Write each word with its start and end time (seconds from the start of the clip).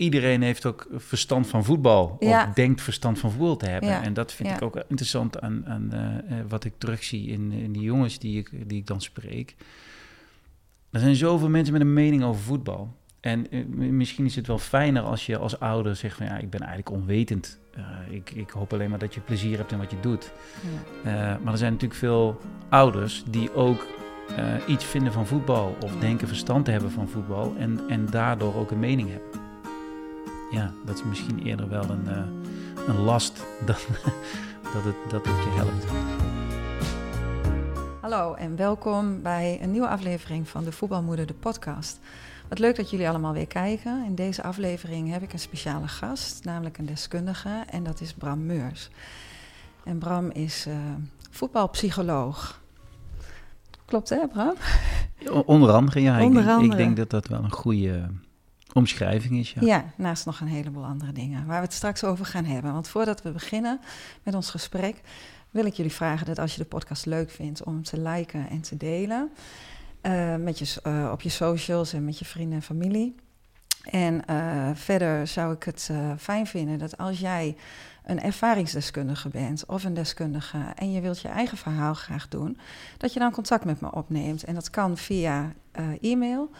iedereen 0.00 0.42
heeft 0.42 0.66
ook 0.66 0.86
verstand 0.96 1.46
van 1.46 1.64
voetbal. 1.64 2.16
Ja. 2.20 2.46
Of 2.48 2.54
denkt 2.54 2.82
verstand 2.82 3.18
van 3.18 3.30
voetbal 3.30 3.56
te 3.56 3.66
hebben. 3.66 3.88
Ja. 3.88 4.02
En 4.02 4.12
dat 4.12 4.32
vind 4.32 4.48
Ja. 4.48 4.54
ik 4.54 4.62
ook 4.62 4.76
interessant 4.88 5.40
aan, 5.40 5.66
aan 5.66 5.92
eh, 5.92 6.38
eh, 6.38 6.44
wat 6.48 6.64
ik 6.64 6.72
terugzie 6.78 7.28
in, 7.28 7.52
in 7.52 7.72
die 7.72 7.82
jongens 7.82 8.18
die 8.18 8.38
ik, 8.38 8.68
die 8.68 8.78
ik 8.78 8.86
dan 8.86 9.00
spreek. 9.00 9.54
Er 10.90 11.00
zijn 11.00 11.14
zoveel 11.14 11.48
mensen 11.48 11.72
met 11.72 11.82
een 11.82 11.92
mening 11.92 12.22
over 12.22 12.42
voetbal. 12.42 12.96
En 13.20 13.50
eh, 13.50 13.64
misschien 13.74 14.24
is 14.24 14.36
het 14.36 14.46
wel 14.46 14.58
fijner 14.58 15.02
als 15.02 15.26
je 15.26 15.36
als 15.38 15.60
ouder 15.60 15.96
zegt 15.96 16.16
van 16.16 16.26
ja, 16.26 16.38
ik 16.38 16.50
ben 16.50 16.60
eigenlijk 16.60 16.90
onwetend. 16.90 17.58
Ik, 18.10 18.30
ik 18.30 18.50
hoop 18.50 18.72
alleen 18.72 18.90
maar 18.90 18.98
dat 18.98 19.14
je 19.14 19.20
plezier 19.20 19.56
hebt 19.58 19.72
in 19.72 19.78
wat 19.78 19.90
je 19.90 20.00
doet. 20.00 20.32
Maar 21.04 21.52
er 21.52 21.58
zijn 21.58 21.72
natuurlijk 21.72 22.00
veel 22.00 22.40
ouders 22.68 23.24
die 23.30 23.54
ook 23.54 23.86
iets 24.66 24.84
vinden 24.84 25.12
van 25.12 25.26
voetbal 25.26 25.76
of 25.84 25.96
denken 25.96 26.28
verstand 26.28 26.64
te 26.64 26.70
hebben 26.70 26.90
van 26.90 27.08
voetbal 27.08 27.54
en, 27.58 27.80
en 27.88 28.06
daardoor 28.06 28.54
ook 28.54 28.70
een 28.70 28.78
mening 28.78 29.08
hebben. 29.10 29.49
Ja, 30.50 30.72
dat 30.84 30.94
is 30.94 31.04
misschien 31.04 31.38
eerder 31.38 31.68
wel 31.68 31.90
een, 31.90 32.08
eh, 32.08 32.22
een 32.86 32.96
last 32.96 33.46
dan 33.66 33.76
dat 34.72 34.84
het, 34.84 35.10
dat 35.10 35.26
het 35.26 35.44
je 35.44 35.50
helpt. 35.50 35.84
Hallo 38.00 38.34
en 38.34 38.56
welkom 38.56 39.22
bij 39.22 39.58
een 39.62 39.70
nieuwe 39.70 39.88
aflevering 39.88 40.48
van 40.48 40.64
de 40.64 40.72
Voetbalmoeder, 40.72 41.26
de 41.26 41.34
podcast. 41.34 42.00
Wat 42.48 42.58
leuk 42.58 42.76
dat 42.76 42.90
jullie 42.90 43.08
allemaal 43.08 43.32
weer 43.32 43.46
kijken. 43.46 44.04
In 44.04 44.14
deze 44.14 44.42
aflevering 44.42 45.10
heb 45.12 45.22
ik 45.22 45.32
een 45.32 45.38
speciale 45.38 45.88
gast, 45.88 46.44
namelijk 46.44 46.78
een 46.78 46.86
deskundige, 46.86 47.64
en 47.68 47.82
dat 47.82 48.00
is 48.00 48.12
Bram 48.12 48.46
Meurs. 48.46 48.90
En 49.84 49.98
Bram 49.98 50.30
is 50.30 50.66
eh, 50.66 50.74
voetbalpsycholoog. 51.30 52.60
Klopt 53.84 54.08
hè, 54.08 54.28
Bram? 54.28 54.54
Onder 55.46 55.70
andere, 55.70 56.00
ja. 56.00 56.22
Onder 56.22 56.42
ik, 56.42 56.48
andere. 56.48 56.70
ik 56.70 56.76
denk 56.76 56.96
dat 56.96 57.10
dat 57.10 57.26
wel 57.26 57.44
een 57.44 57.52
goede 57.52 58.08
omschrijving 58.72 59.38
is. 59.38 59.52
Ja. 59.52 59.60
Ja. 59.66 59.84
naast 59.96 60.26
nog 60.26 60.40
een 60.40 60.46
heleboel 60.46 60.84
andere 60.84 61.12
dingen 61.12 61.46
waar 61.46 61.58
we 61.60 61.64
het 61.64 61.74
straks 61.74 62.04
over 62.04 62.26
gaan 62.26 62.44
hebben. 62.44 62.72
Want 62.72 62.88
voordat 62.88 63.22
we 63.22 63.30
beginnen 63.30 63.80
met 64.22 64.34
ons 64.34 64.50
gesprek, 64.50 65.00
wil 65.50 65.64
ik 65.64 65.74
jullie 65.74 65.92
vragen 65.92 66.26
dat 66.26 66.38
als 66.38 66.52
je 66.54 66.58
de 66.62 66.68
podcast 66.68 67.06
leuk 67.06 67.30
vindt, 67.30 67.64
om 67.64 67.82
te 67.82 68.00
liken 68.00 68.48
en 68.48 68.60
te 68.60 68.76
delen. 68.76 69.30
eh, 70.00 70.36
met 70.36 70.58
je, 70.58 70.80
eh, 70.82 71.08
op 71.12 71.20
je 71.20 71.28
socials 71.28 71.92
en 71.92 72.04
met 72.04 72.18
je 72.18 72.24
vrienden 72.24 72.56
en 72.56 72.62
familie. 72.62 73.14
En 73.90 74.24
eh, 74.26 74.70
verder 74.74 75.26
zou 75.26 75.54
ik 75.54 75.62
het 75.62 75.90
fijn 76.18 76.46
vinden 76.46 76.78
dat 76.78 76.96
als 76.98 77.20
jij 77.20 77.56
een 78.04 78.20
ervaringsdeskundige 78.22 79.28
bent 79.28 79.66
of 79.66 79.84
een 79.84 79.94
deskundige 79.94 80.58
en 80.74 80.92
je 80.92 81.00
wilt 81.00 81.20
je 81.20 81.28
eigen 81.28 81.58
verhaal 81.58 81.94
graag 81.94 82.28
doen, 82.28 82.58
dat 82.96 83.12
je 83.12 83.18
dan 83.18 83.30
contact 83.32 83.64
met 83.64 83.80
me 83.80 83.92
opneemt. 83.92 84.44
En 84.44 84.54
dat 84.54 84.70
kan 84.70 84.96
via 84.96 85.52
e-mail. 86.00 86.50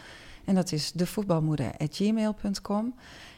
En 0.44 0.55
dat 0.55 0.72
is 0.72 0.92
devoetbalmoeder.gmail.com. 0.92 2.94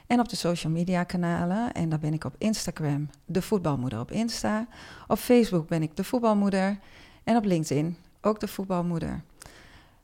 En 0.06 0.20
op 0.20 0.28
de 0.28 0.36
social 0.36 0.72
media 0.72 1.04
kanalen. 1.04 1.72
En 1.72 1.88
daar 1.88 1.98
ben 1.98 2.12
ik 2.12 2.24
op 2.24 2.34
Instagram, 2.38 3.10
de 3.24 3.42
voetbalmoeder 3.42 4.00
op 4.00 4.10
Insta. 4.10 4.66
Op 5.08 5.18
Facebook 5.18 5.68
ben 5.68 5.82
ik 5.82 5.96
de 5.96 6.04
voetbalmoeder. 6.04 6.78
En 7.24 7.36
op 7.36 7.44
LinkedIn 7.44 7.96
ook 8.20 8.40
de 8.40 8.48
voetbalmoeder. 8.48 9.22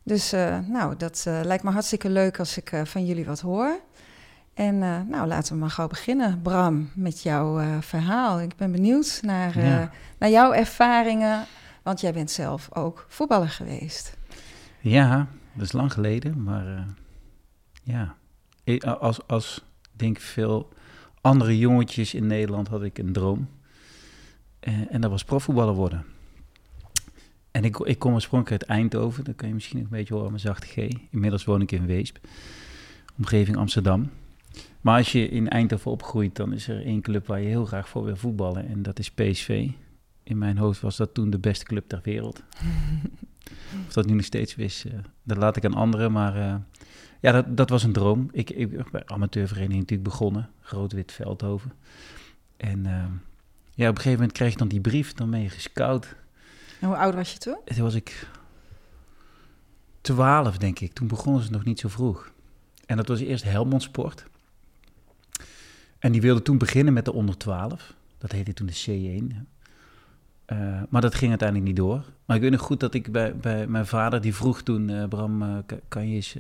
Dus 0.02 0.32
eh, 0.32 0.58
nou, 0.66 0.96
dat 0.96 1.24
eh, 1.26 1.40
lijkt 1.42 1.62
me 1.62 1.70
hartstikke 1.70 2.10
leuk 2.10 2.38
als 2.38 2.56
ik 2.56 2.72
eh, 2.72 2.84
van 2.84 3.06
jullie 3.06 3.26
wat 3.26 3.40
hoor. 3.40 3.80
En 4.54 4.78
nou, 5.08 5.26
laten 5.26 5.52
we 5.52 5.58
maar 5.58 5.70
gauw 5.70 5.86
beginnen, 5.86 6.42
Bram, 6.42 6.90
met 6.94 7.22
jouw 7.22 7.80
verhaal. 7.80 8.40
Ik 8.40 8.56
ben 8.56 8.72
benieuwd 8.72 9.18
naar, 9.22 9.60
Ja. 9.60 9.90
naar 10.18 10.30
jouw 10.30 10.52
ervaringen, 10.52 11.44
want 11.82 12.00
jij 12.00 12.12
bent 12.12 12.30
zelf 12.30 12.68
ook 12.72 13.06
voetballer 13.08 13.48
geweest. 13.48 14.16
Ja, 14.80 15.26
dat 15.58 15.66
is 15.66 15.72
lang 15.72 15.92
geleden, 15.92 16.42
maar 16.42 16.66
eh, 16.76 16.82
ja. 17.82 18.16
Ik- 18.64 18.84
Als, 18.84 19.26
als 19.26 19.64
denk 19.92 20.18
veel 20.18 20.68
andere 21.20 21.58
jongetjes 21.58 22.14
in 22.14 22.26
Nederland 22.26 22.68
had 22.68 22.82
ik 22.82 22.98
een 22.98 23.12
droom. 23.12 23.48
Eh, 24.60 24.74
en 24.94 25.00
dat 25.00 25.10
was 25.10 25.24
profvoetballer 25.24 25.74
worden. 25.74 26.04
En 27.50 27.64
ik, 27.64 27.78
ik 27.78 27.98
kom 27.98 28.12
oorspronkelijk 28.14 28.62
uit 28.62 28.70
Eindhoven, 28.70 29.24
dat 29.24 29.36
kan 29.36 29.48
je 29.48 29.54
misschien 29.54 29.78
een 29.78 29.86
beetje 29.90 30.14
horen 30.14 30.28
mijn 30.30 30.40
zachte 30.40 30.66
G. 30.66 30.76
Inmiddels 31.10 31.44
woon 31.44 31.60
ik 31.60 31.72
in 31.72 31.86
Weesp, 31.86 32.18
omgeving 33.18 33.56
Amsterdam. 33.56 34.10
Maar 34.80 34.96
als 34.98 35.12
je 35.12 35.28
in 35.28 35.48
Eindhoven 35.48 35.90
opgroeit, 35.90 36.36
dan 36.36 36.52
is 36.52 36.68
er 36.68 36.84
één 36.84 37.00
club 37.00 37.26
waar 37.26 37.40
je 37.40 37.48
heel 37.48 37.64
graag 37.64 37.88
voor 37.88 38.04
wil 38.04 38.16
voetballen. 38.16 38.68
En 38.68 38.82
dat 38.82 38.98
is 38.98 39.10
PSV. 39.10 39.68
In 40.28 40.38
mijn 40.38 40.58
hoofd 40.58 40.80
was 40.80 40.96
dat 40.96 41.14
toen 41.14 41.30
de 41.30 41.38
beste 41.38 41.64
club 41.64 41.88
ter 41.88 42.00
wereld. 42.02 42.42
Of 43.86 43.92
dat 43.92 44.06
nu 44.06 44.14
nog 44.14 44.24
steeds 44.24 44.54
is, 44.54 44.84
eh, 44.84 44.98
dat 45.22 45.36
laat 45.36 45.56
ik 45.56 45.64
aan 45.64 45.74
anderen. 45.74 46.12
Maar 46.12 46.36
eh, 46.36 46.54
ja, 47.20 47.32
dat, 47.32 47.56
dat 47.56 47.70
was 47.70 47.82
een 47.82 47.92
droom. 47.92 48.28
Ik, 48.32 48.50
ik 48.50 48.70
ben 48.70 48.86
bij 48.92 49.02
amateurvereniging 49.06 49.80
natuurlijk 49.80 50.08
begonnen. 50.08 50.50
Groot-Wit 50.60 51.12
Veldhoven. 51.12 51.72
En 52.56 52.86
eh, 52.86 52.92
ja, 53.74 53.88
op 53.88 53.94
een 53.94 54.02
gegeven 54.02 54.12
moment 54.12 54.32
kreeg 54.32 54.52
ik 54.52 54.58
dan 54.58 54.68
die 54.68 54.80
brief. 54.80 55.12
Dan 55.12 55.30
ben 55.30 55.40
je 55.40 55.48
gescout. 55.48 56.16
En 56.80 56.86
hoe 56.86 56.96
oud 56.96 57.14
was 57.14 57.32
je 57.32 57.38
toen? 57.38 57.58
En 57.64 57.74
toen 57.74 57.84
was 57.84 57.94
ik 57.94 58.28
12, 60.00 60.58
denk 60.58 60.78
ik. 60.78 60.92
Toen 60.92 61.08
begonnen 61.08 61.42
ze 61.42 61.50
nog 61.50 61.64
niet 61.64 61.80
zo 61.80 61.88
vroeg. 61.88 62.32
En 62.86 62.96
dat 62.96 63.08
was 63.08 63.20
eerst 63.20 63.44
Helmond 63.44 63.82
Sport. 63.82 64.24
En 65.98 66.12
die 66.12 66.20
wilde 66.20 66.42
toen 66.42 66.58
beginnen 66.58 66.92
met 66.92 67.04
de 67.04 67.12
onder 67.12 67.36
12. 67.36 67.94
Dat 68.18 68.32
heette 68.32 68.52
toen 68.52 68.66
de 68.66 68.84
C1. 68.86 69.56
Eh, 70.48 70.82
maar 70.88 71.00
dat 71.00 71.14
ging 71.14 71.30
uiteindelijk 71.30 71.68
niet 71.68 71.76
door. 71.78 72.04
Maar 72.24 72.36
ik 72.36 72.42
weet 72.42 72.50
nog 72.50 72.60
goed 72.60 72.80
dat 72.80 72.94
ik 72.94 73.12
bij, 73.12 73.36
bij 73.36 73.66
mijn 73.66 73.86
vader, 73.86 74.20
die 74.20 74.34
vroeg 74.34 74.62
toen... 74.62 74.88
eh, 74.90 75.04
Bram, 75.08 75.62
ka- 75.66 75.78
kan 75.88 76.08
je 76.08 76.14
eens... 76.14 76.36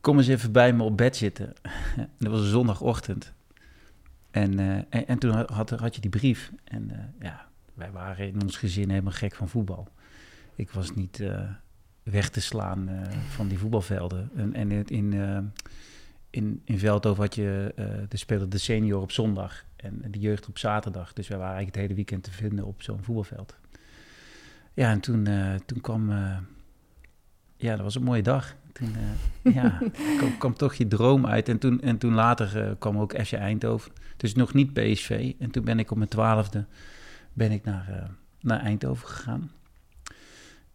kom 0.00 0.16
eens 0.18 0.26
even 0.26 0.52
bij 0.52 0.72
me 0.72 0.82
op 0.82 0.96
bed 0.96 1.16
zitten. 1.16 1.52
en 1.96 2.08
dat 2.18 2.30
was 2.32 2.40
een 2.40 2.46
zondagochtend. 2.46 3.32
En, 4.30 4.58
en, 4.90 5.06
en 5.06 5.18
toen 5.18 5.30
had, 5.52 5.70
had 5.70 5.94
je 5.94 6.00
die 6.00 6.10
brief. 6.10 6.52
En 6.64 7.14
ja, 7.20 7.46
wij 7.74 7.90
waren 7.90 8.26
in 8.28 8.42
ons 8.42 8.56
gezin 8.56 8.90
helemaal 8.90 9.12
gek 9.12 9.34
van 9.34 9.48
voetbal. 9.48 9.88
Ik 10.54 10.70
was 10.70 10.94
niet 10.94 11.22
weg 12.02 12.28
te 12.28 12.40
slaan 12.40 12.90
van 13.28 13.48
die 13.48 13.58
voetbalvelden. 13.58 14.30
En, 14.36 14.54
en 14.54 14.70
in, 14.72 14.86
in, 14.86 15.12
in, 16.30 16.62
in 16.64 16.78
Veldhoven 16.78 17.22
had 17.22 17.34
je 17.34 17.72
eh, 17.76 17.86
de 18.08 18.16
speler 18.16 18.48
de 18.48 18.58
senior 18.58 19.02
op 19.02 19.12
zondag 19.12 19.64
en 19.76 20.02
de 20.10 20.18
jeugd 20.18 20.48
op 20.48 20.58
zaterdag. 20.58 21.12
Dus 21.12 21.28
wij 21.28 21.38
waren 21.38 21.54
eigenlijk 21.54 21.76
het 21.76 21.84
hele 21.84 21.96
weekend 21.96 22.22
te 22.22 22.32
vinden 22.32 22.64
op 22.64 22.82
zo'n 22.82 23.02
voetbalveld. 23.02 23.56
Ja, 24.74 24.90
en 24.90 25.00
toen, 25.00 25.26
eh, 25.26 25.54
toen 25.66 25.80
kwam... 25.80 26.10
eh, 26.10 26.38
ja, 27.56 27.74
dat 27.74 27.80
was 27.80 27.94
een 27.94 28.02
mooie 28.02 28.22
dag. 28.22 28.54
Toen 28.72 28.88
ja, 29.42 29.78
kwam, 30.18 30.38
kwam 30.38 30.54
toch 30.54 30.74
je 30.74 30.88
droom 30.88 31.26
uit. 31.26 31.48
En 31.48 31.58
toen, 31.58 31.80
en 31.80 31.98
toen 31.98 32.14
later 32.14 32.76
kwam 32.78 32.98
ook 32.98 33.20
FC 33.24 33.32
Eindhoven. 33.32 33.92
Dus 34.16 34.34
nog 34.34 34.54
niet 34.54 34.72
PSV. 34.72 35.32
En 35.38 35.50
toen 35.50 35.64
ben 35.64 35.78
ik 35.78 35.90
op 35.90 35.96
mijn 35.96 36.08
twaalfde 36.08 36.64
ben 37.32 37.50
ik 37.50 37.64
naar, 37.64 38.10
naar 38.40 38.60
Eindhoven 38.60 39.08
gegaan. 39.08 39.50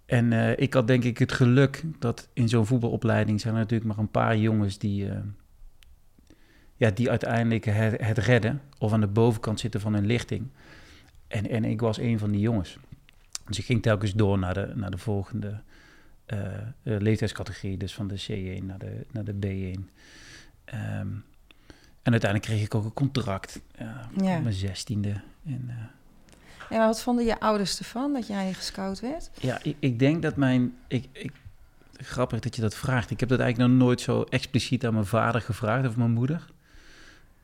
En 0.06 0.60
ik 0.60 0.74
had 0.74 0.88
denk 0.88 1.04
ik 1.04 1.18
het 1.18 1.32
geluk 1.32 1.84
dat 2.00 2.30
in 2.34 2.50
zo'n 2.50 2.66
voetbalopleiding 2.66 3.42
zijn 3.42 3.54
er 3.54 3.60
natuurlijk 3.60 3.90
maar 3.90 4.00
een 4.00 4.12
paar 4.12 4.38
jongens 4.38 4.78
die, 4.78 5.08
ja, 6.82 6.90
die 6.92 7.10
uiteindelijk 7.10 7.66
het, 7.66 8.02
het 8.02 8.18
redden 8.18 8.62
of 8.78 8.94
aan 8.94 9.00
de 9.02 9.08
bovenkant 9.08 9.60
zitten 9.60 9.82
van 9.82 9.94
een 9.94 10.06
lichting. 10.06 10.48
En, 11.28 11.50
en 11.50 11.66
ik 11.66 11.82
was 11.82 11.98
een 11.98 12.20
van 12.20 12.32
die 12.32 12.40
jongens. 12.42 12.78
Dus 13.46 13.58
ik 13.60 13.66
ging 13.66 13.82
telkens 13.82 14.14
door 14.14 14.40
naar 14.40 14.54
de, 14.54 14.72
naar 14.76 14.92
de 14.92 14.98
volgende 14.98 15.62
eh, 16.26 16.54
eh, 16.54 16.62
leeftijdscategorie, 16.84 17.78
dus 17.78 17.94
van 17.94 18.08
de 18.08 18.22
C1 18.28 18.66
naar 18.66 18.78
de, 18.80 19.06
naar 19.12 19.24
de 19.24 19.34
B1. 19.34 19.80
Ehm, 20.66 21.08
en 22.02 22.12
uiteindelijk 22.12 22.42
kreeg 22.52 22.64
ik 22.64 22.76
ook 22.76 22.86
een 22.86 22.94
contract 22.94 23.62
Ja. 23.78 24.10
op 24.14 24.22
mijn 24.22 24.54
zestiende. 24.54 25.22
En, 25.46 25.70
En 26.70 26.78
wat 26.80 27.02
vonden 27.02 27.26
je 27.26 27.40
ouders 27.40 27.80
ervan 27.80 28.14
dat 28.14 28.28
jij 28.28 28.54
gescout 28.54 29.00
werd? 29.00 29.30
Ja, 29.40 29.60
ik, 29.64 29.76
ik 29.80 30.00
denk 30.00 30.22
dat 30.22 30.36
mijn. 30.36 30.74
Ik, 30.88 31.08
ik, 31.12 31.32
grappig 31.94 32.40
dat 32.40 32.56
je 32.56 32.62
dat 32.62 32.76
vraagt. 32.76 33.10
Ik 33.12 33.20
heb 33.20 33.30
dat 33.30 33.40
eigenlijk 33.40 33.72
nog 33.72 33.80
nooit 33.80 34.02
zo 34.02 34.22
expliciet 34.22 34.86
aan 34.86 34.94
mijn 34.94 35.06
vader 35.06 35.42
gevraagd 35.42 35.88
of 35.88 35.96
mijn 35.98 36.12
moeder. 36.12 36.46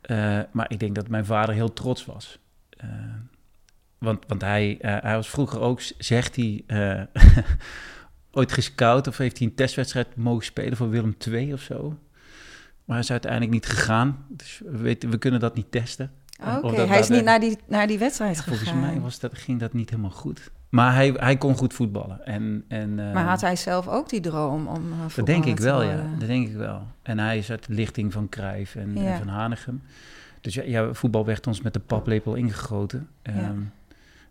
Eh, 0.07 0.39
maar 0.51 0.71
ik 0.71 0.80
denk 0.80 0.95
dat 0.95 1.07
mijn 1.07 1.25
vader 1.25 1.56
heel 1.56 1.74
trots 1.74 2.06
was. 2.06 2.39
Eh, 2.69 2.89
want 3.98 4.24
want 4.27 4.42
hij, 4.42 4.77
eh, 4.81 4.98
hij 5.01 5.15
was 5.15 5.30
vroeger 5.30 5.59
ook, 5.59 5.81
zegt 5.98 6.36
hij, 6.36 6.63
ooit 8.31 8.51
gescout 8.51 9.07
of 9.07 9.18
heeft 9.18 9.38
hij 9.38 9.48
een 9.48 9.56
testwedstrijd 9.56 10.15
mogen 10.15 10.45
spelen 10.45 10.77
voor 10.77 10.89
Willem 10.89 11.15
II 11.27 11.54
of 11.54 11.62
zo. 11.62 11.88
Maar 12.86 12.95
hij 12.95 13.00
is 13.00 13.12
uiteindelijk 13.12 13.51
niet 13.51 13.65
gegaan. 13.65 14.25
Dus 14.30 14.62
we, 14.65 14.77
weten, 14.77 15.09
we 15.09 15.18
kunnen 15.18 15.39
dat 15.39 15.56
niet 15.56 15.71
testen. 15.71 16.12
Oké, 16.62 16.81
hij 16.81 17.00
is 17.00 17.09
niet 17.09 17.24
naar 17.24 17.39
die, 17.39 17.57
naar 17.68 17.88
die 17.88 17.98
wedstrijd 17.98 18.36
Ja, 18.36 18.42
gegaan. 18.42 18.57
volgens 18.57 18.80
mij 18.81 19.00
was 19.01 19.19
dat, 19.19 19.38
ging 19.38 19.59
dat 19.59 19.74
niet 19.74 19.89
helemaal 19.89 20.12
goed. 20.12 20.51
Maar 20.69 20.93
hij, 20.93 21.13
hij 21.17 21.37
kon 21.37 21.55
goed 21.55 21.73
voetballen. 21.73 22.25
En, 22.25 22.63
en, 22.67 22.99
eh, 22.99 23.13
Maar 23.13 23.23
had 23.25 23.41
hij 23.41 23.55
zelf 23.55 23.87
ook 23.87 24.09
die 24.09 24.19
droom 24.21 24.67
om 24.67 24.91
uh, 24.91 25.15
Dat 25.15 25.25
denk 25.25 25.45
ik 25.45 25.59
wel, 25.59 25.83
ja. 25.83 26.03
Dat 26.19 26.27
denk 26.27 26.47
ik 26.47 26.55
wel. 26.55 26.81
En 27.01 27.19
hij 27.19 27.37
is 27.37 27.51
uit 27.51 27.67
de 27.67 27.73
lichting 27.73 28.13
van 28.13 28.29
Cruijff 28.29 28.75
en, 28.75 28.97
van 29.17 29.27
Hanegem. 29.27 29.81
Dus 30.41 30.53
ja, 30.53 30.63
ja, 30.63 30.93
voetbal 30.93 31.25
werd 31.25 31.47
ons 31.47 31.61
met 31.61 31.73
de 31.73 31.79
paplepel 31.79 32.33
ingegoten. 32.35 33.07
Ja. 33.23 33.31
Ehm, 33.31 33.59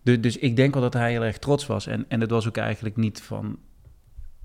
du- 0.03 0.21
dus 0.21 0.37
ik 0.39 0.57
denk 0.57 0.73
wel 0.75 0.83
dat 0.83 0.93
hij 0.93 1.11
heel 1.11 1.25
erg 1.25 1.39
trots 1.39 1.67
was. 1.67 1.87
En, 1.87 2.05
en 2.09 2.21
het 2.21 2.31
was 2.31 2.49
ook 2.49 2.57
eigenlijk 2.57 2.97
niet 2.97 3.23
van... 3.23 3.59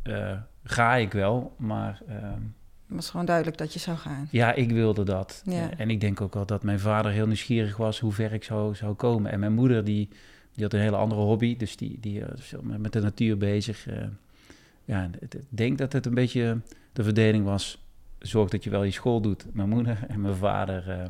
eh, 0.04 0.32
ga 0.64 0.96
ik 0.96 1.12
wel, 1.12 1.56
maar... 1.58 2.02
ehm, 2.08 2.40
Het 2.88 2.96
was 3.00 3.10
gewoon 3.10 3.26
duidelijk 3.26 3.58
dat 3.58 3.74
je 3.74 3.80
zou 3.80 3.98
gaan. 3.98 4.28
Ja, 4.32 4.54
ik 4.54 4.72
wilde 4.72 5.04
dat. 5.04 5.42
Ja. 5.46 5.52
Eh, 5.70 5.80
En 5.80 5.90
ik 5.90 6.02
denk 6.02 6.22
ook 6.22 6.34
wel 6.34 6.46
dat 6.46 6.64
mijn 6.64 6.80
vader 6.80 7.12
heel 7.12 7.28
nieuwsgierig 7.28 7.78
was 7.78 8.00
hoe 8.00 8.12
ver 8.12 8.34
ik 8.34 8.44
zou, 8.44 8.76
zou 8.76 8.94
komen. 8.94 9.32
En 9.32 9.40
mijn 9.40 9.54
moeder, 9.54 9.84
die, 9.84 10.10
die 10.54 10.64
had 10.64 10.74
een 10.74 10.80
hele 10.80 10.96
andere 10.96 11.22
hobby. 11.22 11.58
Dus 11.58 11.76
die, 11.78 11.98
die 12.00 12.22
eh, 12.26 12.30
was 12.30 12.54
met 12.62 12.94
de 12.94 13.02
natuur 13.02 13.38
bezig. 13.38 13.88
eh. 13.88 14.04
ja, 14.86 15.10
ik 15.20 15.36
denk 15.50 15.78
dat 15.78 15.94
het 15.94 16.06
een 16.06 16.14
beetje 16.14 16.62
de 16.94 17.04
verdeling 17.04 17.46
was. 17.46 17.86
Zorg 18.20 18.50
dat 18.50 18.64
je 18.64 18.70
wel 18.70 18.84
je 18.84 18.92
school 18.92 19.22
doet. 19.22 19.46
Mijn 19.54 19.70
moeder 19.70 20.06
en 20.08 20.22
mijn 20.22 20.36
vader, 20.36 20.90
eh, 20.90 21.06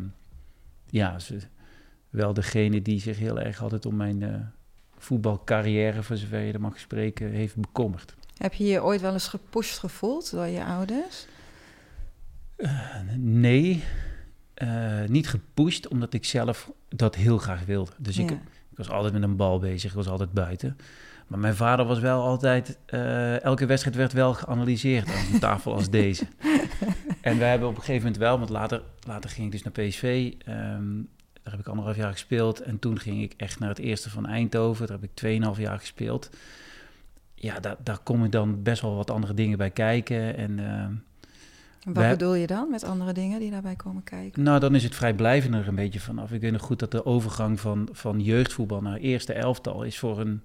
ja, 0.90 1.20
ze, 1.20 1.38
wel 2.10 2.34
degene 2.34 2.82
die 2.82 3.00
zich 3.00 3.18
heel 3.18 3.40
erg 3.40 3.62
altijd 3.62 3.86
om 3.86 3.96
mijn 3.96 4.24
eh, 4.24 4.36
voetbalcarrière, 4.98 6.04
voor 6.04 6.18
zover 6.18 6.40
je 6.40 6.52
dat 6.52 6.62
mag 6.62 6.80
spreken, 6.80 7.32
heeft 7.32 7.56
bekommerd. 7.56 8.16
Heb 8.38 8.54
je 8.54 8.64
je 8.66 8.84
ooit 8.84 9.02
wel 9.02 9.14
eens 9.14 9.28
gepusht 9.28 9.80
gevoeld 9.80 10.32
door 10.32 10.46
je 10.48 10.64
ouders? 10.66 11.26
Nee, 13.18 13.84
niet 15.08 15.28
gepusht, 15.28 15.88
omdat 15.88 16.14
ik 16.14 16.26
zelf 16.26 16.72
dat 16.90 17.16
heel 17.16 17.38
graag 17.38 17.66
wilde. 17.66 17.92
Dus 17.98 18.16
Ja. 18.16 18.24
ik 18.24 18.38
was 18.88 18.96
altijd 18.96 19.14
met 19.14 19.24
een 19.24 19.36
bal 19.36 19.60
bezig, 19.60 19.90
ik 19.90 19.96
was 19.96 20.08
altijd 20.08 20.32
buiten. 20.32 20.78
Maar 21.28 21.40
mijn 21.40 21.56
vader 21.56 21.86
was 21.86 22.00
wel 22.00 22.22
altijd, 22.22 22.78
eh, 22.86 23.44
elke 23.44 23.66
wedstrijd 23.66 23.96
werd 23.96 24.14
wel 24.14 24.34
geanalyseerd 24.34 25.08
aan 25.08 25.34
een 25.34 25.40
tafel 25.40 25.74
als 25.74 25.90
deze. 25.90 26.26
En 27.22 27.38
we 27.38 27.44
hebben 27.44 27.68
op 27.68 27.76
een 27.76 27.82
gegeven 27.82 28.02
moment 28.02 28.22
wel, 28.22 28.38
want 28.38 28.50
later, 28.50 28.82
later 29.08 29.30
ging 29.30 29.46
ik 29.46 29.52
dus 29.52 29.64
naar 29.64 29.88
PSV. 29.88 30.34
ehm, 30.46 30.96
daar 31.44 31.54
heb 31.54 31.60
ik 31.60 31.68
anderhalf 31.68 31.98
jaar 31.98 32.12
gespeeld. 32.12 32.62
En 32.62 32.80
toen 32.80 33.00
ging 33.00 33.22
ik 33.22 33.34
echt 33.38 33.60
naar 33.60 33.70
het 33.70 33.80
eerste 33.80 34.10
van 34.10 34.26
Eindhoven. 34.26 34.88
Daar 34.88 34.96
heb 34.96 35.10
ik 35.10 35.16
tweeënhalf 35.16 35.58
jaar 35.58 35.80
gespeeld. 35.80 36.30
Ja, 37.36 37.60
daar, 37.60 37.76
daar 37.84 38.00
kom 38.00 38.26
ik 38.26 38.32
dan 38.32 38.64
best 38.64 38.82
wel 38.82 38.96
wat 38.96 39.12
andere 39.12 39.34
dingen 39.34 39.58
bij 39.58 39.70
kijken. 39.70 40.38
En 40.38 40.60
ehm, 40.60 40.94
Wat 41.86 42.10
bedoel 42.10 42.34
je 42.34 42.48
dan 42.48 42.70
met 42.70 42.84
andere 42.84 43.14
dingen 43.14 43.40
die 43.40 43.52
daarbij 43.52 43.76
komen 43.76 44.04
kijken? 44.04 44.44
Nou, 44.44 44.60
dan 44.60 44.76
is 44.76 44.84
het 44.84 44.96
vrijblijvend 44.96 45.54
er 45.56 45.68
een 45.68 45.76
beetje 45.76 46.00
vanaf. 46.00 46.32
Ik 46.32 46.42
weet 46.42 46.52
nog 46.52 46.62
goed 46.62 46.80
dat 46.80 46.92
de 46.92 47.06
overgang 47.06 47.60
van, 47.60 47.90
van 47.92 48.20
jeugdvoetbal 48.22 48.82
naar 48.82 48.98
eerste 48.98 49.34
elftal 49.34 49.84
is 49.84 50.00
voor 50.00 50.20
een 50.20 50.42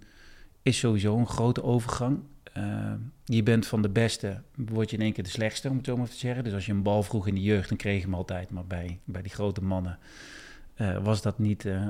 is 0.62 0.78
sowieso 0.78 1.16
een 1.16 1.26
grote 1.28 1.62
overgang. 1.62 2.18
Eh, 2.52 2.92
je 3.24 3.42
bent 3.42 3.66
van 3.66 3.82
de 3.82 3.88
beste, 3.88 4.40
word 4.54 4.90
je 4.90 4.96
in 4.96 5.02
één 5.02 5.12
keer 5.12 5.24
de 5.24 5.30
slechtste, 5.30 5.68
om 5.68 5.76
het 5.76 5.86
zo 5.86 5.96
maar 5.96 6.08
te 6.08 6.16
zeggen. 6.16 6.44
Dus 6.44 6.52
als 6.52 6.66
je 6.66 6.72
een 6.72 6.82
bal 6.82 7.02
vroeg 7.02 7.26
in 7.26 7.34
de 7.34 7.42
jeugd, 7.42 7.68
dan 7.68 7.78
kreeg 7.78 7.96
je 7.96 8.04
hem 8.04 8.14
altijd. 8.14 8.50
Maar 8.50 8.64
bij, 8.66 8.98
bij 9.04 9.22
die 9.22 9.32
grote 9.32 9.62
mannen 9.62 9.98
eh, 10.74 11.04
was 11.04 11.22
dat 11.22 11.38
niet, 11.38 11.64
eh, 11.64 11.86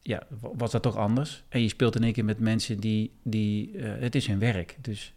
ja, 0.00 0.22
wa- 0.40 0.50
was 0.56 0.70
dat 0.70 0.82
toch 0.82 0.96
anders. 0.96 1.44
En 1.48 1.62
je 1.62 1.68
speelt 1.68 1.96
in 1.96 2.02
één 2.02 2.12
keer 2.12 2.24
met 2.24 2.38
mensen 2.40 2.80
die, 2.80 3.12
die 3.22 3.78
het 3.78 4.14
is 4.14 4.26
hun 4.26 4.38
werk. 4.38 4.76
Dus 4.80 5.12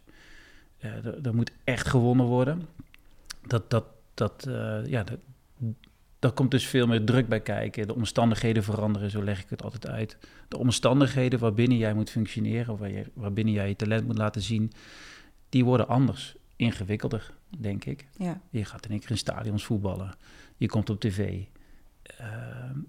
er 1.22 1.34
moet 1.34 1.52
echt 1.64 1.88
gewonnen 1.88 2.26
worden. 2.26 2.62
Dat, 3.46 3.70
dat, 3.70 3.84
dat, 4.14 4.46
eh, 4.48 4.86
ja, 4.86 5.02
dat, 5.04 5.18
daar 6.18 6.32
komt 6.32 6.50
dus 6.50 6.66
veel 6.66 6.86
meer 6.86 7.04
druk 7.04 7.28
bij 7.28 7.40
kijken. 7.40 7.86
De 7.86 7.94
omstandigheden 7.94 8.62
veranderen, 8.64 9.10
zo 9.10 9.22
leg 9.22 9.42
ik 9.42 9.50
het 9.50 9.62
altijd 9.62 9.86
uit. 9.86 10.16
De 10.48 10.58
omstandigheden 10.58 11.38
waarbinnen 11.38 11.78
jij 11.78 11.94
moet 11.94 12.10
functioneren, 12.10 12.76
waar 12.76 12.90
je, 12.90 13.04
waarbinnen 13.14 13.54
jij 13.54 13.68
je 13.68 13.76
talent 13.76 14.06
moet 14.06 14.18
laten 14.18 14.42
zien, 14.42 14.72
die 15.48 15.64
worden 15.64 15.88
anders, 15.88 16.34
ingewikkelder, 16.56 17.30
denk 17.58 17.84
ik. 17.84 18.06
Ja, 18.16 18.40
Je 18.50 18.64
gaat 18.64 18.84
in 18.84 18.90
één 18.90 19.00
keer 19.00 19.10
in 19.10 19.18
stadions 19.18 19.64
voetballen. 19.64 20.14
Je 20.56 20.66
komt 20.68 20.90
op 20.90 21.00
tv. 21.00 21.42
Eh, 22.02 22.26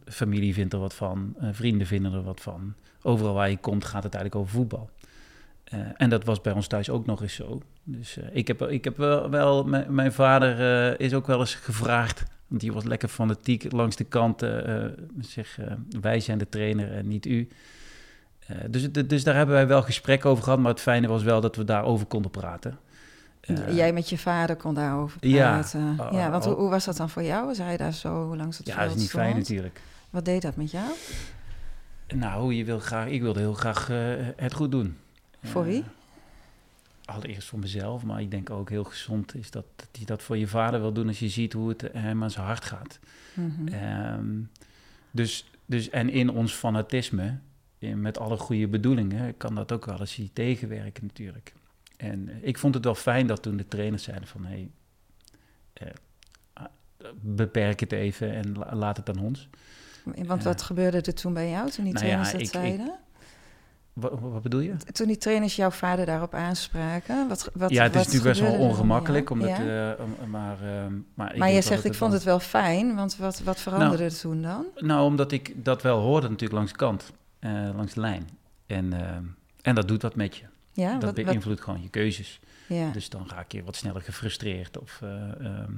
familie 0.06 0.54
vindt 0.54 0.74
er 0.74 0.80
wat 0.80 0.94
van. 0.94 1.36
eh, 1.40 1.50
vrienden 1.52 1.88
vinden 1.88 2.14
er 2.14 2.24
wat 2.24 2.42
van. 2.42 2.74
Overal 3.02 3.34
waar 3.34 3.50
je 3.50 3.58
komt 3.58 3.86
gaat 3.86 4.04
het 4.04 4.14
eigenlijk 4.14 4.44
over 4.46 4.58
voetbal. 4.60 4.90
En 5.96 6.10
dat 6.10 6.24
was 6.24 6.42
bij 6.42 6.54
ons 6.54 6.68
thuis 6.68 6.90
ook 6.90 7.06
nog 7.06 7.22
eens 7.22 7.34
zo. 7.34 7.62
Dus 7.84 8.18
eh, 8.18 8.24
ik 8.32 8.48
heb, 8.48 8.62
ik 8.62 8.84
heb 8.84 8.98
wel, 8.98 9.30
wel 9.30 9.64
mijn, 9.88 10.14
vader 10.14 10.60
eh, 10.60 11.06
is 11.06 11.14
ook 11.14 11.28
wel 11.28 11.40
eens 11.40 11.56
gevraagd. 11.56 12.24
Want 12.48 12.62
die 12.62 12.74
was 12.74 12.84
lekker 12.84 13.10
fanatiek 13.10 13.72
langs 13.72 13.96
de 13.96 14.04
kant. 14.04 14.42
eh, 14.42 14.86
zeg, 15.20 15.60
wij 16.02 16.20
zijn 16.20 16.38
de 16.38 16.50
trainer 16.50 16.92
en 16.92 17.08
niet 17.08 17.26
u. 17.26 17.48
Dus, 18.68 18.92
dus 18.92 19.24
daar 19.24 19.36
hebben 19.36 19.56
wij 19.56 19.68
wel 19.68 19.82
gesprek 19.82 20.26
over 20.26 20.44
gehad. 20.44 20.60
Maar 20.60 20.72
het 20.72 20.82
fijne 20.82 21.08
was 21.08 21.24
wel 21.24 21.42
dat 21.42 21.56
we 21.56 21.64
daarover 21.64 22.06
konden 22.06 22.32
praten. 22.32 22.80
Jij 23.70 23.94
met 23.94 24.10
je 24.10 24.18
vader 24.18 24.56
kon 24.56 24.74
daarover 24.74 25.18
ja, 25.28 25.52
praten. 25.52 25.96
Ja, 26.12 26.26
uh, 26.26 26.32
want 26.32 26.46
oh. 26.46 26.52
hoe, 26.52 26.60
hoe 26.60 26.70
was 26.70 26.86
dat 26.86 26.98
dan 26.98 27.10
voor 27.10 27.24
jou? 27.24 27.46
Was 27.46 27.58
hij 27.58 27.78
daar 27.78 27.94
zo 27.94 28.36
langs 28.36 28.58
het 28.58 28.68
ja, 28.68 28.74
veld 28.74 28.88
dat 28.88 28.96
is 28.96 29.02
niet 29.02 29.12
fijn 29.12 29.36
natuurlijk. 29.36 29.82
Wat 30.10 30.26
deed 30.26 30.42
dat 30.42 30.56
met 30.56 30.72
jou? 30.72 30.92
Nou, 32.16 32.54
je 32.54 32.66
wil 32.66 32.80
graag, 32.80 33.08
ik 33.08 33.22
wilde 33.22 33.40
heel 33.40 33.54
graag 33.54 33.88
het 34.36 34.54
goed 34.54 34.72
doen. 34.72 34.98
Voor 35.44 35.64
wie? 35.64 35.84
Allereerst 37.06 37.48
voor 37.48 37.60
mezelf, 37.60 38.04
maar 38.04 38.22
ik 38.22 38.32
denk 38.32 38.50
ook 38.50 38.70
heel 38.70 38.84
gezond 38.84 39.36
is 39.36 39.52
dat, 39.52 39.66
dat 39.76 39.88
je 39.92 40.06
dat 40.06 40.22
voor 40.22 40.38
je 40.38 40.48
vader 40.48 40.80
wil 40.82 40.94
doen 40.94 41.08
als 41.08 41.20
je 41.20 41.30
ziet 41.30 41.54
hoe 41.54 41.70
het 41.70 41.82
hem 41.94 42.24
aan 42.24 42.32
zijn 42.32 42.46
hart 42.46 42.66
gaat. 42.66 43.00
Mhm. 43.34 43.68
Ehm, 43.68 44.26
dus, 45.12 45.50
dus, 45.66 45.90
en 45.90 46.10
in 46.10 46.30
ons 46.30 46.54
fanatisme, 46.54 47.38
eh, 47.80 47.94
met 47.94 48.18
alle 48.20 48.38
goede 48.38 48.68
bedoelingen, 48.68 49.38
kan 49.38 49.56
dat 49.56 49.72
ook 49.72 49.86
wel 49.86 50.00
eens 50.00 50.16
je 50.16 50.34
tegenwerken 50.34 51.06
natuurlijk. 51.06 51.54
En 51.98 52.30
eh, 52.30 52.36
ik 52.48 52.58
vond 52.58 52.74
het 52.74 52.84
wel 52.84 52.96
fijn 52.96 53.28
dat 53.28 53.42
toen 53.42 53.58
de 53.58 53.68
trainers 53.68 54.04
zeiden 54.04 54.28
van, 54.28 54.46
hé, 54.46 54.52
hey, 54.54 54.70
eh, 55.74 56.68
beperk 57.22 57.80
het 57.80 57.92
even 57.92 58.34
en 58.34 58.58
la- 58.58 58.76
laat 58.76 58.98
het 58.98 59.10
aan 59.10 59.20
ons. 59.20 59.50
Want 60.26 60.44
wat 60.44 60.62
gebeurde 60.62 61.02
er 61.02 61.14
toen 61.14 61.34
bij 61.34 61.50
jou, 61.50 61.70
toen 61.70 61.84
die 61.84 61.94
Nou 61.94 62.06
ja, 62.06 62.12
trainers 62.12 62.32
dat 62.32 62.40
ik- 62.42 62.46
ik- 62.48 62.54
zeiden? 62.54 63.00
Wat, 63.94 64.12
wat 64.20 64.42
bedoel 64.42 64.60
je? 64.60 64.76
Toen 64.92 65.08
die 65.08 65.18
trainers 65.18 65.56
jouw 65.56 65.70
vader 65.72 66.06
daarop 66.06 66.34
aanspraken? 66.34 67.28
Wat, 67.28 67.50
wat, 67.54 67.70
ja, 67.72 67.84
het 67.84 67.92
is 67.96 67.98
natuurlijk 68.06 68.26
best 68.26 68.42
wel 68.42 68.52
dan 68.52 68.68
ongemakkelijk, 68.70 69.30
omdat? 69.30 69.50
Ja? 69.50 69.94
eh, 69.96 70.04
om- 70.04 70.30
maar, 70.30 70.58
ehm, 70.62 70.94
maar, 71.14 71.34
ik 71.34 71.40
maar 71.40 71.52
je 71.52 71.62
zegt, 71.62 71.86
ik 71.86 71.94
vond 71.94 72.14
het 72.14 72.24
wel 72.24 72.40
fijn, 72.40 72.96
want 72.96 73.18
wat, 73.18 73.40
wat 73.44 73.60
veranderde 73.60 74.04
er 74.04 74.20
toen 74.20 74.42
dan? 74.42 74.66
Nou, 74.78 75.06
omdat 75.06 75.32
ik 75.32 75.54
dat 75.64 75.82
wel 75.82 76.00
hoorde 76.00 76.28
natuurlijk 76.28 76.54
langs 76.54 76.72
de 76.72 76.78
kant, 76.78 77.12
eh, 77.40 77.52
langs 77.76 77.94
de 77.94 78.00
lijn. 78.00 78.30
En, 78.68 78.94
en 79.62 79.76
dat 79.76 79.88
doet 79.88 80.02
wat 80.02 80.16
met 80.16 80.36
je. 80.36 80.44
Ja, 80.72 80.98
dat 80.98 81.14
beïnvloedt 81.14 81.62
gewoon 81.62 81.82
je 81.82 81.90
keuzes. 81.90 82.40
ja. 82.68 82.90
Dus 82.92 83.10
dan 83.10 83.30
ga 83.30 83.40
ik 83.40 83.52
je 83.52 83.64
wat 83.64 83.76
sneller 83.76 84.02
gefrustreerd. 84.02 84.80
Of, 84.80 85.00
eh, 85.04 85.46
ehm, 85.46 85.72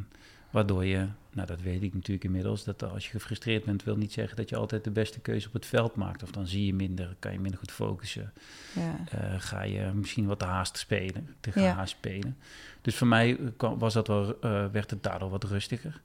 waardoor 0.50 0.86
je, 0.86 1.08
nou 1.36 1.48
dat 1.48 1.62
weet 1.62 1.84
ik 1.84 1.94
natuurlijk 1.94 2.24
inmiddels, 2.26 2.64
dat 2.64 2.84
als 2.84 3.06
je 3.06 3.10
gefrustreerd 3.12 3.64
bent, 3.66 3.84
wil 3.84 3.96
niet 3.98 4.14
zeggen 4.14 4.36
dat 4.38 4.50
je 4.50 4.56
altijd 4.56 4.84
de 4.84 4.92
beste 4.92 5.20
keuze 5.20 5.48
op 5.48 5.54
het 5.54 5.66
veld 5.66 5.96
maakt. 5.96 6.24
Of 6.24 6.32
dan 6.32 6.48
zie 6.48 6.66
je 6.66 6.74
minder, 6.74 7.16
kan 7.20 7.32
je 7.32 7.40
minder 7.40 7.60
goed 7.60 7.72
focussen. 7.72 8.34
ja. 8.76 8.96
Eh, 9.10 9.36
ga 9.38 9.64
je 9.64 9.92
misschien 9.94 10.26
wat 10.26 10.40
te 10.40 10.46
haast 10.46 10.78
spelen, 10.78 11.36
te 11.40 11.52
Ja. 11.56 11.72
gehaast 11.72 11.92
spelen. 11.96 12.38
Dus 12.82 12.96
voor 12.96 13.08
mij 13.08 13.38
eh, 13.40 13.46
kwam- 13.58 13.80
was 13.80 13.94
dat 13.94 14.08
wel, 14.08 14.40
eh, 14.40 14.66
werd 14.72 14.90
het 14.90 15.04
daardoor 15.04 15.30
wat 15.30 15.44
rustiger. 15.44 16.02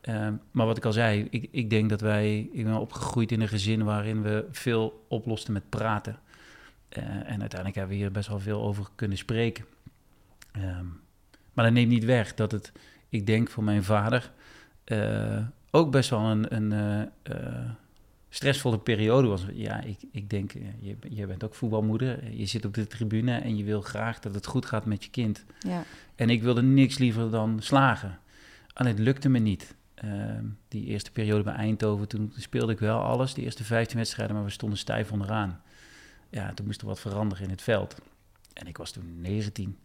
Ehm, 0.00 0.34
maar 0.50 0.66
wat 0.66 0.76
ik 0.76 0.84
al 0.84 0.92
zei, 0.92 1.26
ik, 1.30 1.48
ik 1.50 1.70
denk 1.70 1.88
dat 1.90 2.00
wij, 2.00 2.48
ik 2.52 2.64
ben 2.64 2.74
opgegroeid 2.78 3.32
in 3.32 3.40
een 3.40 3.48
gezin 3.48 3.84
waarin 3.84 4.22
we 4.22 4.46
veel 4.50 5.04
oplosten 5.08 5.52
met 5.52 5.68
praten. 5.68 6.18
En 6.88 7.40
uiteindelijk 7.40 7.74
hebben 7.74 7.96
we 7.96 8.02
hier 8.02 8.10
best 8.12 8.28
wel 8.28 8.40
veel 8.40 8.62
over 8.62 8.86
kunnen 8.94 9.18
spreken. 9.18 9.64
Ehm, 10.52 10.84
maar 11.52 11.64
dat 11.64 11.72
neemt 11.74 11.90
niet 11.90 12.04
weg 12.04 12.34
dat 12.34 12.52
het, 12.52 12.72
ik 13.08 13.26
denk 13.26 13.50
voor 13.50 13.64
mijn 13.64 13.84
vader, 13.84 14.30
ook 15.70 15.90
best 15.90 16.10
wel 16.10 16.20
een, 16.20 16.54
een 16.56 16.72
eh, 16.72 17.00
eh, 17.22 17.70
stressvolle 18.28 18.78
periode 18.78 19.28
was. 19.28 19.44
Ja, 19.52 19.80
ik, 19.80 19.98
ik 20.12 20.30
denk, 20.30 20.52
eh, 20.52 20.62
je, 20.80 20.96
je 21.08 21.26
bent 21.26 21.44
ook 21.44 21.54
voetbalmoeder, 21.54 22.32
je 22.34 22.46
zit 22.46 22.64
op 22.64 22.74
de 22.74 22.86
tribune 22.86 23.36
en 23.36 23.56
je 23.56 23.64
wil 23.64 23.80
graag 23.80 24.18
dat 24.18 24.34
het 24.34 24.46
goed 24.46 24.66
gaat 24.66 24.84
met 24.84 25.04
je 25.04 25.10
kind. 25.10 25.44
ja. 25.58 25.84
En 26.14 26.30
ik 26.30 26.42
wilde 26.42 26.62
niks 26.62 26.98
liever 26.98 27.30
dan 27.30 27.62
slagen. 27.62 28.18
Alleen 28.72 28.92
het 28.92 29.02
lukte 29.02 29.28
me 29.28 29.38
niet. 29.38 29.74
Die 30.68 30.84
eerste 30.84 31.12
periode 31.12 31.42
bij 31.42 31.54
Eindhoven, 31.54 32.08
toen 32.08 32.32
speelde 32.36 32.72
ik 32.72 32.78
wel 32.78 33.00
alles, 33.00 33.34
die 33.34 33.44
eerste 33.44 33.64
15 33.64 33.96
wedstrijden, 33.96 34.36
maar 34.36 34.44
we 34.44 34.50
stonden 34.50 34.78
stijf 34.78 35.12
onderaan. 35.12 35.60
Ja, 36.30 36.54
toen 36.54 36.66
moest 36.66 36.80
er 36.80 36.86
wat 36.86 37.00
veranderen 37.00 37.44
in 37.44 37.50
het 37.50 37.62
veld. 37.62 37.96
En 38.52 38.66
ik 38.66 38.76
was 38.76 38.90
toen 38.90 39.20
19. 39.20 39.78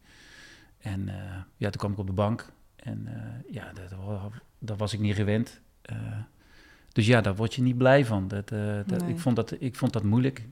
En 0.78 1.10
eh, 1.10 1.16
ja, 1.58 1.70
toen 1.70 1.80
kwam 1.80 1.92
ik 1.92 1.98
op 1.98 2.08
de 2.08 2.14
bank. 2.14 2.52
En 2.86 3.08
eh, 3.08 3.54
ja, 3.54 3.72
dat, 3.74 4.32
dat 4.60 4.78
was 4.78 4.94
ik 4.94 5.00
niet 5.00 5.16
gewend. 5.16 5.62
Eh, 5.82 5.98
dus 6.92 7.06
ja, 7.06 7.22
daar 7.22 7.36
word 7.36 7.54
je 7.54 7.62
niet 7.62 7.78
blij 7.78 8.06
van. 8.06 8.28
Dat, 8.28 8.52
eh, 8.52 8.80
dat, 8.86 9.02
Nee. 9.02 9.10
ik, 9.10 9.20
vond 9.20 9.36
dat, 9.36 9.56
ik 9.60 9.76
vond 9.76 9.94
dat 9.94 10.04
moeilijk. 10.04 10.48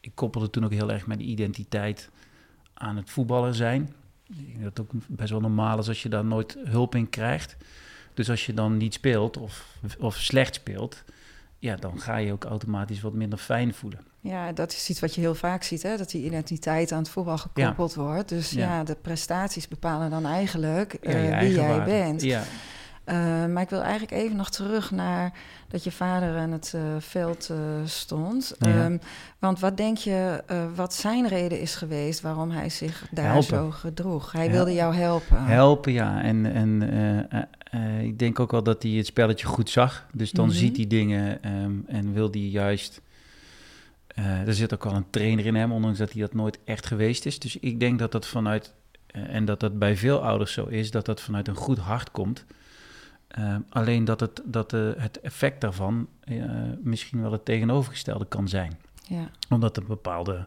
Ik 0.00 0.12
koppelde 0.14 0.50
toen 0.50 0.64
ook 0.64 0.72
heel 0.72 0.92
erg 0.92 1.06
mijn 1.06 1.28
identiteit 1.28 2.10
aan 2.74 2.96
het 2.96 3.10
voetballer 3.10 3.54
zijn. 3.54 3.92
Ik 4.26 4.46
denk 4.46 4.62
dat 4.62 4.76
het 4.76 4.80
ook 4.80 4.90
best 5.06 5.30
wel 5.30 5.40
normaal 5.40 5.78
is 5.78 5.88
als 5.88 6.02
je 6.02 6.08
daar 6.08 6.24
nooit 6.24 6.58
hulp 6.64 6.94
in 6.94 7.10
krijgt. 7.10 7.56
Dus 8.14 8.30
als 8.30 8.46
je 8.46 8.54
dan 8.54 8.76
niet 8.76 8.94
speelt 8.94 9.36
of, 9.36 9.78
of 9.98 10.16
slecht 10.16 10.54
speelt, 10.54 11.04
ja, 11.58 11.76
dan 11.76 12.00
ga 12.00 12.16
je 12.16 12.32
ook 12.32 12.44
automatisch 12.44 13.00
wat 13.00 13.12
minder 13.12 13.38
fijn 13.38 13.74
voelen. 13.74 14.00
Ja, 14.20 14.52
dat 14.52 14.72
is 14.72 14.88
iets 14.90 15.00
wat 15.00 15.14
je 15.14 15.20
heel 15.20 15.34
vaak 15.34 15.62
ziet, 15.62 15.82
hè? 15.82 15.96
dat 15.96 16.10
die 16.10 16.24
identiteit 16.24 16.92
aan 16.92 16.98
het 16.98 17.08
voetbal 17.08 17.38
gekoppeld 17.38 17.94
wordt. 17.94 18.28
Dus 18.28 18.50
ja. 18.50 18.58
Ja. 18.76 18.84
de 18.84 18.96
prestaties 19.02 19.68
bepalen 19.68 20.10
dan 20.10 20.26
eigenlijk 20.26 20.96
Ja, 21.02 21.08
eh, 21.10 21.38
wie 21.40 21.54
jij 21.54 21.68
waarde. 21.68 21.84
bent. 21.90 22.22
Ja, 22.22 22.42
Uh, 23.10 23.14
maar 23.46 23.62
ik 23.62 23.70
wil 23.70 23.80
eigenlijk 23.82 24.12
even 24.12 24.36
nog 24.36 24.50
terug 24.50 24.90
naar 24.90 25.32
dat 25.68 25.84
je 25.84 25.90
vader 25.92 26.36
aan 26.36 26.50
het 26.52 26.72
uh, 26.76 26.82
veld 26.98 27.48
uh, 27.52 27.56
stond. 27.84 28.54
Ja. 28.58 28.84
Um, 28.84 29.00
want 29.38 29.60
wat 29.60 29.76
denk 29.76 29.96
je, 29.96 30.44
wat 30.74 30.94
zijn 30.94 31.28
reden 31.28 31.60
is 31.60 31.74
geweest 31.74 32.20
waarom 32.20 32.50
hij 32.50 32.68
zich 32.70 33.06
daar 33.10 33.24
Helpen. 33.24 33.42
zo 33.44 33.70
gedroeg? 33.70 34.32
Hij 34.32 34.42
Hel- 34.44 34.50
wilde 34.52 34.72
jou 34.74 34.94
helpen. 34.94 35.44
Helpen, 35.44 35.92
ja. 35.92 36.22
En, 36.22 36.52
en 36.54 36.90
eh, 36.90 37.38
eh, 37.98 38.02
ik 38.02 38.18
denk 38.18 38.40
ook 38.40 38.50
wel 38.50 38.62
dat 38.62 38.82
hij 38.82 38.92
het 38.92 39.06
spelletje 39.06 39.46
goed 39.46 39.70
zag. 39.70 40.06
Dus 40.12 40.30
dan 40.30 40.46
Mhm. 40.46 40.56
ziet 40.56 40.76
hij 40.76 40.86
dingen 40.86 41.42
ehm, 41.42 41.72
en 41.86 42.12
wil 42.12 42.28
hij 42.30 42.40
juist... 42.40 43.00
eh, 44.18 44.46
er 44.46 44.54
zit 44.54 44.74
ook 44.74 44.84
wel 44.84 44.94
een 44.94 45.10
trainer 45.10 45.46
in 45.46 45.54
hem, 45.54 45.72
ondanks 45.72 45.98
dat 45.98 46.12
hij 46.12 46.20
dat 46.20 46.34
nooit 46.34 46.58
echt 46.64 46.86
geweest 46.86 47.26
is. 47.26 47.38
Dus 47.38 47.56
ik 47.56 47.80
denk 47.80 47.98
dat 47.98 48.12
dat 48.12 48.26
vanuit... 48.26 48.74
eh, 49.06 49.34
en 49.34 49.44
dat 49.44 49.60
dat 49.60 49.78
bij 49.78 49.96
veel 49.96 50.22
ouders 50.24 50.52
zo 50.52 50.64
is, 50.64 50.90
dat 50.90 51.06
dat 51.06 51.20
vanuit 51.20 51.48
een 51.48 51.54
goed 51.54 51.78
hart 51.78 52.10
komt. 52.10 52.44
Ehm, 53.28 53.60
alleen 53.68 54.04
dat, 54.04 54.20
het, 54.20 54.42
dat 54.44 54.72
eh, 54.72 54.90
het 54.96 55.20
effect 55.20 55.60
daarvan 55.60 56.08
eh, 56.20 56.42
misschien 56.82 57.22
wel 57.22 57.32
het 57.32 57.44
tegenovergestelde 57.44 58.26
kan 58.26 58.48
zijn 58.48 58.78
Ja. 59.06 59.30
omdat 59.48 59.76
een 59.76 59.86
bepaalde 59.86 60.46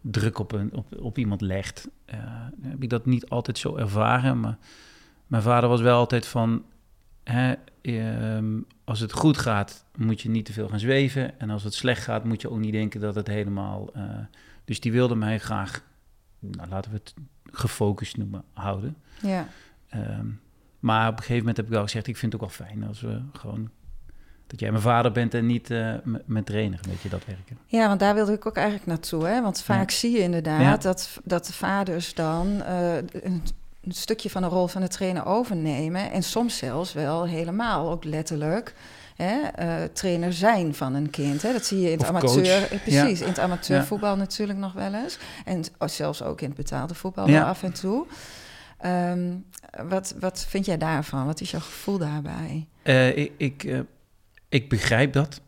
druk 0.00 0.38
op, 0.38 0.52
een, 0.52 0.70
op, 0.74 0.86
op 1.00 1.18
iemand 1.18 1.40
legt. 1.40 1.88
Eh, 2.04 2.18
heb 2.62 2.82
ik 2.82 2.90
dat 2.90 3.06
niet 3.06 3.28
altijd 3.28 3.58
zo 3.58 3.76
ervaren. 3.76 4.40
Maar 4.40 4.58
mijn 5.26 5.42
vader 5.42 5.68
was 5.68 5.80
wel 5.80 5.96
altijd 5.98 6.26
van... 6.26 6.64
Hè, 7.24 7.54
ehm, 7.82 8.60
als 8.84 9.00
het 9.00 9.12
goed 9.12 9.38
gaat, 9.38 9.84
moet 9.96 10.20
je 10.20 10.28
niet 10.30 10.44
te 10.44 10.52
veel 10.52 10.68
gaan 10.68 10.78
zweven. 10.78 11.40
En 11.40 11.50
als 11.50 11.62
het 11.64 11.74
slecht 11.74 12.02
gaat, 12.02 12.24
moet 12.24 12.40
je 12.40 12.50
ook 12.50 12.58
niet 12.58 12.72
denken 12.72 13.00
dat 13.00 13.14
het 13.14 13.26
helemaal... 13.26 13.90
eh, 13.94 14.02
dus 14.64 14.80
die 14.80 14.92
wilde 14.92 15.14
mij 15.14 15.38
graag, 15.38 15.82
nou, 16.38 16.68
laten 16.68 16.90
we 16.90 16.96
het 16.96 17.14
gefocust 17.50 18.16
noemen, 18.16 18.44
houden. 18.52 18.96
ja. 19.22 19.46
Ehm, 19.88 20.26
maar 20.80 21.04
op 21.06 21.12
een 21.12 21.18
gegeven 21.18 21.38
moment 21.38 21.56
heb 21.56 21.66
ik 21.66 21.72
wel 21.72 21.82
gezegd... 21.82 22.06
ik 22.06 22.16
vind 22.16 22.32
het 22.32 22.42
ook 22.42 22.48
wel 22.56 22.66
fijn 22.66 22.84
als 22.86 23.00
we 23.00 23.20
gewoon... 23.32 23.70
dat 24.46 24.60
jij 24.60 24.70
mijn 24.70 24.82
vader 24.82 25.12
bent 25.12 25.34
en 25.34 25.46
niet 25.46 25.68
m- 25.68 26.16
mijn 26.26 26.44
trainer, 26.44 26.80
weet 26.88 27.00
je, 27.00 27.08
dat 27.08 27.24
werken. 27.26 27.58
Ja, 27.66 27.86
want 27.88 28.00
daar 28.00 28.14
wilde 28.14 28.32
ik 28.32 28.46
ook 28.46 28.56
eigenlijk 28.56 28.86
naartoe. 28.86 29.26
Hè? 29.26 29.42
Want 29.42 29.62
vaak 29.62 29.90
zie 29.90 30.10
je 30.12 30.18
inderdaad 30.18 30.60
Ja. 30.60 30.76
dat, 30.76 31.20
dat 31.24 31.46
de 31.46 31.52
vaders 31.52 32.14
dan 32.14 32.62
eh, 32.62 32.96
een, 32.96 33.42
een 33.82 33.92
stukje 33.92 34.30
van 34.30 34.42
de 34.42 34.48
rol 34.48 34.66
van 34.66 34.80
de 34.80 34.88
trainer 34.88 35.26
overnemen. 35.26 36.10
En 36.12 36.22
soms 36.22 36.56
zelfs 36.56 36.92
wel 36.92 37.26
helemaal, 37.26 37.90
ook 37.90 38.04
letterlijk, 38.04 38.74
hè, 39.16 39.40
eh, 39.40 39.84
trainer 39.92 40.32
zijn 40.32 40.74
van 40.74 40.94
een 40.94 41.10
kind. 41.10 41.42
Hè? 41.42 41.52
Dat 41.52 41.64
zie 41.64 41.80
je 41.80 41.86
in 41.86 41.92
het 41.98 42.00
Of 42.02 42.08
amateur. 42.08 42.72
eh, 42.72 42.80
Precies, 42.82 43.20
in 43.20 43.28
het 43.28 43.38
amateurvoetbal 43.38 44.16
natuurlijk 44.16 44.58
nog 44.58 44.72
wel 44.72 44.94
eens. 44.94 45.18
En 45.44 45.64
zelfs 45.90 46.22
ook 46.22 46.40
in 46.40 46.46
het 46.48 46.56
betaalde 46.56 46.94
voetbal 46.94 47.28
Ja. 47.28 47.42
af 47.48 47.62
en 47.62 47.72
toe. 47.72 48.06
Ehm, 48.78 49.34
wat, 49.88 50.14
wat 50.20 50.44
vind 50.48 50.66
jij 50.66 50.78
daarvan? 50.78 51.26
Wat 51.26 51.40
is 51.40 51.50
jouw 51.50 51.60
gevoel 51.60 51.98
daarbij? 51.98 52.66
Eh, 52.82 53.16
ik, 53.16 53.32
ik, 53.36 53.64
eh, 53.64 53.80
ik 54.48 54.68
begrijp 54.68 55.12
dat. 55.12 55.40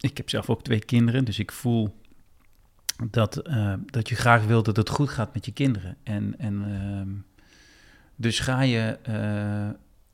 Ik 0.00 0.16
heb 0.16 0.30
zelf 0.30 0.50
ook 0.50 0.62
twee 0.62 0.84
kinderen, 0.84 1.24
dus 1.24 1.38
ik 1.38 1.52
voel 1.52 1.94
dat, 3.10 3.42
dat 3.86 4.08
je 4.08 4.14
graag 4.14 4.44
wilt 4.44 4.64
dat 4.64 4.76
het 4.76 4.88
goed 4.88 5.08
gaat 5.10 5.34
met 5.34 5.44
je 5.44 5.52
kinderen. 5.52 5.96
En, 6.02 6.34
en 6.38 6.62
ehm, 6.64 7.25
dus 8.16 8.38
ga 8.40 8.60
je. 8.60 8.98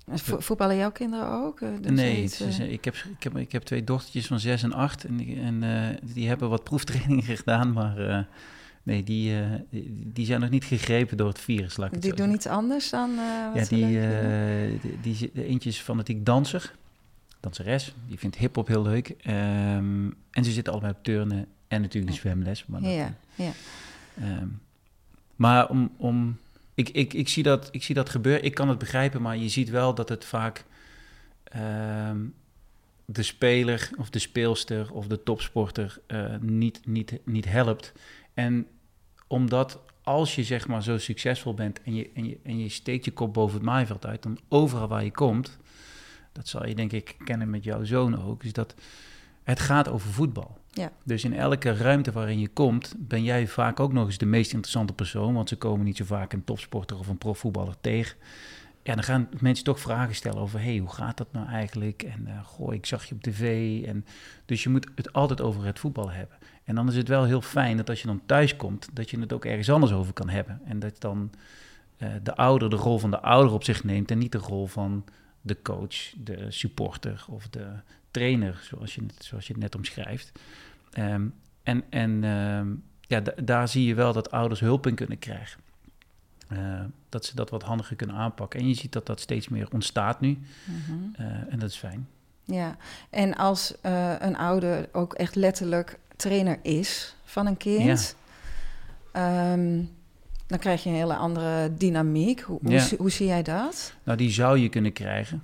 Vo- 0.08 0.40
Voetballen 0.40 0.76
jouw 0.76 0.92
kinderen 0.92 1.28
ook? 1.28 1.60
Eh, 1.60 1.68
dus 1.80 1.90
nee, 1.90 2.22
is- 2.22 2.40
eh, 2.40 2.72
ik, 2.72 2.84
heb, 2.84 2.94
ik, 2.94 3.22
heb, 3.22 3.36
ik 3.36 3.52
heb 3.52 3.62
twee 3.62 3.84
dochtertjes 3.84 4.26
van 4.26 4.40
zes 4.40 4.62
en 4.62 4.72
acht. 4.72 5.04
En, 5.04 5.16
die- 5.16 5.40
en 5.40 5.62
die 6.14 6.28
hebben 6.28 6.48
wat 6.48 6.64
proeftrainingen 6.64 7.22
gedaan, 7.36 7.72
maar 7.72 8.26
nee, 8.82 9.02
die, 9.02 9.34
die, 9.70 10.10
die 10.12 10.26
zijn 10.26 10.40
nog 10.40 10.50
niet 10.50 10.64
gegrepen 10.64 11.16
door 11.16 11.28
het 11.28 11.38
virus. 11.40 11.76
Laat 11.76 11.86
ik 11.88 11.92
het 11.94 12.02
die 12.02 12.14
doen 12.14 12.32
iets 12.34 12.46
anders 12.46 12.90
dan 12.90 13.10
wat 13.54 13.70
Ja, 13.70 13.76
die, 13.76 13.86
die, 14.80 15.00
die, 15.18 15.30
de 15.34 15.46
eentje 15.46 15.68
is 15.68 15.78
fanatiek 15.78 16.26
danser, 16.26 16.74
danseres. 17.40 17.94
Die 18.08 18.18
vindt 18.18 18.36
hip-hop 18.36 18.66
heel 18.66 18.82
leuk. 18.82 19.08
Ehm, 19.08 20.10
en 20.30 20.44
ze 20.44 20.50
zitten 20.52 20.72
allebei 20.72 20.92
op 20.98 21.04
turnen 21.04 21.46
en 21.68 21.80
natuurlijk 21.80 22.12
de 22.12 22.18
zwemles. 22.18 22.66
Maar, 22.66 22.80
dat, 22.80 22.90
ja, 22.92 23.14
ja. 23.34 23.50
ehm, 24.20 24.46
maar 25.36 25.68
om, 25.68 25.90
om, 25.96 26.36
ik, 26.88 26.96
ik, 26.96 27.14
ik, 27.14 27.28
zie 27.28 27.42
dat, 27.42 27.68
ik 27.72 27.82
zie 27.82 27.94
dat 27.94 28.08
gebeuren. 28.08 28.44
Ik 28.44 28.54
kan 28.54 28.68
het 28.68 28.78
begrijpen, 28.78 29.22
maar 29.22 29.36
je 29.36 29.48
ziet 29.48 29.70
wel 29.70 29.94
dat 29.94 30.08
het 30.08 30.24
vaak 30.24 30.64
ehm, 31.44 32.20
de 33.04 33.22
speler 33.22 33.90
of 33.98 34.10
de 34.10 34.18
speelster 34.18 34.92
of 34.92 35.06
de 35.06 35.22
topsporter 35.22 36.00
eh, 36.06 36.34
niet, 36.40 36.80
niet, 36.86 37.18
niet 37.24 37.44
helpt. 37.44 37.92
En 38.34 38.66
omdat 39.26 39.80
als 40.02 40.34
je 40.34 40.44
zeg 40.44 40.68
maar 40.68 40.82
zo 40.82 40.98
succesvol 40.98 41.54
bent 41.54 41.82
en 41.82 41.94
je, 41.94 42.10
en, 42.14 42.28
je, 42.28 42.38
en 42.42 42.58
je 42.58 42.68
steekt 42.68 43.04
je 43.04 43.12
kop 43.12 43.34
boven 43.34 43.54
het 43.54 43.64
maaiveld 43.64 44.06
uit, 44.06 44.22
dan 44.22 44.38
overal 44.48 44.88
waar 44.88 45.04
je 45.04 45.10
komt, 45.10 45.58
dat 46.32 46.48
zal 46.48 46.66
je 46.66 46.74
denk 46.74 46.92
ik 46.92 47.16
kennen 47.24 47.50
met 47.50 47.64
jouw 47.64 47.84
zoon 47.84 48.22
ook, 48.24 48.44
is 48.44 48.52
dat 48.52 48.74
het 49.42 49.60
gaat 49.60 49.88
over 49.88 50.12
voetbal. 50.12 50.58
Ja. 50.74 50.92
Dus 51.04 51.24
in 51.24 51.34
elke 51.34 51.76
ruimte 51.76 52.12
waarin 52.12 52.38
je 52.38 52.48
komt, 52.48 52.94
ben 52.98 53.22
jij 53.22 53.46
vaak 53.46 53.80
ook 53.80 53.92
nog 53.92 54.06
eens 54.06 54.18
de 54.18 54.26
meest 54.26 54.52
interessante 54.52 54.92
persoon, 54.92 55.34
want 55.34 55.48
ze 55.48 55.56
komen 55.56 55.84
niet 55.84 55.96
zo 55.96 56.04
vaak 56.04 56.32
een 56.32 56.44
topsporter 56.44 56.98
of 56.98 57.08
een 57.08 57.18
profvoetballer 57.18 57.74
tegen. 57.80 58.16
Ja, 58.82 58.94
dan 58.94 59.04
gaan 59.04 59.28
mensen 59.40 59.64
toch 59.64 59.80
vragen 59.80 60.14
stellen 60.14 60.38
over, 60.38 60.60
hey, 60.60 60.78
hoe 60.78 60.92
gaat 60.92 61.16
dat 61.16 61.32
nou 61.32 61.48
eigenlijk? 61.48 62.02
En 62.02 62.26
eh, 62.26 62.44
goh, 62.44 62.74
ik 62.74 62.86
zag 62.86 63.04
je 63.04 63.14
op 63.14 63.22
tv. 63.22 63.82
En, 63.84 64.04
dus 64.44 64.62
je 64.62 64.68
moet 64.68 64.88
het 64.94 65.12
altijd 65.12 65.40
over 65.40 65.64
het 65.64 65.78
voetbal 65.78 66.10
hebben. 66.10 66.36
En 66.64 66.74
dan 66.74 66.88
is 66.88 66.96
het 66.96 67.08
wel 67.08 67.24
heel 67.24 67.40
fijn 67.40 67.76
dat 67.76 67.88
als 67.88 68.00
je 68.00 68.06
dan 68.06 68.22
thuis 68.26 68.56
komt, 68.56 68.88
dat 68.92 69.10
je 69.10 69.20
het 69.20 69.32
ook 69.32 69.44
ergens 69.44 69.70
anders 69.70 69.92
over 69.92 70.12
kan 70.12 70.28
hebben. 70.28 70.60
En 70.64 70.78
dat 70.78 71.00
dan 71.00 71.30
eh, 71.96 72.08
de 72.22 72.36
ouder 72.36 72.70
de 72.70 72.76
rol 72.76 72.98
van 72.98 73.10
de 73.10 73.20
ouder 73.20 73.52
op 73.52 73.64
zich 73.64 73.84
neemt 73.84 74.10
en 74.10 74.18
niet 74.18 74.32
de 74.32 74.38
rol 74.38 74.66
van 74.66 75.04
de 75.40 75.62
coach, 75.62 76.12
de 76.16 76.46
supporter 76.48 77.24
of 77.28 77.48
de 77.48 77.66
trainer, 78.12 78.60
zoals 78.62 78.94
je, 78.94 79.02
zoals 79.18 79.46
je 79.46 79.52
het 79.52 79.62
net 79.62 79.74
omschrijft. 79.74 80.32
Ehm, 80.92 81.26
en 81.62 81.82
en 81.90 82.24
ehm, 82.24 82.68
ja, 83.00 83.20
da- 83.20 83.42
daar 83.44 83.68
zie 83.68 83.84
je 83.86 83.94
wel 83.94 84.12
dat 84.12 84.30
ouders 84.30 84.60
hulp 84.60 84.86
in 84.86 84.94
kunnen 84.94 85.18
krijgen. 85.18 85.60
Eh, 86.48 86.80
dat 87.08 87.24
ze 87.24 87.34
dat 87.34 87.50
wat 87.50 87.62
handiger 87.62 87.96
kunnen 87.96 88.16
aanpakken. 88.16 88.60
En 88.60 88.68
je 88.68 88.74
ziet 88.74 88.92
dat 88.92 89.06
dat 89.06 89.20
steeds 89.20 89.48
meer 89.48 89.68
ontstaat 89.72 90.20
nu. 90.20 90.38
Mhm. 90.64 90.92
Eh, 91.22 91.26
en 91.52 91.58
dat 91.58 91.70
is 91.70 91.76
fijn. 91.76 92.08
Ja, 92.44 92.76
en 93.10 93.34
als 93.36 93.74
eh, 93.80 94.14
een 94.18 94.36
ouder 94.36 94.88
ook 94.92 95.14
echt 95.14 95.34
letterlijk 95.34 95.98
trainer 96.16 96.58
is 96.62 97.16
van 97.24 97.46
een 97.46 97.56
kind, 97.56 98.16
ehm, 99.12 99.82
dan 100.46 100.58
krijg 100.58 100.82
je 100.82 100.88
een 100.90 100.94
hele 100.96 101.16
andere 101.16 101.74
dynamiek. 101.76 102.40
Hoe, 102.40 102.58
hoe, 102.62 102.70
Ja. 102.72 102.78
zie- 102.80 102.98
hoe 102.98 103.10
zie 103.10 103.26
jij 103.26 103.42
dat? 103.42 103.94
Nou, 104.02 104.18
die 104.18 104.30
zou 104.30 104.58
je 104.58 104.68
kunnen 104.68 104.92
krijgen. 104.92 105.42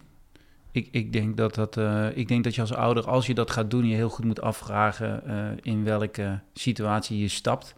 Ik, 0.70 0.88
ik, 0.90 1.12
denk 1.12 1.36
dat 1.36 1.54
dat, 1.54 1.76
eh, 1.76 2.16
ik 2.16 2.28
denk 2.28 2.44
dat 2.44 2.54
je 2.54 2.60
als 2.60 2.72
ouder, 2.72 3.06
als 3.06 3.26
je 3.26 3.34
dat 3.34 3.50
gaat 3.50 3.70
doen, 3.70 3.86
je 3.86 3.94
heel 3.94 4.08
goed 4.08 4.24
moet 4.24 4.40
afvragen 4.40 5.26
eh, 5.26 5.46
in 5.62 5.84
welke 5.84 6.40
situatie 6.52 7.18
je 7.18 7.28
stapt. 7.28 7.74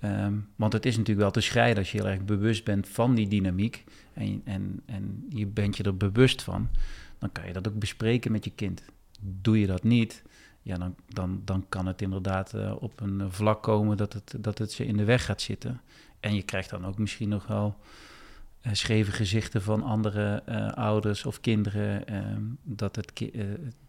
Ehm, 0.00 0.34
want 0.56 0.72
het 0.72 0.86
is 0.86 0.92
natuurlijk 0.96 1.20
wel 1.20 1.30
te 1.30 1.40
scheiden 1.40 1.78
als 1.78 1.92
je 1.92 1.98
heel 1.98 2.08
erg 2.08 2.24
bewust 2.24 2.64
bent 2.64 2.88
van 2.88 3.14
die 3.14 3.28
dynamiek 3.28 3.84
en, 4.12 4.40
en, 4.44 4.82
en 4.86 5.26
je 5.28 5.46
bent 5.46 5.76
je 5.76 5.82
er 5.82 5.96
bewust 5.96 6.42
van, 6.42 6.68
dan 7.18 7.32
kan 7.32 7.46
je 7.46 7.52
dat 7.52 7.68
ook 7.68 7.78
bespreken 7.78 8.32
met 8.32 8.44
je 8.44 8.50
kind. 8.54 8.82
Doe 9.20 9.60
je 9.60 9.66
dat 9.66 9.82
niet, 9.82 10.22
ja, 10.62 10.78
dan, 10.78 10.94
dan, 11.08 11.42
dan 11.44 11.64
kan 11.68 11.86
het 11.86 12.02
inderdaad 12.02 12.54
eh, 12.54 12.74
op 12.78 13.00
een 13.00 13.32
vlak 13.32 13.62
komen 13.62 13.96
dat 13.96 14.12
het, 14.12 14.34
dat 14.38 14.58
het 14.58 14.72
ze 14.72 14.86
in 14.86 14.96
de 14.96 15.04
weg 15.04 15.24
gaat 15.24 15.42
zitten. 15.42 15.80
En 16.20 16.34
je 16.34 16.42
krijgt 16.42 16.70
dan 16.70 16.86
ook 16.86 16.98
misschien 16.98 17.28
nog 17.28 17.46
wel 17.46 17.76
scheve 18.72 19.12
gezichten 19.12 19.62
van 19.62 19.82
andere 19.82 20.42
eh, 20.46 20.68
ouders 20.72 21.26
of 21.26 21.40
kinderen. 21.40 22.06
ehm, 22.06 22.42
dat 22.62 22.96
het 22.96 23.12
ki- 23.12 23.30
eh, 23.30 23.44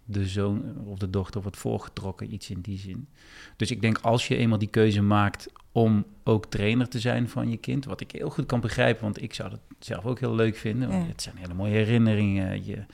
de 0.05 0.27
zoon 0.27 0.77
of 0.85 0.97
de 0.97 1.09
dochter 1.09 1.41
wordt 1.41 1.57
voorgetrokken, 1.57 2.33
iets 2.33 2.49
in 2.49 2.61
die 2.61 2.77
zin. 2.77 3.07
Dus 3.55 3.71
ik 3.71 3.81
denk 3.81 3.97
als 3.97 4.27
je 4.27 4.35
eenmaal 4.35 4.57
die 4.57 4.67
keuze 4.67 5.01
maakt 5.01 5.47
om 5.71 6.05
ook 6.23 6.45
trainer 6.45 6.87
te 6.89 6.99
zijn 6.99 7.29
van 7.29 7.49
je 7.49 7.57
kind, 7.57 7.85
wat 7.85 8.01
ik 8.01 8.11
heel 8.11 8.29
goed 8.29 8.45
kan 8.45 8.59
begrijpen, 8.59 9.03
want 9.03 9.21
ik 9.21 9.33
zou 9.33 9.49
dat 9.49 9.59
zelf 9.79 10.05
ook 10.05 10.19
heel 10.19 10.35
leuk 10.35 10.55
vinden. 10.55 10.89
Want 10.89 11.03
Ja. 11.03 11.09
het 11.09 11.21
zijn 11.21 11.37
hele 11.37 11.53
mooie 11.53 11.73
herinneringen. 11.73 12.65
Je, 12.65 12.85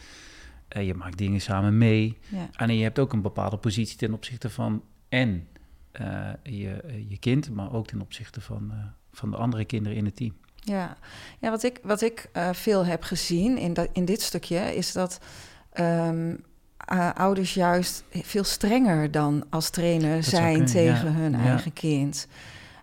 eh, 0.67 0.85
je 0.87 0.93
maakt 0.93 1.17
dingen 1.17 1.41
samen 1.41 1.77
mee. 1.77 2.17
Ja, 2.29 2.49
En 2.55 2.75
je 2.75 2.83
hebt 2.83 2.99
ook 2.99 3.13
een 3.13 3.21
bepaalde 3.21 3.57
positie 3.57 3.97
ten 3.97 4.13
opzichte 4.13 4.49
van 4.49 4.83
en 5.09 5.47
eh, 5.91 6.29
je, 6.43 6.69
eh, 6.71 7.09
je 7.09 7.17
kind, 7.17 7.49
maar 7.53 7.73
ook 7.73 7.87
ten 7.87 8.01
opzichte 8.01 8.41
van, 8.41 8.71
eh, 8.71 8.77
van 9.11 9.31
de 9.31 9.37
andere 9.37 9.65
kinderen 9.65 9.97
in 9.97 10.05
het 10.05 10.15
team. 10.15 10.33
Ja. 10.61 10.97
ja 11.39 11.49
wat 11.49 11.63
ik, 11.63 11.79
wat 11.83 12.01
ik 12.01 12.29
eh, 12.33 12.49
veel 12.53 12.85
heb 12.85 13.03
gezien 13.03 13.57
in, 13.57 13.73
dat, 13.73 13.87
in 13.93 14.05
dit 14.05 14.21
stukje 14.21 14.75
is 14.75 14.91
dat 14.91 15.19
ehm, 15.73 16.35
eh, 16.77 17.09
ouders 17.13 17.53
juist 17.53 18.03
veel 18.11 18.43
strenger 18.43 19.11
dan 19.11 19.45
als 19.49 19.69
trainer 19.69 20.23
zijn 20.23 20.51
kunnen, 20.51 20.71
tegen 20.71 21.11
ja. 21.11 21.17
hun 21.17 21.31
Ja. 21.31 21.39
eigen 21.45 21.73
kind. 21.73 22.27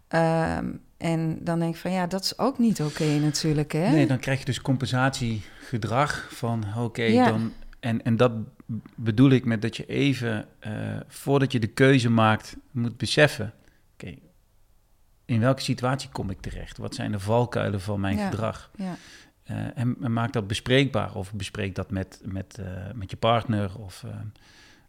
Ehm, 0.08 0.66
en 0.96 1.38
dan 1.40 1.58
denk 1.58 1.74
ik 1.74 1.80
van 1.80 1.90
ja, 1.90 2.06
dat 2.06 2.24
is 2.24 2.38
ook 2.38 2.58
niet 2.58 2.80
oké 2.82 3.04
natuurlijk. 3.04 3.72
Hè? 3.72 3.90
Nee, 3.90 4.06
dan 4.06 4.18
krijg 4.18 4.38
je 4.38 4.44
dus 4.44 4.60
compensatiegedrag 4.60 6.28
van 6.30 6.64
oké, 6.78 7.02
Ja. 7.02 7.30
dan. 7.30 7.52
En, 7.80 8.02
en 8.04 8.16
dat 8.16 8.32
bedoel 8.94 9.30
ik 9.30 9.44
met 9.44 9.62
dat 9.62 9.76
je 9.76 9.86
even, 9.86 10.46
eh, 10.58 10.72
voordat 11.08 11.52
je 11.52 11.58
de 11.58 11.66
keuze 11.66 12.10
maakt, 12.10 12.56
moet 12.70 12.96
beseffen: 12.96 13.52
oké, 13.92 14.14
in 15.28 15.40
welke 15.40 15.62
situatie 15.62 16.08
kom 16.12 16.30
ik 16.30 16.40
terecht? 16.40 16.78
Wat 16.78 16.94
zijn 16.94 17.12
de 17.12 17.18
valkuilen 17.18 17.80
van 17.80 18.00
mijn 18.00 18.16
Ja. 18.16 18.30
gedrag? 18.30 18.70
Ja. 18.76 18.96
Uh, 19.50 19.56
en, 19.74 19.96
en, 20.00 20.12
maak 20.12 20.32
dat 20.32 20.46
bespreekbaar 20.46 21.14
of 21.14 21.32
bespreek 21.32 21.74
dat 21.74 21.90
met, 21.90 22.20
met, 22.24 22.58
uh, 22.60 22.66
met 22.94 23.10
je 23.10 23.16
partner. 23.16 23.78
Of, 23.78 24.02
uh, 24.06 24.12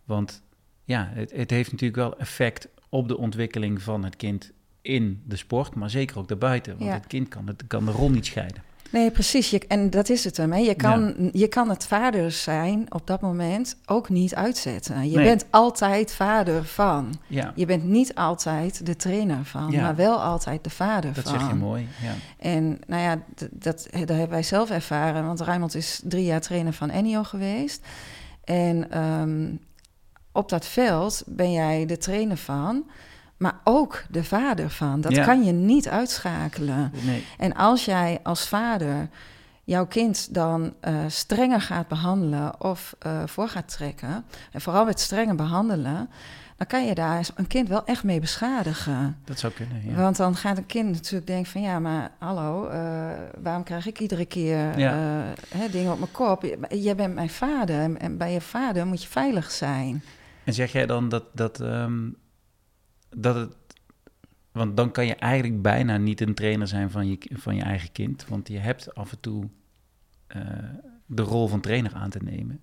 want 0.03 0.43
ja, 0.84 1.10
het, 1.13 1.31
het, 1.31 1.50
heeft 1.50 1.72
natuurlijk 1.72 2.00
wel 2.00 2.17
effect 2.17 2.67
op 2.89 3.08
de 3.08 3.17
ontwikkeling 3.17 3.81
van 3.81 4.03
het 4.03 4.15
kind 4.15 4.51
in 4.81 5.24
de 5.25 5.36
sport, 5.36 5.75
maar 5.75 5.89
zeker 5.89 6.17
ook 6.17 6.27
daarbuiten. 6.27 6.77
Want 6.77 6.89
ja. 6.89 6.96
het 6.96 7.08
kind 7.08 7.27
kan, 7.27 7.48
het, 7.48 7.63
kan 7.67 7.86
de 7.86 7.91
rol 7.91 8.10
niet 8.10 8.25
scheiden. 8.25 8.63
Nee, 8.91 9.12
precies. 9.12 9.50
Je, 9.50 9.62
en 9.67 9.89
dat 9.89 10.10
is 10.10 10.24
het 10.24 10.38
hem. 10.38 10.51
Hè. 10.51 10.58
Je, 10.60 10.75
kan, 10.75 11.13
ja. 11.17 11.29
je 11.34 11.48
kan 11.48 11.69
het 11.69 11.86
vader 11.86 12.31
zijn 12.31 12.86
op 12.93 13.08
dat 13.08 13.22
moment 13.22 13.75
ook 13.86 14.10
niet 14.10 14.36
uitzetten. 14.36 15.10
Je 15.10 15.15
Nee. 15.15 15.25
bent 15.25 15.46
altijd 15.50 16.12
vader 16.13 16.65
van. 16.65 17.13
Ja, 17.27 17.51
Je 17.55 17.65
bent 17.65 17.84
niet 17.84 18.15
altijd 18.15 18.86
de 18.86 18.96
trainer 18.96 19.46
van, 19.46 19.72
Ja. 19.72 19.81
maar 19.81 19.96
wel 19.96 20.22
altijd 20.22 20.63
de 20.63 20.69
vader 20.69 21.13
dat 21.13 21.29
van. 21.29 21.39
zeg 21.39 21.50
je 21.50 21.55
mooi. 21.55 21.88
Ja. 22.01 22.13
En 22.39 22.79
nou 22.88 23.01
ja, 23.01 23.22
dat, 23.36 23.50
dat 23.63 23.88
hebben 23.91 24.29
wij 24.29 24.43
zelf 24.43 24.69
ervaren. 24.69 25.25
Want 25.25 25.39
Raymond 25.41 25.75
is 25.75 26.01
drie 26.03 26.24
jaar 26.25 26.41
trainer 26.41 26.74
van 26.74 26.89
Ennio 26.89 27.24
geweest. 27.24 27.86
En 28.43 28.91
ehm, 28.91 29.51
op 30.31 30.50
dat 30.50 30.65
veld 30.65 31.24
ben 31.25 31.51
jij 31.51 31.86
de 31.86 31.98
trainer 31.98 32.38
van, 32.38 32.84
maar 33.39 33.55
ook 33.63 34.03
de 34.10 34.24
vader 34.24 34.69
van. 34.69 35.01
Dat 35.01 35.15
Ja. 35.15 35.24
kan 35.25 35.43
je 35.43 35.51
niet 35.51 35.88
uitschakelen. 35.89 36.91
Nee. 37.05 37.25
En 37.38 37.53
als 37.55 37.86
jij 37.86 38.19
als 38.24 38.48
vader 38.48 39.10
jouw 39.63 39.86
kind 39.88 40.34
dan 40.34 40.74
eh, 40.79 40.93
strenger 41.08 41.62
gaat 41.62 41.88
behandelen 41.88 42.62
of 42.62 42.96
eh, 43.00 43.22
voor 43.25 43.48
gaat 43.50 43.67
trekken, 43.69 44.25
en 44.51 44.62
vooral 44.62 44.86
met 44.86 45.00
strenger 45.00 45.36
behandelen, 45.36 46.10
dan 46.58 46.67
kan 46.67 46.86
je 46.86 46.96
daar 46.96 47.27
een 47.36 47.48
kind 47.48 47.67
wel 47.67 47.86
echt 47.86 48.03
mee 48.03 48.19
beschadigen. 48.19 49.17
Dat 49.25 49.39
zou 49.39 49.53
kunnen, 49.53 49.81
ja. 49.86 49.93
Want 49.93 50.17
dan 50.17 50.36
gaat 50.36 50.58
een 50.58 50.65
kind 50.65 50.91
natuurlijk 50.91 51.27
denken 51.27 51.51
van 51.51 51.62
ja, 51.62 51.79
maar 51.79 52.12
hallo, 52.17 52.67
eh, 52.67 52.79
waarom 53.41 53.63
krijg 53.63 53.88
ik 53.88 54.00
iedere 54.00 54.25
keer 54.25 54.79
Ja. 54.79 54.93
hè, 55.55 55.69
dingen 55.72 55.91
op 55.91 56.00
mijn 56.00 56.12
kop? 56.12 56.55
Jij 56.69 56.96
bent 56.96 57.13
mijn 57.15 57.29
vader 57.29 57.79
en- 57.79 58.00
en 58.00 58.17
bij 58.17 58.34
je 58.34 58.41
vader 58.41 58.86
moet 58.88 59.01
je 59.03 59.10
veilig 59.10 59.51
zijn. 59.51 60.03
En 60.43 60.53
zeg 60.53 60.72
jij 60.72 60.86
dan 60.86 61.10
dat, 61.10 61.24
dat, 61.34 61.60
ehm, 61.60 61.98
dat 63.16 63.36
het... 63.36 63.56
Want 64.51 64.78
dan 64.78 64.92
kan 64.92 65.06
je 65.06 65.16
eigenlijk 65.16 65.62
bijna 65.62 65.98
niet 65.98 66.22
een 66.22 66.34
trainer 66.34 66.68
zijn 66.68 66.92
van 66.92 67.08
je, 67.10 67.18
van 67.34 67.56
je 67.56 67.62
eigen 67.62 67.92
kind. 67.92 68.25
Want 68.28 68.48
je 68.48 68.58
hebt 68.58 68.96
af 68.96 69.12
en 69.12 69.20
toe 69.20 69.48
eh, 70.28 70.42
de 71.06 71.22
rol 71.22 71.48
van 71.48 71.60
trainer 71.62 71.94
aan 71.94 72.10
te 72.10 72.20
nemen. 72.24 72.60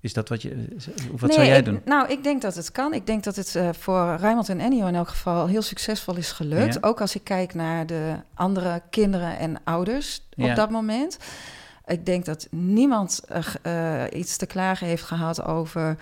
Is 0.00 0.12
dat 0.12 0.28
wat 0.28 0.42
je... 0.42 0.76
Of 1.12 1.20
wat 1.20 1.32
zou 1.32 1.46
jij 1.46 1.58
ik- 1.58 1.64
doen? 1.64 1.80
Nou, 1.84 2.08
ik 2.08 2.22
denk 2.22 2.42
dat 2.42 2.54
het 2.54 2.72
kan. 2.72 2.94
Ik 2.94 3.06
denk 3.06 3.24
dat 3.24 3.36
het 3.36 3.54
eh, 3.54 3.68
voor 3.72 4.16
Raymond 4.16 4.48
en 4.48 4.60
Ennio 4.60 4.86
in 4.86 4.94
elk 4.94 5.08
geval 5.08 5.46
heel 5.46 5.62
succesvol 5.62 6.16
is 6.16 6.32
gelukt. 6.32 6.74
Ja. 6.74 6.80
Ook 6.80 7.00
als 7.00 7.14
ik 7.14 7.24
kijk 7.24 7.54
naar 7.54 7.86
de 7.86 8.14
andere 8.34 8.82
kinderen 8.90 9.38
en 9.38 9.64
ouders 9.64 10.22
Ja. 10.30 10.50
op 10.50 10.56
dat 10.56 10.70
moment. 10.70 11.18
Ik 11.86 12.06
denk 12.06 12.24
dat 12.24 12.46
niemand 12.50 13.20
eh, 13.62 14.04
iets 14.12 14.36
te 14.36 14.46
klagen 14.46 14.86
heeft 14.86 15.02
gehad 15.04 15.44
over 15.44 15.96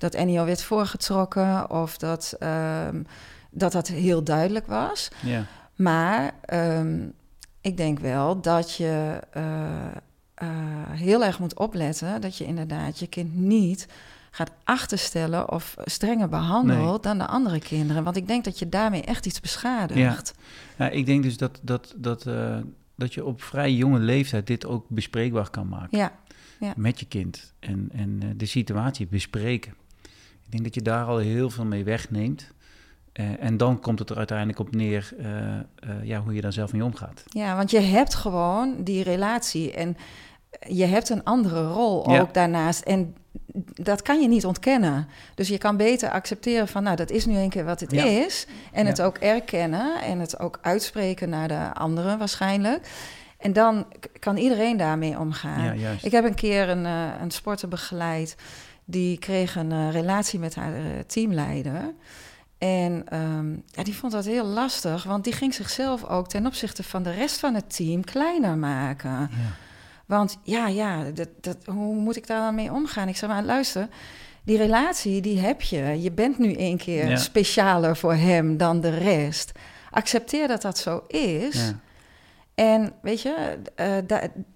dat 0.00 0.14
Ennio 0.14 0.44
werd 0.44 0.62
voorgetrokken 0.62 1.70
of 1.70 1.96
dat, 1.98 2.36
ehm, 2.38 3.02
dat 3.50 3.72
dat 3.72 3.88
heel 3.88 4.24
duidelijk 4.24 4.66
was. 4.66 5.08
Ja, 5.22 5.44
Maar 5.76 6.32
ehm, 6.44 7.08
ik 7.60 7.76
denk 7.76 7.98
wel 7.98 8.40
dat 8.40 8.74
je 8.74 9.20
eh, 9.30 9.86
eh, 10.34 10.48
heel 10.90 11.24
erg 11.24 11.38
moet 11.38 11.58
opletten 11.58 12.20
dat 12.20 12.36
je 12.36 12.44
inderdaad 12.44 12.98
je 12.98 13.06
kind 13.06 13.34
niet 13.36 13.86
gaat 14.30 14.50
achterstellen 14.64 15.50
of 15.52 15.74
strenger 15.84 16.28
behandelt 16.28 17.02
dan 17.02 17.18
de 17.18 17.26
andere 17.26 17.58
kinderen. 17.58 18.04
Want 18.04 18.16
ik 18.16 18.26
denk 18.26 18.44
dat 18.44 18.58
je 18.58 18.68
daarmee 18.68 19.02
echt 19.02 19.26
iets 19.26 19.40
beschadigt. 19.40 20.34
Ja, 20.78 20.88
ik 20.88 21.06
denk 21.06 21.22
dus 21.22 21.36
dat, 21.36 21.58
dat, 21.62 21.94
dat, 21.96 22.26
eh, 22.26 22.56
dat 22.94 23.14
je 23.14 23.24
op 23.24 23.42
vrij 23.42 23.72
jonge 23.72 23.98
leeftijd 23.98 24.46
dit 24.46 24.66
ook 24.66 24.84
bespreekbaar 24.88 25.50
kan 25.50 25.68
maken. 25.68 25.98
Ja, 25.98 26.12
met 26.76 27.00
je 27.00 27.06
kind 27.06 27.54
en, 27.58 27.88
en 27.92 28.34
de 28.36 28.46
situatie 28.46 29.06
bespreken. 29.06 29.74
Ik 30.50 30.56
denk 30.56 30.64
dat 30.64 30.74
je 30.74 30.90
daar 30.90 31.04
al 31.06 31.18
heel 31.18 31.50
veel 31.50 31.64
mee 31.64 31.84
wegneemt. 31.84 32.50
Eh, 33.12 33.42
en 33.44 33.56
dan 33.56 33.80
komt 33.80 33.98
het 33.98 34.10
er 34.10 34.16
uiteindelijk 34.16 34.58
op 34.58 34.74
neer 34.74 35.12
eh, 35.18 35.58
eh, 35.58 35.62
ja, 36.02 36.20
hoe 36.20 36.34
je 36.34 36.40
daar 36.40 36.52
zelf 36.52 36.72
mee 36.72 36.84
omgaat. 36.84 37.22
ja, 37.26 37.56
want 37.56 37.70
je 37.70 37.80
hebt 37.80 38.14
gewoon 38.14 38.74
die 38.84 39.02
relatie 39.02 39.72
en 39.72 39.96
je 40.68 40.84
hebt 40.84 41.08
een 41.08 41.24
andere 41.24 41.66
rol 41.68 42.10
Ja. 42.10 42.20
ook 42.20 42.34
daarnaast. 42.34 42.82
En 42.82 43.14
dat 43.74 44.02
kan 44.02 44.20
je 44.20 44.28
niet 44.28 44.44
ontkennen. 44.46 45.08
Dus 45.34 45.48
je 45.48 45.58
kan 45.58 45.76
beter 45.76 46.10
accepteren 46.10 46.68
van, 46.68 46.82
nou, 46.82 46.96
dat 46.96 47.10
is 47.10 47.26
nu 47.26 47.36
een 47.36 47.48
keer 47.50 47.64
wat 47.64 47.80
het 47.80 47.90
Ja. 47.90 48.04
is. 48.04 48.46
En 48.72 48.86
het 48.86 49.02
ook 49.02 49.18
erkennen 49.18 50.02
en 50.02 50.18
het 50.18 50.38
ook 50.38 50.58
uitspreken 50.62 51.28
naar 51.28 51.48
de 51.48 51.74
anderen 51.74 52.18
waarschijnlijk. 52.18 52.88
En 53.38 53.52
dan 53.52 53.86
kan 54.18 54.36
iedereen 54.36 54.76
daarmee 54.76 55.18
omgaan. 55.18 55.64
Ja, 55.64 55.74
juist. 55.74 56.04
Ik 56.04 56.12
heb 56.12 56.24
een 56.24 56.34
keer 56.34 56.68
een, 56.68 56.84
een 57.22 57.30
sporter 57.30 57.68
begeleid. 57.68 58.36
Die 58.90 59.18
kreeg 59.18 59.56
een 59.56 59.72
eh, 59.72 59.90
relatie 59.90 60.38
met 60.38 60.54
haar 60.54 60.74
eh, 60.74 60.82
teamleider. 61.06 61.94
En 62.58 63.02
ehm, 63.08 63.50
ja, 63.66 63.82
die 63.82 63.94
vond 63.96 64.12
dat 64.12 64.24
heel 64.24 64.46
lastig, 64.46 65.02
want 65.04 65.24
die 65.24 65.32
ging 65.32 65.54
zichzelf 65.54 66.04
ook 66.04 66.28
ten 66.28 66.46
opzichte 66.46 66.82
van 66.82 67.02
de 67.02 67.10
rest 67.10 67.38
van 67.38 67.54
het 67.54 67.76
team 67.76 68.04
kleiner 68.04 68.56
maken. 68.58 69.10
Ja. 69.10 69.28
Want 70.06 70.38
ja, 70.42 70.68
ja, 70.68 71.04
dat, 71.14 71.28
dat, 71.40 71.56
hoe 71.66 71.94
moet 71.94 72.16
ik 72.16 72.26
daar 72.26 72.40
dan 72.40 72.54
mee 72.54 72.72
omgaan? 72.72 73.08
Ik 73.08 73.16
zei 73.16 73.32
maar, 73.32 73.42
luister, 73.42 73.88
die 74.44 74.56
relatie 74.56 75.20
die 75.20 75.38
heb 75.40 75.62
je. 75.62 76.02
Je 76.02 76.12
bent 76.12 76.38
nu 76.38 76.54
een 76.58 76.76
keer 76.76 77.08
Ja. 77.08 77.16
specialer 77.16 77.96
voor 77.96 78.14
hem 78.14 78.56
dan 78.56 78.80
de 78.80 78.98
rest. 78.98 79.52
Accepteer 79.90 80.48
dat 80.48 80.62
dat 80.62 80.78
zo 80.78 81.02
is. 81.06 81.54
Ja. 81.54 81.78
En 82.54 82.92
weet 83.02 83.20
je, 83.22 83.58
eh, 83.74 83.96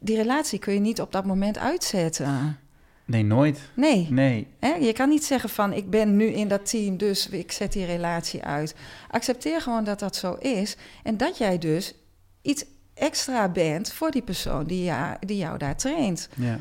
die 0.01 0.17
relatie 0.17 0.59
kun 0.59 0.75
je 0.75 0.81
niet 0.81 1.01
op 1.01 1.13
dat 1.13 1.25
moment 1.25 1.59
uitzetten. 1.59 2.59
Nee, 3.05 3.23
nooit. 3.23 3.61
Nee, 3.75 4.07
Nee. 4.11 4.47
hè? 4.59 4.75
je 4.75 4.93
kan 4.93 5.09
niet 5.09 5.25
zeggen 5.25 5.49
van 5.49 5.73
ik 5.73 5.91
ben 5.91 6.17
nu 6.17 6.25
in 6.25 6.49
dat 6.49 6.71
team, 6.71 6.97
dus 6.97 7.29
ik 7.29 7.53
zet 7.53 7.73
die 7.73 7.85
relatie 7.85 8.43
uit. 8.43 8.75
Accepteer 9.11 9.61
gewoon 9.61 9.85
dat 9.85 9.99
dat 9.99 10.17
zo 10.17 10.35
is 10.35 10.77
en 11.03 11.17
dat 11.17 11.39
jij 11.39 11.59
dus 11.59 11.95
iets 12.43 12.65
extra 12.95 13.49
bent 13.49 13.93
voor 13.93 14.11
die 14.11 14.23
persoon 14.23 14.65
die, 14.65 14.83
ja, 14.83 15.17
die 15.21 15.37
jou 15.37 15.59
daar 15.59 15.77
traint. 15.77 16.29
Ja. 16.35 16.61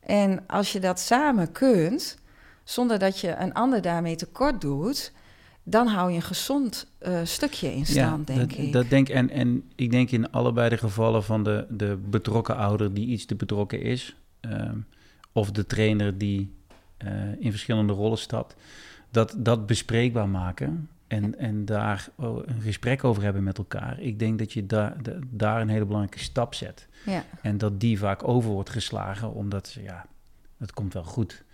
En 0.00 0.44
als 0.46 0.72
je 0.72 0.80
dat 0.80 1.00
samen 1.00 1.52
kunt, 1.52 2.18
zonder 2.64 2.98
dat 2.98 3.20
je 3.20 3.34
een 3.36 3.52
ander 3.52 3.82
daarmee 3.82 4.16
tekort 4.16 4.60
doet, 4.60 5.12
dan 5.62 5.86
hou 5.86 6.10
je 6.10 6.16
een 6.16 6.22
gezond 6.22 6.86
eh, 6.98 7.20
stukje 7.24 7.74
in 7.74 7.86
stand, 7.86 8.26
denk 8.26 8.38
dat, 8.38 8.58
ik. 8.58 8.72
Dat 8.72 8.90
denk, 8.90 9.08
en, 9.08 9.30
en 9.30 9.70
ik 9.74 9.90
denk 9.90 10.10
in 10.10 10.30
allebei 10.30 10.68
de 10.68 10.76
gevallen 10.76 11.24
van 11.24 11.44
de, 11.44 11.66
de 11.70 11.98
betrokken 12.08 12.56
ouder 12.56 12.94
die 12.94 13.06
iets 13.06 13.24
te 13.24 13.34
betrokken 13.34 13.82
is, 13.82 14.16
ehm, 14.40 14.76
of 15.32 15.50
de 15.50 15.66
trainer 15.66 16.18
die 16.18 16.54
eh, 16.96 17.10
in 17.38 17.50
verschillende 17.50 17.92
rollen 17.92 18.18
stapt, 18.18 18.56
dat, 19.10 19.34
dat 19.38 19.66
bespreekbaar 19.66 20.28
maken 20.28 20.88
en, 21.06 21.38
en 21.38 21.64
daar 21.64 22.08
oh, 22.14 22.46
een 22.46 22.60
gesprek 22.60 23.04
over 23.04 23.22
hebben 23.22 23.42
met 23.42 23.58
elkaar. 23.58 24.00
Ik 24.00 24.18
denk 24.18 24.38
dat 24.38 24.52
je 24.52 24.66
daar 24.66 25.02
da- 25.02 25.18
daar 25.30 25.60
een 25.60 25.68
hele 25.68 25.84
belangrijke 25.84 26.18
stap 26.24 26.54
zet. 26.54 26.88
ja. 27.04 27.24
En 27.42 27.58
dat 27.58 27.80
die 27.80 27.98
vaak 27.98 28.28
over 28.28 28.50
wordt 28.50 28.70
geslagen, 28.70 29.32
omdat 29.32 29.68
ze, 29.68 29.82
ja, 29.82 30.06
het 30.58 30.72
komt 30.72 30.92
wel 30.92 31.04
goed. 31.04 31.44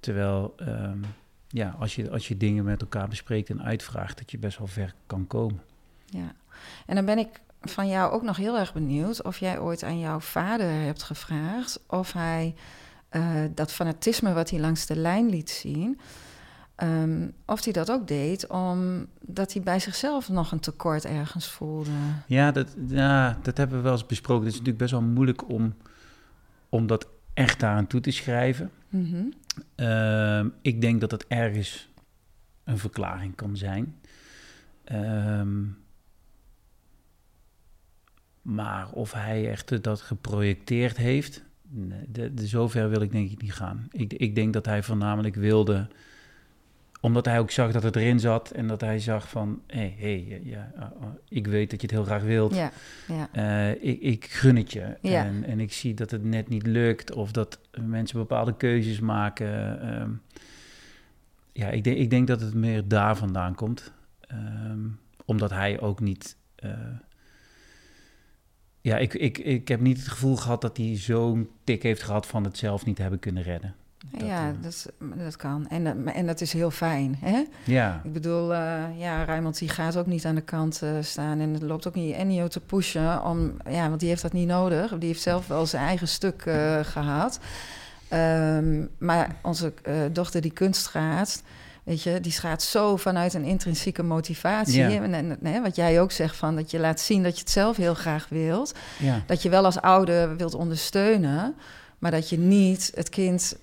Terwijl, 0.00 0.54
ehm, 0.56 0.98
ja, 1.48 1.76
als 1.78 1.94
je, 1.94 2.10
als 2.10 2.28
je 2.28 2.36
dingen 2.36 2.64
met 2.64 2.80
elkaar 2.80 3.08
bespreekt 3.08 3.50
en 3.50 3.62
uitvraagt, 3.62 4.18
dat 4.18 4.30
je 4.30 4.38
best 4.38 4.58
wel 4.58 4.66
ver 4.66 4.94
kan 5.06 5.26
komen. 5.26 5.60
Ja, 6.06 6.32
en 6.86 6.94
dan 6.94 7.04
ben 7.04 7.18
ik 7.18 7.40
van 7.60 7.88
jou 7.88 8.12
ook 8.12 8.22
nog 8.22 8.36
heel 8.36 8.58
erg 8.58 8.72
benieuwd 8.72 9.22
of 9.22 9.38
jij 9.38 9.58
ooit 9.58 9.82
aan 9.82 9.98
jouw 9.98 10.20
vader 10.20 10.70
hebt 10.70 11.02
gevraagd 11.02 11.80
of 11.86 12.12
hij 12.12 12.54
eh, 13.14 13.44
dat 13.54 13.72
fanatisme 13.72 14.32
wat 14.32 14.50
hij 14.50 14.60
langs 14.60 14.86
de 14.86 14.96
lijn 14.96 15.28
liet 15.28 15.50
zien, 15.50 16.00
ehm, 16.74 17.28
of 17.46 17.64
hij 17.64 17.72
dat 17.72 17.90
ook 17.90 18.08
deed 18.08 18.46
omdat 18.46 19.52
hij 19.52 19.62
bij 19.62 19.80
zichzelf 19.80 20.28
nog 20.28 20.52
een 20.52 20.60
tekort 20.60 21.04
ergens 21.04 21.50
voelde. 21.50 21.90
Ja 22.26 22.52
dat, 22.52 22.76
ja, 22.88 23.38
dat 23.42 23.56
hebben 23.56 23.76
we 23.76 23.82
wel 23.82 23.92
eens 23.92 24.06
besproken. 24.06 24.44
Het 24.44 24.52
is 24.52 24.58
natuurlijk 24.58 24.84
best 24.84 25.00
wel 25.00 25.02
moeilijk 25.02 25.48
om, 25.48 25.74
om 26.68 26.86
dat 26.86 27.08
echt 27.34 27.60
daaraan 27.60 27.86
toe 27.86 28.00
te 28.00 28.10
schrijven. 28.10 28.70
Mhm. 28.88 29.24
Ehm, 29.74 30.48
ik 30.62 30.80
denk 30.80 31.00
dat 31.00 31.10
het 31.10 31.26
ergens 31.26 31.88
een 32.64 32.78
verklaring 32.78 33.34
kan 33.34 33.56
zijn. 33.56 33.96
Ehm, 34.84 35.62
maar 38.42 38.90
of 38.90 39.12
hij 39.12 39.50
echt 39.50 39.82
dat 39.82 40.00
geprojecteerd 40.00 40.96
heeft, 40.96 41.42
de, 42.08 42.34
de, 42.34 42.46
zover 42.46 42.90
wil 42.90 43.00
ik 43.00 43.12
denk 43.12 43.30
ik 43.30 43.42
niet 43.42 43.52
gaan. 43.52 43.88
Ik, 43.90 44.12
ik 44.12 44.34
denk 44.34 44.52
dat 44.52 44.66
hij 44.66 44.82
voornamelijk 44.82 45.34
wilde, 45.34 45.88
omdat 47.00 47.24
hij 47.24 47.38
ook 47.38 47.50
zag 47.50 47.72
dat 47.72 47.82
het 47.82 47.96
erin 47.96 48.20
zat 48.20 48.50
en 48.50 48.66
dat 48.66 48.80
hij 48.80 48.98
zag 48.98 49.28
van, 49.28 49.62
hé, 49.66 49.94
hey, 49.98 50.24
hey, 50.28 50.40
ja, 50.44 50.72
uh, 50.76 50.82
uh, 50.82 51.06
ik 51.28 51.46
weet 51.46 51.70
dat 51.70 51.80
je 51.80 51.86
het 51.86 51.96
heel 51.96 52.04
graag 52.04 52.22
wilt. 52.22 52.54
Ja, 52.54 52.70
ja. 53.06 53.28
Uh, 53.72 53.82
ik, 53.82 54.00
ik, 54.00 54.24
gun 54.24 54.56
het 54.56 54.72
je. 54.72 54.96
Ja. 55.00 55.24
En, 55.24 55.44
en, 55.44 55.60
ik 55.60 55.72
zie 55.72 55.94
dat 55.94 56.10
het 56.10 56.24
net 56.24 56.48
niet 56.48 56.66
lukt 56.66 57.12
of 57.12 57.32
dat 57.32 57.58
mensen 57.80 58.18
bepaalde 58.18 58.56
keuzes 58.56 59.00
maken. 59.00 59.88
Um, 60.00 60.22
ja, 61.52 61.68
ik 61.68 61.84
denk, 61.84 61.96
ik 61.96 62.10
denk 62.10 62.26
dat 62.26 62.40
het 62.40 62.54
meer 62.54 62.88
daar 62.88 63.16
vandaan 63.16 63.54
komt. 63.54 63.92
Um, 64.32 64.98
omdat 65.24 65.50
hij 65.50 65.80
ook 65.80 66.00
niet. 66.00 66.36
Uh, 66.64 66.70
ja, 68.84 68.96
ik, 68.98 69.14
ik, 69.14 69.38
ik 69.38 69.68
heb 69.68 69.80
niet 69.80 69.96
het 69.98 70.08
gevoel 70.08 70.36
gehad 70.36 70.60
dat 70.60 70.76
hij 70.76 70.96
zo'n 70.98 71.48
tik 71.64 71.82
heeft 71.82 72.02
gehad 72.02 72.26
van 72.26 72.44
het 72.44 72.58
zelf 72.58 72.84
niet 72.86 72.98
hebben 72.98 73.18
kunnen 73.18 73.42
redden. 73.42 73.74
Dat, 74.10 74.20
ja, 74.26 74.48
eh, 74.48 74.54
dat, 74.62 74.92
dat 75.16 75.36
kan. 75.36 75.68
En, 75.68 75.84
dat- 75.84 76.14
en 76.14 76.26
dat 76.26 76.40
is 76.40 76.52
heel 76.52 76.70
fijn. 76.70 77.16
Hè? 77.20 77.42
ja, 77.64 78.00
Ik 78.04 78.12
bedoel, 78.12 78.54
eh, 78.54 78.82
ja, 78.98 79.22
Rijmond 79.22 79.58
die 79.58 79.68
gaat 79.68 79.96
ook 79.96 80.06
niet 80.06 80.24
aan 80.24 80.34
de 80.34 80.40
kant 80.40 80.82
eh, 80.82 80.90
staan 81.00 81.40
en 81.40 81.52
het 81.52 81.62
loopt 81.62 81.88
ook 81.88 81.94
niet 81.94 82.14
Ennio 82.14 82.48
te 82.48 82.60
pushen. 82.60 83.24
Om, 83.24 83.56
ja, 83.68 83.88
want 83.88 84.00
die 84.00 84.08
heeft 84.08 84.22
dat 84.22 84.32
niet 84.32 84.48
nodig. 84.48 84.98
Die 84.98 85.08
heeft 85.08 85.22
zelf 85.22 85.46
wel 85.46 85.66
zijn 85.66 85.86
eigen 85.86 86.08
stuk 86.08 86.42
eh, 86.46 86.80
gehad. 86.82 87.40
Ehm, 88.08 88.84
maar 88.98 89.36
onze 89.42 89.72
dochter 90.12 90.40
die 90.40 90.52
kunst 90.52 90.86
gaat, 90.86 91.42
weet 91.84 92.02
je, 92.02 92.20
die 92.20 92.32
gaat 92.32 92.62
zo 92.62 92.96
vanuit 92.96 93.34
een 93.34 93.44
intrinsieke 93.44 94.02
motivatie. 94.02 94.82
Ja. 94.82 95.02
En, 95.02 95.62
wat 95.62 95.76
jij 95.76 96.00
ook 96.00 96.12
zegt, 96.12 96.36
van 96.36 96.56
dat 96.56 96.70
je 96.70 96.78
laat 96.78 97.00
zien 97.00 97.22
dat 97.22 97.34
je 97.34 97.40
het 97.40 97.50
zelf 97.50 97.76
heel 97.76 97.94
graag 97.94 98.26
wilt. 98.28 98.72
ja. 98.98 99.22
Dat 99.26 99.42
je 99.42 99.48
wel 99.48 99.64
als 99.64 99.80
ouder 99.80 100.36
wilt 100.36 100.54
ondersteunen, 100.54 101.54
maar 101.98 102.10
dat 102.10 102.28
je 102.28 102.38
niet 102.38 102.92
het 102.94 103.08
kind 103.08 103.56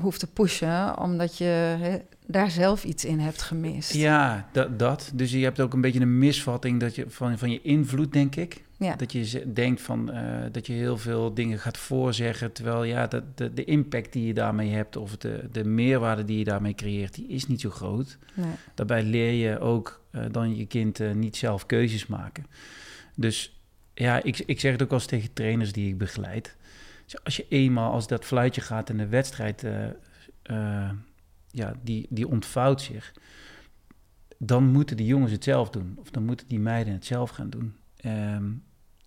hoeft 0.00 0.20
te 0.20 0.26
pushen, 0.26 0.98
omdat 0.98 1.38
je 1.38 2.00
daar 2.26 2.50
zelf 2.50 2.84
iets 2.84 3.04
in 3.04 3.18
hebt 3.18 3.42
gemist. 3.42 3.92
Ja, 3.94 4.48
dat, 4.52 4.78
dat. 4.78 5.10
Dus 5.14 5.32
je 5.32 5.42
hebt 5.42 5.60
ook 5.60 5.72
een 5.72 5.80
beetje 5.80 6.00
een 6.00 6.18
misvatting 6.18 6.80
dat 6.80 6.94
je, 6.94 7.04
van, 7.08 7.38
van 7.38 7.50
je 7.50 7.62
invloed, 7.62 8.12
denk 8.12 8.36
ik. 8.36 8.62
Ja. 8.78 8.96
Dat 8.96 9.12
je 9.12 9.52
denkt 9.52 9.80
van, 9.80 10.12
eh, 10.12 10.22
dat 10.52 10.66
je 10.66 10.72
heel 10.72 10.98
veel 10.98 11.34
dingen 11.34 11.58
gaat 11.58 11.76
voorzeggen, 11.76 12.52
terwijl 12.52 12.84
ja, 12.84 13.06
dat, 13.06 13.22
de, 13.34 13.54
de 13.54 13.64
impact 13.64 14.12
die 14.12 14.26
je 14.26 14.34
daarmee 14.34 14.70
hebt 14.70 14.96
of 14.96 15.16
de, 15.16 15.48
de 15.52 15.64
meerwaarde 15.64 16.24
die 16.24 16.38
je 16.38 16.44
daarmee 16.44 16.74
creëert, 16.74 17.14
die 17.14 17.28
is 17.28 17.46
niet 17.46 17.60
zo 17.60 17.70
groot. 17.70 18.18
Nee. 18.34 18.52
Daarbij 18.74 19.02
leer 19.02 19.32
je 19.32 19.58
ook 19.58 20.00
eh, 20.10 20.22
dan 20.30 20.56
je 20.56 20.66
kind 20.66 21.00
eh, 21.00 21.12
niet 21.12 21.36
zelf 21.36 21.66
keuzes 21.66 22.06
maken. 22.06 22.46
Dus 23.14 23.60
ja, 23.94 24.22
ik, 24.22 24.42
ik 24.46 24.60
zeg 24.60 24.72
het 24.72 24.82
ook 24.82 24.92
eens 24.92 25.06
tegen 25.06 25.32
trainers 25.32 25.72
die 25.72 25.88
ik 25.88 25.98
begeleid. 25.98 26.56
Dus 27.12 27.24
Als 27.24 27.36
je 27.36 27.46
eenmaal, 27.48 27.92
als 27.92 28.06
dat 28.06 28.24
fluitje 28.24 28.60
gaat 28.60 28.90
en 28.90 28.96
de 28.96 29.06
wedstrijd, 29.06 29.64
eh, 29.64 29.84
eh, 30.42 30.90
ja, 31.50 31.74
die, 31.82 32.06
die 32.10 32.28
ontvouwt 32.28 32.80
zich, 32.80 33.12
dan 34.38 34.64
moeten 34.64 34.96
die 34.96 35.06
jongens 35.06 35.32
het 35.32 35.44
zelf 35.44 35.70
doen. 35.70 35.94
Of 36.00 36.10
dan 36.10 36.24
moeten 36.24 36.48
die 36.48 36.60
meiden 36.60 36.92
het 36.92 37.04
zelf 37.04 37.30
gaan 37.30 37.50
doen. 37.50 37.76
Ehm, 37.96 38.44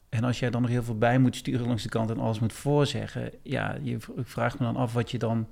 en 0.10 0.24
als 0.24 0.39
jij 0.39 0.50
dan 0.50 0.62
nog 0.62 0.72
heel 0.72 0.84
veel 0.84 0.98
bij 0.98 1.20
moet 1.20 1.36
sturen 1.36 1.68
langs 1.68 1.84
de 1.84 1.89
kant 1.89 2.10
en 2.10 2.20
alles 2.20 2.39
moet 2.39 2.54
voorzeggen, 2.54 3.32
ja, 3.44 3.78
je, 3.82 3.96
ik 3.96 4.28
vraag 4.28 4.60
me 4.60 4.65
dan 4.65 4.76
af 4.76 4.94
wat 4.94 5.12
je 5.12 5.18
dan, 5.18 5.48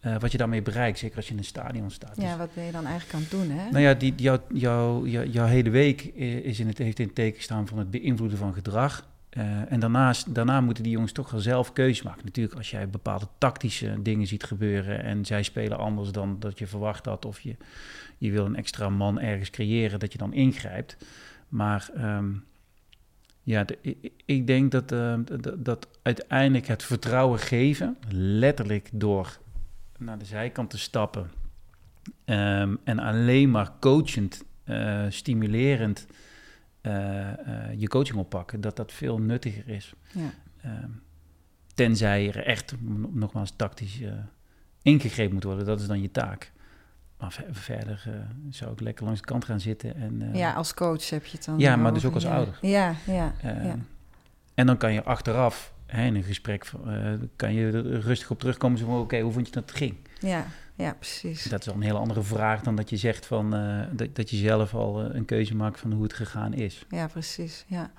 eh, 0.00 0.18
wat 0.18 0.32
je 0.32 0.38
daarmee 0.38 0.62
bereikt. 0.62 0.98
Zeker 0.98 1.16
als 1.16 1.26
je 1.26 1.32
in 1.32 1.38
een 1.38 1.44
stadion 1.44 1.90
staat. 1.90 2.14
Dus- 2.14 2.24
Ja, 2.24 2.36
wat 2.36 2.54
ben 2.54 2.64
je 2.64 2.72
dan 2.72 2.86
eigenlijk 2.86 3.14
aan 3.14 3.20
het 3.20 3.30
doen, 3.30 3.50
hè? 3.50 3.70
nou 3.70 3.84
ja, 3.84 3.94
die, 3.94 4.14
jouw, 4.16 4.38
jouw, 4.52 5.06
jouw, 5.06 5.24
jouw 5.24 5.46
hele 5.46 5.70
week 5.70 6.02
is 6.02 6.60
in 6.60 6.66
het, 6.66 6.78
heeft 6.78 6.98
in 6.98 7.06
het 7.06 7.14
teken 7.14 7.42
staan 7.42 7.68
van 7.68 7.78
het 7.78 7.90
beïnvloeden 7.90 8.38
van 8.38 8.54
gedrag. 8.54 9.12
Eh, 9.34 9.72
en 9.72 9.80
daarnaast, 9.80 10.34
daarna 10.34 10.60
moeten 10.60 10.82
die 10.82 10.92
jongens 10.92 11.12
toch 11.12 11.32
zelf 11.36 11.72
keuzes 11.72 12.04
maken. 12.04 12.24
Natuurlijk, 12.24 12.56
als 12.56 12.70
jij 12.70 12.88
bepaalde 12.88 13.28
tactische 13.38 14.02
dingen 14.02 14.26
ziet 14.26 14.44
gebeuren 14.44 15.02
en 15.02 15.24
zij 15.24 15.42
spelen 15.42 15.78
anders 15.78 16.10
dan 16.12 16.36
dat 16.40 16.58
je 16.58 16.66
verwacht 16.66 17.04
had, 17.06 17.24
of 17.24 17.40
je, 17.40 17.56
je 18.18 18.30
wil 18.30 18.44
een 18.44 18.56
extra 18.56 18.88
man 18.88 19.20
ergens 19.20 19.50
creëren, 19.50 19.98
dat 19.98 20.12
je 20.12 20.18
dan 20.18 20.32
ingrijpt. 20.32 20.96
Maar 21.48 21.90
ehm, 21.94 22.30
ja, 23.42 23.64
ik- 24.26 24.46
denk 24.46 24.70
dat, 24.70 24.92
eh, 24.92 25.14
dat, 25.58 25.88
uiteindelijk 26.02 26.66
het 26.66 26.82
vertrouwen 26.82 27.38
geven, 27.38 27.96
letterlijk 28.10 28.88
door 28.92 29.38
naar 29.98 30.18
de 30.18 30.24
zijkant 30.24 30.70
te 30.70 30.78
stappen 30.78 31.30
Ehm, 32.24 32.74
en 32.84 32.98
alleen 32.98 33.50
maar 33.50 33.72
coachend, 33.80 34.44
eh, 34.64 35.04
stimulerend 35.08 36.06
je 37.76 37.88
coaching 37.88 38.18
oppakken, 38.18 38.60
dat 38.60 38.76
dat 38.76 38.92
veel 38.92 39.18
nuttiger 39.18 39.68
is. 39.68 39.92
Ja. 40.12 40.30
Ehm, 40.62 40.88
tenzij 41.74 42.28
er 42.28 42.46
echt, 42.46 42.74
nogmaals, 43.12 43.52
tactisch 43.56 44.00
eh, 44.00 44.12
ingegrepen 44.82 45.34
moet 45.34 45.44
worden, 45.44 45.66
dat 45.66 45.80
is 45.80 45.86
dan 45.86 46.02
je 46.02 46.10
taak. 46.10 46.52
Maar 47.18 47.32
ver- 47.32 47.44
verder 47.50 48.02
eh, 48.06 48.12
zou 48.50 48.72
ik 48.72 48.80
lekker 48.80 49.04
langs 49.04 49.20
de 49.20 49.26
kant 49.26 49.44
gaan 49.44 49.60
zitten. 49.60 49.96
En, 49.96 50.22
eh, 50.22 50.38
ja, 50.38 50.52
als 50.52 50.74
coach 50.74 51.10
heb 51.10 51.24
je 51.24 51.36
het 51.36 51.44
dan. 51.46 51.58
Ja, 51.58 51.76
maar 51.76 51.80
over, 51.80 51.94
dus 51.94 52.04
ook 52.04 52.14
als 52.14 52.22
ja. 52.22 52.34
ouder. 52.34 52.58
Ja, 52.60 52.94
ja, 53.06 53.32
ehm, 53.42 53.66
ja. 53.66 53.76
En 54.54 54.66
dan 54.66 54.76
kan 54.76 54.92
je 54.92 55.02
achteraf 55.04 55.72
hè, 55.86 56.04
in 56.06 56.14
een 56.14 56.22
gesprek, 56.22 56.70
eh, 56.86 57.12
kan 57.36 57.52
je 57.54 57.66
er 57.72 58.00
rustig 58.00 58.30
op 58.30 58.38
terugkomen. 58.38 58.78
Zo 58.78 58.86
van, 58.86 59.00
oké, 59.00 59.20
hoe 59.20 59.32
vond 59.32 59.46
je 59.46 59.52
dat 59.52 59.62
het 59.68 59.78
ging? 59.78 59.96
ja, 60.20 60.46
ja, 60.76 60.94
precies. 60.98 61.42
Dat 61.44 61.60
is 61.60 61.68
al 61.68 61.74
een 61.74 61.82
hele 61.82 61.98
andere 61.98 62.22
vraag 62.22 62.60
dan 62.62 62.76
dat 62.76 62.90
je 62.90 62.96
zegt 62.96 63.26
van 63.26 63.54
eh, 63.54 63.78
dat, 63.92 64.08
dat 64.16 64.30
je 64.30 64.36
zelf 64.36 64.74
al 64.74 65.00
eh, 65.02 65.14
een 65.14 65.24
keuze 65.24 65.54
maakt 65.56 65.80
van 65.80 65.92
hoe 65.92 66.02
het 66.02 66.12
gegaan 66.12 66.52
is. 66.54 66.84
Ja, 66.88 67.06
precies. 67.06 67.64
Ja. 67.66 67.90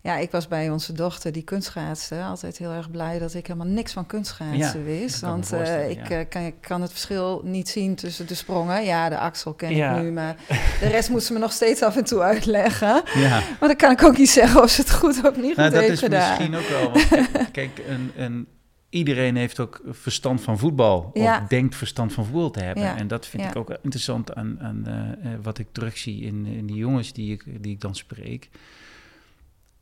ja, 0.00 0.16
ik 0.16 0.30
was 0.30 0.48
bij 0.48 0.70
onze 0.70 0.92
dochter 0.92 1.32
die 1.32 1.42
kunstschaatste 1.44 2.22
altijd 2.22 2.58
heel 2.58 2.70
erg 2.70 2.90
blij 2.90 3.18
dat 3.18 3.34
ik 3.34 3.46
helemaal 3.46 3.66
niks 3.72 3.92
van 3.92 4.06
kunstschaatsen 4.06 4.78
Ja, 4.80 4.84
wist. 4.84 5.20
dat 5.20 5.30
Want 5.30 5.52
eh, 5.52 5.90
ik 5.90 6.08
ja. 6.08 6.24
kan, 6.24 6.42
ik 6.42 6.54
kan 6.60 6.82
het 6.82 6.90
verschil 6.90 7.40
niet 7.44 7.68
zien 7.68 7.94
tussen 7.94 8.26
de 8.26 8.34
sprongen. 8.34 8.84
Ja, 8.84 9.08
de 9.08 9.18
axel 9.18 9.52
ken 9.54 9.74
Ja. 9.74 9.96
ik 9.96 10.02
nu, 10.02 10.10
maar 10.12 10.36
de 10.80 10.88
rest 10.88 11.10
moet 11.10 11.22
ze 11.22 11.32
me 11.32 11.38
nog 11.38 11.52
steeds 11.52 11.82
af 11.82 11.96
en 11.96 12.04
toe 12.04 12.20
uitleggen. 12.20 13.02
Ja, 13.14 13.42
Maar 13.60 13.68
dan 13.68 13.76
kan 13.76 13.90
ik 13.90 14.02
ook 14.02 14.18
niet 14.18 14.30
zeggen 14.30 14.62
of 14.62 14.70
ze 14.70 14.80
het 14.80 14.90
goed 14.92 15.24
of 15.24 15.36
niet 15.36 15.44
goed 15.44 15.56
nou, 15.56 15.70
dat 15.70 15.80
heeft 15.80 15.92
is 15.92 15.98
gedaan. 16.00 16.28
misschien 16.38 16.54
ook 16.56 16.68
wel. 16.68 16.90
Want 16.92 17.08
kijk, 17.08 17.52
kijk, 17.52 17.80
een, 17.88 18.12
een, 18.16 18.46
iedereen 18.94 19.36
heeft 19.36 19.60
ook 19.60 19.80
verstand 19.88 20.40
van 20.40 20.58
voetbal. 20.58 21.10
Ja. 21.14 21.40
Of 21.42 21.48
denkt 21.48 21.76
verstand 21.76 22.12
van 22.12 22.24
voetbal 22.24 22.50
te 22.50 22.60
hebben. 22.60 22.82
Ja, 22.82 22.96
En 22.96 23.06
dat 23.06 23.26
vind 23.26 23.42
ja. 23.42 23.48
ik 23.48 23.56
ook 23.56 23.70
interessant 23.82 24.34
aan, 24.34 24.60
aan 24.60 24.86
eh, 24.86 25.32
eh, 25.32 25.40
wat 25.42 25.58
ik 25.58 25.66
terugzie 25.72 26.22
in, 26.22 26.46
in 26.46 26.66
die 26.66 26.76
jongens 26.76 27.12
die 27.12 27.32
ik, 27.32 27.62
die 27.62 27.72
ik 27.72 27.80
dan 27.80 27.94
spreek. 27.94 28.48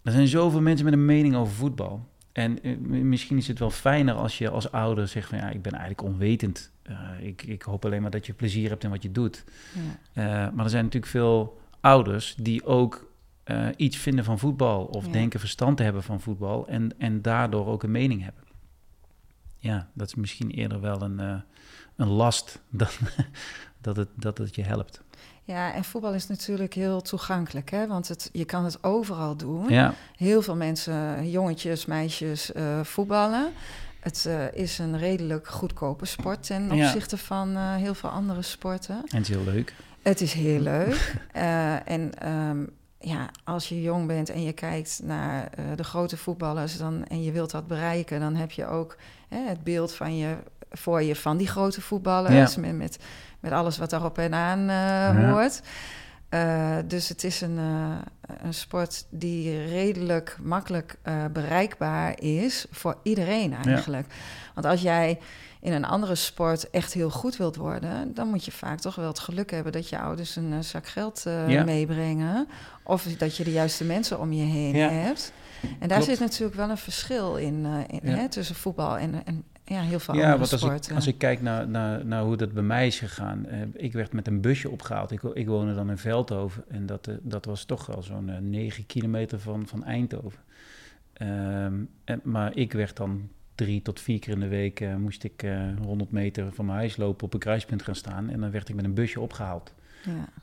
Er 0.02 0.12
zijn 0.12 0.28
zoveel 0.28 0.60
mensen 0.60 0.84
met 0.84 0.94
een 0.94 1.04
mening 1.04 1.34
over 1.34 1.54
voetbal. 1.54 2.08
En 2.32 2.62
eh, 2.62 2.76
misschien 2.86 3.36
is 3.36 3.48
het 3.48 3.58
wel 3.58 3.70
fijner 3.70 4.14
als 4.14 4.38
je 4.38 4.48
als 4.48 4.70
ouder 4.70 5.08
zegt 5.08 5.28
van 5.28 5.38
ja, 5.38 5.50
ik 5.50 5.62
ben 5.62 5.72
eigenlijk 5.72 6.02
onwetend. 6.02 6.70
Ik, 7.20 7.42
ik 7.42 7.62
hoop 7.62 7.84
alleen 7.84 8.02
maar 8.02 8.10
dat 8.10 8.26
je 8.26 8.32
plezier 8.32 8.68
hebt 8.68 8.84
in 8.84 8.90
wat 8.90 9.02
je 9.02 9.12
doet. 9.12 9.44
Ja. 10.12 10.50
Maar 10.54 10.64
er 10.64 10.70
zijn 10.70 10.84
natuurlijk 10.84 11.12
veel 11.12 11.60
ouders 11.80 12.34
die 12.38 12.64
ook 12.64 13.10
iets 13.76 13.96
vinden 13.96 14.24
van 14.24 14.38
voetbal 14.38 14.84
of 14.84 15.08
denken 15.08 15.40
verstand 15.40 15.76
te 15.76 15.82
hebben 15.82 16.02
van 16.02 16.20
voetbal 16.20 16.68
en, 16.68 16.90
en 16.98 17.22
daardoor 17.22 17.66
ook 17.66 17.82
een 17.82 17.90
mening 17.90 18.22
hebben. 18.22 18.42
Ja, 19.62 19.88
dat 19.92 20.06
is 20.06 20.14
misschien 20.14 20.50
eerder 20.50 20.80
wel 20.80 21.02
een, 21.02 21.20
eh, 21.20 21.34
een 21.96 22.08
last 22.08 22.58
dan 22.70 22.88
dat, 23.80 23.96
het, 23.96 24.08
dat 24.14 24.38
het 24.38 24.54
je 24.54 24.62
helpt. 24.62 25.02
ja, 25.44 25.72
en 25.74 25.84
voetbal 25.84 26.14
is 26.14 26.26
natuurlijk 26.28 26.74
heel 26.74 27.00
toegankelijk, 27.02 27.70
hè? 27.70 27.86
want 27.86 28.08
het, 28.08 28.28
je 28.32 28.44
kan 28.44 28.64
het 28.64 28.84
overal 28.84 29.36
doen. 29.36 29.68
Ja, 29.68 29.94
Heel 30.16 30.42
veel 30.42 30.56
mensen, 30.56 31.30
jongetjes, 31.30 31.86
meisjes, 31.86 32.52
eh, 32.52 32.80
voetballen. 32.84 33.52
Het 34.00 34.26
eh, 34.26 34.52
is 34.52 34.78
een 34.78 34.98
redelijk 34.98 35.48
goedkope 35.48 36.04
sport 36.04 36.42
ten 36.46 36.76
Ja. 36.76 36.84
opzichte 36.86 37.16
van 37.18 37.56
heel 37.56 37.94
veel 37.94 38.10
andere 38.10 38.42
sporten. 38.42 38.94
en 38.96 39.16
het 39.18 39.28
is 39.28 39.34
heel 39.34 39.44
leuk. 39.44 39.74
Het 40.02 40.20
is 40.20 40.32
heel 40.32 40.60
leuk. 40.72 41.14
En 41.84 42.18
ehm, 42.18 42.64
ja, 42.98 43.30
als 43.44 43.68
je 43.68 43.82
jong 43.82 44.06
bent 44.06 44.30
en 44.30 44.42
je 44.42 44.52
kijkt 44.52 45.00
naar 45.04 45.50
de 45.76 45.84
grote 45.84 46.16
voetballers 46.16 46.78
dan, 46.78 47.04
en 47.06 47.22
je 47.22 47.32
wilt 47.32 47.50
dat 47.50 47.66
bereiken, 47.66 48.20
dan 48.20 48.34
heb 48.34 48.50
je 48.50 48.66
ook 48.66 48.96
hè, 49.32 49.48
het 49.48 49.64
beeld 49.64 49.94
van 49.94 50.16
je, 50.16 50.36
voor 50.70 51.02
je 51.02 51.16
van 51.16 51.36
die 51.36 51.48
grote 51.48 51.80
voetballers. 51.80 52.54
Ja. 52.54 52.60
Met, 52.60 52.76
met, 52.76 52.98
met 53.40 53.52
alles 53.52 53.78
wat 53.78 53.90
daarop 53.90 54.18
en 54.18 54.34
aan 54.34 54.58
eh, 54.58 54.66
Ja. 55.22 55.30
hoort. 55.30 55.60
Eh, 56.28 56.76
dus 56.86 57.08
het 57.08 57.24
is 57.24 57.40
een, 57.40 57.58
eh, 57.58 58.36
een 58.42 58.54
sport 58.54 59.06
die 59.10 59.66
redelijk 59.66 60.36
makkelijk 60.42 60.98
bereikbaar 61.32 62.20
is 62.20 62.66
voor 62.70 62.96
iedereen 63.02 63.54
eigenlijk. 63.54 64.14
Want 64.54 64.66
als 64.66 64.82
jij 64.82 65.18
in 65.60 65.72
een 65.72 65.84
andere 65.84 66.14
sport 66.14 66.70
echt 66.70 66.92
heel 66.92 67.10
goed 67.10 67.36
wilt 67.36 67.56
worden, 67.56 68.14
dan 68.14 68.28
moet 68.28 68.44
je 68.44 68.52
vaak 68.52 68.80
toch 68.80 68.94
wel 68.94 69.06
het 69.06 69.18
geluk 69.18 69.50
hebben 69.50 69.72
dat 69.72 69.88
je 69.88 69.98
ouders 69.98 70.36
een 70.36 70.64
zak 70.64 70.86
geld 70.86 71.24
meebrengen. 71.46 72.48
Of 72.82 73.02
dat 73.02 73.36
je 73.36 73.44
de 73.44 73.52
juiste 73.52 73.84
mensen 73.84 74.20
om 74.20 74.32
je 74.32 74.44
heen 74.44 74.74
hebt. 74.74 75.32
En 75.62 75.88
daar 75.88 75.98
Klopt. 75.98 76.04
zit 76.04 76.18
natuurlijk 76.20 76.54
wel 76.56 76.70
een 76.70 76.76
verschil 76.76 77.36
in, 77.36 77.64
eh, 77.66 77.78
in 78.00 78.10
Ja. 78.10 78.16
hè, 78.16 78.28
tussen 78.28 78.54
voetbal 78.54 78.98
en, 78.98 79.26
en 79.26 79.44
ja, 79.64 79.80
heel 79.80 79.98
veel 80.00 80.14
Ja, 80.14 80.20
andere 80.20 80.38
want 80.38 80.52
als 80.52 80.62
ik, 80.62 80.68
sporten. 80.68 80.94
als 80.94 81.06
ik 81.06 81.18
kijk 81.18 81.42
naar, 81.42 81.68
naar, 81.68 82.06
naar 82.06 82.22
hoe 82.22 82.36
dat 82.36 82.52
bij 82.52 82.62
mij 82.62 82.86
is 82.86 82.98
gegaan. 82.98 83.46
eh, 83.46 83.60
ik 83.72 83.92
werd 83.92 84.12
met 84.12 84.26
een 84.26 84.40
busje 84.40 84.70
opgehaald. 84.70 85.10
Ik, 85.10 85.22
ik 85.22 85.46
woonde 85.46 85.74
dan 85.74 85.90
in 85.90 85.98
Veldhoven. 85.98 86.64
En 86.68 86.86
dat, 86.86 87.06
eh, 87.06 87.14
dat 87.22 87.44
was 87.44 87.64
toch 87.64 87.86
wel 87.86 88.02
zo'n 88.02 88.28
eh, 88.28 88.38
9 88.38 88.86
kilometer 88.86 89.40
van, 89.40 89.66
van 89.66 89.84
Eindhoven. 89.84 90.40
Ehm, 91.12 91.74
en, 92.04 92.20
maar 92.22 92.56
ik 92.56 92.72
werd 92.72 92.96
dan 92.96 93.28
drie 93.54 93.82
tot 93.82 94.00
vier 94.00 94.18
keer 94.18 94.32
in 94.34 94.40
de 94.40 94.48
week... 94.48 94.84
moest 94.98 95.24
ik 95.24 95.42
eh 95.42 95.60
100 95.84 96.10
meter 96.12 96.52
van 96.52 96.64
mijn 96.64 96.78
huis 96.78 96.96
lopen 96.96 97.24
op 97.26 97.34
een 97.34 97.40
kruispunt 97.40 97.82
gaan 97.82 97.94
staan. 97.94 98.28
En 98.30 98.40
dan 98.40 98.50
werd 98.50 98.68
ik 98.68 98.74
met 98.74 98.84
een 98.84 98.94
busje 98.94 99.20
opgehaald. 99.20 99.72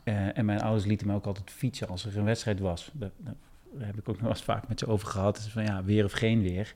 ja. 0.03 0.34
En 0.34 0.45
mijn 0.45 0.62
ouders 0.62 0.86
lieten 0.86 1.08
me 1.08 1.13
ook 1.13 1.25
altijd 1.25 1.51
fietsen 1.51 1.88
als 1.88 2.05
er 2.05 2.17
een 2.17 2.23
wedstrijd 2.23 2.60
was. 2.60 2.91
Dat, 2.93 3.12
dat- 3.17 3.34
daar 3.77 3.86
heb 3.88 3.97
ik 3.97 4.10
ook 4.10 4.15
nog 4.15 4.21
wel 4.21 4.29
eens 4.32 4.41
vaak 4.43 4.67
met 4.67 4.79
ze 4.79 4.88
over 4.88 5.08
gehad. 5.08 5.36
Dus 5.36 5.51
van 5.51 5.63
ja, 5.63 5.84
weer 5.84 6.05
of 6.05 6.12
geen 6.12 6.41
weer. 6.41 6.73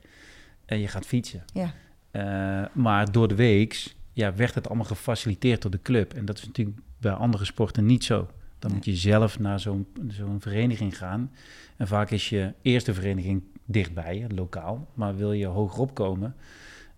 En 0.64 0.78
je 0.78 0.88
gaat 0.88 1.06
fietsen. 1.06 1.44
Ja. 1.52 1.72
Eh, 2.10 2.64
maar 2.74 3.12
door 3.12 3.28
de 3.28 3.34
weeks 3.34 3.96
ja, 4.12 4.34
werd 4.34 4.54
het 4.54 4.66
allemaal 4.68 4.86
gefaciliteerd 4.86 5.62
door 5.62 5.70
de 5.70 5.82
club. 5.82 6.14
En 6.14 6.24
dat 6.24 6.38
is 6.38 6.46
natuurlijk 6.46 6.78
bij 6.98 7.12
andere 7.12 7.44
sporten 7.44 7.86
niet 7.86 8.04
zo. 8.04 8.16
Dan 8.58 8.70
Nee. 8.70 8.72
moet 8.74 8.84
je 8.84 8.96
zelf 8.96 9.38
naar 9.38 9.60
zo'n 9.60 9.86
zo'n 10.08 10.40
vereniging 10.40 10.98
gaan. 10.98 11.30
En 11.76 11.86
vaak 11.86 12.10
is 12.10 12.28
je 12.28 12.52
eerste 12.62 12.94
vereniging 12.94 13.42
dichtbij, 13.64 14.26
lokaal. 14.34 14.88
Maar 14.94 15.16
wil 15.16 15.32
je 15.32 15.46
hogerop 15.46 15.94
komen, 15.94 16.34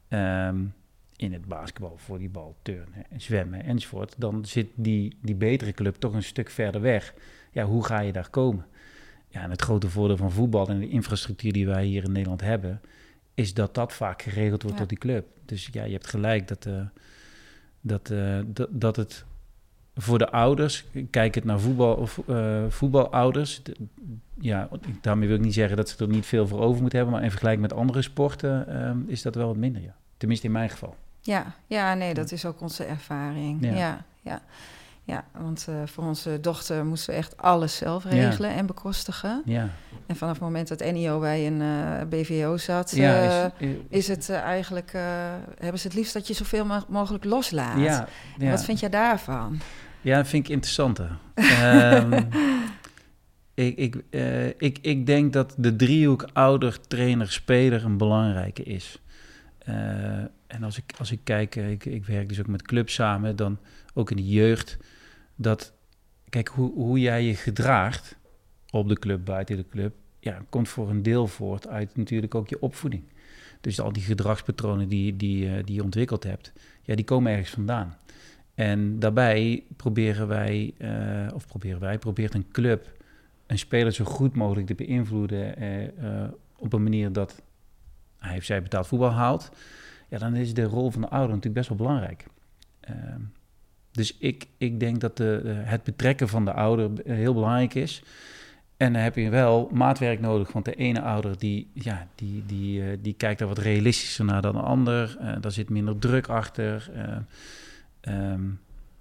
ehm, 0.08 0.56
in 1.16 1.32
het 1.32 1.44
basketbal, 1.46 1.96
volleybal, 1.96 2.56
turnen, 2.62 3.10
en 3.10 3.20
zwemmen 3.20 3.64
enzovoort, 3.64 4.14
dan 4.18 4.44
zit 4.44 4.66
die, 4.74 5.16
die 5.22 5.34
betere 5.34 5.72
club 5.72 5.94
toch 5.96 6.12
een 6.14 6.22
stuk 6.22 6.50
verder 6.50 6.80
weg. 6.80 7.14
Ja, 7.52 7.64
hoe 7.64 7.84
ga 7.84 8.00
je 8.00 8.12
daar 8.12 8.30
komen? 8.30 8.66
Ja, 9.36 9.42
en 9.42 9.50
het 9.50 9.62
grote 9.62 9.88
voordeel 9.90 10.16
van 10.16 10.32
voetbal 10.32 10.68
en 10.68 10.78
de 10.80 10.88
infrastructuur 10.88 11.52
die 11.52 11.66
wij 11.66 11.84
hier 11.84 12.04
in 12.04 12.12
Nederland 12.12 12.40
hebben, 12.40 12.80
is 13.34 13.54
dat 13.54 13.74
dat 13.74 13.92
vaak 13.92 14.22
geregeld 14.22 14.62
wordt 14.62 14.72
Ja. 14.78 14.82
door 14.82 14.86
die 14.88 14.98
club. 14.98 15.26
Dus 15.44 15.68
ja, 15.72 15.84
je 15.84 15.92
hebt 15.92 16.06
gelijk 16.06 16.48
dat, 16.48 16.66
eh, 16.66 16.80
dat, 17.80 18.10
eh, 18.10 18.38
dat, 18.46 18.68
dat 18.70 18.96
het 18.96 19.24
voor 19.94 20.18
de 20.18 20.30
ouders, 20.30 20.84
kijk 21.10 21.34
het 21.34 21.44
naar 21.44 21.60
voetbal, 21.60 21.94
of, 21.94 22.20
eh, 22.26 22.64
voetbalouders, 22.68 23.62
de- 23.62 23.76
ja, 24.40 24.68
daarmee 25.00 25.28
wil 25.28 25.36
ik 25.36 25.42
niet 25.42 25.54
zeggen 25.54 25.76
dat 25.76 25.88
ze 25.88 26.04
er 26.04 26.08
niet 26.10 26.26
veel 26.26 26.46
voor 26.46 26.60
over 26.60 26.80
moeten 26.80 26.98
hebben, 26.98 27.14
maar 27.16 27.24
in 27.24 27.30
vergelijking 27.30 27.68
met 27.68 27.78
andere 27.78 28.02
sporten 28.02 28.68
ehm, 28.68 28.98
is 29.06 29.22
dat 29.22 29.34
wel 29.34 29.46
wat 29.46 29.56
minder, 29.56 29.82
ja. 29.82 29.94
Tenminste 30.16 30.46
in 30.46 30.52
mijn 30.52 30.70
geval. 30.70 30.96
Ja, 31.20 31.54
ja, 31.66 31.94
nee, 31.94 32.14
dat 32.14 32.32
is 32.32 32.44
ook 32.44 32.60
onze 32.60 32.84
ervaring. 32.84 33.64
Ja. 33.64 33.74
Ja, 33.74 34.04
ja, 34.22 34.42
ja. 35.06 35.24
want 35.38 35.66
eh, 35.68 35.74
voor 35.84 36.04
onze 36.04 36.38
dochter 36.40 36.84
moesten 36.86 37.10
we 37.12 37.18
echt 37.18 37.36
alles 37.36 37.76
zelf 37.76 38.04
regelen 38.04 38.50
en 38.50 38.66
bekostigen. 38.66 39.42
Ja, 39.44 39.68
En 40.06 40.16
vanaf 40.16 40.34
het 40.34 40.42
moment 40.42 40.68
dat 40.68 40.92
NIO 40.92 41.20
bij 41.20 41.46
een 41.46 41.60
eh, 41.60 42.08
BVO 42.08 42.56
zat, 42.56 42.90
ja 42.94 43.50
eh, 43.58 43.68
is, 43.68 43.76
is 43.88 44.08
het 44.08 44.30
eigenlijk, 44.30 44.92
hebben 45.58 45.80
ze 45.80 45.86
het 45.86 45.96
liefst 45.96 46.12
dat 46.12 46.26
je 46.26 46.34
zoveel 46.34 46.64
mo- 46.64 46.84
mogelijk 46.88 47.24
loslaat. 47.24 47.78
ja, 47.80 48.08
ja. 48.38 48.50
Wat 48.50 48.64
vind 48.64 48.80
jij 48.80 48.88
daarvan? 48.90 49.58
Ja, 50.00 50.16
dat 50.16 50.28
vind 50.28 50.44
ik 50.44 50.52
interessanter. 50.52 51.18
Ehm, 51.34 52.12
ik, 53.54 53.76
ik, 53.76 53.96
ik, 54.58 54.78
ik 54.82 55.06
denk 55.06 55.32
dat 55.32 55.54
de 55.58 55.76
driehoek 55.76 56.28
ouder, 56.32 56.80
trainer, 56.86 57.30
speler 57.32 57.84
een 57.84 57.96
belangrijke 57.96 58.62
is. 58.62 59.00
En 60.46 60.62
als 60.62 60.76
ik, 60.78 60.92
als 60.98 61.12
ik 61.12 61.20
kijk, 61.24 61.54
ik, 61.56 61.84
ik 61.84 62.04
werk 62.06 62.28
dus 62.28 62.40
ook 62.40 62.46
met 62.46 62.62
clubs 62.62 62.94
samen, 62.94 63.36
dan 63.36 63.58
ook 63.94 64.10
in 64.10 64.16
de 64.16 64.26
jeugd. 64.28 64.76
Dat, 65.36 65.72
kijk, 66.28 66.48
hoe, 66.48 66.72
hoe 66.72 67.00
jij 67.00 67.24
je 67.24 67.34
gedraagt 67.34 68.16
op 68.70 68.88
de 68.88 68.98
club, 68.98 69.24
buiten 69.24 69.56
de 69.56 69.68
club, 69.68 69.94
ja, 70.20 70.42
komt 70.48 70.68
voor 70.68 70.90
een 70.90 71.02
deel 71.02 71.26
voort 71.26 71.66
uit 71.68 71.96
natuurlijk 71.96 72.34
ook 72.34 72.48
je 72.48 72.60
opvoeding. 72.60 73.02
Dus 73.60 73.80
al 73.80 73.92
die 73.92 74.02
gedragspatronen 74.02 74.88
die, 74.88 75.16
die, 75.16 75.50
eh, 75.50 75.64
die 75.64 75.74
je 75.74 75.82
ontwikkeld 75.82 76.24
hebt, 76.24 76.52
ja, 76.82 76.94
die 76.94 77.04
komen 77.04 77.32
ergens 77.32 77.50
vandaan. 77.50 77.96
En 78.54 78.98
daarbij 78.98 79.64
proberen 79.76 80.28
wij, 80.28 80.74
eh, 80.78 81.34
of 81.34 81.46
proberen 81.46 81.80
wij, 81.80 81.98
probeert 81.98 82.34
een 82.34 82.50
club 82.50 82.94
een 83.46 83.58
speler 83.58 83.92
zo 83.92 84.04
goed 84.04 84.34
mogelijk 84.34 84.66
te 84.66 84.74
beïnvloeden 84.74 85.56
eh, 85.56 86.28
op 86.56 86.72
een 86.72 86.82
manier 86.82 87.12
dat 87.12 87.42
hij 88.18 88.36
of 88.36 88.44
zij 88.44 88.62
betaald 88.62 88.86
voetbal 88.86 89.10
haalt. 89.10 89.50
Ja, 90.08 90.18
dan 90.18 90.34
is 90.34 90.54
de 90.54 90.64
rol 90.64 90.90
van 90.90 91.00
de 91.00 91.08
ouder 91.08 91.28
natuurlijk 91.28 91.54
best 91.54 91.68
wel 91.68 91.78
belangrijk. 91.78 92.26
Dus 93.96 94.16
ik, 94.18 94.46
ik 94.58 94.80
denk 94.80 95.00
dat 95.00 95.16
de, 95.16 95.40
het 95.44 95.82
betrekken 95.82 96.28
van 96.28 96.44
de 96.44 96.52
ouder 96.52 96.90
eh, 97.04 97.14
heel 97.14 97.34
belangrijk 97.34 97.74
is. 97.74 98.02
En 98.76 98.92
dan 98.92 99.02
heb 99.02 99.16
je 99.16 99.30
wel 99.30 99.70
maatwerk 99.72 100.20
nodig, 100.20 100.52
want 100.52 100.64
de 100.64 100.74
ene 100.74 101.00
ouder 101.00 101.38
die, 101.38 101.70
ja, 101.72 102.06
die, 102.14 102.42
die, 102.46 102.82
eh, 102.82 102.98
die 103.00 103.14
kijkt 103.14 103.40
er 103.40 103.46
wat 103.46 103.58
realistischer 103.58 104.24
naar 104.24 104.42
dan 104.42 104.52
de 104.52 104.60
ander. 104.60 105.16
Eh, 105.20 105.32
daar 105.40 105.52
zit 105.52 105.70
minder 105.70 105.98
druk 105.98 106.28
achter. 106.28 106.90
Ehm, 108.00 108.42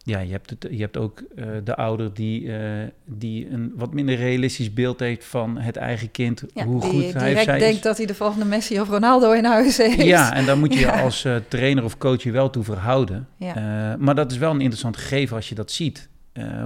ja, 0.05 0.19
je 0.19 0.31
hebt, 0.31 0.49
het, 0.49 0.67
je 0.69 0.79
hebt 0.79 0.97
ook 0.97 1.19
eh, 1.35 1.45
de 1.63 1.75
ouder 1.75 2.13
die, 2.13 2.57
eh, 2.57 2.87
die 3.05 3.49
een 3.49 3.73
wat 3.75 3.93
minder 3.93 4.15
realistisch 4.15 4.73
beeld 4.73 4.99
heeft 4.99 5.25
van 5.25 5.57
het 5.57 5.75
eigen 5.75 6.11
kind. 6.11 6.43
Ja, 6.53 6.65
hoe 6.65 6.81
die 6.81 6.89
goed 6.89 7.13
hij 7.13 7.27
direct 7.27 7.43
zij 7.45 7.59
denkt 7.59 7.75
is. 7.75 7.81
dat 7.81 7.97
hij 7.97 8.05
de 8.05 8.15
volgende 8.15 8.45
Messi 8.45 8.79
of 8.81 8.89
Ronaldo 8.89 9.31
in 9.31 9.45
huis 9.45 9.77
heeft. 9.77 10.01
Ja, 10.01 10.33
en 10.33 10.45
daar 10.45 10.57
moet 10.57 10.73
je 10.73 10.79
je 10.79 10.85
Ja. 10.85 11.01
als 11.01 11.25
eh, 11.25 11.35
trainer 11.47 11.83
of 11.83 11.97
coach 11.97 12.23
je 12.23 12.31
wel 12.31 12.49
toe 12.49 12.63
verhouden. 12.63 13.27
Ja. 13.37 13.95
Maar 13.99 14.15
dat 14.15 14.31
is 14.31 14.37
wel 14.37 14.51
een 14.51 14.61
interessant 14.61 14.97
gegeven 14.97 15.35
als 15.35 15.49
je 15.49 15.55
dat 15.55 15.71
ziet. 15.71 16.09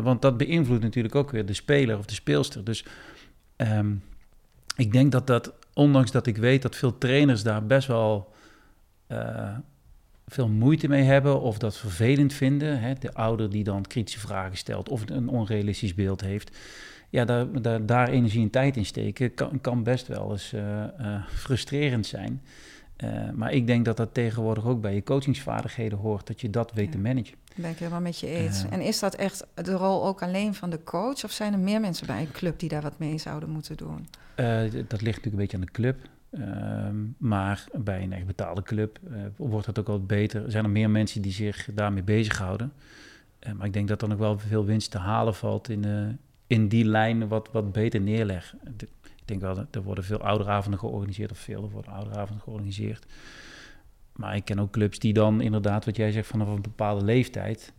Want 0.02 0.21
dat 0.21 0.38
beïnvloedt 0.38 0.84
natuurlijk 0.84 1.15
ook 1.15 1.32
weer 1.32 1.45
de 1.45 1.54
speler 1.54 1.97
of 1.97 2.06
de 2.06 2.13
speelster. 2.13 2.63
Dus 2.63 2.86
ehm, 3.56 3.91
ik 4.75 4.91
denk 4.91 5.12
dat 5.12 5.28
dat, 5.28 5.54
ondanks 5.73 6.12
dat 6.12 6.28
ik 6.28 6.38
weet 6.38 6.62
dat 6.62 6.75
veel 6.75 6.97
trainers 6.97 7.43
daar 7.43 7.65
best 7.65 7.88
wel 7.88 8.32
veel 10.30 10.48
moeite 10.48 10.88
mee 10.88 11.04
hebben 11.04 11.42
of 11.42 11.58
dat 11.58 11.78
vervelend 11.78 12.34
vinden. 12.34 12.80
Hè? 12.80 12.94
De 12.94 13.13
ouder 13.13 13.50
die 13.50 13.63
dan 13.63 13.82
kritische 13.82 14.20
vragen 14.20 14.58
stelt 14.58 14.89
of 14.89 15.04
een 15.06 15.28
onrealistisch 15.28 15.94
beeld 15.94 16.22
heeft. 16.22 16.58
Ja, 17.10 17.26
daar, 17.26 17.62
daar, 17.62 17.86
daar 17.86 18.10
energie 18.10 18.42
en 18.42 18.50
tijd 18.50 18.78
in 18.78 18.86
steken 18.86 19.34
kan, 19.34 19.62
kan 19.62 19.84
best 19.84 20.08
wel 20.08 20.32
eens 20.32 20.54
eh, 20.54 20.84
eh, 20.84 21.24
frustrerend 21.28 22.06
zijn. 22.06 22.42
Eh, 22.96 23.10
maar 23.34 23.52
ik 23.52 23.68
denk 23.68 23.86
dat 23.86 23.98
dat 23.98 24.13
tegenwoordig 24.13 24.65
ook 24.65 24.82
bij 24.82 24.94
je 24.94 25.04
coachingsvaardigheden 25.04 25.98
hoort, 25.98 26.28
dat 26.28 26.42
je 26.42 26.50
dat 26.50 26.72
weet 26.74 26.86
Ja. 26.86 26.92
te 26.92 26.98
managen. 26.98 27.36
Ben 27.56 27.70
ik 27.72 27.78
helemaal 27.78 28.02
met 28.02 28.20
je 28.20 28.28
eens. 28.28 28.65
En 28.70 28.82
is 28.82 29.00
dat 29.00 29.15
echt 29.15 29.46
de 29.54 29.72
rol 29.72 30.06
ook 30.06 30.22
alleen 30.22 30.54
van 30.54 30.70
de 30.70 30.84
coach? 30.84 31.24
Of 31.24 31.32
zijn 31.32 31.54
er 31.54 31.60
meer 31.60 31.80
mensen 31.80 32.08
bij 32.08 32.22
een 32.22 32.32
club 32.32 32.60
die 32.60 32.70
daar 32.70 32.82
wat 32.82 33.00
mee 33.00 33.18
zouden 33.18 33.50
moeten 33.50 33.78
doen? 33.78 34.08
Dat 34.36 35.02
ligt 35.02 35.04
natuurlijk 35.04 35.26
een 35.26 35.36
beetje 35.36 35.58
aan 35.58 35.63
de 35.63 35.72
club. 35.72 35.98
Ehm, 36.32 36.96
maar 37.18 37.65
bij 37.74 38.04
een 38.04 38.13
echt 38.13 38.26
betaalde 38.26 38.62
club 38.62 39.00
eh, 39.12 39.20
wordt 39.36 39.65
het 39.65 39.80
ook 39.80 39.88
wel 39.88 40.06
beter. 40.06 40.46
Er 40.46 40.52
zijn 40.52 40.63
er 40.63 40.70
meer 40.70 40.89
mensen 40.89 41.22
die 41.22 41.32
zich 41.32 41.70
daarmee 41.74 42.04
bezighouden. 42.04 42.74
Eh, 43.39 43.54
maar 43.54 43.65
ik 43.65 43.74
denk 43.74 43.88
dat 43.88 44.02
er 44.02 44.08
nog 44.08 44.18
wel 44.18 44.39
veel 44.39 44.65
winst 44.65 44.92
te 44.92 44.98
halen 44.98 45.36
valt 45.36 45.70
in, 45.70 45.86
eh, 45.86 46.08
in 46.48 46.68
die 46.68 46.86
lijn 46.86 47.28
wat, 47.28 47.50
wat 47.52 47.72
beter 47.72 48.02
neerleggen. 48.02 48.60
Ik 48.78 49.26
denk 49.26 49.42
wel 49.42 49.56
dat 49.56 49.76
er 49.76 49.84
worden 49.84 50.04
veel 50.04 50.22
ouderavonden 50.22 50.80
georganiseerd, 50.80 51.32
of 51.32 51.38
veel, 51.38 51.63
er 51.63 51.70
worden 51.70 51.92
ouderavonden 51.92 52.44
georganiseerd. 52.44 53.06
Maar 54.15 54.36
ik 54.36 54.46
ken 54.46 54.60
ook 54.60 54.72
clubs 54.72 55.00
die 55.00 55.13
dan 55.13 55.42
inderdaad, 55.42 55.86
wat 55.86 55.96
jij 55.96 56.12
zegt, 56.12 56.28
vanaf 56.28 56.48
een 56.48 56.62
bepaalde 56.62 57.06
leeftijd, 57.06 57.74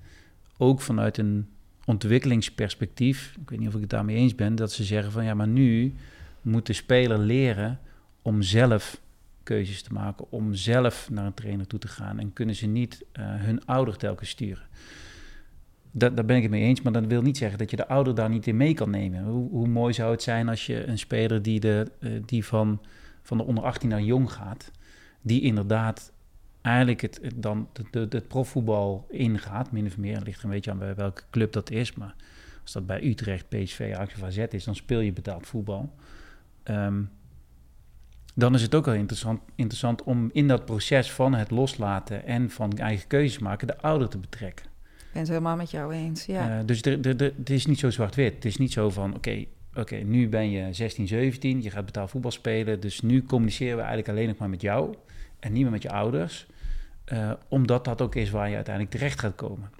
ook 0.57 0.81
vanuit 0.81 1.19
een 1.19 1.49
ontwikkelingsperspectief, 1.85 3.37
ik 3.41 3.51
weet 3.51 3.59
niet 3.59 3.69
of 3.69 3.75
ik 3.75 3.81
het 3.81 3.91
daarmee 3.91 4.17
eens 4.17 4.35
ben, 4.35 4.55
dat 4.55 4.73
ze 4.73 4.85
zeggen 4.85 5.13
van 5.13 5.25
ja, 5.25 5.35
maar 5.35 5.49
nu 5.49 5.95
moet 6.43 6.67
de 6.67 6.73
speler 6.73 7.19
leren 7.19 7.81
om 8.23 8.43
zelf 8.43 9.01
keuzes 9.43 9.83
te 9.83 9.93
maken, 9.93 10.31
om 10.31 10.55
zelf 10.55 11.11
naar 11.11 11.27
een 11.27 11.35
trainer 11.35 11.67
toe 11.67 11.79
te 11.79 11.89
gaan 11.89 12.19
en 12.19 12.33
kunnen 12.33 12.55
ze 12.55 12.67
niet 12.67 13.05
eh, 13.13 13.25
hun 13.27 13.67
ouder 13.67 13.97
telkens 13.97 14.29
sturen. 14.29 14.69
Dat, 15.91 16.17
daar 16.17 16.25
ben 16.25 16.37
ik 16.37 16.43
het 16.43 16.51
mee 16.51 16.63
eens, 16.63 16.83
maar 16.83 16.93
dat 16.93 17.07
wil 17.07 17.23
niet 17.23 17.39
zeggen 17.39 17.59
dat 17.59 17.71
je 17.71 17.77
de 17.77 17.89
ouder 17.89 18.15
daar 18.15 18.29
niet 18.29 18.47
in 18.47 18.57
mee 18.57 18.75
kan 18.75 18.91
nemen. 18.91 19.25
Hoe, 19.25 19.51
hoe 19.51 19.69
mooi 19.69 19.93
zou 19.93 20.11
het 20.11 20.23
zijn 20.23 20.49
als 20.49 20.67
je 20.67 20.87
een 20.87 20.99
speler 20.99 21.43
die, 21.43 21.61
de, 21.61 21.93
eh, 22.01 22.11
die 22.25 22.45
van, 22.45 22.81
van 23.23 23.37
de 23.37 23.45
onder 23.45 23.65
18 23.65 23.89
naar 23.89 24.03
jong 24.03 24.33
gaat, 24.33 24.71
die 25.21 25.41
inderdaad 25.41 26.13
eigenlijk 26.61 27.01
het, 27.01 27.21
dan 27.35 27.69
het, 27.91 28.13
het, 28.13 28.29
profvoetbal 28.29 29.07
ingaat, 29.11 29.73
min 29.73 29.87
of 29.87 29.99
meer. 29.99 30.15
Het 30.15 30.27
ligt 30.27 30.43
een 30.43 30.51
beetje 30.51 30.71
aan 30.71 30.79
bij 30.79 30.95
welke 30.95 31.23
club 31.31 31.53
dat 31.53 31.71
is, 31.71 31.95
maar 31.95 32.15
als 32.63 32.73
dat 32.73 32.87
bij 32.87 33.05
Utrecht, 33.05 33.49
PSV, 33.49 33.93
Ajax 33.95 34.15
of 34.15 34.23
AZ 34.23 34.39
is, 34.39 34.65
dan 34.65 34.75
speel 34.75 35.01
je 35.01 35.13
betaald 35.13 35.47
voetbal. 35.47 35.95
Ehm, 36.63 37.03
dan 38.41 38.55
is 38.55 38.63
het 38.63 38.75
ook 38.75 38.85
wel 38.85 38.95
interessant, 38.95 39.41
interessant 39.55 40.03
om 40.03 40.31
in 40.33 40.49
dat 40.49 40.65
proces 40.65 41.13
van 41.13 41.35
het 41.35 41.51
loslaten 41.51 42.27
en 42.27 42.51
van 42.51 42.79
eigen 42.79 43.07
keuzes 43.07 43.39
maken 43.39 43.67
de 43.67 43.81
ouder 43.81 44.09
te 44.09 44.19
betrekken. 44.19 44.67
Ik 44.67 45.07
ben 45.13 45.23
het 45.23 45.29
helemaal 45.31 45.57
met 45.57 45.71
jou 45.71 45.93
eens. 45.93 46.25
Ja. 46.27 46.59
Eh, 46.59 46.67
dus 46.67 46.81
het 47.37 47.51
is 47.51 47.67
niet 47.67 47.79
zo 47.79 47.91
zwart-wit. 47.91 48.35
Het 48.35 48.45
is 48.45 48.57
niet 48.57 48.73
zo 48.73 48.91
van, 48.91 49.15
oké, 49.15 49.45
oké, 49.75 49.97
nu 49.97 50.29
ben 50.29 50.51
je 50.51 50.73
16, 50.73 51.07
17, 51.09 51.63
je 51.63 51.71
gaat 51.71 51.85
betaald 51.85 52.11
voetbal 52.11 52.31
spelen, 52.31 52.81
dus 52.81 53.01
nu 53.01 53.23
communiceren 53.25 53.77
we 53.77 53.83
eigenlijk 53.83 54.09
alleen 54.09 54.29
nog 54.29 54.37
maar 54.37 54.49
met 54.49 54.61
jou 54.61 54.95
en 55.39 55.53
niet 55.53 55.63
meer 55.63 55.71
met 55.71 55.83
je 55.83 55.91
ouders, 55.91 56.47
eh, 57.05 57.31
omdat 57.49 57.85
dat 57.85 58.03
ook 58.03 58.15
is 58.15 58.31
waar 58.31 58.49
je 58.49 58.55
uiteindelijk 58.55 58.95
terecht 58.95 59.21
gaat 59.21 59.35
komen. 59.35 59.71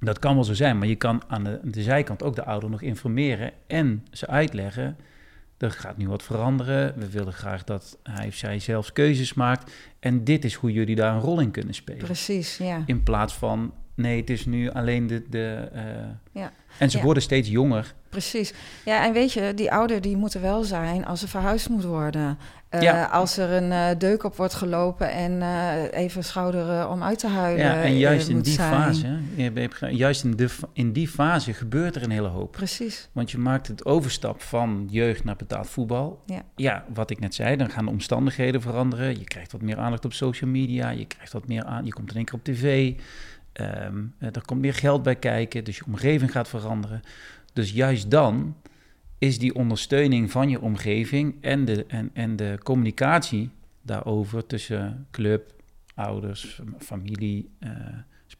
Dat 0.00 0.18
kan 0.18 0.34
wel 0.34 0.44
zo 0.44 0.54
zijn, 0.54 0.78
maar 0.78 0.88
je 0.88 0.96
kan 0.96 1.22
aan 1.26 1.44
de, 1.44 1.60
de 1.62 1.82
zijkant 1.82 2.22
ook 2.22 2.34
de 2.34 2.44
ouder 2.44 2.70
nog 2.70 2.82
informeren 2.82 3.52
en 3.66 4.06
ze 4.10 4.26
uitleggen. 4.26 4.96
Er 5.60 5.70
gaat 5.70 5.96
nu 5.96 6.08
wat 6.08 6.22
veranderen. 6.22 6.98
We 6.98 7.10
willen 7.10 7.32
graag 7.32 7.64
dat 7.64 7.98
hij 8.02 8.26
of 8.26 8.34
zij 8.34 8.58
zelfs 8.58 8.92
keuzes 8.92 9.34
maakt. 9.34 9.72
En 9.98 10.24
dit 10.24 10.44
is 10.44 10.54
hoe 10.54 10.72
jullie 10.72 10.96
daar 10.96 11.14
een 11.14 11.20
rol 11.20 11.40
in 11.40 11.50
kunnen 11.50 11.74
spelen. 11.74 12.04
Precies, 12.04 12.56
ja. 12.56 12.82
In 12.86 13.02
plaats 13.02 13.34
van, 13.34 13.74
nee, 13.94 14.20
het 14.20 14.30
is 14.30 14.46
nu 14.46 14.70
alleen 14.70 15.06
de... 15.06 15.28
de 15.28 15.68
eh, 15.72 15.82
Ja. 16.32 16.52
En 16.78 16.90
ze 16.90 16.96
Ja. 16.98 17.04
worden 17.04 17.22
steeds 17.22 17.48
jonger. 17.48 17.94
Precies. 18.08 18.52
Ja, 18.84 19.04
en 19.04 19.12
weet 19.12 19.32
je, 19.32 19.52
die 19.54 19.72
ouder 19.72 20.00
die 20.00 20.16
moet 20.16 20.34
er 20.34 20.40
wel 20.40 20.64
zijn 20.64 21.06
als 21.06 21.22
er 21.22 21.28
verhuisd 21.28 21.68
moet 21.68 21.84
worden. 21.84 22.38
Eh, 22.68 22.82
Ja. 22.82 23.04
Als 23.04 23.36
er 23.36 23.50
een 23.50 23.72
eh, 23.72 23.98
deuk 23.98 24.24
op 24.24 24.36
wordt 24.36 24.54
gelopen 24.54 25.10
en 25.12 25.42
eh, 25.42 26.00
even 26.02 26.24
schouder 26.24 26.78
eh, 26.80 26.90
om 26.90 27.02
uit 27.02 27.18
te 27.18 27.26
huilen 27.28 27.64
Ja, 27.64 27.82
en 27.82 27.98
juist 27.98 28.28
in 28.28 28.40
die 28.40 28.52
zijn. 28.52 28.72
fase, 28.72 29.18
juist 29.90 30.24
in, 30.24 30.36
de, 30.36 30.48
in 30.72 30.92
die 30.92 31.08
fase 31.08 31.52
gebeurt 31.52 31.96
er 31.96 32.02
een 32.02 32.10
hele 32.10 32.28
hoop. 32.28 32.52
Precies. 32.52 33.08
Want 33.12 33.30
je 33.30 33.38
maakt 33.38 33.66
het 33.66 33.84
overstap 33.84 34.42
van 34.42 34.86
jeugd 34.90 35.24
naar 35.24 35.36
betaald 35.36 35.68
voetbal. 35.68 36.22
Ja. 36.26 36.42
ja, 36.56 36.84
wat 36.94 37.10
ik 37.10 37.20
net 37.20 37.34
zei, 37.34 37.56
dan 37.56 37.70
gaan 37.70 37.84
de 37.84 37.90
omstandigheden 37.90 38.60
veranderen. 38.60 39.18
Je 39.18 39.24
krijgt 39.24 39.52
wat 39.52 39.62
meer 39.62 39.78
aandacht 39.78 40.04
op 40.04 40.12
social 40.12 40.50
media. 40.50 40.90
Je 40.90 41.04
krijgt 41.06 41.32
wat 41.32 41.48
meer 41.48 41.64
aan. 41.64 41.84
Je 41.84 41.92
komt 41.92 42.10
in 42.10 42.16
één 42.16 42.24
keer 42.24 42.34
op 42.34 42.44
tv. 42.44 42.92
Eh, 43.52 43.64
er 44.18 44.44
komt 44.44 44.60
meer 44.60 44.74
geld 44.74 45.02
bij 45.02 45.16
kijken. 45.16 45.64
Dus 45.64 45.76
je 45.76 45.86
omgeving 45.86 46.32
gaat 46.32 46.48
veranderen. 46.48 47.02
Dus 47.52 47.72
juist 47.72 48.10
dan 48.10 48.56
is 49.18 49.38
die 49.38 49.54
ondersteuning 49.54 50.30
van 50.30 50.48
je 50.48 50.60
omgeving 50.60 51.36
en 51.40 51.64
de, 51.64 51.84
en, 51.86 52.10
en 52.12 52.36
de 52.36 52.58
communicatie 52.62 53.50
daarover 53.82 54.46
tussen 54.46 55.06
club, 55.10 55.54
ouders, 55.94 56.60
familie, 56.78 57.50
uh, 57.60 57.70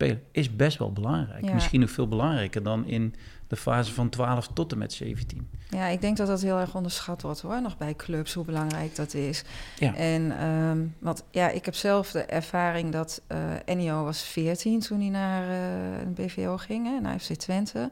spelen, 0.00 0.22
is 0.32 0.56
best 0.56 0.78
wel 0.78 0.92
belangrijk. 0.92 1.52
Misschien 1.52 1.80
nog 1.80 1.90
veel 1.90 2.08
belangrijker 2.08 2.62
dan 2.62 2.86
in 2.86 3.14
de 3.46 3.56
fase 3.56 3.92
van 3.92 4.08
12 4.08 4.48
tot 4.54 4.72
en 4.72 4.78
met 4.78 4.92
17. 4.92 5.48
Ja, 5.68 5.86
ik 5.86 6.00
denk 6.00 6.16
dat 6.16 6.26
dat 6.26 6.40
heel 6.40 6.58
erg 6.58 6.74
onderschat 6.74 7.22
wordt 7.22 7.40
hoor, 7.40 7.62
nog 7.62 7.76
bij 7.76 7.94
clubs, 7.94 8.34
hoe 8.34 8.44
belangrijk 8.44 8.96
dat 8.96 9.14
is. 9.14 9.44
Ja. 9.78 9.94
En 9.94 10.46
um, 10.46 10.94
want 10.98 11.24
ja, 11.30 11.48
ik 11.48 11.64
heb 11.64 11.74
zelf 11.74 12.10
de 12.10 12.22
ervaring 12.22 12.92
dat 12.92 13.22
uh, 13.32 13.38
Ennio 13.64 14.04
was 14.04 14.22
14 14.22 14.80
toen 14.80 15.00
hij 15.00 15.08
naar 15.08 15.48
uh, 15.48 16.00
een 16.00 16.14
BVO 16.14 16.56
ging, 16.56 16.86
hè, 16.86 17.00
naar 17.00 17.18
FC 17.18 17.32
Twente. 17.32 17.90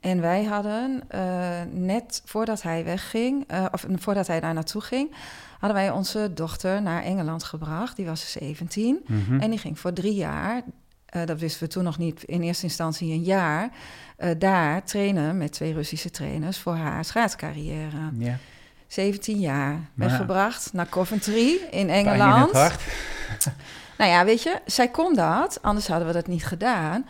En 0.00 0.20
wij 0.20 0.44
hadden 0.44 1.02
uh, 1.14 1.60
net 1.72 2.22
voordat 2.24 2.62
hij 2.62 2.84
wegging, 2.84 3.46
of 3.72 3.86
voordat 3.94 4.26
hij 4.26 4.40
daar 4.40 4.54
naartoe 4.54 4.80
ging, 4.80 5.14
hadden 5.58 5.82
wij 5.82 5.90
onze 5.90 6.30
dochter 6.34 6.82
naar 6.82 7.02
Engeland 7.02 7.44
gebracht. 7.44 7.96
Die 7.96 8.06
was 8.06 8.32
17 8.32 9.04
mm 9.06 9.40
en 9.40 9.50
die 9.50 9.58
ging 9.58 9.78
voor 9.78 9.92
drie 9.92 10.14
jaar 10.14 10.62
uh, 11.16 11.26
dat 11.26 11.38
wisten 11.38 11.62
we 11.62 11.72
toen 11.72 11.84
nog 11.84 11.98
niet, 11.98 12.22
in 12.22 12.42
eerste 12.42 12.64
instantie 12.64 13.12
een 13.12 13.22
jaar, 13.22 13.70
uh, 14.18 14.30
daar 14.38 14.84
trainen 14.84 15.38
met 15.38 15.52
twee 15.52 15.72
Russische 15.72 16.10
trainers 16.10 16.58
voor 16.58 16.74
haar 16.74 17.04
schaatscarrière. 17.04 18.10
Ja. 18.18 18.36
17 18.86 19.38
jaar 19.38 19.80
weggebracht 19.94 20.72
naar 20.72 20.88
Coventry 20.88 21.56
in 21.70 21.90
Engeland. 21.90 22.52
nou 23.98 24.10
ja, 24.10 24.24
weet 24.24 24.42
je, 24.42 24.60
zij 24.66 24.88
kon 24.88 25.14
dat, 25.14 25.62
anders 25.62 25.88
hadden 25.88 26.06
we 26.06 26.12
dat 26.12 26.26
niet 26.26 26.44
gedaan. 26.46 27.06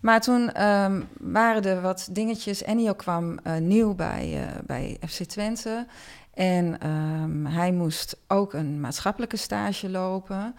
Maar 0.00 0.20
toen 0.20 0.62
um, 0.62 1.08
waren 1.18 1.64
er 1.64 1.80
wat 1.80 2.08
dingetjes. 2.10 2.62
Ennio 2.62 2.92
kwam 2.92 3.38
uh, 3.46 3.56
nieuw 3.56 3.94
bij, 3.94 4.48
bij 4.66 4.96
FC 5.08 5.22
Twente. 5.22 5.86
En 6.34 6.88
um, 6.88 7.46
hij 7.46 7.72
moest 7.72 8.16
ook 8.26 8.52
een 8.52 8.80
maatschappelijke 8.80 9.36
stage 9.36 9.90
lopen. 9.90 10.54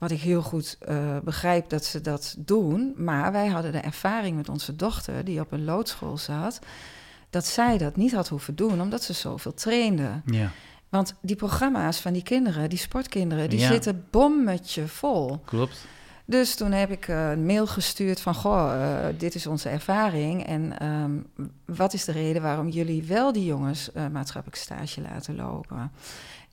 Wat 0.00 0.10
ik 0.10 0.20
heel 0.20 0.42
goed 0.42 0.78
uh, 0.88 1.18
begrijp 1.24 1.68
dat 1.68 1.84
ze 1.84 2.00
dat 2.00 2.34
doen. 2.38 2.94
Maar 2.96 3.32
wij 3.32 3.46
hadden 3.46 3.72
de 3.72 3.78
ervaring 3.78 4.36
met 4.36 4.48
onze 4.48 4.76
dochter, 4.76 5.24
die 5.24 5.40
op 5.40 5.52
een 5.52 5.64
loodschool 5.64 6.18
zat, 6.18 6.58
dat 7.30 7.46
zij 7.46 7.78
dat 7.78 7.96
niet 7.96 8.12
had 8.12 8.28
hoeven 8.28 8.54
doen, 8.54 8.80
omdat 8.80 9.02
ze 9.02 9.12
zoveel 9.12 9.54
trainde. 9.54 10.20
Ja. 10.24 10.50
Want 10.88 11.14
die 11.20 11.36
programma's 11.36 12.00
van 12.00 12.12
die 12.12 12.22
kinderen, 12.22 12.68
die 12.68 12.78
sportkinderen, 12.78 13.50
die 13.50 13.60
zitten 13.60 14.04
bommetje 14.10 14.88
vol. 14.88 15.38
Klopt. 15.44 15.86
Dus 16.24 16.54
toen 16.54 16.72
heb 16.72 16.90
ik 16.90 17.08
uh, 17.08 17.30
een 17.30 17.46
mail 17.46 17.66
gestuurd 17.66 18.20
van, 18.20 18.34
goh, 18.34 18.72
uh, 18.74 19.06
dit 19.18 19.34
is 19.34 19.46
onze 19.46 19.68
ervaring. 19.68 20.46
En 20.46 20.86
um, 20.86 21.26
wat 21.64 21.92
is 21.92 22.04
de 22.04 22.12
reden 22.12 22.42
waarom 22.42 22.68
jullie 22.68 23.04
wel 23.04 23.32
die 23.32 23.44
jongens 23.44 23.90
uh, 23.94 24.06
maatschappelijk 24.08 24.60
stage 24.62 25.00
laten 25.00 25.36
lopen? 25.36 25.92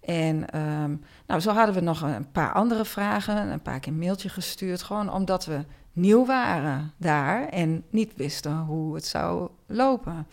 En 0.07 0.59
um, 0.59 1.03
nou, 1.27 1.41
zo 1.41 1.51
hadden 1.51 1.75
we 1.75 1.81
nog 1.81 2.01
een 2.01 2.31
paar 2.31 2.53
andere 2.53 2.85
vragen, 2.85 3.37
een 3.51 3.61
paar 3.61 3.79
keer 3.79 3.91
een 3.91 3.99
mailtje 3.99 4.29
gestuurd, 4.29 4.81
gewoon 4.81 5.11
omdat 5.13 5.45
we 5.45 5.65
nieuw 5.93 6.25
waren 6.25 6.93
daar 6.97 7.47
en 7.47 7.83
niet 7.89 8.11
wisten 8.15 8.57
hoe 8.57 8.95
het 8.95 9.05
zou 9.05 9.49
lopen. 9.65 10.27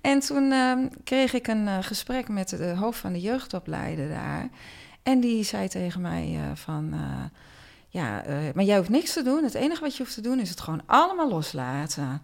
En 0.00 0.20
toen 0.20 0.52
um, 0.52 0.88
kreeg 1.04 1.32
ik 1.32 1.46
een 1.46 1.66
uh, 1.66 1.78
gesprek 1.80 2.28
met 2.28 2.48
de 2.48 2.74
hoofd 2.76 2.98
van 2.98 3.12
de 3.12 3.20
jeugdopleider 3.20 4.08
daar. 4.08 4.48
En 5.02 5.20
die 5.20 5.42
zei 5.42 5.68
tegen 5.68 6.00
mij 6.00 6.32
uh, 6.34 6.40
van, 6.54 6.90
uh, 6.94 7.24
ja, 7.88 8.22
maar 8.54 8.64
jij 8.64 8.76
hoeft 8.76 8.88
niks 8.88 9.12
te 9.12 9.22
doen. 9.22 9.44
Het 9.44 9.54
enige 9.54 9.80
wat 9.80 9.96
je 9.96 10.02
hoeft 10.02 10.14
te 10.14 10.20
doen 10.20 10.40
is 10.40 10.50
het 10.50 10.60
gewoon 10.60 10.82
allemaal 10.86 11.28
loslaten. 11.28 12.22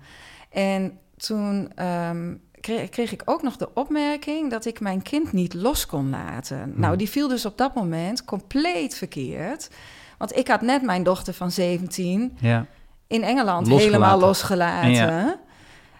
En 0.50 0.98
toen 1.16 1.84
um, 1.86 2.40
kreeg, 2.62 2.88
kreeg, 2.88 3.12
ik 3.12 3.22
ook 3.24 3.42
nog 3.42 3.56
de 3.56 3.68
opmerking 3.74 4.50
dat 4.50 4.64
ik 4.64 4.80
mijn 4.80 5.02
kind 5.02 5.32
niet 5.32 5.54
los 5.54 5.86
kon 5.86 6.10
laten. 6.10 6.62
Hmm. 6.62 6.80
Nou, 6.80 6.96
die 6.96 7.08
viel 7.08 7.28
dus 7.28 7.46
op 7.46 7.58
dat 7.58 7.74
moment 7.74 8.24
compleet 8.24 8.94
verkeerd. 8.94 9.70
Want 10.18 10.36
ik 10.36 10.48
had 10.48 10.60
net 10.60 10.82
mijn 10.82 11.02
dochter 11.02 11.34
van 11.34 11.50
17 11.50 12.36
ja. 12.40 12.66
in 13.06 13.22
Engeland 13.22 13.68
helemaal 13.68 14.18
losgelaten. 14.18 15.40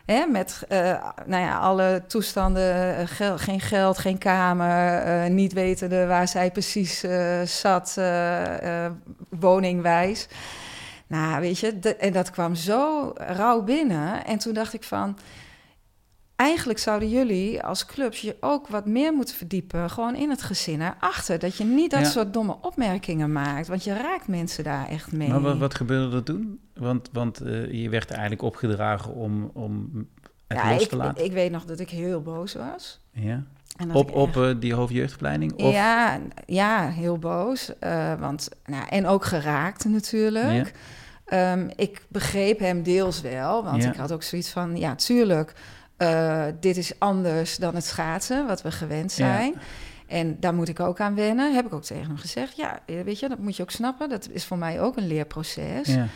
Hè, 0.05 0.27
met 0.27 0.63
uh, 0.69 0.79
nou 1.27 1.43
ja, 1.43 1.59
alle 1.59 2.03
toestanden, 2.07 3.01
uh, 3.01 3.07
gel 3.07 3.39
geen 3.39 3.61
geld, 3.61 3.99
geen 3.99 4.19
kamer, 4.19 5.07
uh, 5.07 5.31
niet 5.31 5.53
wetende 5.53 6.07
waar 6.07 6.29
zij 6.29 6.51
precies 6.51 7.05
zat, 7.45 8.01
woningwijs. 9.29 10.29
Nou, 11.07 11.41
weet 11.41 11.59
je, 11.59 11.79
en 11.99 12.13
dat 12.13 12.31
kwam 12.31 12.55
zo 12.55 13.13
rauw 13.17 13.63
binnen. 13.63 14.25
En 14.25 14.39
toen 14.39 14.55
dacht 14.55 14.75
ik 14.75 14.83
van, 14.85 15.19
eigenlijk 16.43 16.79
zouden 16.79 17.09
jullie 17.09 17.63
als 17.63 17.87
clubs 17.87 18.21
je 18.21 18.37
ook 18.41 18.69
wat 18.69 18.87
meer 18.87 19.13
moeten 19.13 19.35
verdiepen, 19.35 19.91
gewoon 19.91 20.15
in 20.15 20.31
het 20.31 20.43
gezin 20.43 20.81
erachter. 20.81 21.39
Dat 21.39 21.57
je 21.57 21.65
niet 21.65 21.91
dat 21.91 22.07
soort 22.07 22.33
domme 22.33 22.57
opmerkingen 22.61 23.33
maakt, 23.33 23.69
want 23.69 23.85
je 23.85 23.95
raakt 23.95 24.29
mensen 24.29 24.65
daar 24.65 24.89
echt 24.89 25.13
mee. 25.13 25.29
Maar 25.29 25.41
wat, 25.41 25.59
wat 25.59 25.75
gebeurde 25.75 26.17
er 26.17 26.23
toen? 26.23 26.61
Want, 26.75 27.09
want 27.13 27.43
uh, 27.43 27.73
je 27.83 27.89
werd 27.89 28.11
eigenlijk 28.11 28.43
opgedragen 28.43 29.15
om, 29.15 29.51
om 29.55 29.91
het 30.47 30.59
ja, 30.59 30.75
los 30.75 30.89
te 30.89 30.97
laten. 30.97 31.23
Ik, 31.23 31.29
ik 31.29 31.33
weet 31.33 31.51
nog 31.51 31.65
dat 31.65 31.81
ik 31.81 31.91
heel 31.91 32.23
boos 32.23 32.55
was. 32.55 33.01
Ja. 33.13 33.43
Op, 33.93 34.07
echt... 34.07 34.17
op 34.17 34.37
uh, 34.37 34.51
die 34.59 34.75
hoofdjeugdopleiding? 34.75 35.53
Of? 35.53 35.73
Ja, 35.73 36.21
ja, 36.47 36.89
heel 36.89 37.19
boos. 37.19 37.73
Uh, 37.81 38.21
want, 38.21 38.49
nou, 38.67 38.85
en 38.89 39.07
ook 39.07 39.25
geraakt 39.25 39.85
natuurlijk. 39.85 40.73
Ja. 41.27 41.53
Um, 41.53 41.71
ik 41.77 42.05
begreep 42.09 42.59
hem 42.59 42.83
deels 42.83 43.21
wel, 43.21 43.65
want 43.65 43.83
ja. 43.83 43.91
ik 43.91 43.97
had 43.97 44.13
ook 44.13 44.23
zoiets 44.23 44.51
van, 44.51 44.77
ja, 44.77 44.95
tuurlijk 44.95 45.55
uh, 46.03 46.45
dit 46.61 46.77
is 46.77 46.99
anders 46.99 47.57
dan 47.57 47.75
het 47.75 47.85
schaatsen, 47.85 48.47
wat 48.47 48.63
we 48.63 48.71
gewend 48.71 49.13
zijn. 49.13 49.55
En 50.07 50.37
daar 50.41 50.55
moet 50.55 50.69
ik 50.69 50.81
ook 50.81 51.01
aan 51.01 51.15
wennen. 51.15 51.55
Heb 51.55 51.67
ik 51.67 51.73
ook 51.73 51.83
tegen 51.83 52.07
hem 52.07 52.17
gezegd. 52.17 52.57
Ja, 52.57 52.79
weet 52.87 53.19
je, 53.19 53.29
dat 53.29 53.39
moet 53.39 53.57
je 53.57 53.63
ook 53.63 53.71
snappen. 53.71 54.09
Dat 54.09 54.29
is 54.31 54.45
voor 54.45 54.59
mij 54.59 54.81
ook 54.81 54.97
een 54.97 55.07
leerproces. 55.07 55.89
Ja. 55.89 56.07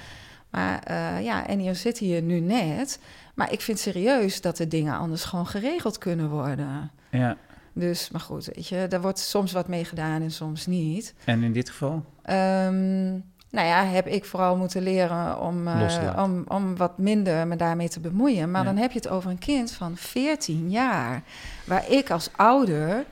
Maar 0.50 0.82
uh, 0.90 1.24
ja, 1.24 1.46
en 1.46 1.58
hier 1.58 1.74
zit 1.74 1.98
hier 1.98 2.22
nu 2.22 2.40
net. 2.40 2.98
Maar 3.34 3.52
ik 3.52 3.60
vind 3.60 3.78
serieus 3.78 4.40
dat 4.40 4.56
de 4.56 4.68
dingen 4.68 4.96
anders 4.96 5.24
gewoon 5.24 5.46
geregeld 5.46 5.98
kunnen 5.98 6.28
worden. 6.28 6.90
Ja. 7.10 7.36
Dus, 7.72 8.10
maar 8.10 8.20
goed, 8.20 8.44
weet 8.54 8.68
je, 8.68 8.86
daar 8.88 9.00
wordt 9.00 9.18
soms 9.18 9.52
wat 9.52 9.68
mee 9.68 9.84
gedaan 9.84 10.22
en 10.22 10.30
soms 10.30 10.66
niet. 10.66 11.14
En 11.24 11.42
in 11.42 11.52
dit 11.52 11.70
geval? 11.70 12.04
Um, 12.30 13.24
nou 13.50 13.66
ja, 13.66 13.84
heb 13.84 14.06
ik 14.06 14.24
vooral 14.24 14.56
moeten 14.56 14.82
leren 14.82 15.40
om, 15.40 15.66
uh, 15.68 16.14
om, 16.16 16.44
om 16.48 16.76
wat 16.76 16.98
minder 16.98 17.46
me 17.46 17.56
daarmee 17.56 17.88
te 17.88 18.00
bemoeien. 18.00 18.50
Maar 18.50 18.64
dan 18.64 18.76
heb 18.76 18.90
je 18.90 18.98
het 18.98 19.08
over 19.08 19.30
een 19.30 19.38
kind 19.38 19.72
van 19.72 19.96
14 19.96 20.70
jaar, 20.70 21.22
waar 21.64 21.90
ik 21.90 22.10
als 22.10 22.30
ouder 22.36 23.04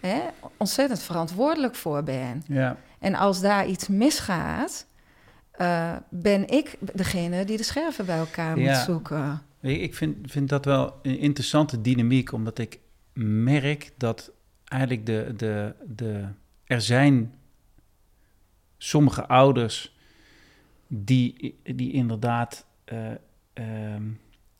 hè, 0.00 0.20
ontzettend 0.56 1.02
verantwoordelijk 1.02 1.74
voor 1.74 2.02
ben. 2.02 2.42
Ja. 2.46 2.76
En 2.98 3.14
als 3.14 3.40
daar 3.40 3.66
iets 3.66 3.88
misgaat, 3.88 4.86
uh, 5.60 5.96
ben 6.08 6.48
ik 6.48 6.76
degene 6.94 7.44
die 7.44 7.56
de 7.56 7.62
scherven 7.62 8.06
bij 8.06 8.18
elkaar 8.18 8.56
moet 8.56 8.76
zoeken. 8.76 9.42
Ik 9.60 9.94
vind, 9.94 10.30
vind 10.30 10.48
dat 10.48 10.64
wel 10.64 10.98
een 11.02 11.18
interessante 11.18 11.80
dynamiek, 11.80 12.32
omdat 12.32 12.58
ik 12.58 12.78
merk 13.22 13.90
dat 13.96 14.30
eigenlijk 14.64 15.06
de, 15.06 15.32
de, 15.36 15.74
de, 15.86 16.24
er 16.64 16.80
zijn 16.80 17.34
sommige 18.78 19.26
ouders 19.26 19.96
die, 20.86 21.58
die 21.62 21.92
inderdaad 21.92 22.66
uh, 22.92 23.96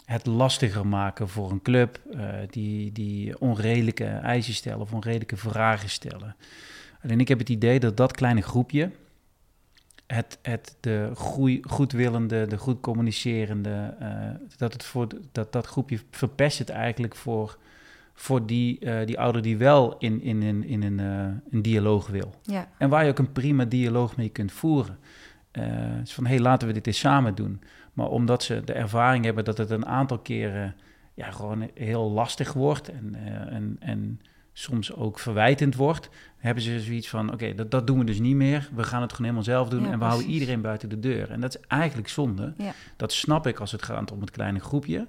het 0.04 0.26
lastiger 0.26 0.86
maken 0.86 1.28
voor 1.28 1.50
een 1.50 1.62
club, 1.62 2.00
uh, 2.10 2.28
die, 2.50 2.92
die 2.92 3.40
onredelijke 3.40 4.04
eisen 4.04 4.54
stellen 4.54 4.80
of 4.80 4.92
onredelijke 4.92 5.36
vragen 5.36 5.90
stellen. 5.90 6.36
Alleen 7.02 7.20
ik 7.20 7.28
heb 7.28 7.38
het 7.38 7.48
idee 7.48 7.80
dat 7.80 7.96
dat 7.96 8.12
kleine 8.12 8.42
groepje, 8.42 8.90
het, 10.06 10.38
het 10.42 10.76
de 10.80 11.10
goedwillende, 11.62 12.46
de 12.46 12.58
goed 12.58 12.80
communicerende, 12.80 13.96
uh, 14.00 14.30
dat, 14.56 14.72
het 14.72 14.84
voor, 14.84 15.06
dat 15.32 15.52
dat 15.52 15.66
groepje 15.66 15.98
verpest 16.10 16.58
het 16.58 16.68
eigenlijk 16.68 17.14
voor 17.16 17.58
voor 18.20 18.46
die, 18.46 18.78
uh, 18.80 19.06
die 19.06 19.18
ouder 19.18 19.42
die 19.42 19.56
wel 19.56 19.96
in, 19.98 20.22
in, 20.22 20.42
in, 20.42 20.64
in 20.64 20.82
een, 20.82 20.98
uh, 20.98 21.36
een 21.50 21.62
dialoog 21.62 22.06
wil. 22.06 22.34
Ja. 22.42 22.68
En 22.78 22.88
waar 22.88 23.04
je 23.04 23.10
ook 23.10 23.18
een 23.18 23.32
prima 23.32 23.64
dialoog 23.64 24.16
mee 24.16 24.28
kunt 24.28 24.52
voeren. 24.52 24.98
Uh, 25.52 25.64
van, 26.04 26.24
hé, 26.24 26.34
hey, 26.34 26.40
laten 26.40 26.68
we 26.68 26.74
dit 26.74 26.86
eens 26.86 26.98
samen 26.98 27.34
doen. 27.34 27.60
Maar 27.92 28.08
omdat 28.08 28.42
ze 28.42 28.64
de 28.64 28.72
ervaring 28.72 29.24
hebben 29.24 29.44
dat 29.44 29.58
het 29.58 29.70
een 29.70 29.86
aantal 29.86 30.18
keren 30.18 30.74
ja, 31.14 31.30
gewoon 31.30 31.70
heel 31.74 32.10
lastig 32.10 32.52
wordt 32.52 32.88
en, 32.88 33.14
en, 33.50 33.76
en 33.80 34.20
soms 34.52 34.94
ook 34.94 35.18
verwijtend 35.18 35.74
wordt, 35.74 36.10
hebben 36.36 36.62
ze 36.62 36.80
zoiets 36.80 37.08
van, 37.08 37.32
oké, 37.32 37.54
dat, 37.54 37.70
dat 37.70 37.86
doen 37.86 37.98
we 37.98 38.04
dus 38.04 38.18
niet 38.18 38.36
meer. 38.36 38.68
We 38.74 38.82
gaan 38.82 39.02
het 39.02 39.10
gewoon 39.10 39.26
helemaal 39.26 39.54
zelf 39.54 39.68
doen 39.68 39.92
en 39.92 39.98
we 39.98 40.04
houden 40.04 40.28
iedereen 40.28 40.60
buiten 40.60 40.88
de 40.88 40.98
deur. 40.98 41.30
En 41.30 41.40
dat 41.40 41.54
is 41.56 41.66
eigenlijk 41.68 42.08
zonde. 42.08 42.54
Ja. 42.56 42.72
Dat 42.96 43.12
snap 43.12 43.46
ik 43.46 43.60
als 43.60 43.72
het 43.72 43.82
gaat 43.82 44.12
om 44.12 44.20
het 44.20 44.30
kleine 44.30 44.58
groepje. 44.58 45.06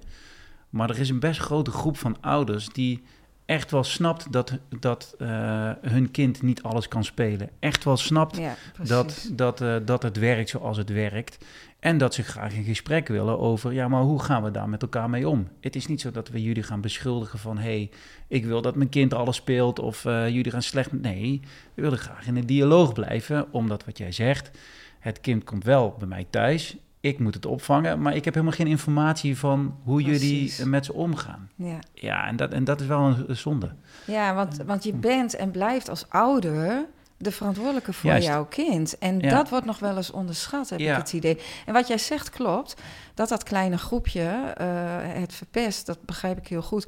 Maar 0.70 0.90
er 0.90 0.98
is 0.98 1.08
een 1.08 1.20
best 1.20 1.40
grote 1.40 1.70
groep 1.70 1.96
van 1.96 2.16
ouders 2.20 2.68
die 2.68 3.02
echt 3.50 3.70
wel 3.70 3.84
snapt 3.84 4.32
dat, 4.32 4.58
dat 4.80 5.14
eh, 5.18 5.70
hun 5.80 6.10
kind 6.10 6.42
niet 6.42 6.62
alles 6.62 6.88
kan 6.88 7.04
spelen. 7.04 7.50
Echt 7.58 7.84
wel 7.84 7.96
snapt 7.96 8.36
Ja, 8.36 8.54
dat, 8.82 9.30
dat, 9.32 9.60
eh, 9.60 9.76
dat 9.84 10.02
het 10.02 10.18
werkt 10.18 10.48
zoals 10.48 10.76
het 10.76 10.88
werkt. 10.88 11.44
En 11.80 11.98
dat 11.98 12.14
ze 12.14 12.22
graag 12.22 12.52
in 12.52 12.64
gesprek 12.64 13.08
willen 13.08 13.38
over, 13.38 13.72
ja, 13.72 13.88
maar 13.88 14.02
hoe 14.02 14.22
gaan 14.22 14.42
we 14.42 14.50
daar 14.50 14.68
met 14.68 14.82
elkaar 14.82 15.10
mee 15.10 15.28
om? 15.28 15.48
Het 15.60 15.76
is 15.76 15.86
niet 15.86 16.00
zo 16.00 16.10
dat 16.10 16.28
we 16.28 16.42
jullie 16.42 16.62
gaan 16.62 16.80
beschuldigen 16.80 17.38
van, 17.38 17.58
hé, 17.58 17.62
hey, 17.62 17.90
ik 18.28 18.44
wil 18.44 18.62
dat 18.62 18.74
mijn 18.74 18.88
kind 18.88 19.14
alles 19.14 19.36
speelt 19.36 19.78
of 19.78 20.04
eh, 20.04 20.28
jullie 20.28 20.50
gaan 20.50 20.62
slecht. 20.62 20.92
Nee, 20.92 21.40
we 21.74 21.82
willen 21.82 21.98
graag 21.98 22.26
in 22.26 22.36
een 22.36 22.46
dialoog 22.46 22.92
blijven, 22.92 23.52
omdat 23.52 23.84
wat 23.84 23.98
jij 23.98 24.12
zegt, 24.12 24.50
het 24.98 25.20
kind 25.20 25.44
komt 25.44 25.64
wel 25.64 25.94
bij 25.98 26.08
mij 26.08 26.26
thuis. 26.30 26.76
Ik 27.00 27.18
moet 27.18 27.34
het 27.34 27.46
opvangen, 27.46 28.00
maar 28.02 28.14
ik 28.16 28.24
heb 28.24 28.34
helemaal 28.34 28.56
geen 28.56 28.66
informatie 28.66 29.38
van 29.38 29.76
hoe 29.84 30.02
jullie 30.02 30.18
Precies. 30.44 30.64
met 30.64 30.84
ze 30.84 30.92
omgaan. 30.92 31.50
ja. 31.54 31.78
Ja, 31.94 32.26
en 32.26 32.36
dat, 32.36 32.52
en 32.52 32.64
dat 32.64 32.80
is 32.80 32.86
wel 32.86 33.00
een, 33.00 33.36
zonde. 33.36 33.72
Ja, 34.06 34.34
want, 34.34 34.56
want 34.66 34.84
je 34.84 34.92
bent 34.92 35.34
en 35.36 35.50
blijft 35.50 35.88
als 35.88 36.06
ouder 36.08 36.86
de 37.16 37.30
verantwoordelijke 37.30 37.92
voor 37.92 38.10
Juist. 38.10 38.26
jouw 38.26 38.44
kind. 38.44 38.98
En 38.98 39.18
Ja. 39.20 39.28
dat 39.30 39.48
wordt 39.48 39.66
nog 39.66 39.78
wel 39.78 39.96
eens 39.96 40.10
onderschat, 40.10 40.68
heb 40.70 40.78
Ja. 40.80 40.92
ik 40.92 40.98
het 40.98 41.12
idee. 41.12 41.38
En 41.66 41.72
wat 41.72 41.88
jij 41.88 41.98
zegt 41.98 42.30
klopt, 42.30 42.74
dat 43.14 43.28
dat 43.28 43.42
kleine 43.42 43.78
groepje 43.78 44.22
eh, 44.56 44.66
het 45.00 45.34
verpest, 45.34 45.86
dat 45.86 46.04
begrijp 46.04 46.38
ik 46.38 46.48
heel 46.48 46.62
goed. 46.62 46.86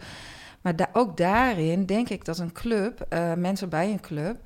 Maar 0.60 0.76
da- 0.76 0.88
ook 0.92 1.16
daarin 1.16 1.86
denk 1.86 2.08
ik 2.08 2.24
dat 2.24 2.38
een 2.38 2.52
club, 2.52 3.06
eh, 3.08 3.32
mensen 3.34 3.68
bij 3.68 3.90
een 3.90 4.00
club, 4.00 4.36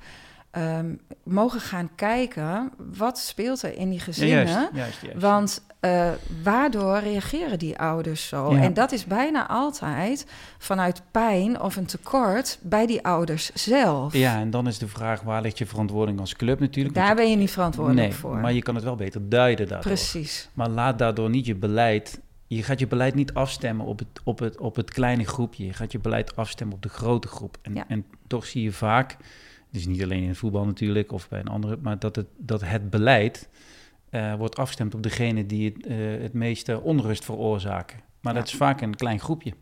ehm, 0.61 0.93
mogen 1.23 1.59
gaan 1.59 1.89
kijken 1.95 2.71
wat 2.97 3.17
speelt 3.17 3.61
er 3.63 3.77
in 3.77 3.89
die 3.89 3.97
Ja, 3.97 4.03
gezinnen. 4.03 4.45
juist, 4.47 4.69
juist, 4.73 5.01
juist. 5.01 5.21
Want 5.21 5.65
eh, 5.79 6.09
waardoor 6.43 6.97
reageren 6.99 7.59
die 7.59 7.79
ouders 7.79 8.27
zo? 8.27 8.53
Ja. 8.55 8.61
En 8.61 8.73
dat 8.73 8.91
is 8.91 9.05
bijna 9.05 9.47
altijd 9.47 10.25
vanuit 10.57 11.01
pijn 11.11 11.61
of 11.61 11.75
een 11.75 11.85
tekort 11.85 12.59
bij 12.61 12.85
die 12.85 13.05
ouders 13.05 13.51
zelf. 13.53 14.13
Ja, 14.13 14.39
en 14.39 14.49
dan 14.49 14.67
is 14.67 14.77
de 14.77 14.87
vraag, 14.87 15.21
waar 15.21 15.41
ligt 15.41 15.57
je 15.57 15.65
verantwoording 15.65 16.19
als 16.19 16.35
club 16.35 16.59
natuurlijk? 16.59 16.95
Daar 16.95 17.15
ben 17.15 17.29
je 17.29 17.35
niet 17.35 17.51
verantwoordelijk 17.51 18.07
nee, 18.07 18.17
voor. 18.17 18.37
maar 18.37 18.53
je 18.53 18.61
kan 18.61 18.75
het 18.75 18.83
wel 18.83 18.95
beter 18.95 19.29
duiden 19.29 19.67
daardoor. 19.67 19.91
Precies. 19.91 20.49
Maar 20.53 20.69
laat 20.69 20.99
daardoor 20.99 21.29
niet 21.29 21.45
je 21.45 21.55
beleid... 21.55 22.19
Je 22.49 22.63
gaat 22.63 22.79
je 22.79 22.87
beleid 22.87 23.15
niet 23.15 23.33
afstemmen 23.33 23.85
op 23.85 23.99
het, 23.99 24.07
op 24.23 24.39
het, 24.39 24.57
op 24.59 24.75
het 24.75 24.91
kleine 24.91 25.23
groepje. 25.25 25.65
Je 25.65 25.73
gaat 25.73 25.91
je 25.91 25.99
beleid 25.99 26.35
afstemmen 26.35 26.75
op 26.75 26.81
de 26.81 26.89
grote 26.89 27.27
groep. 27.27 27.57
En, 27.61 27.73
Ja. 27.73 27.85
en 27.87 28.05
toch 28.27 28.45
zie 28.45 28.63
je 28.63 28.71
vaak, 28.71 29.17
dus 29.71 29.85
niet 29.85 30.03
alleen 30.03 30.21
in 30.23 30.27
het 30.29 30.37
voetbal 30.37 30.65
natuurlijk 30.65 31.11
of 31.11 31.29
bij 31.29 31.39
een 31.39 31.47
andere... 31.47 31.77
maar 31.81 31.99
dat 31.99 32.15
het, 32.15 32.27
dat 32.37 32.61
het 32.61 32.89
beleid 32.89 33.49
eh, 34.09 34.35
wordt 34.35 34.55
afgestemd 34.57 34.95
op 34.95 35.03
degene 35.03 35.45
die 35.45 35.73
het, 35.73 35.85
eh, 35.85 35.97
het 36.21 36.33
meeste 36.33 36.81
onrust 36.81 37.25
veroorzaken. 37.25 37.99
Maar 38.21 38.33
Ja. 38.33 38.39
dat 38.39 38.47
is 38.47 38.55
vaak 38.55 38.81
een 38.81 38.95
klein 38.95 39.19
groepje. 39.19 39.53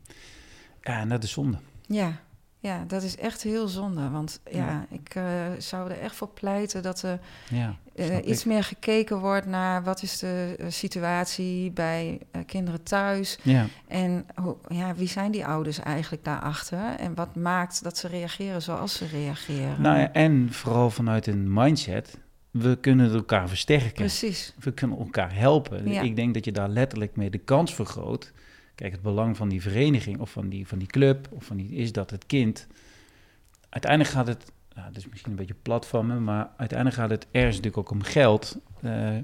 Ja, 0.82 1.00
en 1.00 1.10
dat 1.10 1.24
is 1.24 1.32
zonde. 1.32 1.58
Ja. 1.88 2.22
Ja, 2.66 2.84
dat 2.88 3.04
is 3.04 3.18
echt 3.18 3.42
heel 3.44 3.68
zonde. 3.68 4.10
Want 4.10 4.40
ja, 4.52 4.58
Ja. 4.58 4.86
ik 4.90 5.16
eh, 5.16 5.24
zou 5.58 5.90
er 5.92 6.00
echt 6.00 6.16
voor 6.16 6.30
pleiten 6.30 6.84
dat 6.84 7.02
er 7.02 7.20
Ja, 7.50 7.76
eh, 7.96 8.28
iets 8.28 8.40
ik. 8.40 8.46
meer 8.46 8.64
gekeken 8.64 9.20
wordt 9.20 9.46
naar 9.48 9.84
wat 9.84 10.02
is 10.02 10.20
de 10.20 10.56
eh, 10.60 10.66
situatie 10.70 11.72
bij 11.72 12.20
kinderen 12.46 12.84
thuis. 12.84 13.38
Ja. 13.42 13.66
En 13.88 14.26
hoe, 14.36 14.56
ja, 14.68 14.96
wie 14.96 15.08
zijn 15.08 15.32
die 15.32 15.46
ouders 15.46 15.80
eigenlijk 15.80 16.24
daarachter? 16.24 16.96
En 16.98 17.16
wat 17.16 17.36
maakt 17.36 17.84
dat 17.84 17.98
ze 17.98 18.08
reageren 18.08 18.62
zoals 18.62 18.94
ze 18.98 19.08
reageren? 19.08 19.82
Nou 19.82 20.00
ja, 20.00 20.12
en 20.12 20.48
vooral 20.52 20.90
vanuit 20.90 21.28
een 21.28 21.54
mindset, 21.54 22.18
we 22.52 22.78
kunnen 22.82 23.14
elkaar 23.14 23.48
versterken. 23.48 23.94
Precies. 23.94 24.54
We 24.60 24.72
kunnen 24.72 24.98
elkaar 24.98 25.36
helpen. 25.36 25.88
Ik 25.88 26.16
denk 26.16 26.34
dat 26.34 26.46
je 26.46 26.52
daar 26.52 26.70
letterlijk 26.70 27.16
mee 27.16 27.30
de 27.30 27.38
kans 27.38 27.76
vergroot. 27.76 28.34
Kijk, 28.76 28.92
het 28.92 29.02
belang 29.02 29.38
van 29.38 29.50
die 29.50 29.62
vereniging 29.62 30.20
of 30.20 30.32
van 30.32 30.50
die, 30.50 30.68
van 30.68 30.78
die 30.78 30.88
club 30.88 31.28
of 31.32 31.44
van 31.44 31.58
die, 31.58 31.70
is 31.70 31.92
dat 31.92 32.10
het 32.10 32.26
kind. 32.26 32.68
Uiteindelijk 33.70 34.14
gaat 34.14 34.28
het. 34.28 34.52
Nou, 34.74 34.88
dat 34.88 34.98
is 34.98 35.10
misschien 35.10 35.32
een 35.32 35.38
beetje 35.38 35.56
plat 35.62 35.88
van 35.88 36.08
me, 36.08 36.20
maar 36.20 36.50
uiteindelijk 36.58 37.00
gaat 37.00 37.10
het 37.10 37.28
ergens 37.32 37.56
natuurlijk 37.56 37.78
ook 37.78 37.92
om 37.92 38.02
geld. 38.02 38.58
Eh, 38.82 39.18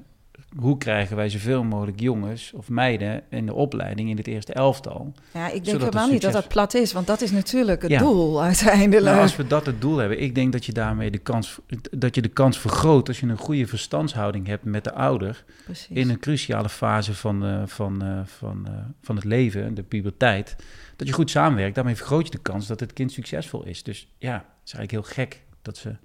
hoe 0.57 0.77
krijgen 0.77 1.15
wij 1.15 1.29
zoveel 1.29 1.63
mogelijk 1.63 1.99
jongens 1.99 2.51
of 2.53 2.69
meiden 2.69 3.23
in 3.29 3.45
de 3.45 3.53
opleiding 3.53 4.09
in 4.09 4.17
het 4.17 4.27
eerste 4.27 4.53
elftal? 4.53 5.13
Ja, 5.33 5.49
ik 5.49 5.65
denk 5.65 5.79
helemaal 5.79 6.09
niet 6.09 6.21
dat 6.21 6.33
dat 6.33 6.47
plat 6.47 6.73
is, 6.73 6.93
want 6.93 7.07
dat 7.07 7.21
is 7.21 7.31
natuurlijk 7.31 7.81
het 7.81 7.91
Ja. 7.91 7.99
doel 7.99 8.43
uiteindelijk. 8.43 9.05
Nou, 9.05 9.21
als 9.21 9.35
we 9.35 9.47
dat 9.47 9.65
het 9.65 9.81
doel 9.81 9.97
hebben, 9.97 10.21
ik 10.21 10.35
denk 10.35 10.51
dat 10.51 10.65
je 10.65 10.71
daarmee 10.71 11.11
de 11.11 11.17
kans, 11.17 11.59
dat 11.91 12.15
je 12.15 12.21
de 12.21 12.27
kans 12.27 12.59
vergroot 12.59 13.07
als 13.07 13.19
je 13.19 13.27
een 13.27 13.37
goede 13.37 13.67
verstandshouding 13.67 14.47
hebt 14.47 14.63
met 14.63 14.83
de 14.83 14.93
ouder. 14.93 15.43
Precies. 15.65 15.87
in 15.97 16.09
een 16.09 16.19
cruciale 16.19 16.69
fase 16.69 17.13
van, 17.13 17.45
eh, 17.45 17.61
van, 17.65 18.01
eh, 18.03 18.19
van, 18.25 18.67
eh, 18.67 18.73
van 19.01 19.15
het 19.15 19.25
leven, 19.25 19.73
de 19.73 19.83
puberteit, 19.83 20.55
dat 20.95 21.07
je 21.07 21.13
goed 21.13 21.29
samenwerkt. 21.29 21.75
Daarmee 21.75 21.95
vergroot 21.95 22.25
je 22.25 22.31
de 22.31 22.37
kans 22.37 22.67
dat 22.67 22.79
het 22.79 22.93
kind 22.93 23.11
succesvol 23.11 23.65
is. 23.65 23.83
Dus 23.83 24.07
ja, 24.17 24.33
het 24.33 24.67
is 24.69 24.73
eigenlijk 24.73 24.91
heel 24.91 25.13
gek 25.23 25.41
dat 25.61 25.77
ze, 25.77 25.95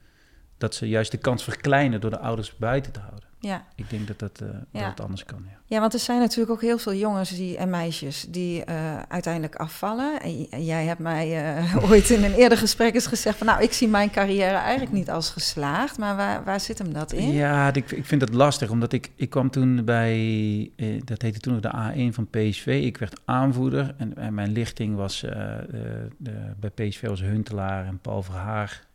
dat 0.59 0.75
ze 0.75 0.89
juist 0.89 1.11
de 1.11 1.19
kans 1.19 1.45
verkleinen 1.45 2.01
door 2.01 2.11
de 2.11 2.19
ouders 2.19 2.57
buiten 2.57 2.93
te 2.93 3.01
houden. 3.01 3.26
Ja. 3.47 3.65
Ik 3.75 3.91
denk 3.91 4.07
dat 4.07 4.19
dat, 4.19 4.39
Ja. 4.71 4.81
dat 4.81 4.89
het 4.89 5.01
anders 5.01 5.25
kan. 5.25 5.45
Ja. 5.47 5.59
ja, 5.67 5.81
want 5.81 5.93
er 5.93 5.99
zijn 5.99 6.21
natuurlijk 6.21 6.51
ook 6.51 6.61
heel 6.61 6.79
veel 6.79 6.95
jongens 6.95 7.31
die, 7.31 7.57
en 7.57 7.71
meisjes 7.71 8.27
die 8.29 8.65
eh, 8.65 8.99
uiteindelijk 9.09 9.55
afvallen. 9.55 10.21
En 10.21 10.65
jij 10.65 10.85
hebt 10.85 11.01
mij 11.01 11.57
eh, 11.57 11.77
ooit 11.91 12.11
in 12.11 12.25
een 12.25 12.35
eerder 12.35 12.59
gesprek 12.59 12.95
eens 12.95 13.07
gezegd 13.07 13.39
van... 13.39 13.47
nou, 13.47 13.63
ik 13.63 13.73
zie 13.73 13.89
mijn 13.89 14.11
carrière 14.11 14.57
eigenlijk 14.57 14.93
niet 14.93 15.11
als 15.11 15.31
geslaagd. 15.31 15.99
Maar 15.99 16.17
waar, 16.17 16.45
waar 16.45 16.61
zit 16.61 16.79
hem 16.79 16.93
dat 16.93 17.13
in? 17.13 17.33
Ja, 17.33 17.75
ik, 17.75 17.91
ik 17.91 18.05
vind 18.05 18.21
dat 18.21 18.35
lastig, 18.35 18.71
omdat 18.71 18.93
ik, 18.93 19.11
ik 19.17 19.31
kwam 19.31 19.51
toen 19.51 19.85
bij, 19.85 20.71
dat 21.05 21.23
heette 21.23 21.41
toen 21.41 21.53
nog 21.53 21.63
de 21.63 22.11
A1 22.11 22.15
van 22.15 22.31
PSV. 22.31 22.81
Ik 22.85 22.97
werd 22.97 23.21
aanvoerder 23.25 23.95
en, 23.99 24.17
en 24.17 24.35
mijn 24.35 24.53
lichting 24.53 24.97
was, 24.97 25.21
de, 25.21 26.53
bij 26.61 26.71
PSV 26.71 27.07
was 27.07 27.21
Huntelaar 27.21 27.87
en 27.87 27.99
Paul 27.99 28.23
Verhaar. 28.23 28.87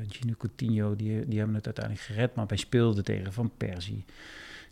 Eh 0.00 0.06
Gino 0.08 0.34
Coutinho, 0.38 0.96
die, 0.96 1.26
die 1.26 1.38
hebben 1.38 1.56
het 1.56 1.64
uiteindelijk 1.64 2.04
gered, 2.04 2.34
maar 2.34 2.46
wij 2.46 2.56
speelden 2.56 3.04
tegen 3.04 3.32
Van 3.32 3.50
Persie, 3.56 4.04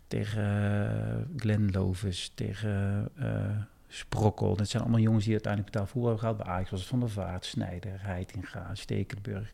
tegen 0.07 0.43
eh, 0.43 1.41
Glenn 1.41 1.69
Lovis, 1.71 2.31
tegen 2.35 3.09
eh, 3.15 3.29
Sprokkel. 3.87 4.55
Dat 4.55 4.69
zijn 4.69 4.83
allemaal 4.83 5.01
jongens 5.01 5.23
die 5.23 5.33
uiteindelijk 5.33 5.71
betaald 5.71 5.91
voetbal 5.91 6.11
hebben 6.11 6.29
gehad. 6.29 6.45
Bij 6.45 6.53
Ajax 6.55 6.69
was 6.69 6.79
het 6.79 6.89
Van 6.89 6.99
der 6.99 7.09
Vaart, 7.09 7.45
Snijder, 7.45 7.91
Heitinga, 7.97 8.69
Stekenburg. 8.73 9.49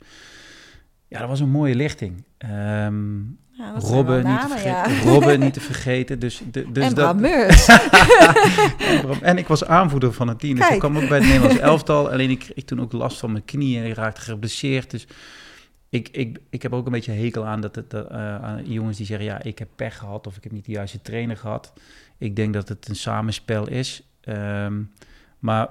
Ja, 1.08 1.20
dat 1.20 1.28
was 1.28 1.40
een 1.40 1.50
mooie 1.50 1.76
lichting. 1.76 2.24
Ehm, 2.38 3.20
Ja, 3.52 3.74
Robben, 3.80 4.16
niet 4.16 4.24
te 4.24 4.30
namen, 4.30 4.60
vergeten, 4.60 4.94
ja. 4.94 5.02
Robben 5.12 5.40
niet 5.40 5.54
te 5.54 5.60
vergeten. 5.60 6.20
Dus, 6.20 6.42
de, 6.52 6.72
dus 6.72 6.86
en 6.86 6.94
dat, 6.94 7.16
en 7.22 9.22
En 9.22 9.38
ik 9.38 9.48
was 9.48 9.66
aanvoerder 9.66 10.14
van 10.14 10.28
het 10.28 10.40
team. 10.40 10.56
Dus 10.56 10.70
ik 10.70 10.80
kwam 10.80 10.98
ook 10.98 11.08
bij 11.08 11.18
het 11.18 11.28
Nederlands 11.28 11.58
elftal. 11.58 12.12
Alleen 12.12 12.30
ik 12.30 12.40
kreeg 12.40 12.64
toen 12.64 12.82
ook 12.82 12.92
last 12.92 13.20
van 13.20 13.32
mijn 13.32 13.46
knieën 13.46 13.84
en 13.84 13.90
ik 13.90 13.96
raakte 13.96 14.22
geblesseerd. 14.22 14.92
Dus 14.92 15.08
ik, 15.92 16.10
ik, 16.10 16.40
ik 16.50 16.62
heb 16.62 16.74
ook 16.74 16.86
een 16.86 16.92
beetje 16.92 17.12
hekel 17.12 17.46
aan, 17.46 17.62
dat 17.62 17.76
het, 17.76 17.94
eh, 17.94 18.36
aan 18.36 18.66
jongens 18.66 18.98
die 18.98 19.06
zeggen... 19.06 19.26
ja, 19.26 19.42
ik 19.44 19.60
heb 19.60 19.68
pech 19.76 19.98
gehad 19.98 20.28
of 20.28 20.38
ik 20.38 20.44
heb 20.44 20.52
niet 20.52 20.66
de 20.66 20.72
juiste 20.72 21.02
trainer 21.02 21.38
gehad. 21.38 21.74
Ik 22.18 22.36
denk 22.36 22.54
dat 22.54 22.70
het 22.70 22.88
een 22.88 22.96
samenspel 22.96 23.70
is. 23.70 24.04
Ehm, 24.22 24.84
maar 25.40 25.70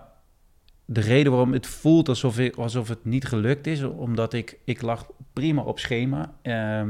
de 0.85 1.01
reden 1.01 1.33
waarom 1.33 1.53
het 1.53 1.66
voelt 1.66 2.09
alsof, 2.09 2.39
ik, 2.39 2.57
alsof 2.57 2.89
het 2.89 3.05
niet 3.05 3.25
gelukt 3.25 3.66
is... 3.66 3.83
omdat 3.83 4.33
ik, 4.33 4.59
ik 4.64 4.83
lag 4.83 5.07
prima 5.33 5.62
op 5.62 5.79
schema. 5.79 6.35
Eh, 6.43 6.85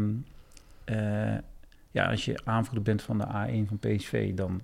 ja, 1.91 2.11
als 2.11 2.25
je 2.25 2.41
aanvoerder 2.45 2.83
bent 2.83 3.03
van 3.03 3.19
de 3.19 3.27
A1 3.27 3.69
van 3.69 3.79
PSV... 3.79 4.35
dan 4.35 4.61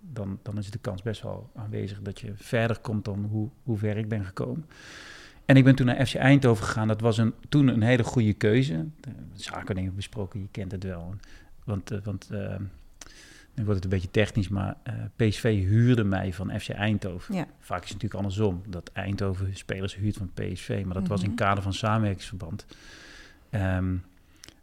dan, 0.00 0.38
dan 0.42 0.58
is 0.58 0.70
de 0.70 0.78
kans 0.78 1.02
best 1.02 1.22
wel 1.22 1.50
aanwezig 1.54 2.02
dat 2.02 2.20
je 2.20 2.32
verder 2.34 2.78
komt 2.78 3.04
dan 3.04 3.24
hoe, 3.30 3.48
hoe 3.62 3.78
ver 3.78 3.96
ik 3.96 4.08
ben 4.08 4.24
gekomen. 4.24 4.66
En 5.48 5.56
ik 5.56 5.64
ben 5.64 5.74
toen 5.74 5.86
naar 5.86 6.06
FC 6.06 6.14
Eindhoven 6.14 6.64
gegaan. 6.64 6.88
Dat 6.88 7.00
was 7.00 7.18
een, 7.18 7.34
toen 7.48 7.68
een 7.68 7.82
hele 7.82 8.04
goede 8.04 8.32
keuze. 8.32 8.86
De 9.00 9.10
zaken 9.34 9.74
dingen 9.74 9.94
besproken, 9.94 10.40
je 10.40 10.48
kent 10.50 10.72
het 10.72 10.84
wel. 10.84 11.14
Want, 11.64 11.90
eh, 11.90 11.98
want 12.04 12.30
eh, 12.30 12.56
nu 13.54 13.64
wordt 13.64 13.74
het 13.74 13.84
een 13.84 13.90
beetje 13.90 14.10
technisch, 14.10 14.48
maar 14.48 14.76
eh, 14.82 14.94
PSV 15.16 15.62
huurde 15.64 16.04
mij 16.04 16.32
van 16.32 16.60
FC 16.60 16.68
Eindhoven. 16.68 17.34
Ja. 17.34 17.46
Vaak 17.60 17.82
is 17.82 17.90
het 17.90 18.02
natuurlijk 18.02 18.14
andersom, 18.14 18.62
dat 18.66 18.90
Eindhoven 18.92 19.56
spelers 19.56 19.94
huurt 19.96 20.16
van 20.16 20.30
PSV. 20.34 20.82
Maar 20.84 20.94
dat 20.94 21.08
was 21.08 21.20
in 21.22 21.28
Mhm. 21.28 21.36
kader 21.36 21.62
van 21.62 21.72
samenwerkingsverband. 21.72 22.66
Ehm, 23.50 23.94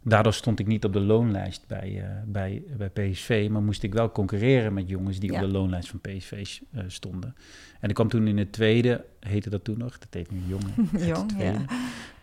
daardoor 0.08 0.32
stond 0.32 0.58
ik 0.58 0.66
niet 0.66 0.84
op 0.84 0.92
de 0.92 1.00
loonlijst 1.00 1.64
bij, 1.66 2.02
eh, 2.02 2.10
bij, 2.26 2.62
bij 2.76 2.88
PSV, 2.88 3.48
maar 3.50 3.62
moest 3.62 3.82
ik 3.82 3.94
wel 3.94 4.12
concurreren 4.12 4.74
met 4.74 4.88
jongens 4.88 5.18
die 5.18 5.32
Ja. 5.32 5.36
op 5.40 5.46
de 5.46 5.52
loonlijst 5.52 5.88
van 5.88 6.00
PSV 6.00 6.58
eh, 6.72 6.82
stonden. 6.86 7.34
En 7.80 7.88
ik 7.88 7.94
kwam 7.94 8.08
toen 8.08 8.26
in 8.26 8.38
het 8.38 8.52
tweede, 8.52 9.04
heette 9.20 9.50
dat 9.50 9.64
toen 9.64 9.78
nog, 9.78 9.98
dat 9.98 10.08
heet 10.10 10.30
nu 10.30 10.38
jongen. 10.46 11.06
Jong, 11.06 11.32
ja. 11.42 11.64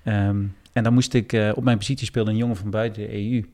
Ehm, 0.04 0.44
en 0.74 0.84
dan 0.84 0.94
moest 0.94 1.14
ik, 1.14 1.34
eh, 1.34 1.52
op 1.56 1.64
mijn 1.64 1.78
positie 1.78 2.08
speelde 2.08 2.32
een 2.32 2.38
jongen 2.38 2.56
van 2.56 2.70
buiten 2.70 3.02
de 3.02 3.14
EU. 3.14 3.46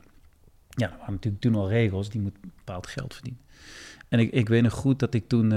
Ja, 0.70 0.86
er 0.92 0.98
waren 0.98 1.14
natuurlijk 1.14 1.44
toen 1.44 1.56
al 1.56 1.70
regels, 1.70 2.10
die 2.10 2.22
moet 2.22 2.42
bepaald 2.42 2.88
geld 2.88 3.14
verdienen. 3.14 3.42
En 4.08 4.20
ik, 4.20 4.32
ik 4.32 4.50
weet 4.50 4.64
nog 4.64 4.74
goed 4.74 5.00
dat 5.00 5.14
ik 5.14 5.28
toen 5.28 5.48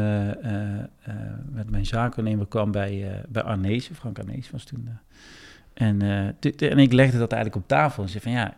met 1.50 1.70
mijn 1.70 1.86
zakennemer 1.86 2.46
kwam 2.46 2.70
bij, 2.70 3.24
bij 3.28 3.42
Arnees, 3.42 3.90
Frank 3.94 4.18
Arnees 4.18 4.50
was 4.50 4.64
toen. 4.64 4.88
en, 5.74 6.02
en 6.56 6.78
ik 6.78 6.92
legde 6.92 7.18
dat 7.18 7.32
eigenlijk 7.32 7.62
op 7.62 7.68
tafel 7.68 8.02
en 8.02 8.08
zei 8.08 8.22
van 8.22 8.32
ja, 8.32 8.56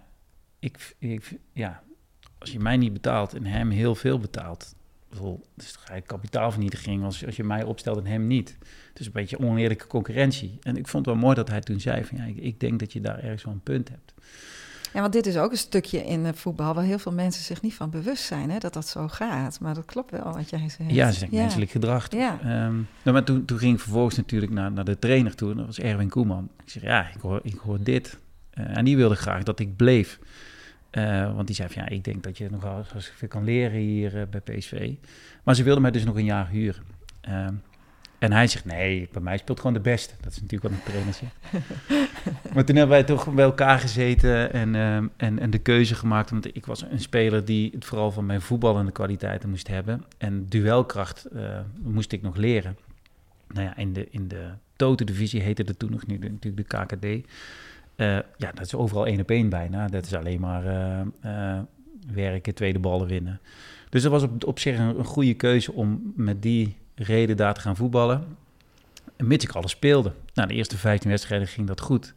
ik, 0.64 0.94
ik, 0.98 1.38
ja, 1.52 1.82
als 2.38 2.52
je 2.52 2.60
mij 2.60 2.76
niet 2.76 2.92
betaalt 2.92 3.34
en 3.34 3.46
hem 3.46 3.70
heel 3.70 3.94
veel 3.94 4.18
betaalt, 4.18 4.74
het 5.10 5.64
is 5.64 5.74
eigenlijk 5.76 6.06
kapitaalvernietiging 6.06 7.04
als, 7.04 7.26
als 7.26 7.36
je 7.36 7.44
mij 7.44 7.64
opstelt 7.64 7.98
en 7.98 8.06
hem 8.06 8.26
niet. 8.26 8.56
Het 8.88 9.00
is 9.00 9.06
een 9.06 9.12
beetje 9.12 9.38
oneerlijke 9.38 9.86
concurrentie. 9.86 10.58
En 10.62 10.76
ik 10.76 10.88
vond 10.88 11.06
het 11.06 11.14
wel 11.14 11.24
mooi 11.24 11.34
dat 11.36 11.48
hij 11.48 11.60
toen 11.60 11.80
zei 11.80 12.04
van 12.04 12.18
ja, 12.18 12.24
ik, 12.24 12.36
ik 12.36 12.60
denk 12.60 12.78
dat 12.78 12.92
je 12.92 13.00
daar 13.00 13.18
ergens 13.18 13.44
wel 13.44 13.54
een 13.54 13.60
punt 13.60 13.88
hebt. 13.88 14.12
Ja, 14.92 15.00
want 15.00 15.12
dit 15.12 15.26
is 15.26 15.36
ook 15.36 15.50
een 15.50 15.56
stukje 15.56 16.04
in 16.04 16.34
voetbal 16.34 16.74
waar 16.74 16.84
heel 16.84 16.98
veel 16.98 17.12
mensen 17.12 17.44
zich 17.44 17.62
niet 17.62 17.74
van 17.74 17.90
bewust 17.90 18.24
zijn, 18.24 18.50
hè, 18.50 18.58
dat 18.58 18.72
dat 18.72 18.88
zo 18.88 19.08
gaat. 19.08 19.60
Maar 19.60 19.74
dat 19.74 19.84
klopt 19.84 20.10
wel 20.10 20.32
wat 20.32 20.50
jij 20.50 20.68
zegt. 20.68 20.90
Ja, 20.90 21.08
is 21.08 21.28
menselijk 21.28 21.70
gedrag. 21.70 22.12
Ja. 22.12 22.32
Um, 22.32 22.88
nou, 23.02 23.16
maar 23.16 23.24
toen, 23.24 23.44
toen 23.44 23.58
ging 23.58 23.74
ik 23.74 23.80
vervolgens 23.80 24.16
natuurlijk 24.16 24.52
naar, 24.52 24.72
naar 24.72 24.84
de 24.84 24.98
trainer 24.98 25.34
toe. 25.34 25.54
Dat 25.54 25.66
was 25.66 25.78
Erwin 25.78 26.08
Koeman. 26.08 26.48
Ik 26.64 26.70
zeg, 26.70 26.82
ja, 26.82 27.08
ik 27.14 27.20
hoor, 27.20 27.40
ik 27.42 27.56
hoor 27.56 27.82
dit. 27.82 28.18
Uh, 28.54 28.76
en 28.76 28.84
die 28.84 28.96
wilde 28.96 29.14
graag 29.14 29.42
dat 29.42 29.58
ik 29.58 29.76
bleef. 29.76 30.18
Uh, 30.98 31.34
want 31.34 31.46
die 31.46 31.56
zei 31.56 31.68
van, 31.68 31.82
ja, 31.82 31.88
ik 31.88 32.04
denk 32.04 32.22
dat 32.22 32.38
je 32.38 32.50
nog 32.50 32.62
wel 32.62 32.84
veel 33.00 33.28
kan 33.28 33.44
leren 33.44 33.78
hier 33.78 34.16
uh, 34.16 34.22
bij 34.30 34.40
PSV. 34.40 34.92
Maar 35.42 35.54
ze 35.54 35.62
wilde 35.62 35.80
mij 35.80 35.90
dus 35.90 36.04
nog 36.04 36.16
een 36.16 36.24
jaar 36.24 36.48
huren. 36.48 36.82
Uh, 37.28 37.46
en 38.18 38.32
hij 38.32 38.46
zegt, 38.46 38.64
nee, 38.64 39.08
bij 39.12 39.22
mij 39.22 39.36
speelt 39.36 39.58
gewoon 39.58 39.74
de 39.74 39.80
beste. 39.80 40.14
Dat 40.20 40.32
is 40.32 40.40
natuurlijk 40.40 40.62
wat 40.62 40.72
een 40.72 40.92
trainer 40.92 41.14
zegt. 41.14 41.36
maar 42.54 42.64
toen 42.64 42.76
hebben 42.76 42.96
wij 42.96 43.04
toch 43.04 43.34
bij 43.34 43.44
elkaar 43.44 43.78
gezeten 43.78 44.52
en, 44.52 44.74
ehm, 44.74 45.06
en, 45.16 45.38
en 45.38 45.50
de 45.50 45.58
keuze 45.58 45.94
gemaakt. 45.94 46.30
Want 46.30 46.56
ik 46.56 46.66
was 46.66 46.82
een 46.82 47.00
speler 47.00 47.44
die 47.44 47.70
het 47.74 47.84
vooral 47.84 48.10
van 48.10 48.26
mijn 48.26 48.40
voetballende 48.40 48.92
kwaliteiten 48.92 49.50
moest 49.50 49.68
hebben. 49.68 50.04
En 50.18 50.46
duelkracht 50.48 51.26
uh, 51.32 51.60
moest 51.82 52.12
ik 52.12 52.22
nog 52.22 52.36
leren. 52.36 52.76
Nou 53.48 53.66
ja, 53.66 53.76
in 53.76 53.92
de, 53.92 54.06
in 54.10 54.28
de 54.28 54.50
Toto-divisie 54.76 55.40
heette 55.40 55.62
het 55.62 55.78
toen 55.78 55.90
nog 55.90 56.06
nu 56.06 56.18
natuurlijk 56.18 56.70
de 56.70 56.76
KKD. 56.76 57.26
Uh, 57.96 58.06
ja, 58.36 58.52
dat 58.54 58.64
is 58.64 58.74
overal 58.74 59.06
één 59.06 59.20
op 59.20 59.30
één 59.30 59.48
bijna. 59.48 59.88
Dat 59.88 60.06
is 60.06 60.14
alleen 60.14 60.40
maar 60.40 60.64
uh, 61.24 61.58
werken, 62.12 62.54
tweede 62.54 62.78
ballen 62.78 63.06
winnen. 63.06 63.40
Dus 63.88 64.02
dat 64.02 64.12
was 64.12 64.22
op, 64.22 64.44
op 64.44 64.58
zich 64.58 64.78
een, 64.78 65.04
goede 65.04 65.34
keuze 65.34 65.72
om 65.72 66.12
met 66.16 66.42
die 66.42 66.76
reden 66.94 67.36
daar 67.36 67.54
te 67.54 67.60
gaan 67.60 67.76
voetballen. 67.76 68.24
Mits 69.16 69.44
ik 69.44 69.52
alles 69.52 69.70
speelde. 69.70 70.12
Nou, 70.34 70.48
de 70.48 70.54
eerste 70.54 70.76
15 70.76 71.10
wedstrijden 71.10 71.48
ging 71.48 71.66
dat 71.66 71.80
goed. 71.80 72.12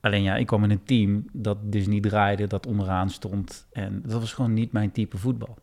Alleen 0.00 0.22
ja, 0.22 0.36
ik 0.36 0.46
kwam 0.46 0.64
in 0.64 0.70
een 0.70 0.84
team 0.84 1.24
dat 1.32 1.58
dus 1.62 1.86
niet 1.86 2.02
draaide, 2.02 2.46
dat 2.46 2.66
onderaan 2.66 3.10
stond. 3.10 3.66
En 3.72 4.02
dat 4.06 4.20
was 4.20 4.32
gewoon 4.32 4.52
niet 4.52 4.72
mijn 4.72 4.92
type 4.92 5.18
voetbal. 5.18 5.58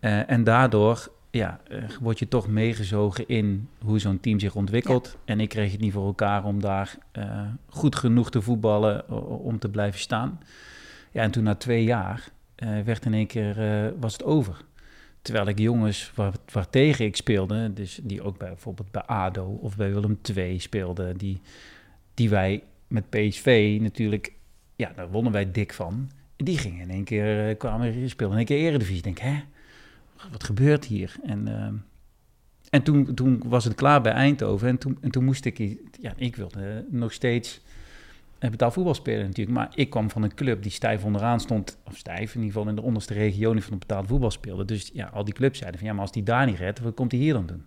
En 0.00 0.44
daardoor 0.44 1.10
ja, 1.32 1.60
uh, 1.70 1.84
word 2.00 2.18
je 2.18 2.28
toch 2.28 2.48
meegezogen 2.48 3.28
in 3.28 3.68
hoe 3.80 3.98
zo'n 3.98 4.20
team 4.20 4.40
zich 4.40 4.54
ontwikkelt. 4.54 5.06
Ja. 5.06 5.18
En 5.24 5.40
ik 5.40 5.48
kreeg 5.48 5.72
het 5.72 5.80
niet 5.80 5.92
voor 5.92 6.06
elkaar 6.06 6.44
om 6.44 6.60
daar 6.60 6.98
uh, 7.18 7.40
goed 7.68 7.96
genoeg 7.96 8.30
te 8.30 8.42
voetballen 8.42 9.10
om 9.40 9.58
te 9.58 9.68
blijven 9.68 10.00
staan. 10.00 10.40
Ja, 11.10 11.22
en 11.22 11.30
toen 11.30 11.42
na 11.42 11.54
twee 11.54 11.84
jaar 11.84 12.30
werd 12.84 13.04
in 13.04 13.14
één 13.14 13.26
keer 13.26 13.56
was 14.00 14.12
het 14.12 14.24
over. 14.24 14.64
Terwijl 15.22 15.46
ik 15.46 15.58
jongens 15.58 16.12
waar, 16.14 16.32
waar 16.52 16.70
tegen 16.70 17.04
ik 17.04 17.16
speelde, 17.16 17.72
dus 17.72 18.00
die 18.02 18.22
ook 18.22 18.38
bij, 18.38 18.48
bijvoorbeeld 18.48 18.90
bij 18.90 19.02
ADO 19.02 19.58
of 19.60 19.76
bij 19.76 19.92
Willem 19.92 20.18
II 20.36 20.58
speelden, 20.58 21.16
die, 21.16 21.40
die 22.14 22.30
wij 22.30 22.62
met 22.86 23.10
PSV 23.10 23.78
natuurlijk, 23.80 24.32
ja, 24.76 24.92
daar 24.96 25.10
wonnen 25.10 25.32
wij 25.32 25.50
dik 25.50 25.72
van. 25.72 26.10
Die 26.36 26.58
gingen 26.58 26.80
in 26.80 26.90
één 26.90 27.04
keer, 27.04 27.48
uh, 27.48 27.58
kwamen 27.58 28.10
speelden 28.10 28.38
in 28.38 28.46
één 28.46 28.58
keer 28.58 28.68
Eredivisie. 28.68 28.96
Ik 28.96 29.02
denk, 29.02 29.18
hè, 29.18 29.42
wat 30.30 30.44
gebeurt 30.44 30.84
hier? 30.84 31.14
En, 31.24 31.48
uh, 31.48 31.68
en 32.70 32.82
toen, 32.82 33.14
toen 33.14 33.42
was 33.46 33.64
het 33.64 33.74
klaar 33.74 34.00
bij 34.00 34.12
Eindhoven 34.12 34.68
en 34.68 34.78
toen, 34.78 34.98
en 35.00 35.10
toen 35.10 35.24
moest 35.24 35.44
ik, 35.44 35.58
ja, 36.00 36.12
ik 36.16 36.36
wilde 36.36 36.84
nog 36.90 37.12
steeds 37.12 37.60
betaald 38.50 38.72
voetbal 38.72 38.94
spelen 38.94 39.26
natuurlijk. 39.26 39.56
Maar 39.56 39.70
ik 39.74 39.90
kwam 39.90 40.10
van 40.10 40.22
een 40.22 40.34
club 40.34 40.62
die 40.62 40.72
stijf 40.72 41.04
onderaan 41.04 41.40
stond, 41.40 41.78
of 41.84 41.96
stijf 41.96 42.34
in 42.34 42.40
ieder 42.40 42.54
geval 42.54 42.68
in 42.68 42.74
de 42.74 42.82
onderste 42.82 43.14
regionen 43.14 43.62
van 43.62 43.72
het 43.72 43.86
betaald 43.86 44.06
voetbal 44.06 44.30
speelde. 44.30 44.64
Dus 44.64 44.90
ja, 44.92 45.06
al 45.06 45.24
die 45.24 45.34
clubs 45.34 45.58
zeiden 45.58 45.78
van 45.78 45.88
ja, 45.88 45.94
maar 45.94 46.04
als 46.04 46.12
die 46.12 46.22
daar 46.22 46.46
niet 46.46 46.58
redt, 46.58 46.80
wat 46.80 46.94
komt 46.94 47.12
hij 47.12 47.20
hier 47.20 47.32
dan 47.32 47.46
doen? 47.46 47.64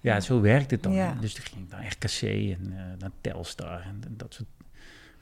Ja, 0.00 0.20
zo 0.20 0.40
werkt 0.40 0.70
het 0.70 0.82
dan. 0.82 0.92
Ja. 0.92 1.16
Dus 1.20 1.34
toen 1.34 1.44
ging 1.44 1.64
ik 1.64 1.70
naar 1.70 1.86
RKC 1.86 2.22
en 2.22 2.66
uh, 2.70 2.76
naar 2.98 3.10
Telstar 3.20 3.80
en, 3.80 4.00
en, 4.06 4.14
dat 4.16 4.34
soort 4.34 4.48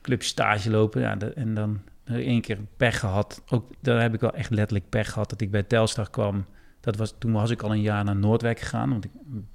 clubs 0.01 0.27
stage 0.27 0.69
lopen. 0.69 1.01
Ja, 1.01 1.15
de, 1.15 1.33
en 1.33 1.53
dan 1.53 1.79
één 2.17 2.41
keer 2.41 2.57
pech 2.77 2.99
gehad. 2.99 3.41
Ook 3.49 3.71
daar 3.79 4.01
heb 4.01 4.13
ik 4.13 4.19
wel 4.19 4.33
echt 4.33 4.49
letterlijk 4.49 4.89
pech 4.89 5.11
gehad 5.11 5.29
dat 5.29 5.41
ik 5.41 5.51
bij 5.51 5.63
Telstar 5.63 6.09
kwam. 6.09 6.45
Dat 6.79 6.95
was, 6.95 7.13
toen 7.17 7.31
was 7.31 7.49
ik 7.49 7.61
al 7.61 7.71
een 7.71 7.81
jaar 7.81 8.03
naar 8.03 8.15
Noordwijk 8.15 8.59
gegaan. 8.59 8.89
Want 8.89 9.05
ik 9.05 9.11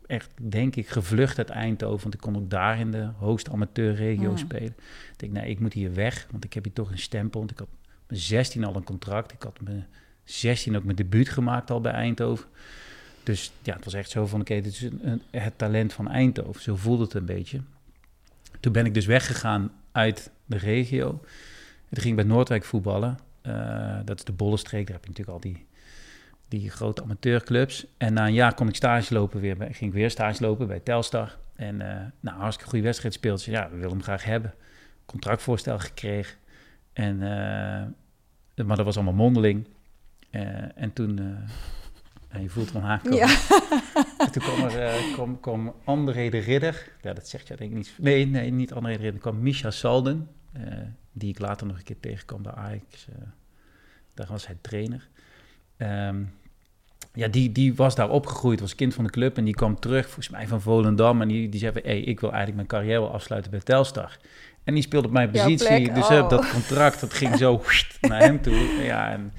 echt, 0.07 0.31
denk 0.51 0.77
ik, 0.77 0.89
gevlucht 0.89 1.39
uit 1.39 1.51
Eindhoven. 1.51 2.03
Want 2.03 2.15
ik 2.15 2.21
kon 2.21 2.37
ook 2.37 2.51
daar 2.51 2.79
in 2.79 2.91
de 2.91 3.09
hoogste 3.17 3.51
amateurregio 3.51 4.31
mm. 4.31 4.37
spelen. 4.37 4.75
Ik 5.13 5.15
denk, 5.17 5.33
nee, 5.33 5.51
ik 5.51 5.61
moet 5.61 5.73
hier 5.73 5.95
weg. 5.95 6.27
Want 6.31 6.45
ik 6.45 6.53
heb 6.53 6.65
hier 6.65 6.73
toch 6.73 6.91
een 6.91 6.99
stempel. 6.99 7.41
Want 7.41 7.51
ik 7.51 7.59
had 7.59 7.69
mijn 8.07 8.21
16 8.21 8.65
al 8.65 8.77
een 8.77 8.85
contract. 8.85 9.33
Ik 9.33 9.43
had 9.43 9.61
mijn 9.61 9.87
16 10.25 10.77
ook 10.77 10.85
mijn 10.85 10.97
debuut 10.97 11.29
gemaakt 11.29 11.71
al 11.71 11.81
bij 11.81 11.93
Eindhoven. 11.93 12.47
Dus 13.23 13.53
ja, 13.63 13.75
het 13.75 13.85
was 13.85 13.95
echt 13.95 14.11
zo 14.11 14.27
van, 14.27 14.41
oké, 14.41 14.61
dit 14.61 14.73
is 14.73 14.83
een, 14.83 15.23
het 15.31 15.59
talent 15.59 15.93
van 15.93 16.09
Eindhoven. 16.09 16.63
Zo 16.63 16.77
voelde 16.77 17.05
het 17.05 17.15
een 17.15 17.25
beetje. 17.25 17.61
Toen 18.61 18.73
ben 18.73 18.87
ik 18.87 18.95
dus 18.95 19.07
weggegaan 19.07 19.73
uit 19.93 20.31
de 20.47 20.57
regio. 20.57 21.21
En 21.89 21.91
toen 21.91 22.03
ging 22.03 22.19
ik 22.19 22.27
bij 22.27 22.35
Noordwijk 22.35 22.65
voetballen. 22.65 23.19
Uh, 23.43 23.99
dat 24.05 24.19
is 24.19 24.25
de 24.25 24.33
Bollenstreek. 24.33 24.87
Daar 24.87 24.97
heb 24.97 25.05
je 25.05 25.11
natuurlijk 25.11 25.37
al 25.37 25.51
die 25.51 25.67
die 26.49 26.71
grote 26.71 27.03
amateurclubs. 27.03 27.87
En 27.97 28.13
na 28.13 28.27
een 28.27 28.33
jaar 28.33 28.55
kon 28.55 28.69
ik 28.69 28.75
stage 28.75 29.15
lopen 29.15 29.41
weer. 29.41 29.57
Bij, 29.57 29.73
ging 29.73 29.91
ik 29.91 29.97
weer 29.97 30.11
stage 30.11 30.43
lopen 30.43 30.67
bij 30.67 30.81
Telstar. 30.81 31.37
En 31.57 31.75
uh, 31.75 31.97
nou, 32.21 32.39
hartstikke 32.39 32.71
goede 32.71 32.85
wedstrijd 32.85 33.15
speelt. 33.15 33.41
Ze, 33.41 33.51
ja, 33.51 33.71
we 33.71 33.77
willen 33.77 33.91
hem 33.91 34.03
graag 34.03 34.25
hebben. 34.25 34.55
Contractvoorstel 35.07 35.79
gekregen. 35.79 36.37
En, 36.93 37.15
uh, 37.15 38.67
maar 38.67 38.77
dat 38.77 38.85
was 38.85 38.95
allemaal 38.95 39.15
mondeling. 39.15 39.67
Uh, 40.31 40.43
en 40.75 40.93
toen, 40.93 41.19
en 42.29 42.43
je 42.43 42.49
voelt 42.49 42.73
hem 42.73 42.83
aankomen. 42.83 43.19
Ja. 43.19 43.27
en 44.19 44.33
toen 44.33 44.43
kwam 44.43 44.69
er 44.69 45.13
kwam, 45.13 45.41
kwam 45.41 45.75
André 45.85 46.29
de 46.29 46.39
Ridder. 46.39 46.93
Ja, 47.03 47.13
dat 47.13 47.29
zegt 47.29 47.49
je 47.49 47.57
denk 47.57 47.71
ik 47.71 47.77
niet. 47.77 47.95
Nee, 47.99 48.27
nee, 48.27 48.51
niet 48.51 48.73
André 48.73 48.97
de 48.97 49.03
Ridder. 49.03 49.21
kwam 49.21 49.43
Misha 49.43 49.71
Salden. 49.71 50.29
Die 51.15 51.29
ik 51.29 51.39
later 51.39 51.67
nog 51.67 51.77
een 51.77 51.83
keer 51.83 52.01
tegenkwam 52.01 52.43
bij 52.43 52.53
Ajax. 52.53 53.07
daar 54.15 54.27
was 54.31 54.47
hij 54.47 54.57
trainer. 54.61 55.09
Um, 55.77 56.33
ja, 57.13 57.29
die, 57.29 57.53
die 57.53 57.75
was 57.75 57.95
daar 57.95 58.11
opgegroeid, 58.11 58.61
was 58.61 58.75
kind 58.75 58.95
van 58.95 59.05
de 59.05 59.11
club 59.11 59.37
en 59.37 59.45
die 59.45 59.55
kwam 59.55 59.81
terug, 59.81 60.05
volgens 60.05 60.29
mij 60.29 60.49
van 60.49 60.61
Volendam. 60.61 61.21
En 61.21 61.29
die, 61.29 61.49
die 61.49 61.61
zei 61.61 61.73
van, 61.73 61.83
hey, 61.85 62.01
ik 62.01 62.21
wil 62.21 62.33
eigenlijk 62.33 62.57
mijn 62.57 62.83
carrière 62.83 63.07
afsluiten 63.07 63.51
bij 63.51 63.61
Telstar. 63.61 64.19
En 64.65 64.75
die 64.75 64.83
speelde 64.83 65.07
op 65.07 65.13
mijn 65.13 65.31
positie, 65.31 65.93
dus 65.93 66.09
oh. 66.09 66.29
dat 66.29 66.51
contract, 66.51 67.01
dat 67.01 67.13
ging 67.13 67.37
zo 67.37 67.63
naar 68.01 68.21
hem 68.21 68.43
toe. 68.43 68.55
Ja, 68.83 69.11
en 69.11 69.33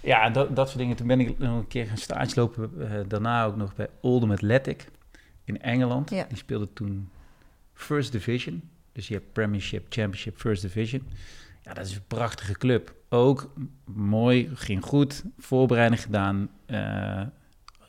ja, 0.00 0.30
dat, 0.30 0.56
dat 0.56 0.66
soort 0.66 0.78
dingen. 0.78 0.96
Toen 0.96 1.06
ben 1.06 1.20
ik 1.20 1.38
nog 1.38 1.58
een 1.58 1.68
keer 1.68 1.86
gaan 1.86 1.96
stage 1.96 2.32
lopen, 2.34 2.70
uh, 2.78 2.90
daarna 3.08 3.44
ook 3.44 3.56
nog 3.56 3.74
bij 3.74 3.88
Oldham 4.00 4.32
Athletic 4.32 4.88
in 5.44 5.62
Engeland. 5.62 6.10
Ja. 6.10 6.24
Die 6.28 6.36
speelde 6.36 6.72
toen 6.72 7.10
First 7.72 8.12
Division, 8.12 8.70
dus 9.00 9.08
je 9.08 9.14
hebt 9.14 9.32
Premiership, 9.32 9.86
Championship, 9.88 10.38
First 10.38 10.62
Division. 10.62 11.02
Ja, 11.62 11.74
dat 11.74 11.86
is 11.86 11.94
een 11.94 12.06
prachtige 12.06 12.52
club. 12.52 12.94
Ook 13.08 13.52
mooi, 13.84 14.50
ging 14.54 14.84
goed. 14.84 15.24
Voorbereiding 15.38 16.02
gedaan. 16.02 16.50
Uh, 16.66 17.22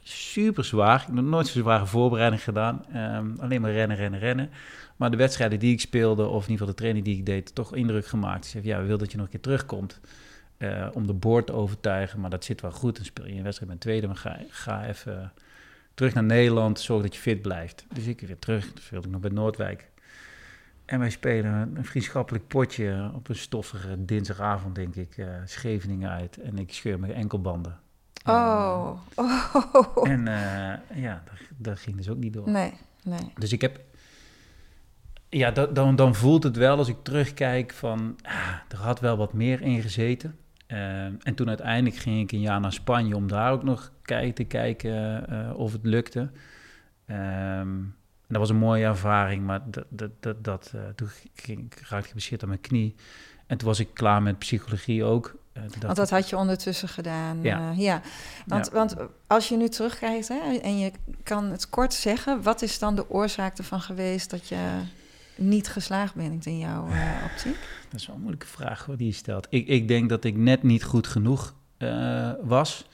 super 0.04 0.66
zwaar. 0.66 1.02
Ik 1.02 1.16
heb 1.16 1.26
nooit 1.26 1.48
zo 1.48 1.60
zware 1.60 1.86
voorbereiding 1.86 2.44
gedaan. 2.44 2.86
Um, 2.96 3.36
alleen 3.40 3.62
maar 3.62 3.72
rennen, 3.72 3.98
rennen, 3.98 4.20
rennen. 4.20 4.50
Maar 4.96 5.12
de 5.12 5.18
wedstrijden 5.18 5.60
die 5.60 5.74
ik 5.74 5.80
speelde, 5.80 6.28
of 6.28 6.44
in 6.44 6.52
ieder 6.52 6.58
geval 6.58 6.68
de 6.68 6.74
training 6.74 7.06
die 7.06 7.18
ik 7.18 7.26
deed, 7.26 7.56
toch 7.56 7.76
indruk 7.76 8.06
gemaakt. 8.06 8.46
Ik 8.46 8.52
zei, 8.52 8.66
ja, 8.66 8.78
we 8.78 8.84
willen 8.84 9.00
dat 9.00 9.12
je 9.12 9.18
nog 9.18 9.26
een 9.26 9.32
keer 9.32 9.42
terugkomt. 9.42 10.00
Uh, 10.58 10.88
om 10.94 11.08
de 11.08 11.14
boord 11.14 11.46
te 11.46 11.54
overtuigen, 11.54 12.20
maar 12.20 12.30
dat 12.30 12.46
zit 12.46 12.62
wel 12.62 12.72
goed. 12.72 12.96
Dan 12.96 13.06
speel 13.06 13.28
je 13.28 13.34
een 13.34 13.44
wedstrijd 13.44 13.72
met 13.72 13.82
tweede, 13.82 14.08
maar 14.08 14.16
ga, 14.16 14.40
ga 14.50 14.86
even 14.86 15.34
terug 15.94 16.14
naar 16.14 16.24
Nederland. 16.24 16.80
Zorg 16.80 17.02
dat 17.02 17.16
je 17.16 17.22
fit 17.22 17.42
blijft. 17.42 17.86
Dus 17.94 18.06
ik 18.06 18.22
weer 18.22 18.40
terug. 18.40 18.74
Dan 18.74 18.84
speelde 18.84 19.06
ik 19.06 19.12
nog 19.12 19.22
bij 19.22 19.32
Noordwijk. 19.32 19.91
En 20.92 21.00
wij 21.00 21.10
spelen 21.10 21.76
een 21.76 21.86
vriendschappelijk 21.86 22.48
potje 22.48 23.12
op 23.14 23.30
een 23.30 23.36
stoffige 23.36 24.06
dinsdagavond, 24.06 24.76
denk 24.76 24.96
ik, 24.96 25.18
uh, 25.18 25.28
Scheveningen 25.46 26.10
uit. 26.10 26.38
En 26.38 26.58
ik 26.58 26.74
scheur 26.74 27.00
mijn 27.00 27.14
enkelbanden. 27.14 27.80
Oh. 28.26 28.92
oh. 29.16 30.10
En 30.10 30.20
uh, 30.20 31.02
ja, 31.04 31.24
dat, 31.26 31.34
dat, 31.58 31.80
ging 31.80 31.98
dus 31.98 32.10
ook 32.10 32.18
niet 32.18 32.34
door. 32.34 32.50
Nee, 32.50 32.74
nee. 33.04 33.34
Dus 33.38 33.52
ik 33.52 33.62
heb... 33.62 33.80
Ja, 35.30 35.52
dat, 35.52 35.76
dan, 35.76 35.96
dan 35.96 36.16
voelt 36.16 36.44
het 36.44 36.56
wel 36.56 36.78
als 36.78 36.88
ik 36.88 36.98
terugkijk 37.04 37.74
van... 37.74 38.16
Ah, 38.22 38.56
er 38.70 38.78
had 38.78 39.00
wel 39.00 39.18
wat 39.18 39.34
meer 39.34 39.62
in 39.62 39.82
gezeten. 39.82 40.38
Uh, 40.68 41.04
en 41.04 41.36
toen 41.36 41.48
uiteindelijk 41.48 41.96
ging 41.96 42.22
ik 42.22 42.32
een 42.32 42.42
jaar 42.42 42.60
naar 42.60 42.74
Spanje 42.74 43.16
om 43.16 43.28
daar 43.28 43.52
ook 43.52 43.64
nog 43.64 43.92
kijk, 44.02 44.36
te 44.36 44.44
kijken 44.44 45.56
of 45.56 45.72
het 45.72 45.86
lukte. 45.86 46.32
Um, 47.08 47.96
dat 48.32 48.48
was 48.48 48.50
een 48.50 48.56
mooie 48.56 48.86
ervaring, 48.86 49.46
maar 49.46 49.62
dat, 49.66 49.86
dat, 49.90 50.12
dat, 50.20 50.44
dat 50.44 50.72
uh, 50.76 50.82
toen 50.96 51.10
ging, 51.34 51.74
raakte 51.90 52.36
ik 52.36 52.42
aan 52.42 52.48
mijn 52.48 52.62
knie. 52.62 52.96
En 53.48 53.58
toen 53.58 53.68
was 53.68 53.80
ik 53.80 53.94
klaar 53.94 54.22
met 54.22 54.40
psychologie 54.40 55.04
ook. 55.04 55.36
Uh, 55.54 55.64
want 55.82 55.96
dat 55.96 56.10
had 56.10 56.30
je 56.30 56.38
ondertussen 56.38 56.88
gedaan. 56.88 57.42
Ja. 57.42 57.72
Uh, 57.72 57.80
ja. 57.80 58.02
Want, 58.46 58.66
ja. 58.66 58.72
want 58.72 58.96
als 59.28 59.50
je 59.50 59.56
nu 59.56 59.70
terugkijkt 59.70 60.28
hè, 60.28 60.58
en 60.62 60.80
je 60.80 60.92
kan 61.24 61.46
het 61.46 61.70
kort 61.70 61.94
zeggen, 61.94 62.42
wat 62.42 62.62
is 62.62 62.80
dan 62.80 62.96
de 62.96 63.10
oorzaak 63.10 63.58
ervan 63.58 63.82
geweest 63.82 64.30
dat 64.30 64.48
je 64.48 64.80
niet 65.36 65.68
geslaagd 65.68 66.16
bent 66.16 66.46
in 66.46 66.58
jouw 66.58 66.88
optiek? 67.32 67.58
Dat 67.90 68.00
is 68.00 68.06
wel 68.06 68.16
een 68.16 68.22
moeilijke 68.22 68.48
vraag 68.48 68.88
die 68.98 69.08
je 69.08 69.14
stelt. 69.14 69.48
Ik, 69.50 69.68
ik 69.68 69.88
denk 69.88 70.10
dat 70.10 70.24
ik 70.24 70.38
net 70.38 70.64
niet 70.64 70.84
goed 70.84 71.08
genoeg 71.08 71.54
was. 72.42 72.86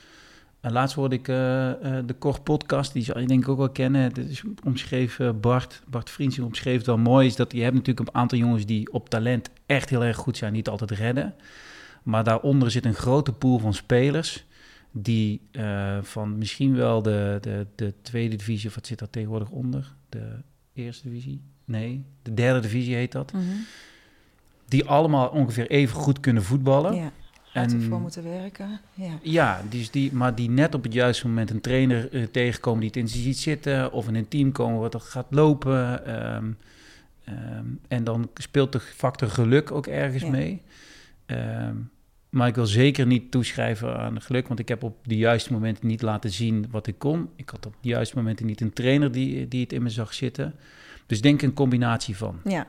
En 0.68 0.74
laatst 0.74 0.96
hoorde 0.96 1.16
ik 1.16 1.28
eh, 1.28 1.70
eh, 1.70 2.06
de 2.08 2.14
Kort 2.14 2.44
podcast, 2.44 2.94
die 2.94 3.04
zal 3.04 3.20
je 3.20 3.28
denk 3.28 3.44
ik 3.44 3.50
ook 3.50 3.58
wel 3.58 3.70
kennen. 3.70 4.02
Het 4.02 4.18
is 4.18 4.44
omschreven, 4.64 5.40
Bart, 5.40 5.82
Bart 5.90 6.10
Vriends 6.10 6.40
omschreef 6.40 6.86
wel 6.86 6.98
mooi, 6.98 7.28
is 7.28 7.36
dat 7.36 7.52
je 7.52 7.62
hebt 7.62 7.76
natuurlijk 7.76 8.08
een 8.08 8.16
aantal 8.16 8.38
jongens 8.38 8.66
die 8.66 8.92
op 8.92 9.10
talent 9.10 9.50
echt 9.66 9.90
heel 9.90 10.04
erg 10.04 10.18
goed 10.18 10.38
zijn, 10.38 10.54
niet 10.54 10.70
altijd 10.70 10.92
redden. 10.92 11.36
Maar 12.04 12.24
daaronder 12.24 12.72
zit 12.72 12.86
een 12.86 12.94
grote 12.94 13.34
pool 13.34 13.60
van 13.60 13.74
spelers 13.74 14.46
die 14.92 15.42
eh, 15.52 15.98
van 16.02 16.38
misschien 16.38 16.76
wel 16.76 17.02
de, 17.02 17.38
de, 17.42 17.68
de 17.76 17.94
tweede 18.02 18.36
divisie, 18.36 18.70
of 18.70 18.76
wat 18.76 18.88
zit 18.88 19.00
daar 19.00 19.10
tegenwoordig 19.10 19.50
onder? 19.50 19.94
De 20.10 20.42
eerste 20.74 21.10
divisie? 21.10 21.42
Nee, 21.66 22.04
de 22.22 22.34
derde 22.34 22.60
divisie 22.60 22.96
heet 22.96 23.12
dat. 23.12 23.34
Mhm. 23.34 23.44
Die 24.66 24.86
allemaal 24.86 25.28
ongeveer 25.28 25.70
even 25.70 25.96
goed 25.96 26.20
kunnen 26.20 26.44
voetballen. 26.44 26.96
Ja, 26.96 27.12
hard 27.58 27.72
En- 27.74 27.82
ervoor 27.82 28.00
moeten 28.00 28.24
werken. 28.24 28.80
Ja. 28.94 29.12
Ja, 29.22 29.62
dus 29.70 29.92
die, 29.92 30.14
maar 30.14 30.36
die 30.36 30.50
net 30.50 30.76
op 30.76 30.84
het 30.84 30.94
juiste 30.94 31.28
moment 31.28 31.50
een 31.50 31.62
trainer 31.62 32.14
eh, 32.14 32.24
tegenkomen 32.24 32.80
die 32.80 32.90
het 32.90 32.98
in 32.98 33.08
ze 33.08 33.18
ziet 33.18 33.38
zitten. 33.38 33.92
Of 33.92 34.08
in 34.08 34.16
een 34.16 34.28
team 34.28 34.52
komen 34.52 34.80
wat 34.80 34.94
er 34.94 35.00
gaat 35.00 35.28
lopen. 35.30 36.06
ehm, 36.06 36.46
ehm, 37.24 37.66
en 37.88 38.04
dan 38.04 38.30
speelt 38.34 38.72
de 38.72 38.80
factor 38.80 39.30
geluk 39.30 39.72
ook 39.72 39.88
ergens 39.88 40.24
Ja. 40.24 40.30
mee. 40.30 40.62
Ehm, 41.26 41.76
maar 42.30 42.48
ik 42.48 42.56
wil 42.56 42.66
zeker 42.66 43.06
niet 43.08 43.32
toeschrijven 43.32 43.98
aan 44.00 44.22
geluk, 44.22 44.48
want 44.48 44.60
ik 44.60 44.68
heb 44.68 44.84
op 44.84 44.98
de 45.04 45.16
juiste 45.18 45.54
momenten 45.54 45.88
niet 45.88 46.02
laten 46.02 46.30
zien 46.32 46.66
wat 46.72 46.88
ik 46.88 47.00
kon. 47.00 47.30
Ik 47.36 47.50
had 47.50 47.66
op 47.66 47.76
de 47.82 47.90
juiste 47.90 48.16
momenten 48.16 48.46
niet 48.46 48.62
een 48.62 48.74
trainer 48.74 49.12
die, 49.12 49.48
die 49.48 49.62
het 49.62 49.74
in 49.74 49.84
me 49.84 49.90
zag 49.90 50.14
zitten. 50.14 50.56
Dus 51.06 51.22
denk 51.22 51.42
een 51.42 51.54
combinatie 51.54 52.18
van. 52.18 52.40
ja. 52.44 52.68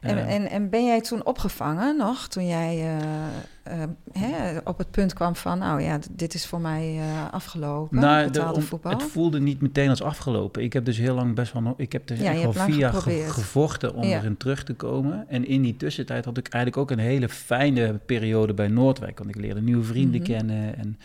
En, 0.00 0.26
en, 0.26 0.50
en 0.50 0.70
ben 0.70 0.84
jij 0.86 1.00
toen 1.00 1.24
opgevangen 1.26 1.96
nog, 1.96 2.28
toen 2.28 2.46
jij 2.46 2.76
eh, 2.78 3.82
eh, 3.82 3.88
hè, 4.12 4.58
op 4.64 4.78
het 4.78 4.90
punt 4.90 5.12
kwam 5.12 5.36
van, 5.36 5.58
nou 5.58 5.82
ja, 5.82 5.98
dit 6.10 6.34
is 6.34 6.46
voor 6.46 6.60
mij 6.60 6.98
eh, 6.98 7.32
afgelopen, 7.32 7.98
Nou, 8.00 8.24
de- 8.24 8.30
betaalde 8.30 8.54
om- 8.58 8.62
voetbal? 8.62 8.92
het 8.92 9.02
voelde 9.02 9.40
niet 9.40 9.60
meteen 9.60 9.88
als 9.88 10.02
afgelopen. 10.02 10.62
Ik 10.62 10.72
heb 10.72 10.84
dus 10.84 10.98
heel 10.98 11.14
lang 11.14 11.34
best 11.34 11.52
wel 11.52 11.62
nog. 11.62 11.74
Ik 11.76 11.92
heb 11.92 12.06
dus 12.06 12.18
Ja, 12.20 12.32
al 12.44 12.52
vier 12.52 12.76
jaar 12.76 12.92
gevochten 12.92 13.94
om 13.94 14.04
Ja. 14.04 14.18
erin 14.18 14.36
terug 14.36 14.62
te 14.64 14.74
komen. 14.74 15.24
En 15.28 15.46
in 15.46 15.62
die 15.62 15.76
tussentijd 15.76 16.24
had 16.24 16.38
ik 16.38 16.48
eigenlijk 16.48 16.82
ook 16.82 16.98
een 16.98 17.04
hele 17.04 17.28
fijne 17.28 18.00
periode 18.06 18.54
bij 18.54 18.68
Noordwijk. 18.68 19.18
Want 19.18 19.30
ik 19.30 19.36
leerde 19.36 19.60
nieuwe 19.62 19.84
vrienden 19.84 20.20
Mhm. 20.20 20.30
kennen. 20.30 20.76
En 20.76 20.98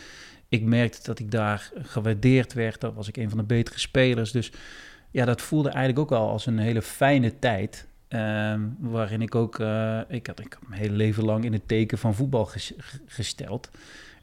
ik 0.49 0.63
merkte 0.63 0.99
dat 1.03 1.19
ik 1.19 1.31
daar 1.31 1.71
gewaardeerd 1.81 2.53
werd. 2.53 2.81
Dat 2.81 2.93
was 2.93 3.07
ik 3.07 3.17
een 3.17 3.29
van 3.29 3.37
de 3.37 3.43
betere 3.43 3.79
spelers. 3.79 4.31
Dus 4.31 4.51
ja, 5.11 5.25
dat 5.25 5.41
voelde 5.41 5.69
eigenlijk 5.69 5.99
ook 6.11 6.19
al 6.19 6.29
als 6.29 6.45
een 6.45 6.59
hele 6.59 6.81
fijne 6.81 7.39
tijd. 7.39 7.87
Ehm, 8.07 8.61
waarin 8.79 9.21
ik 9.21 9.35
ook, 9.35 9.59
eh, 9.59 9.99
ik, 10.07 10.27
had, 10.27 10.39
ik 10.39 10.53
had 10.59 10.67
mijn 10.69 10.81
hele 10.81 10.95
leven 10.95 11.23
lang 11.25 11.43
in 11.45 11.53
het 11.53 11.67
teken 11.67 11.97
van 11.97 12.15
voetbal 12.15 12.45
ges- 12.45 12.73
gesteld. 13.05 13.69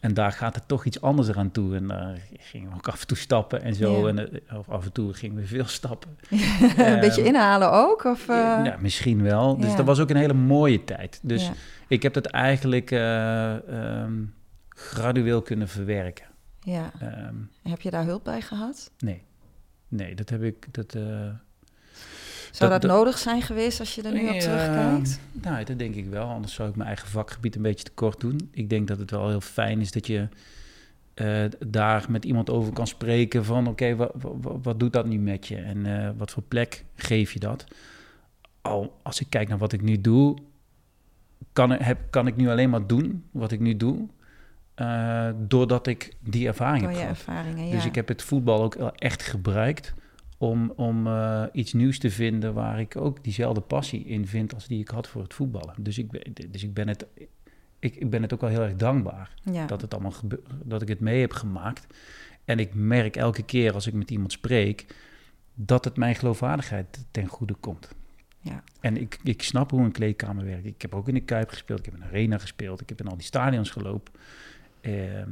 En 0.00 0.14
daar 0.14 0.32
gaat 0.32 0.54
het 0.54 0.68
toch 0.68 0.84
iets 0.84 1.00
anders 1.00 1.28
eraan 1.28 1.50
toe. 1.50 1.76
En 1.76 1.86
daar 1.86 2.18
gingen 2.32 2.68
we 2.70 2.74
ook 2.76 2.88
af 2.88 3.00
en 3.00 3.06
toe 3.06 3.16
stappen 3.16 3.62
en 3.62 3.74
zo. 3.74 4.00
Ja. 4.00 4.08
En, 4.08 4.46
eh, 4.48 4.58
of 4.58 4.68
af 4.68 4.84
en 4.84 4.92
toe 4.92 5.14
gingen 5.14 5.36
we 5.36 5.46
veel 5.46 5.64
stappen. 5.66 6.16
een 6.76 7.00
beetje 7.00 7.20
Ehm, 7.20 7.34
inhalen 7.34 7.72
ook? 7.72 8.04
Of, 8.04 8.28
eh, 8.28 8.36
ja, 8.64 8.76
misschien 8.80 9.22
wel. 9.22 9.56
Dus 9.56 9.70
ja. 9.70 9.76
dat 9.76 9.86
was 9.86 10.00
ook 10.00 10.10
een 10.10 10.16
hele 10.16 10.32
mooie 10.34 10.84
tijd. 10.84 11.20
Dus 11.22 11.46
ja, 11.46 11.52
ik 11.88 12.02
heb 12.02 12.12
dat 12.12 12.26
eigenlijk 12.26 12.90
eh, 12.90 13.54
ehm, 14.02 14.12
gradueel 14.68 15.42
kunnen 15.42 15.68
verwerken. 15.68 16.26
ja. 16.60 16.90
Heb 17.62 17.80
je 17.80 17.90
daar 17.90 18.04
hulp 18.04 18.24
bij 18.24 18.40
gehad? 18.40 18.90
nee. 18.98 19.22
Nee, 19.88 20.14
dat 20.14 20.28
heb 20.28 20.42
ik. 20.42 20.66
Dat, 20.74 20.96
Zou 22.52 22.70
dat, 22.70 22.82
nodig 22.82 23.18
zijn 23.18 23.42
geweest 23.42 23.80
als 23.80 23.94
je 23.94 24.02
er 24.02 24.12
nu 24.12 24.28
op 24.28 24.40
terugkijkt? 24.40 25.20
Nou, 25.32 25.64
dat 25.64 25.78
denk 25.78 25.94
ik 25.94 26.06
wel. 26.08 26.26
Anders 26.28 26.54
zou 26.54 26.68
ik 26.68 26.74
mijn 26.76 26.88
eigen 26.88 27.08
vakgebied 27.08 27.56
een 27.56 27.62
beetje 27.62 27.84
tekort 27.84 28.20
doen. 28.20 28.48
Ik 28.50 28.70
denk 28.70 28.88
dat 28.88 28.98
het 28.98 29.10
wel 29.10 29.28
heel 29.28 29.40
fijn 29.40 29.80
is 29.80 29.92
dat 29.92 30.06
je 30.06 30.28
eh, 31.14 31.44
daar 31.66 32.04
met 32.08 32.24
iemand 32.24 32.50
over 32.50 32.72
kan 32.72 32.86
spreken 32.86 33.44
van... 33.44 33.66
oké, 33.66 33.96
wa- 33.96 34.10
wa- 34.14 34.30
wa- 34.40 34.58
wat 34.62 34.80
doet 34.80 34.92
dat 34.92 35.06
nu 35.06 35.18
met 35.18 35.46
je? 35.46 35.56
En 35.56 36.04
eh, 36.04 36.10
wat 36.16 36.30
voor 36.30 36.42
plek 36.42 36.84
geef 36.94 37.32
je 37.32 37.38
dat? 37.38 37.64
Al 38.60 38.98
als 39.02 39.20
ik 39.20 39.26
kijk 39.28 39.48
naar 39.48 39.58
wat 39.58 39.72
ik 39.72 39.82
nu 39.82 40.00
doe... 40.00 40.36
kan, 41.52 41.70
heb, 41.70 41.98
kan 42.10 42.26
ik 42.26 42.36
nu 42.36 42.48
alleen 42.48 42.70
maar 42.70 42.86
doen 42.86 43.24
wat 43.30 43.52
ik 43.52 43.60
nu 43.60 43.76
doe... 43.76 44.08
eh, 44.74 45.28
doordat 45.36 45.86
ik 45.86 46.12
die 46.20 46.46
ervaring 46.46 46.82
Door 46.82 46.90
heb 46.90 46.98
gehad. 47.00 47.16
ervaringen, 47.16 47.66
ja. 47.66 47.74
Dus 47.74 47.84
ik 47.84 47.94
heb 47.94 48.08
het 48.08 48.22
voetbal 48.22 48.62
ook 48.62 48.74
echt 48.96 49.22
gebruikt 49.22 49.94
om, 50.42 50.72
om 50.76 51.06
eh, 51.06 51.44
iets 51.52 51.72
nieuws 51.72 51.98
te 51.98 52.10
vinden 52.10 52.54
waar 52.54 52.80
ik 52.80 52.96
ook 52.96 53.24
diezelfde 53.24 53.60
passie 53.60 54.04
in 54.04 54.26
vind 54.26 54.54
als 54.54 54.66
die 54.66 54.80
ik 54.80 54.88
had 54.88 55.08
voor 55.08 55.22
het 55.22 55.34
voetballen. 55.34 55.74
Dus 55.78 55.98
ik 55.98 56.10
ben, 56.10 56.22
dus 56.50 56.62
ik 56.62 56.74
ben, 56.74 56.88
het, 56.88 57.06
ik, 57.78 57.96
ik 57.96 58.10
ben 58.10 58.22
het 58.22 58.32
ook 58.32 58.40
wel 58.40 58.50
heel 58.50 58.62
erg 58.62 58.76
dankbaar 58.76 59.34
ja. 59.52 59.66
dat, 59.66 59.80
het 59.80 59.92
allemaal 59.92 60.10
gebe- 60.10 60.42
dat 60.64 60.82
ik 60.82 60.88
het 60.88 61.00
mee 61.00 61.20
heb 61.20 61.32
gemaakt. 61.32 61.86
En 62.44 62.58
ik 62.58 62.74
merk 62.74 63.16
elke 63.16 63.42
keer 63.42 63.74
als 63.74 63.86
ik 63.86 63.92
met 63.92 64.10
iemand 64.10 64.32
spreek 64.32 64.86
dat 65.54 65.84
het 65.84 65.96
mijn 65.96 66.14
geloofwaardigheid 66.14 67.06
ten 67.10 67.26
goede 67.26 67.54
komt. 67.54 67.88
Ja. 68.40 68.62
En 68.80 68.96
ik, 68.96 69.18
ik 69.22 69.42
snap 69.42 69.70
hoe 69.70 69.84
een 69.84 69.92
kleedkamer 69.92 70.44
werkt. 70.44 70.66
Ik 70.66 70.82
heb 70.82 70.94
ook 70.94 71.08
in 71.08 71.14
de 71.14 71.20
Kuip 71.20 71.48
gespeeld, 71.48 71.78
ik 71.78 71.84
heb 71.84 71.94
in 71.94 72.00
de 72.00 72.06
Arena 72.06 72.38
gespeeld, 72.38 72.80
ik 72.80 72.88
heb 72.88 73.00
in 73.00 73.08
al 73.08 73.16
die 73.16 73.26
stadions 73.26 73.70
gelopen. 73.70 74.12
Ehm, 74.80 75.30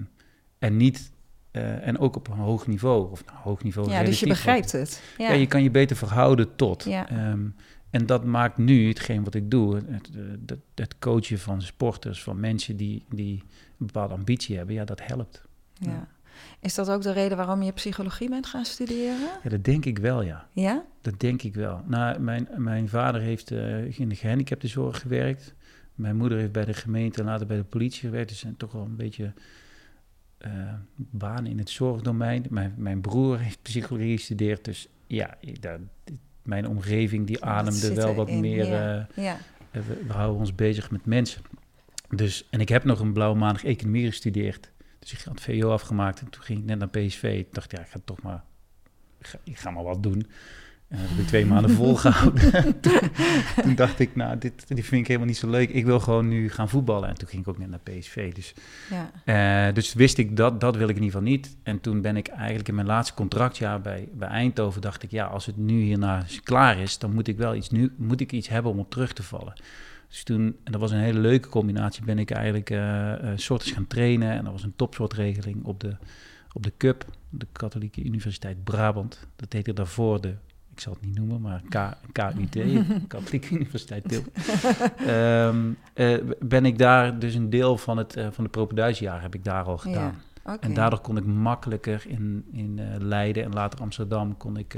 en 0.59 0.77
niet, 0.77 1.13
eh, 1.51 1.87
en 1.87 1.99
ook 1.99 2.17
op 2.17 2.29
een 2.29 2.39
hoog 2.39 2.67
niveau. 2.67 3.11
Of 3.11 3.25
nou, 3.25 3.39
hoog 3.39 3.63
niveau. 3.63 3.91
ja, 3.91 4.03
dus 4.03 4.21
je 4.21 4.27
begrijpt 4.27 4.73
het. 4.73 5.03
Ja. 5.19 5.29
Ja, 5.29 5.35
je 5.35 5.47
kan 5.47 5.63
je 5.63 5.71
beter 5.71 5.97
verhouden 5.97 6.57
tot. 6.57 6.85
Ja. 6.85 7.09
Ehm, 7.09 7.47
en 7.91 8.07
dat 8.07 8.25
maakt 8.25 8.59
nu 8.59 8.89
hetgeen 8.89 9.25
wat 9.25 9.35
ik 9.35 9.51
doe, 9.51 9.77
het, 9.77 10.11
het, 10.47 10.59
het 10.75 10.99
coachen 10.99 11.39
van 11.39 11.63
sporters, 11.63 12.23
van 12.23 12.41
mensen 12.41 12.77
die, 12.77 13.05
die 13.09 13.43
een 13.79 13.87
bepaalde 13.87 14.15
ambitie 14.15 14.57
hebben, 14.57 14.75
ja, 14.75 14.85
dat 14.85 15.07
helpt. 15.07 15.43
ja. 15.73 16.09
Is 16.61 16.75
dat 16.75 16.91
ook 16.91 17.03
de 17.03 17.13
reden 17.13 17.37
waarom 17.37 17.63
je 17.63 17.73
psychologie 17.73 18.29
bent 18.29 18.47
gaan 18.47 18.65
studeren? 18.65 19.29
Ja, 19.43 19.49
dat 19.49 19.65
denk 19.65 19.85
ik 19.85 19.99
wel, 19.99 20.23
ja. 20.23 20.49
Ja? 20.53 20.85
Dat 21.01 21.21
denk 21.21 21.43
ik 21.43 21.55
wel. 21.55 21.83
Nou, 21.87 22.21
mijn, 22.21 22.49
mijn 22.57 22.89
vader 22.89 23.21
heeft 23.21 23.51
eh, 23.51 23.99
in 23.99 24.09
de 24.09 24.15
gehandicaptenzorg 24.15 25.01
gewerkt. 25.01 25.55
Mijn 25.95 26.17
moeder 26.17 26.39
heeft 26.39 26.53
bij 26.53 26.65
de 26.65 26.75
gemeente 26.75 27.21
en 27.21 27.25
later 27.27 27.47
bij 27.47 27.57
de 27.57 27.65
politie 27.65 28.01
gewerkt. 28.01 28.29
Dus 28.29 28.39
zijn 28.39 28.57
toch 28.57 28.73
wel 28.73 28.85
een 28.85 28.97
beetje 28.97 29.33
eh, 30.41 30.73
banen 30.97 31.47
in 31.51 31.59
het 31.59 31.71
zorgdomein. 31.71 32.47
Mijn, 32.51 32.75
mijn 32.77 33.01
broer 33.01 33.39
heeft 33.39 33.63
psychologie 33.63 34.17
gestudeerd. 34.17 34.65
Dus 34.65 34.89
ja, 35.07 35.37
daar, 35.61 35.79
mijn 36.43 36.69
omgeving 36.69 37.27
die 37.27 37.45
ademde 37.45 37.95
wel 37.95 38.15
wat 38.15 38.31
meer... 38.31 38.67
ja. 38.67 39.09
eh, 39.17 39.25
Ja. 39.25 39.37
eh, 39.71 39.83
we, 39.83 40.03
we 40.07 40.13
houden 40.13 40.39
ons 40.39 40.55
bezig 40.55 40.91
met 40.91 41.07
mensen. 41.07 41.43
Dus, 42.09 42.47
en 42.51 42.61
ik 42.61 42.69
heb 42.69 42.85
nog 42.85 43.01
een 43.01 43.13
blauwe 43.13 43.39
maandag 43.39 43.65
economie 43.65 44.07
gestudeerd. 44.07 44.71
Dus 44.99 45.13
ik 45.13 45.21
had 45.21 45.41
VO 45.41 45.71
afgemaakt 45.71 46.21
en 46.21 46.31
toen 46.31 46.43
ging 46.43 46.59
ik 46.59 46.65
net 46.65 46.79
naar 46.79 46.89
PSV. 46.89 47.23
Ik 47.39 47.55
dacht, 47.55 47.71
ja, 47.71 47.81
ik 47.81 47.87
ga 47.89 48.01
toch 48.05 48.23
maar, 48.23 48.45
ik 49.19 49.27
ga, 49.27 49.39
ik 49.45 49.59
ga 49.59 49.71
maar 49.71 49.85
wat 49.85 50.03
doen. 50.03 50.27
En 50.91 50.99
dat 50.99 51.09
heb 51.09 51.19
ik 51.19 51.27
twee 51.27 51.47
maanden 51.47 51.71
volgehouden. 51.71 52.81
toen 53.63 53.75
dacht 53.75 53.99
ik, 53.99 54.17
nou, 54.17 54.39
dit, 54.39 54.69
dit 54.69 54.85
vind 54.85 55.01
ik 55.01 55.07
helemaal 55.07 55.29
niet 55.29 55.37
zo 55.37 55.51
leuk. 55.51 55.71
Ik 55.71 55.85
wil 55.85 56.01
gewoon 56.01 56.29
nu 56.29 56.49
gaan 56.49 56.69
voetballen. 56.69 57.09
En 57.09 57.15
toen 57.15 57.29
ging 57.29 57.43
ik 57.43 57.49
ook 57.49 57.59
net 57.59 57.71
naar 57.71 57.79
PSV. 57.79 58.33
Dus, 58.33 58.55
ja. 58.91 59.11
eh, 59.69 59.75
dus 59.75 59.95
wist 59.95 60.19
ik, 60.19 60.37
dat, 60.37 60.61
dat 60.61 60.77
wil 60.77 60.89
ik 60.89 60.97
in 60.97 61.03
ieder 61.03 61.19
geval 61.19 61.33
niet. 61.33 61.57
En 61.63 61.81
toen 61.81 62.01
ben 62.01 62.17
ik 62.17 62.29
eigenlijk 62.29 62.69
in 62.69 62.75
mijn 62.75 62.87
laatste 62.87 63.15
contractjaar 63.15 63.81
bij, 63.81 64.09
bij 64.13 64.29
Eindhoven... 64.29 64.81
dacht 64.81 65.03
ik, 65.03 65.11
ja, 65.11 65.27
als 65.27 65.47
het 65.47 65.57
nu 65.57 65.81
hierna 65.81 66.25
klaar 66.43 66.79
is... 66.79 66.99
dan 66.99 67.15
moet 67.15 67.29
ik 67.29 67.37
wel 67.37 67.55
iets, 67.55 67.71
nu, 67.71 67.93
moet 67.97 68.21
ik 68.21 68.33
iets 68.33 68.49
hebben 68.49 68.73
om 68.73 68.79
op 68.79 68.91
terug 68.91 69.13
te 69.13 69.23
vallen. 69.23 69.53
Dus 70.09 70.23
toen, 70.23 70.57
en 70.65 70.73
dat 70.73 70.81
was 70.81 70.91
een 70.91 70.99
hele 70.99 71.21
leuke 71.21 71.49
combinatie, 71.49 72.05
ben 72.05 72.19
ik 72.19 72.31
eigenlijk 72.31 72.71
eh 72.71 73.13
eh, 73.13 73.33
soorten 73.37 73.73
gaan 73.73 73.87
trainen. 73.87 74.31
En 74.31 74.45
dat 74.45 74.53
was 74.53 74.63
een 74.63 74.77
topsoortregeling 74.77 75.65
op 75.65 75.81
de, 75.81 75.97
op 76.53 76.63
de 76.63 76.73
CUP, 76.77 77.05
de 77.29 77.47
Katholieke 77.53 78.03
Universiteit 78.03 78.65
Brabant. 78.65 79.27
Dat 79.37 79.53
heette 79.53 79.73
daarvoor 79.73 80.21
de, 80.21 80.35
ik 80.81 80.87
zal 80.87 80.95
het 81.01 81.05
niet 81.07 81.19
noemen, 81.19 81.41
maar 81.41 81.63
K, 81.69 81.97
KUT, 82.13 82.57
Katholieke 83.09 83.55
Universiteit 83.55 84.09
Tilburg. 84.09 84.93
Ehm, 84.97 85.71
eh, 85.95 86.17
ben 86.41 86.65
ik 86.65 86.79
daar 86.79 87.19
dus 87.19 87.35
een 87.35 87.51
deel 87.51 87.79
van 87.79 87.97
het 87.97 88.17
eh, 88.17 88.27
van 88.31 88.45
de 88.45 88.51
propeduisjaar 88.51 89.23
heb 89.23 89.35
ik 89.35 89.45
daar 89.45 89.65
al 89.65 89.79
gedaan. 89.79 90.23
En 90.61 90.75
daardoor 90.75 91.01
kon 91.01 91.17
ik 91.17 91.25
makkelijker 91.25 92.03
in, 92.09 92.45
in 92.53 92.79
eh, 92.79 92.87
Leiden 92.99 93.45
en 93.45 93.53
later 93.53 93.81
Amsterdam 93.81 94.37
kon 94.37 94.57
ik, 94.57 94.77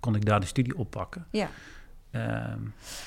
kon 0.00 0.14
ik 0.14 0.24
daar 0.24 0.40
de 0.40 0.46
studie 0.46 0.78
oppakken. 0.78 1.26
Ja. 1.30 1.48
Ehm, 2.10 2.58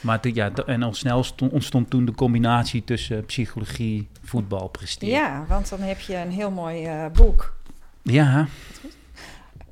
maar 0.02 0.20
toen- 0.20 0.34
ja, 0.34 0.52
en 0.54 0.84
al 0.84 0.94
snel 0.94 1.24
stond, 1.24 1.52
ontstond 1.52 1.90
toen 1.90 2.06
de 2.06 2.14
combinatie 2.16 2.84
tussen 2.84 3.26
psychologie, 3.26 4.08
voetbal, 4.22 4.68
presteren. 4.68 5.14
ja, 5.16 5.46
want 5.48 5.70
dan 5.70 5.80
heb 5.80 6.00
je 6.00 6.16
een 6.16 6.32
heel 6.32 6.52
mooi 6.52 6.90
boek. 7.14 7.54
Ja, 8.02 8.48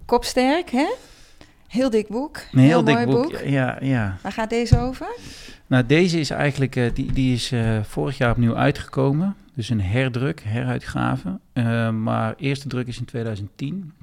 Kopsterk, 0.06 0.70
hè? 0.70 0.94
Heel 1.72 1.90
dik 1.90 2.08
boek. 2.08 2.38
een 2.52 2.60
heel, 2.60 2.70
heel 2.70 2.84
dik 2.84 2.94
mooi 2.94 3.06
boek. 3.06 3.32
boek. 3.32 3.42
Ja, 3.46 3.78
ja. 3.82 4.18
Waar 4.22 4.32
gaat 4.32 4.50
deze 4.50 4.78
over? 4.80 5.08
Nou, 5.68 5.86
deze 5.86 6.20
is 6.20 6.30
eigenlijk, 6.30 6.76
eh, 6.76 6.94
die, 6.94 7.12
die 7.12 7.34
is 7.34 7.52
eh, 7.52 7.84
vorig 7.84 8.18
jaar 8.18 8.32
opnieuw 8.32 8.56
uitgekomen. 8.56 9.36
Dus 9.54 9.70
een 9.70 9.82
herdruk, 9.82 10.42
heruitgave. 10.44 11.40
Eh, 11.54 11.90
maar 11.90 12.36
eerste 12.38 12.68
druk 12.68 12.88
is 12.88 13.00
in 13.00 13.06
2010. 13.06 13.94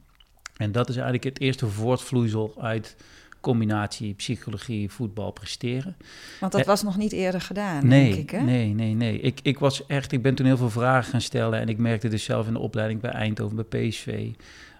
En 0.56 0.72
dat 0.72 0.88
is 0.88 0.94
eigenlijk 0.94 1.24
het 1.24 1.40
eerste 1.40 1.66
voortvloeisel 1.66 2.54
uit 2.60 2.96
combinatie 3.40 4.14
psychologie, 4.14 4.90
voetbal, 4.90 5.30
presteren. 5.30 5.96
Want 6.40 6.52
dat 6.52 6.66
was 6.66 6.82
nog 6.82 6.96
niet 6.96 7.12
eerder 7.12 7.40
gedaan, 7.40 7.86
Nee, 7.86 8.10
denk 8.10 8.22
ik, 8.22 8.30
hè? 8.30 8.40
nee, 8.40 8.74
nee, 8.74 8.94
nee. 8.94 9.20
Ik, 9.20 9.40
ik 9.42 9.58
was 9.58 9.86
echt, 9.86 10.12
ik 10.12 10.22
ben 10.22 10.34
toen 10.34 10.46
heel 10.46 10.56
veel 10.56 10.70
vragen 10.70 11.10
gaan 11.10 11.20
stellen 11.20 11.60
en 11.60 11.68
ik 11.68 11.78
merkte 11.78 12.08
dus 12.08 12.24
zelf 12.24 12.46
in 12.46 12.52
de 12.52 12.58
opleiding 12.58 13.00
bij 13.00 13.10
Eindhoven, 13.10 13.66
bij 13.68 13.88
PSV, 13.88 14.30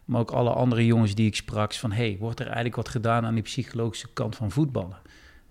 maar 0.09 0.21
ook 0.21 0.31
alle 0.31 0.51
andere 0.51 0.87
jongens 0.87 1.15
die 1.15 1.27
ik 1.27 1.37
sprak, 1.37 1.75
van 1.75 1.93
hey, 1.93 2.17
wordt 2.21 2.41
er 2.41 2.47
eigenlijk 2.47 2.77
wat 2.77 2.89
gedaan 2.89 3.25
aan 3.25 3.35
die 3.35 3.43
psychologische 3.43 4.09
kant 4.13 4.37
van 4.37 4.51
voetballen? 4.51 4.99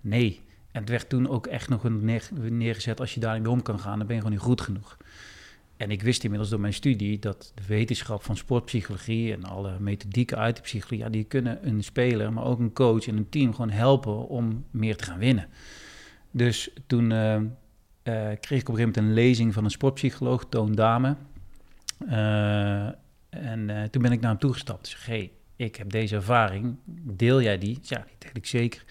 Nee. 0.00 0.40
En 0.72 0.80
het 0.80 0.90
werd 0.90 1.08
toen 1.08 1.28
ook 1.28 1.46
echt 1.46 1.68
nog 1.68 1.84
een 1.84 2.04
neer- 2.04 2.30
neergezet, 2.50 3.00
als 3.00 3.14
je 3.14 3.20
daar 3.20 3.38
niet 3.38 3.48
om 3.48 3.62
kan 3.62 3.78
gaan, 3.78 3.98
dan 3.98 4.06
ben 4.06 4.16
je 4.16 4.22
gewoon 4.22 4.36
niet 4.36 4.46
goed 4.46 4.60
genoeg. 4.60 4.96
En 5.76 5.90
ik 5.90 6.02
wist 6.02 6.22
inmiddels 6.22 6.50
door 6.50 6.60
mijn 6.60 6.72
studie 6.72 7.18
dat 7.18 7.52
de 7.54 7.62
wetenschap 7.66 8.22
van 8.22 8.36
sportpsychologie 8.36 9.32
en 9.32 9.44
alle 9.44 9.78
methodieken 9.78 10.38
uit 10.38 10.56
de 10.56 10.62
psychologie, 10.62 10.98
ja, 10.98 11.08
die 11.08 11.24
kunnen 11.24 11.68
een 11.68 11.84
speler, 11.84 12.32
maar 12.32 12.44
ook 12.44 12.58
een 12.58 12.72
coach 12.72 13.06
en 13.08 13.16
een 13.16 13.28
team 13.28 13.54
gewoon 13.54 13.70
helpen 13.70 14.28
om 14.28 14.64
meer 14.70 14.96
te 14.96 15.04
gaan 15.04 15.18
winnen. 15.18 15.48
Dus 16.30 16.70
toen 16.86 17.12
eh, 17.12 17.34
eh, 17.34 17.42
kreeg 18.40 18.60
ik 18.60 18.68
op 18.68 18.74
een 18.74 18.78
gegeven 18.78 18.78
moment 18.78 18.96
een 18.96 19.12
lezing 19.12 19.54
van 19.54 19.64
een 19.64 19.70
sportpsycholoog, 19.70 20.46
Toon 20.48 20.72
Dame. 20.72 21.16
Eh, 22.08 22.88
en 23.30 23.70
eh, 23.70 23.82
toen 23.82 24.02
ben 24.02 24.12
ik 24.12 24.20
naar 24.20 24.30
hem 24.30 24.38
toegestapt. 24.38 24.86
Zeg, 24.86 25.06
hey, 25.06 25.32
ik 25.56 25.76
heb 25.76 25.90
deze 25.90 26.14
ervaring, 26.14 26.76
deel 27.16 27.42
jij 27.42 27.58
die? 27.58 27.78
Ja, 27.82 28.04
die 28.06 28.16
deel 28.18 28.36
ik 28.36 28.46
zeker. 28.46 28.84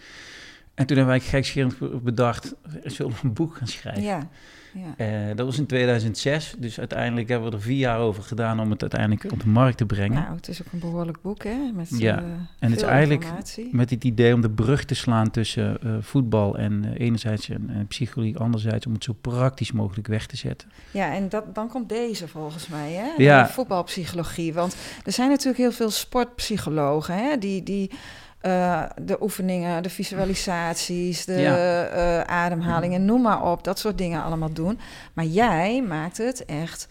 En 0.78 0.86
toen 0.86 0.98
hebben 0.98 1.16
wij 1.16 1.26
gekscherend 1.26 2.04
bedacht, 2.04 2.56
we 2.84 2.90
zullen 2.90 3.14
een 3.24 3.34
boek 3.34 3.56
gaan 3.56 3.68
schrijven. 3.68 4.04
Ja, 4.04 4.28
ja. 4.74 5.30
Eh, 5.30 5.36
dat 5.36 5.46
was 5.46 5.58
in 5.58 5.66
2006, 5.66 6.56
dus 6.58 6.80
uiteindelijk 6.80 7.30
hebben 7.30 7.50
we 7.50 7.56
er 7.56 7.62
vier 7.62 7.78
jaar 7.78 8.00
over 8.00 8.24
gedaan 8.24 8.60
om 8.60 8.72
het 8.72 8.82
uiteindelijk 8.82 9.32
op 9.32 9.40
de 9.40 9.48
markt 9.48 9.78
te 9.78 9.86
brengen. 9.86 10.22
Nou, 10.22 10.36
het 10.36 10.48
is 10.48 10.62
ook 10.62 10.74
een 10.74 10.80
behoorlijk 10.80 11.22
boek, 11.22 11.44
hè? 11.44 11.56
Met 11.74 11.90
Ja, 11.90 12.18
eh, 12.18 12.24
en 12.60 12.72
het 12.72 12.76
is 12.76 12.82
eigenlijk 12.82 13.22
informatie. 13.22 13.70
Met 13.72 13.90
het 13.90 14.04
idee 14.04 14.34
om 14.34 14.42
de 14.42 14.50
brug 14.50 14.86
te 14.86 14.96
slaan 14.96 15.32
tussen 15.32 15.82
eh, 15.82 15.92
voetbal 16.02 16.58
en 16.58 16.94
enerzijds 16.94 17.50
en, 17.50 17.70
en 17.70 17.88
psychologie 17.88 18.38
anderzijds, 18.38 18.86
om 18.86 18.94
het 18.94 19.04
zo 19.04 19.14
praktisch 19.22 19.72
mogelijk 19.72 20.08
weg 20.08 20.26
te 20.26 20.38
zetten. 20.38 20.70
Ja, 20.92 21.14
en 21.14 21.30
dat, 21.30 21.56
dan 21.56 21.68
komt 21.68 21.90
deze 21.90 22.28
volgens 22.28 22.68
mij, 22.68 22.92
hè? 22.92 23.24
Ja. 23.24 23.44
De 23.44 23.54
voetbalpsychologie. 23.54 24.54
Want 24.54 24.76
er 25.04 25.12
zijn 25.12 25.30
natuurlijk 25.30 25.58
heel 25.58 25.72
veel 25.72 25.90
sportpsychologen, 25.90 27.16
hè? 27.16 27.38
Die, 27.38 27.64
die 27.64 27.92
eh, 28.40 28.84
de 29.02 29.22
oefeningen, 29.22 29.84
de 29.84 29.90
visualisaties, 29.90 31.26
de 31.26 31.34
Ja. 31.40 31.86
eh, 31.86 32.22
ademhalingen, 32.22 33.06
noem 33.06 33.22
maar 33.22 33.52
op, 33.52 33.64
dat 33.64 33.80
soort 33.80 33.98
dingen 33.98 34.24
allemaal 34.24 34.54
doen. 34.54 34.80
Maar 35.14 35.26
jij 35.26 35.82
maakt 35.82 36.18
het 36.18 36.46
echt 36.46 36.88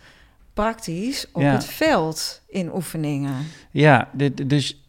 praktisch 0.54 1.26
op 1.32 1.42
Ja. 1.42 1.52
het 1.52 1.64
veld 1.64 2.42
in 2.48 2.74
oefeningen. 2.74 3.34
Ja, 3.70 4.08
dit, 4.12 4.48
dus 4.50 4.80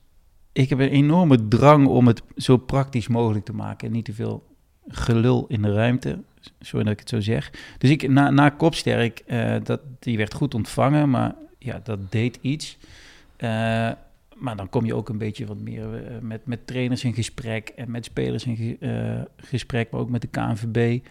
ik 0.52 0.70
heb 0.70 0.80
een 0.80 0.90
enorme 0.90 1.48
drang 1.48 1.88
om 1.88 2.08
het 2.08 2.22
zo 2.36 2.58
praktisch 2.58 3.08
mogelijk 3.08 3.46
te 3.46 3.54
maken 3.54 3.88
en 3.88 3.94
niet 3.94 4.06
te 4.06 4.14
veel 4.14 4.46
gelul 4.88 5.46
in 5.48 5.62
de 5.62 5.74
ruimte. 5.74 6.20
Sorry 6.60 6.84
dat 6.84 6.94
ik 6.94 7.00
het 7.00 7.10
zo 7.10 7.20
zeg. 7.20 7.52
Dus 7.78 7.90
ik, 7.90 8.10
na, 8.10 8.30
na 8.30 8.50
Kopsterk, 8.50 9.20
eh, 9.26 9.56
dat, 9.64 9.80
die 10.00 10.18
werd 10.18 10.34
goed 10.34 10.54
ontvangen, 10.54 11.10
maar 11.10 11.36
ja, 11.60 11.80
dat 11.84 12.12
deed 12.12 12.38
iets. 12.42 12.78
Maar 14.40 14.56
dan 14.56 14.70
kom 14.70 14.86
je 14.86 14.96
ook 14.96 15.10
een 15.10 15.18
beetje 15.18 15.46
wat 15.46 15.60
meer 15.60 16.06
eh, 16.06 16.20
met, 16.22 16.46
met 16.46 16.68
trainers 16.68 17.04
in 17.04 17.14
gesprek 17.14 17.70
en 17.70 17.92
met 17.92 18.06
spelers 18.06 18.46
in 18.46 18.78
eh, 18.80 19.22
gesprek, 19.38 19.92
maar 19.92 20.02
ook 20.02 20.10
met 20.10 20.22
de 20.22 20.28
KNVB. 20.28 21.06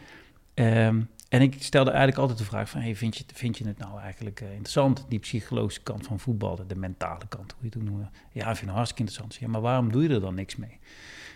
Ehm, 0.54 1.00
en 1.28 1.42
ik 1.42 1.56
stelde 1.58 1.90
eigenlijk 1.90 2.20
altijd 2.20 2.38
de 2.38 2.44
vraag 2.44 2.70
van, 2.70 2.80
hey, 2.80 2.96
vind, 2.96 3.16
je, 3.16 3.24
vind 3.34 3.58
je 3.58 3.66
het 3.66 3.78
nou 3.78 4.00
eigenlijk 4.00 4.40
eh, 4.40 4.48
interessant, 4.48 5.04
die 5.08 5.18
psychologische 5.18 5.82
kant 5.82 6.06
van 6.06 6.20
voetbal, 6.20 6.66
de 6.66 6.76
mentale 6.76 7.26
kant, 7.28 7.52
hoe 7.52 7.68
je 7.70 7.78
het 7.78 7.88
noemt. 7.88 8.08
Ja, 8.32 8.50
ik 8.50 8.56
vind 8.56 8.66
het 8.66 8.76
hartstikke 8.76 9.02
interessant. 9.02 9.34
Ja, 9.34 9.48
maar 9.48 9.60
waarom 9.60 9.92
doe 9.92 10.02
je 10.02 10.08
er 10.08 10.20
dan 10.20 10.34
niks 10.34 10.56
mee? 10.56 10.78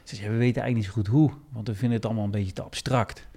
Ze 0.05 0.17
zei, 0.17 0.29
we 0.29 0.37
weten 0.37 0.63
eigenlijk 0.63 0.77
niet 0.77 0.85
zo 0.85 0.93
goed 0.93 1.07
hoe, 1.07 1.33
want 1.49 1.69
we 1.69 1.75
vinden 1.75 1.97
het 1.97 2.07
allemaal 2.07 2.25
een 2.25 2.31
beetje 2.31 2.53
te 2.53 2.63
abstract. 2.63 3.29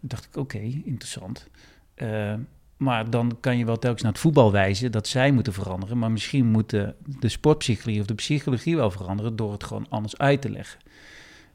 Toen 0.00 0.08
dacht 0.08 0.24
ik, 0.24 0.36
oké, 0.36 0.58
interessant. 0.58 1.48
Eh, 1.94 2.34
maar 2.78 3.10
dan 3.10 3.36
kan 3.40 3.58
je 3.58 3.64
wel 3.64 3.78
telkens 3.78 4.02
naar 4.02 4.12
het 4.12 4.20
voetbal 4.20 4.52
wijzen 4.52 4.92
dat 4.92 5.06
zij 5.08 5.30
moeten 5.32 5.52
veranderen. 5.52 5.98
Maar 5.98 6.10
misschien 6.10 6.46
moet 6.46 6.70
de, 6.70 6.94
de 7.20 7.28
sportpsychologie 7.28 8.00
of 8.00 8.06
de 8.06 8.14
psychologie 8.14 8.76
wel 8.76 8.90
veranderen 8.90 9.36
door 9.36 9.52
het 9.52 9.64
gewoon 9.64 9.86
anders 9.88 10.18
uit 10.18 10.42
te 10.42 10.50
leggen. 10.50 10.80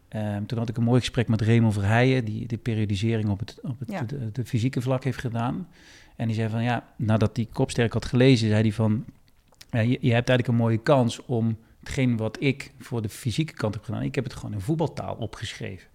Ehm, 0.08 0.46
toen 0.46 0.58
had 0.58 0.70
ik 0.70 0.78
een 0.78 0.84
mooi 0.84 1.00
gesprek 1.00 1.28
met 1.28 1.42
Raymond 1.42 1.74
Verheijen, 1.74 2.26
die 2.26 2.48
de 2.48 2.58
periodisering 2.58 3.30
op 3.30 3.40
het, 3.40 3.60
op 3.62 3.80
het 3.80 3.92
Ja. 3.92 4.02
de, 4.02 4.32
de 4.32 4.46
fysieke 4.46 4.82
vlak 4.82 5.04
heeft 5.04 5.20
gedaan. 5.20 5.68
En 6.16 6.28
die 6.28 6.36
zei 6.36 6.50
van 6.50 6.64
ja, 6.64 6.88
nadat 6.96 7.36
hij 7.36 7.48
Kopsterk 7.52 7.94
had 7.94 8.06
gelezen, 8.06 8.50
zei 8.50 8.62
hij 8.62 8.72
van 8.72 9.06
ja, 9.72 9.80
je, 9.80 9.98
je 10.02 10.14
hebt 10.14 10.30
eigenlijk 10.30 10.48
een 10.48 10.56
mooie 10.56 10.78
kans 10.78 11.26
om 11.26 11.58
hetgeen 11.80 12.18
wat 12.18 12.38
ik 12.42 12.72
voor 12.80 13.02
de 13.02 13.10
fysieke 13.10 13.54
kant 13.54 13.74
heb 13.74 13.84
gedaan, 13.84 14.02
ik 14.02 14.16
heb 14.16 14.24
het 14.24 14.34
gewoon 14.34 14.54
in 14.54 14.62
voetbaltaal 14.62 15.16
opgeschreven. 15.16 15.88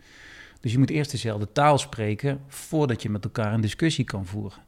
Dus 0.61 0.73
je 0.73 0.79
moet 0.79 0.91
eerst 0.91 1.11
dezelfde 1.11 1.53
taal 1.53 1.79
spreken 1.79 2.41
voordat 2.49 3.03
je 3.03 3.11
met 3.11 3.25
elkaar 3.25 3.53
een 3.53 3.61
discussie 3.61 4.05
kan 4.05 4.27
voeren. 4.27 4.59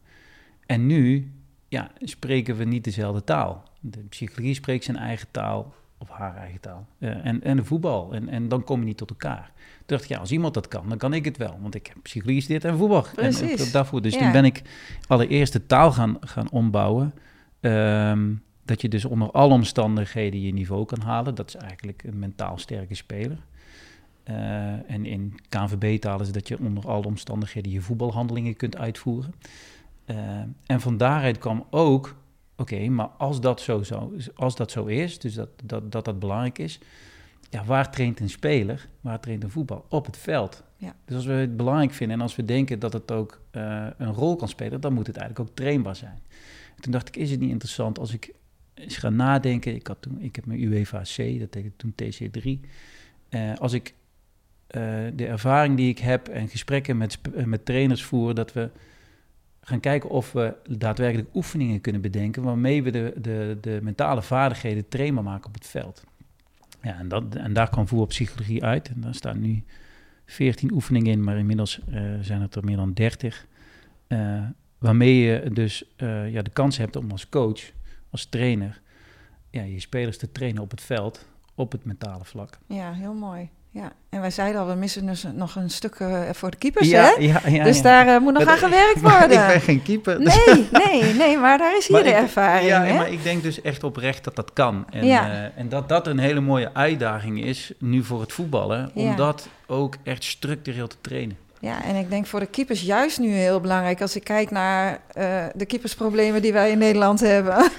En 0.71 0.87
nu 0.87 1.33
ja, 1.69 1.91
spreken 2.01 2.57
we 2.57 2.65
niet 2.65 2.85
dezelfde 2.85 3.25
taal. 3.25 3.63
De 3.81 3.99
psychologie 3.99 4.55
spreekt 4.55 4.85
zijn 4.85 4.97
eigen 4.97 5.29
taal, 5.31 5.75
of 5.99 6.09
haar 6.09 6.37
eigen 6.37 6.61
taal. 6.61 6.87
Eh, 6.99 7.27
en, 7.27 7.43
en 7.43 7.57
de 7.57 7.65
voetbal. 7.65 8.15
En, 8.15 8.29
en 8.29 8.49
dan 8.49 8.65
kom 8.65 8.81
je 8.81 8.87
niet 8.87 8.97
tot 8.97 9.11
elkaar. 9.11 9.53
Toen 9.55 9.85
dacht 9.87 10.03
ik, 10.03 10.09
ja, 10.09 10.19
als 10.19 10.31
iemand 10.31 10.55
dat 10.55 10.69
kan, 10.69 10.89
dan 10.89 10.99
kan 10.99 11.13
ik 11.13 11.25
het 11.25 11.37
wel. 11.37 11.59
Want 11.61 11.75
ik 11.75 11.87
heb 11.87 11.97
psychologie 12.03 12.39
gestudeerd 12.39 12.65
en 12.65 12.77
voetbal. 12.79 13.05
Precies. 13.15 13.67
en 13.67 13.73
daarvoor. 13.73 14.03
Dus 14.03 14.15
Ja. 14.15 14.19
toen 14.21 14.33
ben 14.33 14.45
ik 14.45 14.63
allereerst 15.07 15.53
de 15.53 15.67
taal 15.67 15.93
gaan, 15.93 16.17
gaan 16.21 16.51
ombouwen. 16.51 17.15
Ehm, 17.61 18.35
dat 18.65 18.81
je 18.81 18.89
dus 18.89 19.05
onder 19.05 19.31
alle 19.31 19.55
omstandigheden 19.55 20.43
je 20.43 20.53
niveau 20.53 20.85
kan 20.85 21.01
halen. 21.01 21.35
Dat 21.35 21.49
is 21.49 21.55
eigenlijk 21.55 22.03
een 22.05 22.19
mentaal 22.19 22.59
sterke 22.59 22.95
speler. 22.95 23.39
Eh, 24.23 24.91
en 24.91 25.07
in 25.07 25.35
KNVB-taal 25.49 26.21
is 26.21 26.33
dat 26.33 26.49
je 26.49 26.59
onder 26.59 26.89
alle 26.89 27.07
omstandigheden 27.07 27.73
je 27.73 27.81
voetbalhandelingen 27.81 28.57
kunt 28.57 28.77
uitvoeren. 28.77 29.35
Eh, 30.11 30.41
en 30.67 30.81
van 30.81 30.97
daaruit 30.97 31.39
kwam 31.39 31.67
ook, 31.71 32.17
oké, 32.57 32.89
maar 32.89 33.07
als 33.07 33.41
dat 33.41 33.61
zo, 33.61 33.83
zo, 33.83 34.13
als 34.35 34.57
dat 34.57 34.71
zo 34.71 34.87
is, 34.87 35.19
dus 35.19 35.35
dat 35.35 35.49
dat, 35.65 35.93
dat 35.93 36.05
dat 36.05 36.19
belangrijk 36.19 36.59
is, 36.59 36.81
ja, 37.51 37.65
waar 37.65 37.91
traint 37.91 38.21
een 38.21 38.31
speler, 38.31 38.89
waar 39.01 39.21
traint 39.21 39.43
een 39.43 39.51
voetbal? 39.51 39.87
Op 39.89 40.07
het 40.07 40.17
veld. 40.17 40.63
Ja. 40.77 40.95
Dus 41.05 41.17
als 41.17 41.27
we 41.27 41.33
het 41.33 41.57
belangrijk 41.57 41.93
vinden 41.93 42.17
en 42.17 42.23
als 42.23 42.37
we 42.37 42.45
denken 42.45 42.79
dat 42.79 42.93
het 42.93 43.11
ook 43.11 43.41
eh, 43.51 43.87
een 43.97 44.13
rol 44.13 44.37
kan 44.37 44.49
spelen, 44.49 44.81
dan 44.81 44.93
moet 44.93 45.07
het 45.07 45.17
eigenlijk 45.17 45.51
ook 45.51 45.57
trainbaar 45.57 45.97
zijn. 45.97 46.19
En 46.77 46.83
toen 46.83 46.93
dacht 46.93 47.09
ik, 47.09 47.17
is 47.17 47.31
het 47.31 47.41
niet 47.41 47.51
interessant 47.51 47.99
als 47.99 48.13
ik 48.13 48.35
eens 48.75 48.97
ga 48.97 49.09
nadenken? 49.09 49.75
Ik, 49.75 49.87
had 49.87 50.03
toen, 50.03 50.21
ik 50.21 50.37
heb 50.37 50.47
mijn 50.47 50.63
UEFA 50.63 51.01
C, 51.01 51.17
dat 51.17 51.55
heette 51.55 51.73
toen 51.77 51.95
TC3. 52.03 52.69
Eh, 53.29 53.55
als 53.55 53.73
ik 53.73 53.95
de 55.15 55.27
ervaring 55.27 55.77
die 55.77 55.89
ik 55.89 55.99
heb 55.99 56.29
en 56.29 56.49
gesprekken 56.49 56.97
met, 56.97 57.19
met 57.45 57.65
trainers 57.65 58.05
voer, 58.05 58.35
dat 58.35 58.53
we 58.53 58.71
gaan 59.61 59.81
kijken 59.81 60.11
of 60.11 60.33
we 60.33 60.55
daadwerkelijk 60.69 61.35
oefeningen 61.35 61.81
kunnen 61.81 62.01
bedenken 62.01 62.43
waarmee 62.43 62.83
we 62.83 62.91
de, 62.91 63.15
de, 63.21 63.59
de 63.61 63.79
mentale 63.83 64.23
vaardigheden 64.23 64.89
trainbaar 64.89 65.25
maken 65.25 65.47
op 65.47 65.55
het 65.55 65.67
veld. 65.67 66.05
Ja, 66.83 66.99
en, 66.99 67.09
dat, 67.09 67.35
en 67.35 67.53
daar 67.53 67.71
kwam 67.71 67.89
voetbalpsychologie 67.89 68.65
uit. 68.65 68.89
En 68.89 69.01
daar 69.01 69.15
staan 69.15 69.41
nu 69.41 69.65
14 70.27 70.73
oefeningen 70.73 71.13
in, 71.13 71.25
maar 71.25 71.39
inmiddels 71.39 71.81
eh, 71.91 72.03
zijn 72.21 72.41
het 72.41 72.55
er 72.55 72.65
meer 72.65 72.77
dan 72.77 72.93
30. 72.93 73.47
eh, 74.07 74.43
waarmee 74.79 75.17
je 75.17 75.51
dus 75.53 75.85
eh, 75.97 76.33
ja, 76.33 76.43
de 76.43 76.51
kans 76.51 76.77
hebt 76.77 76.97
om 76.97 77.11
als 77.11 77.29
coach, 77.29 77.71
als 78.11 78.27
trainer, 78.27 78.81
ja, 79.51 79.63
je 79.63 79.81
spelers 79.81 80.19
te 80.19 80.33
trainen 80.33 80.63
op 80.63 80.71
het 80.71 80.81
veld, 80.81 81.29
op 81.55 81.73
het 81.73 81.85
mentale 81.85 82.25
vlak. 82.25 82.59
Ja, 82.67 82.93
heel 82.93 83.15
mooi. 83.15 83.49
Ja. 83.73 83.93
En 84.09 84.21
wij 84.21 84.31
zeiden 84.31 84.61
al, 84.61 84.67
we 84.67 84.75
missen 84.75 85.07
dus 85.07 85.25
nog 85.35 85.57
een 85.57 85.71
stuk 85.71 85.95
eh, 85.95 86.21
voor 86.33 86.51
de 86.51 86.57
keepers, 86.57 86.89
ja, 86.89 87.03
hè? 87.05 87.11
ja, 87.23 87.41
ja, 87.47 87.65
dus 87.65 87.83
daar 87.83 88.07
eh, 88.09 88.21
moet 88.21 88.33
nog 88.33 88.43
Dat- 88.43 88.53
aan 88.53 88.59
gewerkt 88.59 89.01
worden. 89.11 89.31
ik 89.41 89.47
ben 89.47 89.61
geen 89.61 89.83
keeper. 89.83 90.21
Nee, 90.21 90.69
nee, 90.73 91.15
nee, 91.15 91.39
maar 91.39 91.59
daar 91.59 91.77
is 91.77 91.87
hier 91.89 92.03
de 92.03 92.13
ervaring, 92.13 92.69
Ja, 92.69 92.83
hè? 92.83 92.97
maar 92.97 93.13
ik 93.13 93.23
denk 93.23 93.43
dus 93.43 93.61
echt 93.63 93.85
oprecht 93.85 94.25
dat 94.25 94.37
dat 94.37 94.53
kan. 94.53 94.87
En, 94.91 95.03
eh, 95.03 95.59
en 95.59 95.69
dat 95.69 95.89
dat 95.89 96.07
een 96.07 96.19
hele 96.19 96.41
mooie 96.41 96.71
uitdaging 96.75 97.45
is 97.45 97.73
nu 97.79 98.05
voor 98.05 98.21
het 98.21 98.33
voetballen. 98.33 98.91
Om 98.95 99.17
dat 99.17 99.49
ook 99.67 99.95
echt 100.03 100.25
structureel 100.25 100.87
te 100.87 100.97
trainen. 101.01 101.37
Ja, 101.61 101.85
en 101.85 101.97
ik 101.97 102.11
denk 102.11 102.27
voor 102.27 102.41
de 102.41 102.47
keepers 102.47 102.81
juist 102.83 103.19
nu 103.19 103.29
heel 103.33 103.61
belangrijk... 103.61 104.01
als 104.01 104.17
ik 104.17 104.25
kijk 104.25 104.51
naar 104.51 105.01
de 105.55 105.65
keepersproblemen 105.67 106.43
die 106.43 106.53
wij 106.53 106.71
in 106.71 106.79
Nederland 106.79 107.21
hebben. 107.21 107.71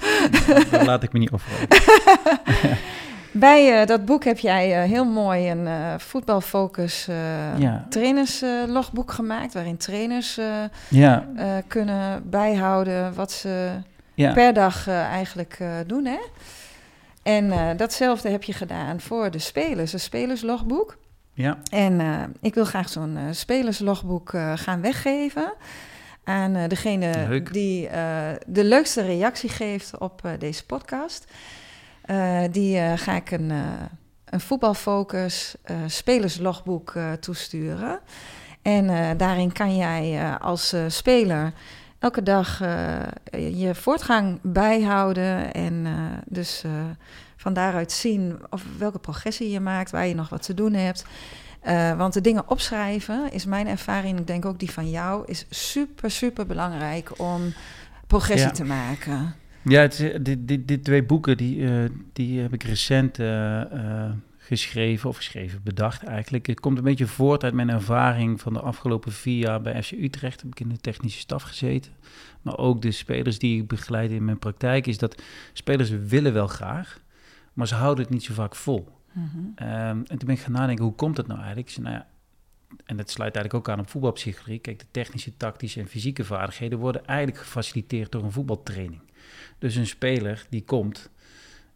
Daar 0.70 0.84
laat 0.84 1.02
ik 1.02 1.12
me 1.12 1.18
niet 1.18 1.30
over. 1.36 1.50
Bij 3.32 3.80
eh, 3.80 3.86
dat 3.86 4.04
boek 4.04 4.24
heb 4.24 4.38
jij 4.38 4.82
eh, 4.82 4.88
heel 4.90 5.04
mooi 5.04 5.50
een 5.50 5.66
eh 5.66 5.94
voetbalfocus 5.98 7.04
Ja. 7.58 7.86
trainerslogboek 7.88 9.12
gemaakt... 9.12 9.52
waarin 9.54 9.76
trainers 9.76 10.40
Ja, 10.88 11.26
kunnen 11.66 12.30
bijhouden 12.30 13.14
wat 13.14 13.32
ze 13.32 13.70
ja. 14.14 14.32
per 14.32 14.52
dag 14.52 14.88
eigenlijk 14.88 15.58
doen. 15.86 16.04
Hè? 16.04 16.18
En 17.22 17.76
datzelfde 17.76 18.28
heb 18.28 18.42
je 18.42 18.52
gedaan 18.52 19.00
voor 19.00 19.30
de 19.30 19.38
spelers, 19.38 19.92
een 19.92 20.00
spelerslogboek. 20.00 20.96
ja. 21.34 21.58
En 21.70 22.00
ik 22.40 22.54
wil 22.54 22.64
graag 22.64 22.88
zo'n 22.88 23.18
spelerslogboek 23.30 24.32
gaan 24.54 24.80
weggeven 24.80 25.52
aan 26.24 26.68
degene 26.68 27.10
Leuk. 27.28 27.52
die 27.52 27.88
de 28.46 28.64
leukste 28.64 29.02
reactie 29.02 29.48
geeft 29.50 29.98
op 29.98 30.22
deze 30.38 30.66
podcast. 30.66 31.24
Eh, 32.02 32.42
die 32.50 32.78
eh, 32.78 32.92
ga 32.96 33.12
ik 33.12 33.30
een, 33.30 33.50
eh, 33.50 33.58
een 34.24 34.40
voetbalfocus 34.40 35.54
spelerslogboek 35.86 36.94
toesturen. 37.20 38.00
En 38.62 39.16
daarin 39.16 39.52
kan 39.52 39.76
jij 39.76 40.36
als 40.38 40.74
speler 40.86 41.52
elke 41.98 42.22
dag 42.22 42.58
je 43.30 43.70
voortgang 43.74 44.38
bijhouden 44.42 45.52
en 45.52 45.86
dus 46.26 46.64
van 47.36 47.52
daaruit 47.52 47.92
zien 47.92 48.40
of 48.50 48.64
welke 48.78 48.98
progressie 48.98 49.50
je 49.50 49.60
maakt, 49.60 49.90
waar 49.90 50.06
je 50.06 50.14
nog 50.14 50.28
wat 50.28 50.42
te 50.42 50.54
doen 50.54 50.72
hebt. 50.72 51.04
Uh, 51.66 51.96
want 51.96 52.12
de 52.12 52.20
dingen 52.20 52.48
opschrijven 52.48 53.32
is 53.32 53.44
mijn 53.44 53.66
ervaring, 53.66 54.18
ik 54.18 54.26
denk 54.26 54.44
ook 54.44 54.58
die 54.58 54.70
van 54.70 54.90
jou, 54.90 55.22
is 55.26 55.46
super, 55.50 56.10
super 56.10 56.46
belangrijk 56.46 57.18
om 57.18 57.54
progressie 58.06 58.50
te 58.50 58.64
maken. 58.64 59.34
Ja, 59.64 59.80
het, 59.80 60.10
die, 60.22 60.44
die, 60.44 60.64
die, 60.64 60.80
twee 60.80 61.04
boeken 61.04 61.36
die, 61.36 61.56
uh, 61.56 61.84
die 62.12 62.40
heb 62.40 62.52
ik 62.52 62.62
recent 62.62 63.18
uh, 63.18 64.10
geschreven, 64.36 65.08
of 65.08 65.16
geschreven, 65.16 65.60
bedacht 65.62 66.02
eigenlijk. 66.02 66.46
Het 66.46 66.60
komt 66.60 66.78
een 66.78 66.84
beetje 66.84 67.06
voort 67.06 67.44
uit 67.44 67.54
mijn 67.54 67.70
ervaring 67.70 68.40
van 68.40 68.52
de 68.52 68.60
afgelopen 68.60 69.12
vier 69.12 69.38
jaar 69.38 69.60
bij 69.60 69.82
FC 69.82 69.92
Utrecht. 69.92 70.40
Heb 70.42 70.50
ik 70.50 70.60
in 70.60 70.68
de 70.68 70.76
technische 70.76 71.18
staf 71.18 71.42
gezeten. 71.42 71.92
Maar 72.42 72.58
ook 72.58 72.82
de 72.82 72.90
spelers 72.90 73.38
die 73.38 73.60
ik 73.60 73.68
begeleid 73.68 74.10
in 74.10 74.24
mijn 74.24 74.38
praktijk, 74.38 74.86
is 74.86 74.98
dat 74.98 75.22
spelers 75.52 75.90
willen 75.90 76.32
wel 76.32 76.46
graag, 76.46 77.00
maar 77.52 77.68
ze 77.68 77.74
houden 77.74 78.04
het 78.04 78.12
niet 78.12 78.24
zo 78.24 78.34
vaak 78.34 78.56
vol. 78.56 78.88
Mhm. 79.12 79.26
Ehm, 79.54 79.96
en 79.96 80.04
toen 80.04 80.26
ben 80.26 80.34
ik 80.34 80.40
gaan 80.40 80.52
nadenken, 80.52 80.84
hoe 80.84 80.94
komt 80.94 81.16
dat 81.16 81.26
nou 81.26 81.40
eigenlijk? 81.40 81.76
nou 81.76 81.94
ja, 81.94 82.06
en 82.84 82.96
dat 82.96 83.10
sluit 83.10 83.34
eigenlijk 83.34 83.68
ook 83.68 83.74
aan 83.74 83.84
op 83.84 83.90
voetbalpsychologie. 83.90 84.58
Kijk, 84.58 84.78
de 84.78 84.86
technische, 84.90 85.36
tactische 85.36 85.80
en 85.80 85.88
fysieke 85.88 86.24
vaardigheden 86.24 86.78
worden 86.78 87.06
eigenlijk 87.06 87.38
gefaciliteerd 87.38 88.12
door 88.12 88.22
een 88.22 88.32
voetbaltraining. 88.32 89.00
Dus 89.62 89.76
een 89.76 89.86
speler 89.86 90.46
die 90.50 90.64
komt, 90.64 91.10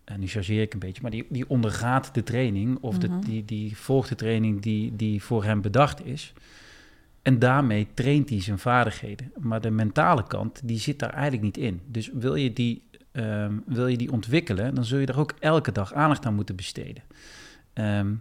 en 0.05 0.21
nu 0.21 0.27
chargeer 0.27 0.63
ik 0.63 0.73
een 0.73 0.79
beetje, 0.79 1.03
maar 1.03 1.11
die, 1.11 1.27
die 1.29 1.49
ondergaat 1.49 2.15
de 2.15 2.23
training 2.23 2.79
of 2.81 2.99
de, 2.99 3.09
mhm. 3.09 3.21
die, 3.21 3.45
die 3.45 3.77
volgt 3.77 4.09
de 4.09 4.15
training 4.15 4.63
die, 4.63 4.97
die 4.97 5.23
voor 5.23 5.45
hem 5.45 5.61
bedacht 5.61 6.05
is. 6.05 6.33
En 7.23 7.39
daarmee 7.39 7.87
traint 7.95 8.29
hij 8.29 8.43
zijn 8.43 8.59
vaardigheden. 8.59 9.33
Maar 9.39 9.61
de 9.61 9.71
mentale 9.71 10.27
kant, 10.27 10.61
die 10.65 10.79
zit 10.79 10.99
daar 10.99 11.11
eigenlijk 11.11 11.43
niet 11.43 11.57
in. 11.57 11.81
Dus 11.87 12.11
wil 12.13 12.35
je 12.35 12.53
die 12.53 12.83
Ehm, 13.17 13.55
wil 13.67 13.87
je 13.87 13.97
die 13.97 14.13
ontwikkelen, 14.13 14.75
dan 14.75 14.85
zul 14.85 14.99
je 14.99 15.07
er 15.07 15.19
ook 15.19 15.35
elke 15.39 15.73
dag 15.73 15.93
aandacht 15.93 16.27
aan 16.27 16.35
moeten 16.35 16.57
besteden. 16.57 17.03
Ehm, 17.73 18.15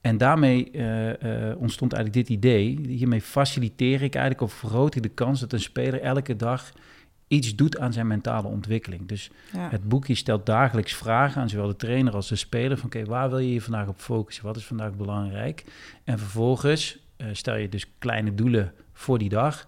en 0.00 0.18
daarmee 0.18 0.68
uh, 0.72 1.08
uh, 1.08 1.60
ontstond 1.60 1.92
eigenlijk 1.92 2.26
dit 2.26 2.36
idee. 2.36 2.78
Hiermee 2.86 3.20
faciliteer 3.20 4.02
ik 4.02 4.14
eigenlijk 4.14 4.40
of 4.40 4.52
vergroot 4.52 4.94
ik 4.94 5.02
de 5.02 5.08
kans 5.08 5.40
dat 5.40 5.52
een 5.52 5.60
speler 5.60 6.00
elke 6.00 6.36
dag 6.36 6.72
iets 7.34 7.54
doet 7.54 7.78
aan 7.78 7.92
zijn 7.92 8.06
mentale 8.06 8.48
ontwikkeling. 8.48 9.08
Dus 9.08 9.30
het 9.56 9.88
boekje 9.88 10.14
stelt 10.14 10.46
dagelijks 10.46 10.94
vragen 10.94 11.40
aan 11.40 11.48
zowel 11.48 11.66
de 11.66 11.76
trainer 11.76 12.14
als 12.14 12.28
de 12.28 12.36
speler. 12.36 12.76
Van 12.76 12.86
oké, 12.86 13.04
waar 13.04 13.28
wil 13.30 13.38
je 13.38 13.52
je 13.52 13.60
vandaag 13.60 13.88
op 13.88 13.98
focussen? 13.98 14.44
Wat 14.44 14.56
is 14.56 14.64
vandaag 14.64 14.96
belangrijk? 14.96 15.64
En 16.04 16.18
vervolgens 16.18 16.98
uh, 17.16 17.26
stel 17.32 17.56
je 17.56 17.68
dus 17.68 17.86
kleine 17.98 18.34
doelen 18.34 18.72
voor 18.92 19.18
die 19.18 19.28
dag. 19.28 19.66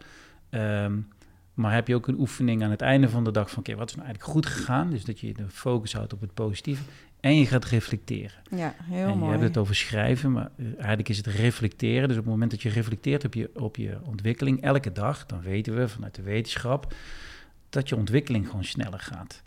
Um, 0.50 1.08
maar 1.54 1.74
heb 1.74 1.88
je 1.88 1.94
ook 1.94 2.08
een 2.08 2.18
oefening 2.18 2.62
aan 2.62 2.70
het 2.70 2.80
einde 2.80 3.08
van 3.08 3.24
de 3.24 3.30
dag 3.30 3.50
van... 3.50 3.58
oké, 3.58 3.74
wat 3.74 3.88
is 3.88 3.94
nou 3.94 4.06
eigenlijk 4.06 4.36
goed 4.36 4.46
gegaan? 4.46 4.90
Dus 4.90 5.04
dat 5.04 5.20
je 5.20 5.34
de 5.34 5.48
focus 5.48 5.92
houdt 5.92 6.12
op 6.12 6.20
het 6.20 6.34
positieve. 6.34 6.82
En 7.20 7.38
je 7.38 7.46
gaat 7.46 7.64
reflecteren. 7.64 8.36
Ja, 8.50 8.74
heel 8.82 9.08
en 9.08 9.18
mooi. 9.18 9.32
Je 9.32 9.38
hebt 9.38 9.48
het 9.48 9.56
over 9.56 9.74
schrijven, 9.74 10.32
maar 10.32 10.50
eh, 10.56 10.66
eigenlijk 10.76 11.08
is 11.08 11.16
het 11.16 11.26
reflecteren. 11.26 12.08
Dus 12.08 12.16
op 12.16 12.22
het 12.22 12.32
moment 12.32 12.50
dat 12.50 12.62
je 12.62 12.68
reflecteert 12.68 13.24
op 13.24 13.34
je, 13.34 13.50
op 13.54 13.76
je 13.76 13.98
ontwikkeling 14.02 14.62
elke 14.62 14.92
dag... 14.92 15.26
dan 15.26 15.40
weten 15.40 15.76
we 15.76 15.88
vanuit 15.88 16.14
de 16.14 16.22
wetenschap 16.22 16.94
dat 17.68 17.88
je 17.88 17.96
ontwikkeling 17.96 18.46
gewoon 18.46 18.64
sneller 18.64 19.00
gaat. 19.00 19.42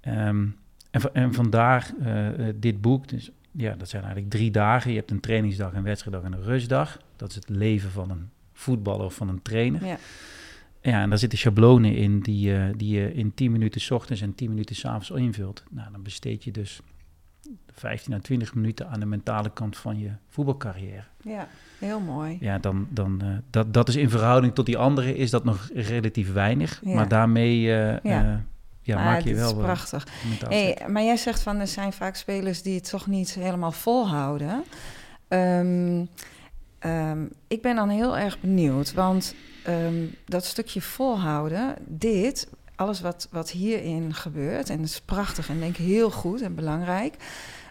Ehm, 0.00 0.46
en, 0.90 1.14
en, 1.14 1.34
vandaar 1.34 1.92
uh, 2.00 2.28
dit 2.54 2.80
boek. 2.80 3.08
Dus 3.08 3.30
ja, 3.50 3.74
dat 3.74 3.88
zijn 3.88 4.02
eigenlijk 4.02 4.32
drie 4.32 4.50
dagen. 4.50 4.90
Je 4.90 4.96
hebt 4.96 5.10
een 5.10 5.20
trainingsdag, 5.20 5.72
een 5.72 5.82
wedstrijddag 5.82 6.22
en 6.24 6.32
een 6.32 6.44
rustdag. 6.44 6.98
Dat 7.16 7.28
is 7.28 7.34
het 7.34 7.48
leven 7.48 7.90
van 7.90 8.10
een 8.10 8.30
voetballer 8.52 9.04
of 9.04 9.14
van 9.14 9.28
een 9.28 9.42
trainer. 9.42 9.86
Ja. 9.86 9.98
Ja, 10.80 11.02
en 11.02 11.08
daar 11.08 11.18
zitten 11.18 11.38
schablonen 11.38 11.96
in 11.96 12.20
die, 12.20 12.50
uh, 12.50 12.64
die 12.76 12.94
je 12.94 13.14
in 13.14 13.34
10 13.34 13.52
minuten 13.52 13.80
s 13.80 13.90
ochtends 13.90 14.22
en 14.22 14.34
10 14.34 14.48
minuten 14.48 14.76
s 14.76 14.84
avonds 14.84 15.10
invult. 15.10 15.64
Nou, 15.70 15.92
dan 15.92 16.02
besteed 16.02 16.44
je 16.44 16.50
dus 16.50 16.80
15 17.72 18.14
à 18.14 18.18
20 18.18 18.54
minuten 18.54 18.88
aan 18.88 19.00
de 19.00 19.06
mentale 19.06 19.50
kant 19.52 19.76
van 19.76 19.98
je 19.98 20.10
voetbalcarrière. 20.28 21.04
Ja, 21.20 21.48
heel 21.78 22.00
mooi. 22.00 22.36
Ja, 22.40 22.58
dan, 22.58 22.86
dan, 22.90 23.20
uh, 23.24 23.28
dat, 23.50 23.74
dat 23.74 23.88
is 23.88 23.96
in 23.96 24.10
verhouding 24.10 24.54
tot 24.54 24.66
die 24.66 24.78
andere 24.78 25.16
is 25.16 25.30
dat 25.30 25.44
nog 25.44 25.70
relatief 25.74 26.32
weinig. 26.32 26.80
Ja. 26.84 26.94
Maar 26.94 27.08
daarmee 27.08 27.60
uh, 27.60 27.98
ja. 28.00 28.44
ja 28.82 29.04
maak 29.04 29.20
je 29.20 29.34
wel... 29.34 29.48
Dat 29.48 29.56
is 29.56 29.62
prachtig. 29.62 30.06
Hey, 30.48 30.78
maar 30.88 31.02
jij 31.02 31.16
zegt 31.16 31.40
van 31.40 31.60
er 31.60 31.66
zijn 31.66 31.92
vaak 31.92 32.16
spelers 32.16 32.62
die 32.62 32.74
het 32.74 32.90
toch 32.90 33.06
niet 33.06 33.34
helemaal 33.34 33.72
volhouden. 33.72 34.64
Um, 35.28 36.08
um, 36.80 37.30
ik 37.48 37.62
ben 37.62 37.76
dan 37.76 37.88
heel 37.88 38.18
erg 38.18 38.40
benieuwd, 38.40 38.92
want 38.92 39.34
um, 39.68 40.14
dat 40.24 40.44
stukje 40.44 40.80
volhouden, 40.80 41.74
dit, 41.86 42.48
alles 42.76 43.00
wat, 43.00 43.28
wat 43.30 43.50
hierin 43.50 44.14
gebeurt, 44.14 44.70
en 44.70 44.76
dat 44.76 44.86
is 44.86 45.00
prachtig 45.00 45.48
en 45.48 45.58
denk 45.58 45.78
ik 45.78 45.84
heel 45.84 46.10
goed 46.10 46.40
en 46.40 46.54
belangrijk, 46.54 47.14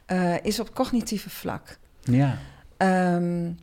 uh, 0.07 0.43
is 0.43 0.59
op 0.59 0.75
cognitieve 0.75 1.29
vlak. 1.29 1.77
Ja. 1.99 2.37
Um, 3.15 3.57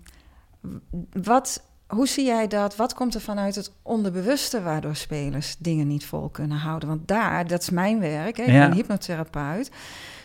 wat, 1.12 1.62
hoe 1.86 2.08
zie 2.08 2.24
jij 2.24 2.46
dat? 2.46 2.76
Wat 2.76 2.94
komt 2.94 3.14
er 3.14 3.20
vanuit 3.20 3.54
het 3.54 3.72
onderbewuste 3.82 4.62
waardoor 4.62 4.96
spelers 4.96 5.56
dingen 5.58 5.86
niet 5.86 6.04
vol 6.04 6.28
kunnen 6.28 6.58
houden? 6.58 6.88
Want 6.88 7.08
daar, 7.08 7.46
dat 7.46 7.62
is 7.62 7.70
mijn 7.70 8.00
werk, 8.00 8.36
hè, 8.36 8.42
ik 8.42 8.50
ja. 8.50 8.68
ben 8.68 8.76
hypnotherapeut, 8.76 9.70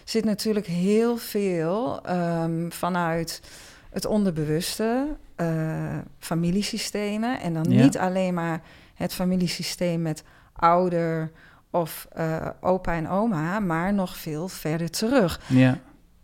zit 0.03 0.25
natuurlijk 0.25 0.65
heel 0.65 1.17
veel 1.17 2.09
um, 2.09 2.71
vanuit 2.71 3.41
het 3.89 4.05
onderbewuste, 4.05 5.07
uh, 5.37 5.97
familiesystemen. 6.19 7.39
En 7.39 7.53
dan 7.53 7.67
niet 7.67 7.97
alleen 7.97 8.33
maar 8.33 8.61
het 8.93 9.13
familiesysteem 9.13 10.01
met 10.01 10.23
ouder 10.55 11.31
of 11.69 12.07
uh, 12.17 12.47
opa 12.61 12.93
en 12.93 13.09
oma, 13.09 13.59
maar 13.59 13.93
nog 13.93 14.17
veel 14.17 14.47
verder 14.47 14.89
terug. 14.89 15.41
Ja. 15.47 15.77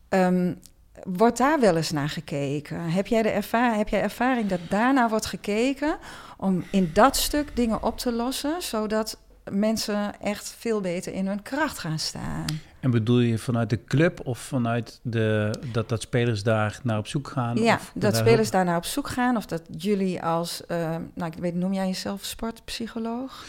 Um, 0.09 0.59
wordt 1.03 1.37
daar 1.37 1.59
wel 1.59 1.75
eens 1.75 1.91
naar 1.91 2.09
gekeken? 2.09 2.79
Heb 2.79 3.07
jij, 3.07 3.21
de 3.21 3.29
ervaring, 3.29 3.77
heb 3.77 3.89
jij 3.89 4.01
ervaring 4.01 4.47
dat 4.47 4.59
daarna 4.69 5.09
wordt 5.09 5.25
gekeken 5.25 5.97
om 6.37 6.63
in 6.71 6.89
dat 6.93 7.15
stuk 7.15 7.55
dingen 7.55 7.83
op 7.83 7.97
te 7.97 8.11
lossen, 8.11 8.61
zodat 8.61 9.17
mensen 9.51 10.19
echt 10.21 10.55
veel 10.59 10.81
beter 10.81 11.13
in 11.13 11.27
hun 11.27 11.41
kracht 11.41 11.77
gaan 11.77 11.99
staan? 11.99 12.45
En 12.79 12.91
bedoel 12.91 13.19
je 13.19 13.37
vanuit 13.37 13.69
de 13.69 13.83
club 13.83 14.19
of 14.23 14.39
vanuit 14.39 14.99
de, 15.01 15.53
dat, 15.71 15.89
dat 15.89 16.01
spelers 16.01 16.43
daar 16.43 16.79
naar 16.83 16.97
op 16.97 17.07
zoek 17.07 17.27
gaan? 17.27 17.57
Ja, 17.57 17.79
dat 17.93 18.15
spelers 18.15 18.51
daar 18.51 18.65
naar 18.65 18.77
op 18.77 18.85
zoek 18.85 19.07
gaan. 19.07 19.37
Of 19.37 19.45
dat 19.45 19.61
jullie 19.77 20.23
als, 20.23 20.61
uh, 20.67 20.95
nou 21.13 21.31
ik 21.31 21.39
weet, 21.39 21.55
noem 21.55 21.73
jij 21.73 21.87
jezelf 21.87 22.23
sportpsycholoog? 22.23 23.45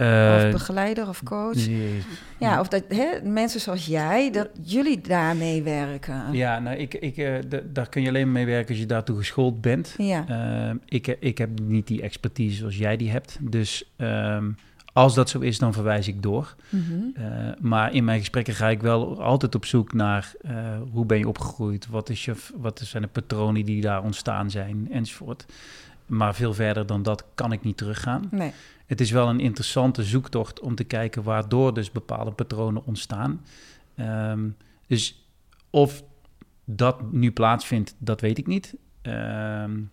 Of 0.00 0.50
begeleider 0.50 1.08
of 1.08 1.22
coach. 1.22 1.68
Ja, 2.38 2.60
of 2.60 2.68
dat 2.68 2.84
hè, 2.88 3.28
mensen 3.28 3.60
zoals 3.60 3.86
jij, 3.86 4.30
dat 4.30 4.48
jullie 4.62 5.00
daarmee 5.00 5.62
werken. 5.62 6.32
Ja, 6.32 6.58
nou, 6.58 6.76
ik, 6.76 6.94
ik, 6.94 7.16
uh, 7.16 7.34
daar 7.64 7.88
kun 7.88 8.02
je 8.02 8.08
alleen 8.08 8.32
mee 8.32 8.46
werken 8.46 8.68
als 8.68 8.78
je 8.78 8.86
daartoe 8.86 9.16
geschoold 9.16 9.60
bent. 9.60 9.94
Ja. 9.96 10.24
Uh, 10.30 10.74
ik, 10.84 11.06
ik 11.06 11.38
heb 11.38 11.50
niet 11.62 11.86
die 11.86 12.02
expertise 12.02 12.56
zoals 12.56 12.76
jij 12.76 12.96
die 12.96 13.10
hebt. 13.10 13.38
Dus 13.40 13.90
um, 13.96 14.56
als 14.92 15.14
dat 15.14 15.28
zo 15.30 15.38
is, 15.38 15.58
dan 15.58 15.72
verwijs 15.72 16.08
ik 16.08 16.22
door. 16.22 16.54
Mm 16.68 17.12
maar 17.60 17.94
in 17.94 18.04
mijn 18.04 18.18
gesprekken 18.18 18.54
ga 18.54 18.68
ik 18.68 18.82
wel 18.82 19.22
altijd 19.22 19.54
op 19.54 19.64
zoek 19.64 19.92
naar 19.92 20.32
hoe 20.92 21.06
ben 21.06 21.18
je 21.18 21.28
opgegroeid, 21.28 21.86
wat, 21.86 22.08
is 22.08 22.24
je, 22.24 22.34
wat 22.56 22.80
zijn 22.84 23.02
de 23.02 23.08
patronen 23.08 23.64
die 23.64 23.80
daar 23.80 24.02
ontstaan 24.02 24.50
zijn, 24.50 24.88
enzovoort. 24.92 25.46
Maar 26.06 26.34
veel 26.34 26.54
verder 26.54 26.86
dan 26.86 27.02
dat 27.02 27.24
kan 27.34 27.52
ik 27.52 27.62
niet 27.62 27.76
teruggaan. 27.76 28.28
Nee. 28.30 28.52
Het 28.90 29.00
is 29.00 29.10
wel 29.10 29.28
een 29.28 29.40
interessante 29.40 30.02
zoektocht 30.02 30.60
om 30.60 30.74
te 30.74 30.84
kijken 30.84 31.22
waardoor 31.22 31.74
dus 31.74 31.92
bepaalde 31.92 32.30
patronen 32.30 32.86
ontstaan. 32.86 33.44
Um, 33.96 34.56
dus 34.86 35.28
of 35.70 36.02
dat 36.64 37.12
nu 37.12 37.32
plaatsvindt, 37.32 37.94
dat 37.98 38.20
weet 38.20 38.38
ik 38.38 38.46
niet. 38.46 38.74
Um, 39.02 39.90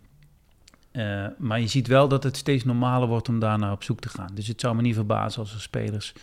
uh, 0.92 1.28
maar 1.38 1.60
je 1.60 1.68
ziet 1.68 1.88
wel 1.88 2.08
dat 2.08 2.24
het 2.24 2.38
steeds 2.38 2.64
normaler 2.64 3.08
wordt 3.08 3.30
om 3.30 3.40
daarnaar 3.40 3.72
op 3.72 3.84
zoek 3.84 4.00
te 4.00 4.10
gaan. 4.10 4.32
Dus 4.34 4.48
het 4.48 4.62
zou 4.62 4.76
me 4.76 4.82
niet 4.82 4.96
verbazen 4.96 5.42
als 5.42 5.54
er 5.54 5.62
spelers 5.62 6.14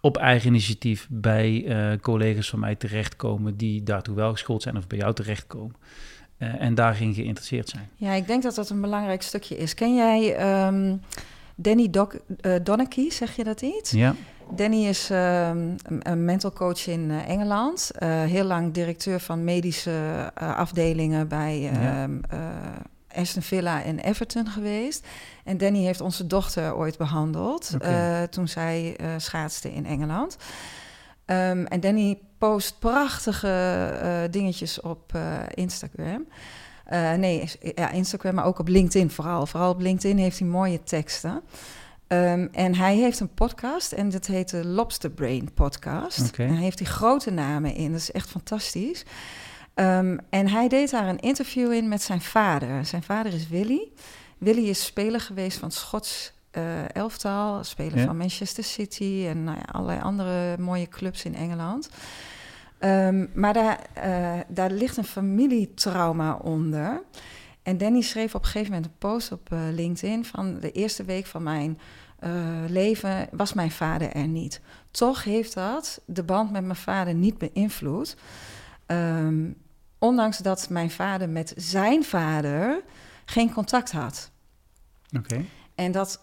op 0.00 0.16
eigen 0.16 0.48
initiatief 0.48 1.06
bij 1.10 1.62
uh, 1.92 1.98
collega's 2.00 2.48
van 2.48 2.58
mij 2.58 2.74
terechtkomen 2.74 3.56
die 3.56 3.82
daartoe 3.82 4.14
wel 4.14 4.32
geschoold 4.32 4.62
zijn 4.62 4.76
of 4.76 4.86
bij 4.86 4.98
jou 4.98 5.14
terechtkomen. 5.14 5.76
Uh, 6.38 6.60
en 6.60 6.74
daarin 6.74 7.14
geïnteresseerd 7.14 7.68
zijn. 7.68 7.88
Ja, 7.94 8.12
ik 8.12 8.26
denk 8.26 8.42
dat 8.42 8.54
dat 8.54 8.70
een 8.70 8.80
belangrijk 8.80 9.22
stukje 9.22 9.56
is. 9.56 9.74
Ken 9.74 9.94
jij 9.94 10.46
um, 10.66 11.00
Danny 11.54 11.90
Doc, 11.90 12.14
Donachie, 12.62 13.12
zeg 13.12 13.36
je 13.36 13.44
dat 13.44 13.62
iets? 13.62 13.90
Ja. 13.90 14.14
Danny 14.50 14.86
is 14.86 15.10
um, 15.10 15.76
een 15.86 16.24
mental 16.24 16.52
coach 16.52 16.86
in 16.86 17.10
Engeland. 17.10 17.90
heel 18.04 18.44
lang 18.44 18.72
directeur 18.72 19.20
van 19.20 19.44
medische 19.44 20.30
afdelingen 20.34 21.28
bij 21.28 21.58
ja. 21.60 22.02
um, 22.02 22.20
Aston 23.14 23.42
Villa 23.42 23.82
en 23.82 23.98
Everton 23.98 24.46
geweest. 24.46 25.06
En 25.44 25.56
Danny 25.56 25.84
heeft 25.84 26.00
onze 26.00 26.26
dochter 26.26 26.76
ooit 26.76 26.98
behandeld 26.98 27.70
okay. 27.74 28.28
toen 28.28 28.48
zij 28.48 28.96
schaatste 29.16 29.72
in 29.72 29.86
Engeland. 29.86 30.36
Ehm, 31.28 31.64
en 31.64 31.80
Danny 31.80 32.18
post 32.38 32.78
prachtige 32.78 33.48
eh, 34.02 34.20
dingetjes 34.30 34.80
op 34.80 35.14
eh, 35.14 35.36
Instagram. 35.54 36.26
Eh, 36.84 37.12
nee, 37.12 37.50
ja, 37.74 37.90
Instagram, 37.90 38.34
maar 38.34 38.44
ook 38.44 38.58
op 38.58 38.68
LinkedIn 38.68 39.10
vooral. 39.10 39.46
Vooral 39.46 39.70
op 39.70 39.80
LinkedIn 39.80 40.18
heeft 40.18 40.38
hij 40.38 40.48
mooie 40.48 40.82
teksten. 40.82 41.42
Ehm, 42.06 42.46
en 42.52 42.74
hij 42.74 42.96
heeft 42.96 43.20
een 43.20 43.34
podcast 43.34 43.92
en 43.92 44.08
dat 44.10 44.26
heet 44.26 44.50
de 44.50 44.66
Lobster 44.66 45.10
Brain 45.10 45.52
Podcast. 45.54 46.38
En 46.38 46.48
hij 46.48 46.62
heeft 46.62 46.78
die 46.78 46.86
grote 46.86 47.30
namen 47.30 47.74
in, 47.74 47.92
dat 47.92 48.00
is 48.00 48.12
echt 48.12 48.28
fantastisch. 48.28 49.04
Ehm, 49.74 50.18
en 50.30 50.48
hij 50.48 50.68
deed 50.68 50.90
daar 50.90 51.08
een 51.08 51.20
interview 51.20 51.72
in 51.72 51.88
met 51.88 52.02
zijn 52.02 52.20
vader. 52.20 52.84
Zijn 52.84 53.02
vader 53.02 53.34
is 53.34 53.48
Willy. 53.48 53.88
Willy 54.38 54.68
is 54.68 54.84
speler 54.84 55.20
geweest 55.20 55.58
van 55.58 55.70
Schots 55.70 56.32
eh, 56.50 56.94
elftal, 56.94 57.64
speler 57.64 57.98
Ja. 57.98 58.04
van 58.04 58.16
Manchester 58.16 58.64
City 58.64 59.24
en 59.28 59.44
nou 59.44 59.56
ja, 59.56 59.64
allerlei 59.72 60.00
andere 60.00 60.58
mooie 60.58 60.88
clubs 60.88 61.24
in 61.24 61.34
Engeland. 61.34 61.90
Ehm, 62.78 63.26
maar 63.34 63.52
daar, 63.52 63.78
eh, 63.94 64.40
daar 64.48 64.70
ligt 64.70 64.96
een 64.96 65.04
familietrauma 65.04 66.34
onder. 66.34 67.02
En 67.62 67.78
Danny 67.78 68.00
schreef 68.00 68.34
op 68.34 68.40
een 68.44 68.50
gegeven 68.50 68.72
moment 68.72 68.90
een 68.90 68.98
post 68.98 69.32
op 69.32 69.52
eh, 69.52 69.58
LinkedIn 69.72 70.24
van 70.24 70.60
de 70.60 70.72
eerste 70.72 71.04
week 71.04 71.26
van 71.26 71.42
mijn 71.42 71.78
leven 72.66 73.28
was 73.32 73.52
mijn 73.52 73.70
vader 73.70 74.12
er 74.12 74.26
niet. 74.28 74.60
Toch 74.90 75.24
heeft 75.24 75.54
dat 75.54 76.00
de 76.04 76.22
band 76.22 76.50
met 76.50 76.62
mijn 76.64 76.76
vader 76.76 77.14
niet 77.14 77.38
beïnvloed. 77.38 78.16
Ehm, 78.86 79.50
ondanks 79.98 80.38
dat 80.38 80.68
mijn 80.68 80.90
vader 80.90 81.28
met 81.28 81.52
zijn 81.56 82.04
vader 82.04 82.82
geen 83.24 83.52
contact 83.52 83.92
had. 83.92 84.30
Oké. 85.16 85.44
En 85.74 85.92
dat, 85.92 86.20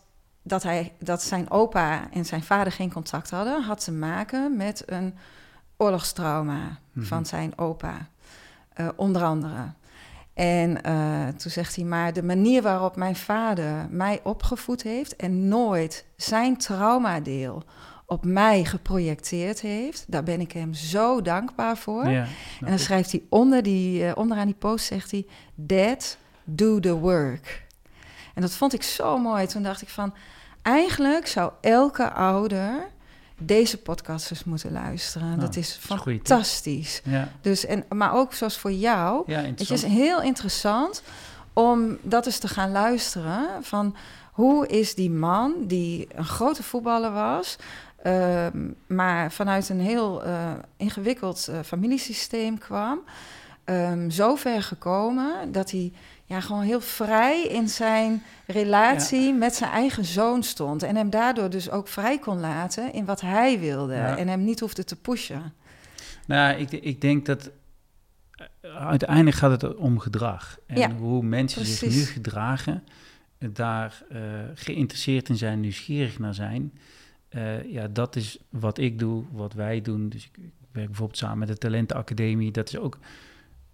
dat, 0.47 0.63
hij, 0.63 0.93
dat 0.99 1.21
zijn 1.23 1.49
opa 1.51 2.07
en 2.11 2.25
zijn 2.25 2.43
vader 2.43 2.71
geen 2.73 2.91
contact 2.93 3.29
hadden, 3.29 3.63
had 3.63 3.83
te 3.83 3.91
maken 3.91 4.57
met 4.57 4.83
een 4.85 5.13
oorlogstrauma 5.77 6.77
Mhm. 6.93 7.05
van 7.05 7.25
zijn 7.25 7.57
opa, 7.57 8.07
eh, 8.73 8.87
onder 8.95 9.23
andere. 9.23 9.71
En 10.33 10.83
eh, 10.83 11.27
toen 11.27 11.51
zegt 11.51 11.75
hij, 11.75 11.85
maar 11.85 12.13
de 12.13 12.23
manier 12.23 12.61
waarop 12.61 12.95
mijn 12.95 13.15
vader 13.15 13.87
mij 13.89 14.19
opgevoed 14.23 14.81
heeft 14.83 15.15
en 15.15 15.47
nooit 15.47 16.05
zijn 16.15 16.57
traumadeel 16.57 17.63
op 18.05 18.25
mij 18.25 18.65
geprojecteerd 18.65 19.59
heeft, 19.61 20.03
daar 20.07 20.23
ben 20.23 20.41
ik 20.41 20.51
hem 20.51 20.73
zo 20.73 21.21
dankbaar 21.21 21.77
voor. 21.77 22.07
Ja, 22.09 22.25
En 22.61 22.67
dan 22.67 22.79
schrijft 22.79 23.11
hij 23.11 23.23
onder 23.29 23.63
die, 23.63 24.05
eh, 24.05 24.11
onderaan 24.17 24.45
die 24.45 24.55
post, 24.55 24.85
zegt 24.85 25.11
hij, 25.11 25.25
Dad, 25.55 26.17
do 26.43 26.79
the 26.79 26.93
work. 26.93 27.64
En 28.35 28.41
dat 28.41 28.51
vond 28.51 28.73
ik 28.73 28.83
zo 28.83 29.17
mooi. 29.17 29.47
Toen 29.47 29.63
dacht 29.63 29.81
ik 29.81 29.89
van, 29.89 30.13
eigenlijk 30.61 31.27
zou 31.27 31.51
elke 31.61 32.11
ouder 32.11 32.87
deze 33.37 33.77
podcast 33.77 34.31
eens 34.31 34.43
moeten 34.43 34.71
luisteren. 34.71 35.27
Nou, 35.27 35.39
dat 35.39 35.55
is 35.55 35.77
fantastisch. 35.81 37.01
Ja, 37.03 37.31
Dus, 37.41 37.65
en, 37.65 37.85
maar 37.89 38.13
ook 38.13 38.33
zoals 38.33 38.57
voor 38.57 38.71
jou, 38.71 39.23
ja 39.25 39.41
het 39.41 39.69
is 39.69 39.83
heel 39.83 40.21
interessant 40.21 41.01
om 41.53 41.97
dat 42.01 42.25
eens 42.25 42.37
te 42.37 42.47
gaan 42.47 42.71
luisteren. 42.71 43.47
Van 43.61 43.95
hoe 44.31 44.67
is 44.67 44.95
die 44.95 45.11
man, 45.11 45.53
die 45.61 46.07
een 46.15 46.25
grote 46.25 46.63
voetballer 46.63 47.11
was, 47.11 47.55
ehm, 48.03 48.71
maar 48.87 49.31
vanuit 49.31 49.69
een 49.69 49.79
heel 49.79 50.23
eh, 50.23 50.51
ingewikkeld 50.77 51.47
eh, 51.47 51.59
familiesysteem 51.65 52.57
kwam, 52.57 52.99
ehm, 53.63 54.09
zo 54.09 54.35
ver 54.35 54.63
gekomen 54.63 55.51
dat 55.51 55.71
hij 55.71 55.91
ja, 56.25 56.39
gewoon 56.39 56.61
heel 56.61 56.81
vrij 56.81 57.43
in 57.43 57.69
zijn 57.69 58.23
relatie 58.45 59.33
met 59.33 59.55
zijn 59.55 59.71
eigen 59.71 60.05
zoon 60.05 60.43
stond. 60.43 60.83
En 60.83 60.95
hem 60.95 61.09
daardoor 61.09 61.49
dus 61.49 61.69
ook 61.69 61.87
vrij 61.87 62.19
kon 62.19 62.39
laten 62.39 62.93
in 62.93 63.05
wat 63.05 63.21
hij 63.21 63.59
wilde. 63.59 63.93
Ja. 63.93 64.17
En 64.17 64.27
hem 64.27 64.43
niet 64.43 64.59
hoefde 64.59 64.83
te 64.83 64.95
pushen. 64.95 65.53
Nou, 66.27 66.59
ik, 66.59 66.71
ik 66.71 67.01
denk 67.01 67.25
dat 67.25 67.51
eh, 68.61 68.87
uiteindelijk 68.87 69.37
gaat 69.37 69.61
het 69.61 69.75
om 69.75 69.99
gedrag. 69.99 70.57
En 70.67 70.77
Ja, 70.77 70.91
hoe 70.91 71.23
mensen 71.23 71.65
zich 71.65 71.89
nu 71.89 72.01
gedragen, 72.01 72.83
eh, 73.37 73.49
daar 73.53 74.03
eh, 74.09 74.19
geïnteresseerd 74.53 75.29
in 75.29 75.37
zijn, 75.37 75.59
nieuwsgierig 75.59 76.19
naar 76.19 76.33
zijn. 76.33 76.73
Ja, 77.67 77.87
dat 77.87 78.15
is 78.15 78.37
wat 78.49 78.77
ik 78.77 78.99
doe, 78.99 79.23
wat 79.31 79.53
wij 79.53 79.81
doen. 79.81 80.09
Dus 80.09 80.25
ik, 80.25 80.37
ik 80.37 80.51
werk 80.71 80.87
bijvoorbeeld 80.87 81.17
samen 81.17 81.37
met 81.37 81.47
de 81.47 81.57
Talentenacademie. 81.57 82.51
Dat 82.51 82.67
is 82.67 82.77
ook 82.77 82.97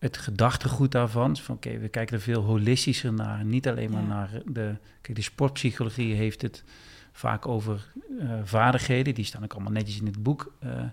het 0.02 0.18
gedachtegoed 0.18 0.92
daarvan. 0.92 1.38
Van 1.38 1.56
oké, 1.56 1.78
we 1.78 1.88
kijken 1.90 2.16
er 2.16 2.22
veel 2.22 2.42
holistischer 2.42 3.14
naar. 3.14 3.46
Niet 3.46 3.68
alleen 3.68 3.92
maar 3.92 4.02
Ja. 4.02 4.08
naar 4.08 4.30
de... 4.46 4.76
Kijk, 5.02 5.18
de 5.18 5.24
sportpsychologie 5.24 6.14
heeft 6.14 6.42
het 6.42 6.64
vaak 7.12 7.48
over 7.48 7.92
eh, 8.20 8.40
vaardigheden. 8.44 9.14
Die 9.16 9.26
staan 9.26 9.44
ook 9.44 9.54
allemaal 9.54 9.72
netjes 9.72 10.00
in 10.00 10.06
het 10.06 10.24
boek. 10.24 10.54
Eh, 10.60 10.84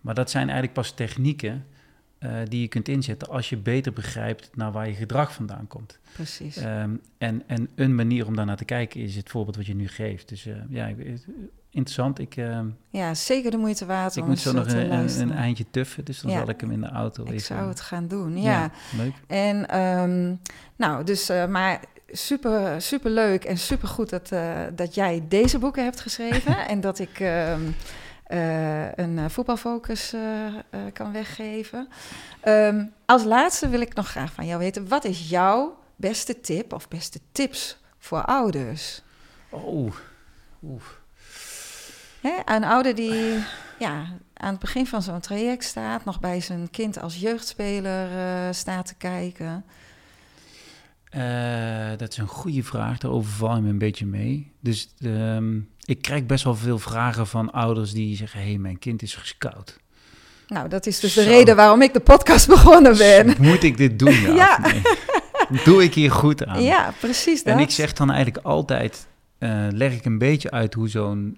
maar 0.00 0.14
dat 0.14 0.30
zijn 0.30 0.42
eigenlijk 0.44 0.72
pas 0.72 0.90
technieken 0.94 1.66
eh, 2.18 2.36
die 2.48 2.60
je 2.60 2.68
kunt 2.68 2.88
inzetten 2.88 3.28
als 3.28 3.48
je 3.48 3.56
beter 3.56 3.92
begrijpt 3.92 4.56
naar 4.56 4.72
waar 4.72 4.88
je 4.88 4.94
gedrag 4.94 5.32
vandaan 5.32 5.66
komt. 5.66 5.98
Precies. 6.12 6.56
Ehm, 6.56 6.94
en, 7.18 7.42
en 7.46 7.68
een 7.74 7.94
manier 7.94 8.26
om 8.26 8.36
daarnaar 8.36 8.56
te 8.56 8.64
kijken 8.64 9.00
is 9.00 9.16
het 9.16 9.30
voorbeeld 9.30 9.56
wat 9.56 9.66
je 9.66 9.74
nu 9.74 9.88
geeft. 9.88 10.28
Dus 10.28 10.48
ja, 10.68 10.86
ik- 10.86 11.20
interessant. 11.72 12.18
Ik, 12.18 12.36
ehm, 12.36 12.66
Ja, 12.88 13.14
zeker 13.14 13.50
de 13.50 13.56
moeite 13.56 13.86
waard 13.86 14.16
ik 14.16 14.24
moet 14.26 14.38
zo 14.38 14.48
eh, 14.48 14.54
nog 14.54 14.66
een, 14.66 15.20
een, 15.20 15.32
eindje 15.32 15.64
tuffen, 15.70 16.04
dus 16.04 16.20
dan 16.20 16.30
Ja. 16.30 16.38
zal 16.38 16.48
ik 16.48 16.60
hem 16.60 16.70
in 16.70 16.80
de 16.80 16.88
auto 16.88 17.22
Ik 17.22 17.28
even... 17.28 17.40
zou 17.40 17.68
het 17.68 17.80
gaan 17.80 18.08
doen, 18.08 18.40
ja. 18.40 18.70
leuk. 18.96 19.14
En 19.26 19.68
ehm, 19.68 20.34
nou, 20.76 21.04
dus 21.04 21.28
eh, 21.28 21.46
maar 21.46 21.80
super, 22.10 22.82
super 22.82 23.10
leuk 23.10 23.44
en 23.44 23.58
super 23.58 23.88
goed 23.88 24.10
dat, 24.10 24.32
eh, 24.32 24.60
dat 24.74 24.94
jij 24.94 25.24
deze 25.28 25.58
boeken 25.58 25.84
hebt 25.84 26.00
geschreven 26.00 26.56
en 26.68 26.80
dat 26.80 26.98
ik 26.98 27.20
ehm, 27.20 27.60
eh, 28.26 28.92
een 28.92 29.18
eh, 29.18 29.24
voetbalfocus 29.28 30.12
eh, 30.12 30.46
eh, 30.46 30.52
kan 30.92 31.12
weggeven. 31.12 31.88
Ehm, 32.40 32.84
als 33.06 33.24
laatste 33.24 33.68
wil 33.68 33.80
ik 33.80 33.94
nog 33.94 34.08
graag 34.08 34.32
van 34.32 34.46
jou 34.46 34.58
weten, 34.58 34.88
wat 34.88 35.04
is 35.04 35.28
jouw 35.28 35.78
beste 35.96 36.40
tip 36.40 36.72
of 36.72 36.88
beste 36.88 37.20
tips 37.32 37.78
voor 37.98 38.24
ouders? 38.24 39.02
Oh, 39.50 39.92
oeh. 40.62 40.82
Hè, 42.22 42.54
een 42.54 42.64
ouder 42.64 42.94
die 42.94 43.34
ja, 43.78 44.06
aan 44.34 44.50
het 44.50 44.58
begin 44.58 44.86
van 44.86 45.02
zo'n 45.02 45.20
traject 45.20 45.64
staat, 45.64 46.04
nog 46.04 46.20
bij 46.20 46.40
zijn 46.40 46.70
kind 46.70 47.00
als 47.00 47.16
jeugdspeler 47.16 48.08
eh, 48.18 48.52
staat 48.52 48.86
te 48.86 48.94
kijken. 48.94 49.64
Eh, 51.10 51.90
dat 51.96 52.10
is 52.10 52.16
een 52.16 52.26
goede 52.26 52.62
vraag, 52.62 52.98
daar 52.98 53.10
overval 53.10 53.56
je 53.56 53.62
me 53.62 53.68
een 53.68 53.78
beetje 53.78 54.06
mee. 54.06 54.52
Dus 54.60 54.94
ehm, 55.00 55.58
ik 55.84 56.02
krijg 56.02 56.26
best 56.26 56.44
wel 56.44 56.54
veel 56.54 56.78
vragen 56.78 57.26
van 57.26 57.50
ouders 57.52 57.92
die 57.92 58.16
zeggen... 58.16 58.40
hé, 58.40 58.46
hey, 58.46 58.58
mijn 58.58 58.78
kind 58.78 59.02
is 59.02 59.14
gescout. 59.14 59.78
Nou, 60.46 60.68
dat 60.68 60.86
is 60.86 61.00
dus 61.00 61.14
de 61.14 61.22
reden 61.22 61.56
waarom 61.56 61.82
ik 61.82 61.92
de 61.92 62.00
podcast 62.00 62.48
begonnen 62.56 62.96
ben. 62.96 63.34
Moet 63.38 63.62
ik 63.62 63.76
dit 63.76 63.98
doen? 63.98 64.12
Ja, 64.20 64.34
Ja. 64.34 64.58
of 64.62 64.72
nee? 64.72 65.62
Doe 65.64 65.82
ik 65.82 65.94
hier 65.94 66.10
goed 66.10 66.46
aan? 66.46 66.62
Ja, 66.62 66.92
precies 67.00 67.44
dat. 67.44 67.54
En 67.54 67.60
ik 67.60 67.70
zeg 67.70 67.92
dan 67.92 68.10
eigenlijk 68.10 68.46
altijd, 68.46 69.06
eh, 69.38 69.66
leg 69.70 69.92
ik 69.92 70.04
een 70.04 70.18
beetje 70.18 70.50
uit 70.50 70.74
hoe 70.74 70.88
zo'n 70.88 71.36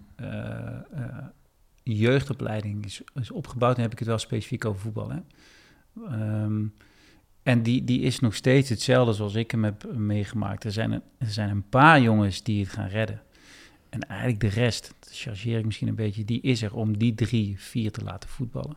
jeugdopleiding 1.83 2.85
is, 2.85 3.03
is 3.15 3.31
opgebouwd. 3.31 3.75
Dan 3.75 3.85
heb 3.85 3.93
ik 3.93 3.99
het 3.99 4.09
wel 4.09 4.19
specifiek 4.19 4.65
over 4.65 4.81
voetbal. 4.81 5.11
Hè? 5.11 5.19
Ehm, 6.07 6.67
en 7.43 7.63
die, 7.63 7.85
die 7.85 8.01
is 8.01 8.21
nog 8.21 8.35
steeds 8.35 8.69
hetzelfde 8.69 9.13
zoals 9.13 9.35
ik 9.35 9.51
hem 9.51 9.65
heb 9.65 9.95
meegemaakt. 9.95 10.65
Er 10.65 10.73
zijn 10.73 10.93
een, 10.93 11.03
er 11.19 11.31
zijn 11.31 11.51
een 11.51 11.69
paar 11.69 12.01
jongens 12.01 12.43
die 12.43 12.65
het 12.65 12.73
gaan 12.73 12.89
redden. 12.89 13.23
En 13.89 14.01
eigenlijk 14.01 14.41
de 14.41 14.61
rest, 14.61 14.95
chargeer 15.11 15.59
ik 15.59 15.65
misschien 15.65 15.89
een 15.89 15.95
beetje, 15.95 16.25
die 16.25 16.41
is 16.41 16.63
er 16.63 16.75
om 16.75 16.99
die 16.99 17.15
drie, 17.15 17.61
vier 17.61 17.93
te 17.93 18.05
laten 18.05 18.29
voetballen. 18.29 18.77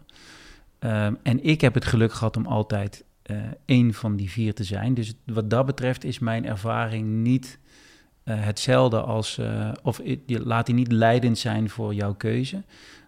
Ehm, 0.79 1.13
en 1.23 1.43
ik 1.43 1.61
heb 1.61 1.73
het 1.73 1.85
geluk 1.85 2.13
gehad 2.13 2.37
om 2.37 2.45
altijd 2.45 3.05
eh 3.21 3.41
één 3.65 3.93
van 3.93 4.15
die 4.15 4.29
vier 4.29 4.53
te 4.53 4.63
zijn. 4.63 4.93
Dus 4.93 5.13
wat 5.25 5.49
dat 5.49 5.65
betreft 5.65 6.03
is 6.03 6.19
mijn 6.19 6.45
ervaring 6.45 7.07
niet 7.07 7.59
eh, 7.63 7.66
hetzelfde 8.35 9.01
als, 9.01 9.37
eh, 9.37 9.71
of 9.83 10.01
laat 10.25 10.65
die 10.65 10.75
niet 10.75 10.91
leidend 10.91 11.37
zijn 11.37 11.69
voor 11.69 11.93
jouw 11.93 12.13
keuze. 12.13 12.63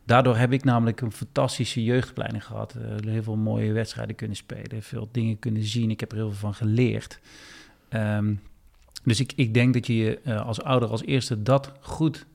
Daardoor 0.06 0.38
heb 0.38 0.52
ik 0.52 0.64
namelijk 0.64 1.02
een 1.02 1.12
fantastische 1.12 1.84
jeugdopleiding 1.84 2.46
gehad. 2.46 2.76
eh, 2.76 3.12
heel 3.12 3.24
veel 3.24 3.36
mooie 3.36 3.72
wedstrijden 3.72 4.16
kunnen 4.16 4.38
spelen, 4.38 4.84
veel 4.84 5.10
dingen 5.12 5.40
kunnen 5.40 5.64
zien. 5.64 5.90
Ik 5.90 6.00
heb 6.00 6.12
er 6.12 6.18
heel 6.18 6.30
veel 6.30 6.40
van 6.40 6.54
geleerd. 6.54 7.20
Ehm, 7.90 8.34
dus 9.04 9.20
ik, 9.20 9.34
ik 9.36 9.54
denk 9.54 9.74
dat 9.74 9.88
je 9.88 9.96
je 9.96 10.20
eh, 10.24 10.46
als 10.46 10.62
ouder 10.62 10.90
als 10.90 11.04
eerste 11.04 11.44
dat 11.44 11.72
goed 11.80 12.26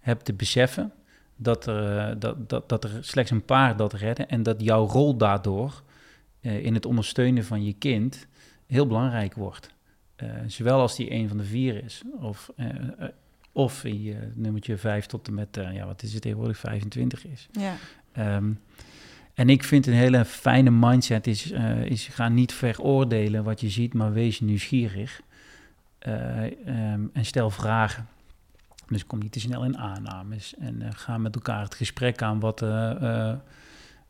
hebt 0.00 0.24
te 0.24 0.32
beseffen. 0.32 0.92
Dat 1.36 1.66
er, 1.66 1.98
eh, 1.98 2.14
dat, 2.18 2.48
dat, 2.48 2.68
dat 2.68 2.84
er 2.84 2.90
slechts 3.00 3.30
een 3.30 3.44
paar 3.44 3.76
dat 3.76 3.92
redden. 3.92 4.28
En 4.28 4.42
dat 4.42 4.60
jouw 4.60 4.86
rol 4.86 5.16
daardoor 5.16 5.82
eh, 6.40 6.64
in 6.64 6.74
het 6.74 6.86
ondersteunen 6.86 7.44
van 7.44 7.64
je 7.64 7.72
kind 7.72 8.26
heel 8.66 8.86
belangrijk 8.86 9.34
wordt. 9.34 9.71
Eh, 10.22 10.28
zowel 10.46 10.80
als 10.80 10.96
die 10.96 11.12
een 11.12 11.28
van 11.28 11.36
de 11.36 11.44
vier 11.44 11.84
is, 11.84 12.02
of, 12.20 12.50
eh, 12.56 12.66
eh, 12.66 13.08
of 13.52 13.82
je 13.82 14.16
nummertje 14.34 14.76
5 14.76 15.06
tot 15.06 15.28
en 15.28 15.34
met, 15.34 15.58
ja, 15.72 15.86
wat 15.86 16.02
is 16.02 16.12
het 16.12 16.22
tegenwoordig, 16.22 16.58
25 16.58 17.26
is. 17.26 17.48
Ja, 17.52 17.74
Ehm, 18.12 18.52
en 19.34 19.48
ik 19.48 19.64
vind 19.64 19.86
een 19.86 19.92
hele 19.92 20.24
fijne 20.24 20.70
mindset 20.70 21.26
is, 21.26 21.50
is 21.84 22.06
ga 22.06 22.28
niet 22.28 22.52
veroordelen 22.52 23.44
wat 23.44 23.60
je 23.60 23.70
ziet, 23.70 23.94
maar 23.94 24.12
wees 24.12 24.40
nieuwsgierig. 24.40 25.20
Eh, 25.98 26.44
ehm, 26.44 27.06
en 27.12 27.24
stel 27.24 27.50
vragen. 27.50 28.08
Dus 28.88 29.06
kom 29.06 29.18
niet 29.18 29.32
te 29.32 29.40
snel 29.40 29.64
in 29.64 29.78
aannames. 29.78 30.54
En 30.58 30.94
ga 30.94 31.18
met 31.18 31.34
elkaar 31.34 31.62
het 31.62 31.74
gesprek 31.74 32.22
aan 32.22 32.40
wat, 32.40 32.60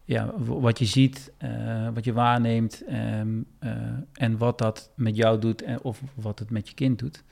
ja, 0.04 0.30
wat 0.38 0.78
je 0.78 0.84
ziet, 0.84 1.30
eh, 1.38 1.88
wat 1.94 2.04
je 2.04 2.12
waarneemt 2.12 2.84
ehm, 2.84 3.28
eh, 3.58 3.70
en 4.14 4.38
wat 4.38 4.58
dat 4.58 4.90
met 4.94 5.16
jou 5.16 5.38
doet 5.40 5.62
en, 5.62 5.82
of 5.82 6.00
wat 6.14 6.38
het 6.38 6.50
met 6.50 6.68
je 6.68 6.74
kind 6.74 6.98
doet. 6.98 7.22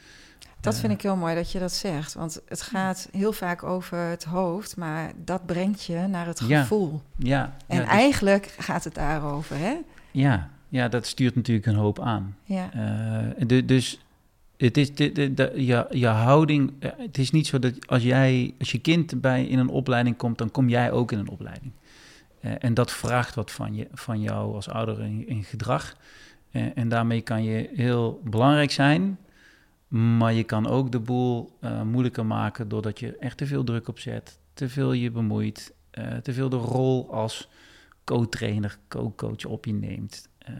Dat 0.60 0.74
Eh, 0.74 0.80
vind 0.80 0.92
ik 0.92 1.02
heel 1.02 1.16
mooi 1.16 1.34
dat 1.34 1.52
je 1.52 1.58
dat 1.58 1.72
zegt. 1.72 2.14
Want 2.14 2.40
het 2.48 2.62
gaat 2.62 3.08
heel 3.12 3.32
vaak 3.32 3.62
over 3.62 3.98
het 3.98 4.24
hoofd, 4.24 4.76
maar 4.76 5.12
dat 5.24 5.46
brengt 5.46 5.84
je 5.84 5.98
naar 6.08 6.26
het 6.26 6.40
gevoel. 6.40 7.00
Ja, 7.16 7.56
En 7.66 7.76
ja, 7.76 7.82
dus- 7.82 7.90
eigenlijk 7.92 8.54
gaat 8.58 8.84
het 8.84 8.94
daarover, 8.94 9.56
hè? 9.58 9.76
ja, 10.10 10.48
ja, 10.68 10.88
dat 10.88 11.06
stuurt 11.06 11.34
natuurlijk 11.34 11.66
een 11.66 11.74
hoop 11.74 12.00
aan. 12.00 12.36
Ja. 12.44 12.70
Eh, 13.42 13.62
dus 13.66 14.00
het 14.56 14.76
is 14.76 14.94
de, 14.94 15.12
de, 15.12 15.34
de- 15.34 15.52
je, 15.56 15.86
je 15.90 16.06
houding. 16.06 16.72
eh, 16.78 16.90
Het 16.98 17.18
is 17.18 17.30
niet 17.30 17.46
zo 17.46 17.58
dat 17.58 17.86
als 17.86 18.02
jij, 18.02 18.54
als 18.58 18.72
je 18.72 18.78
kind 18.78 19.20
bij 19.20 19.44
in 19.44 19.58
een 19.58 19.68
opleiding 19.68 20.16
komt, 20.16 20.38
dan 20.38 20.50
kom 20.50 20.68
jij 20.68 20.92
ook 20.92 21.12
in 21.12 21.18
een 21.18 21.28
opleiding. 21.28 21.72
Eh, 22.40 22.52
en 22.58 22.74
dat 22.74 22.90
vraagt 22.92 23.34
wat 23.34 23.50
van, 23.50 23.74
je, 23.74 23.88
van 23.92 24.20
jou 24.20 24.54
als 24.54 24.68
ouder 24.68 25.00
in, 25.00 25.28
in 25.28 25.44
gedrag. 25.44 25.96
Eh, 26.50 26.62
en 26.74 26.88
daarmee 26.88 27.20
kan 27.20 27.44
je 27.44 27.70
heel 27.74 28.20
belangrijk 28.24 28.70
zijn. 28.70 29.18
Maar 29.88 30.32
je 30.32 30.44
kan 30.44 30.66
ook 30.68 30.92
de 30.92 30.98
boel 31.00 31.56
eh, 31.60 31.82
moeilijker 31.82 32.26
maken 32.26 32.68
doordat 32.68 32.98
je 33.00 33.16
echt 33.16 33.36
te 33.36 33.46
veel 33.46 33.64
druk 33.64 33.88
op 33.88 33.98
zet, 33.98 34.38
te 34.54 34.68
veel 34.68 34.92
je 34.92 35.10
bemoeit, 35.10 35.72
te 36.22 36.32
veel 36.32 36.48
de 36.48 36.56
rol 36.56 37.12
als 37.14 37.48
co-trainer, 38.04 38.78
co-coach 38.88 39.44
op 39.44 39.64
je 39.64 39.72
neemt. 39.72 40.28
Ehm, 40.38 40.56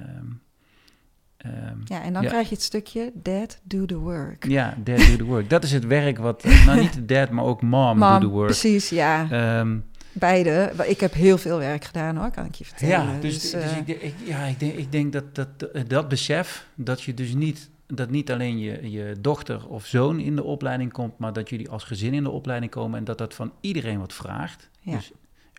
ehm, 1.36 1.78
ja, 1.84 2.02
en 2.02 2.12
dan 2.12 2.22
Ja. 2.22 2.28
krijg 2.28 2.48
je 2.48 2.54
het 2.54 2.64
stukje 2.64 3.12
dad, 3.14 3.60
do 3.62 3.84
the 3.86 3.96
work. 3.98 4.46
ja, 4.46 4.74
dad 4.84 4.98
do 4.98 5.16
the 5.16 5.24
work. 5.24 5.50
Dat 5.50 5.64
is 5.64 5.72
het 5.72 5.86
werk 5.86 6.18
wat, 6.18 6.44
nou 6.44 6.80
niet 6.80 7.08
dad, 7.08 7.30
maar 7.30 7.44
ook 7.44 7.62
mom, 7.62 7.98
do 7.98 8.18
the 8.18 8.26
work. 8.26 8.46
precies, 8.46 8.88
ja. 8.88 9.30
Ehm, 9.30 9.78
Beide. 10.12 10.72
Ik 10.84 11.00
heb 11.00 11.12
heel 11.14 11.38
veel 11.38 11.58
werk 11.58 11.84
gedaan 11.84 12.16
hoor, 12.16 12.30
kan 12.30 12.44
ik 12.44 12.54
je 12.54 12.64
vertellen. 12.64 13.14
ja, 13.14 13.20
dus, 13.20 13.40
dus, 13.40 13.52
eh, 13.52 13.76
ik, 13.86 14.14
ja, 14.24 14.44
ik, 14.44 14.58
denk, 14.60 14.72
ik 14.74 14.92
denk 14.92 15.12
dat, 15.12 15.34
dat 15.34 15.48
dat 15.86 16.08
besef, 16.08 16.66
dat 16.74 17.02
je 17.02 17.14
dus 17.14 17.34
niet, 17.34 17.68
dat 17.86 18.10
niet 18.10 18.30
alleen 18.32 18.58
je, 18.58 18.90
je 18.90 19.14
dochter 19.20 19.66
of 19.68 19.86
zoon 19.86 20.20
in 20.20 20.36
de 20.36 20.44
opleiding 20.44 20.92
komt, 20.92 21.18
maar 21.18 21.32
dat 21.32 21.48
jullie 21.48 21.68
als 21.68 21.84
gezin 21.84 22.14
in 22.14 22.22
de 22.22 22.30
opleiding 22.30 22.70
komen 22.72 22.98
en 22.98 23.04
dat 23.04 23.18
dat 23.18 23.34
van 23.34 23.52
iedereen 23.60 23.98
wat 23.98 24.12
vraagt. 24.12 24.68
Ja. 24.80 24.96
Dus 24.96 25.10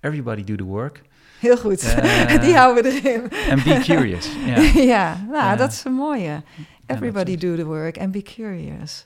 everybody 0.01 0.43
do 0.43 0.55
the 0.55 0.63
work. 0.63 1.01
heel 1.39 1.57
goed. 1.57 1.81
Eh, 1.95 2.41
Die 2.45 2.55
houden 2.55 2.83
we 2.83 3.01
erin. 3.01 3.21
And 3.51 3.63
be 3.63 3.79
curious. 3.83 4.29
Ja. 4.45 4.59
Ja, 4.93 5.25
nou, 5.31 5.57
dat 5.57 5.71
is 5.71 5.83
een 5.83 5.93
mooie. 5.93 6.41
Everybody 6.85 7.37
do 7.37 7.55
the 7.55 7.65
work 7.65 7.97
and 7.97 8.11
be 8.11 8.21
curious. 8.21 9.05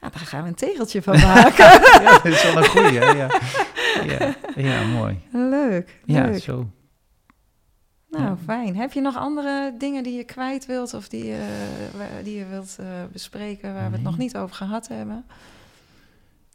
Nou, 0.00 0.12
daar 0.12 0.26
gaan 0.26 0.42
we 0.42 0.48
een 0.48 0.54
tegeltje 0.54 1.02
van 1.02 1.20
maken. 1.34 1.64
ja, 2.02 2.12
dat 2.12 2.24
is 2.24 2.42
wel 2.42 2.56
een 2.56 2.64
goeie, 2.68 2.98
hè? 2.98 3.04
Ja. 3.10 3.40
Ja, 4.04 4.34
ja, 4.70 4.86
mooi. 4.86 5.18
leuk, 5.32 6.00
Ja, 6.04 6.24
leuk. 6.24 6.42
zo. 6.42 6.70
Nou, 8.10 8.24
Ja. 8.24 8.36
fijn. 8.44 8.76
Heb 8.76 8.92
je 8.92 9.00
nog 9.00 9.16
andere 9.16 9.74
dingen 9.78 10.02
die 10.02 10.16
je 10.16 10.24
kwijt 10.24 10.66
wilt 10.66 10.94
of 10.94 11.08
die, 11.08 11.24
je 11.24 11.68
waar- 11.96 12.22
die 12.24 12.36
je 12.38 12.46
wilt 12.46 12.76
eh, 12.80 12.86
bespreken 13.12 13.74
waar 13.74 13.90
we 13.90 13.94
het 13.96 14.04
nog 14.04 14.18
niet 14.18 14.36
over 14.36 14.56
gehad 14.56 14.88
hebben? 14.88 15.24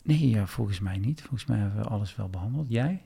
Nee, 0.04 0.30
ja, 0.30 0.46
volgens 0.46 0.80
mij 0.80 0.98
niet. 0.98 1.20
Volgens 1.22 1.46
mij 1.46 1.58
hebben 1.58 1.82
we 1.84 1.90
alles 1.90 2.16
wel 2.16 2.30
behandeld. 2.30 2.66
Jij? 2.70 3.02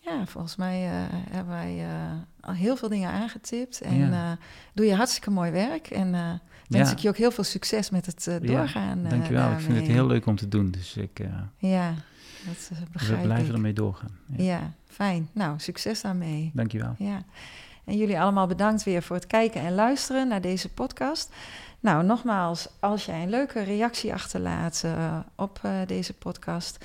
Ja, 0.00 0.26
volgens 0.26 0.56
mij 0.56 0.84
eh, 0.84 0.92
hebben 1.30 1.54
wij 1.54 1.78
eh, 1.84 2.12
al 2.40 2.52
heel 2.52 2.76
veel 2.76 2.88
dingen 2.88 3.10
aangetipt. 3.10 3.80
En 3.80 3.96
Ja. 3.96 4.30
eh, 4.30 4.36
doe 4.74 4.86
je 4.86 4.94
hartstikke 4.94 5.30
mooi 5.30 5.50
werk. 5.50 5.86
En 5.90 6.14
eh 6.14 6.30
wens 6.68 6.88
Ja. 6.90 6.96
ik 6.96 6.98
je 7.02 7.08
ook 7.08 7.16
heel 7.16 7.30
veel 7.30 7.44
succes 7.44 7.90
met 7.90 8.06
het 8.06 8.26
eh, 8.26 8.36
doorgaan. 8.40 9.04
eh, 9.04 9.10
Dankjewel. 9.10 9.50
Ik 9.52 9.58
vind 9.60 9.76
het 9.76 9.86
heel 9.86 10.06
leuk 10.06 10.26
om 10.26 10.36
te 10.36 10.48
doen. 10.48 10.70
Dus 10.70 10.96
ik, 10.96 11.18
eh, 11.18 11.26
Ja, 11.56 11.94
dat 12.46 12.70
eh, 12.72 13.08
we 13.08 13.16
blijven 13.22 13.46
ik. 13.46 13.52
ermee 13.52 13.72
doorgaan. 13.72 14.18
Ja. 14.26 14.44
Ja, 14.44 14.72
fijn. 14.86 15.28
Nou, 15.32 15.58
succes 15.58 16.00
daarmee. 16.00 16.50
Dankjewel. 16.54 16.94
Ja. 16.98 17.22
En 17.84 17.96
jullie 17.96 18.20
allemaal 18.20 18.46
bedankt 18.46 18.82
weer 18.82 19.02
voor 19.02 19.16
het 19.16 19.26
kijken 19.26 19.60
en 19.60 19.74
luisteren 19.74 20.28
naar 20.28 20.40
deze 20.40 20.68
podcast. 20.68 21.32
Nou, 21.80 22.04
nogmaals, 22.04 22.68
als 22.80 23.04
jij 23.04 23.22
een 23.22 23.30
leuke 23.30 23.62
reactie 23.62 24.12
achterlaat 24.12 24.82
eh, 24.84 25.18
op 25.34 25.58
eh, 25.62 25.72
deze 25.86 26.14
podcast, 26.14 26.84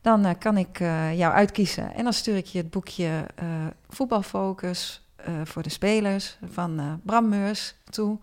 dan 0.00 0.38
kan 0.38 0.56
ik 0.56 0.78
jou 1.14 1.32
uitkiezen. 1.32 1.94
En 1.94 2.04
dan 2.04 2.12
stuur 2.12 2.36
ik 2.36 2.46
je 2.46 2.58
het 2.58 2.70
boekje 2.70 3.26
Voetbalfocus 3.88 5.02
voor 5.44 5.62
de 5.62 5.70
spelers 5.70 6.38
van 6.50 7.00
Bram 7.02 7.28
Meurs 7.28 7.74
toe. 7.90 8.18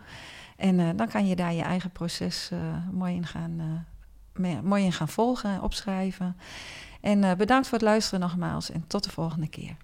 En 0.58 0.98
dan 0.98 1.08
kan 1.08 1.28
je 1.28 1.36
daar 1.36 1.54
je 1.54 1.62
eigen 1.62 1.90
proces 1.90 2.52
mooi, 2.92 3.16
in 3.16 3.26
gaan, 3.26 3.86
mooi 4.64 4.84
in 4.84 4.94
gaan 4.94 5.10
volgen, 5.10 5.62
opschrijven. 5.62 6.38
En 7.02 7.24
eh, 7.24 7.36
bedankt 7.36 7.68
voor 7.68 7.78
het 7.78 7.88
luisteren 7.88 8.20
nogmaals 8.20 8.72
en 8.72 8.84
tot 8.88 9.04
de 9.04 9.10
volgende 9.10 9.48
keer. 9.48 9.76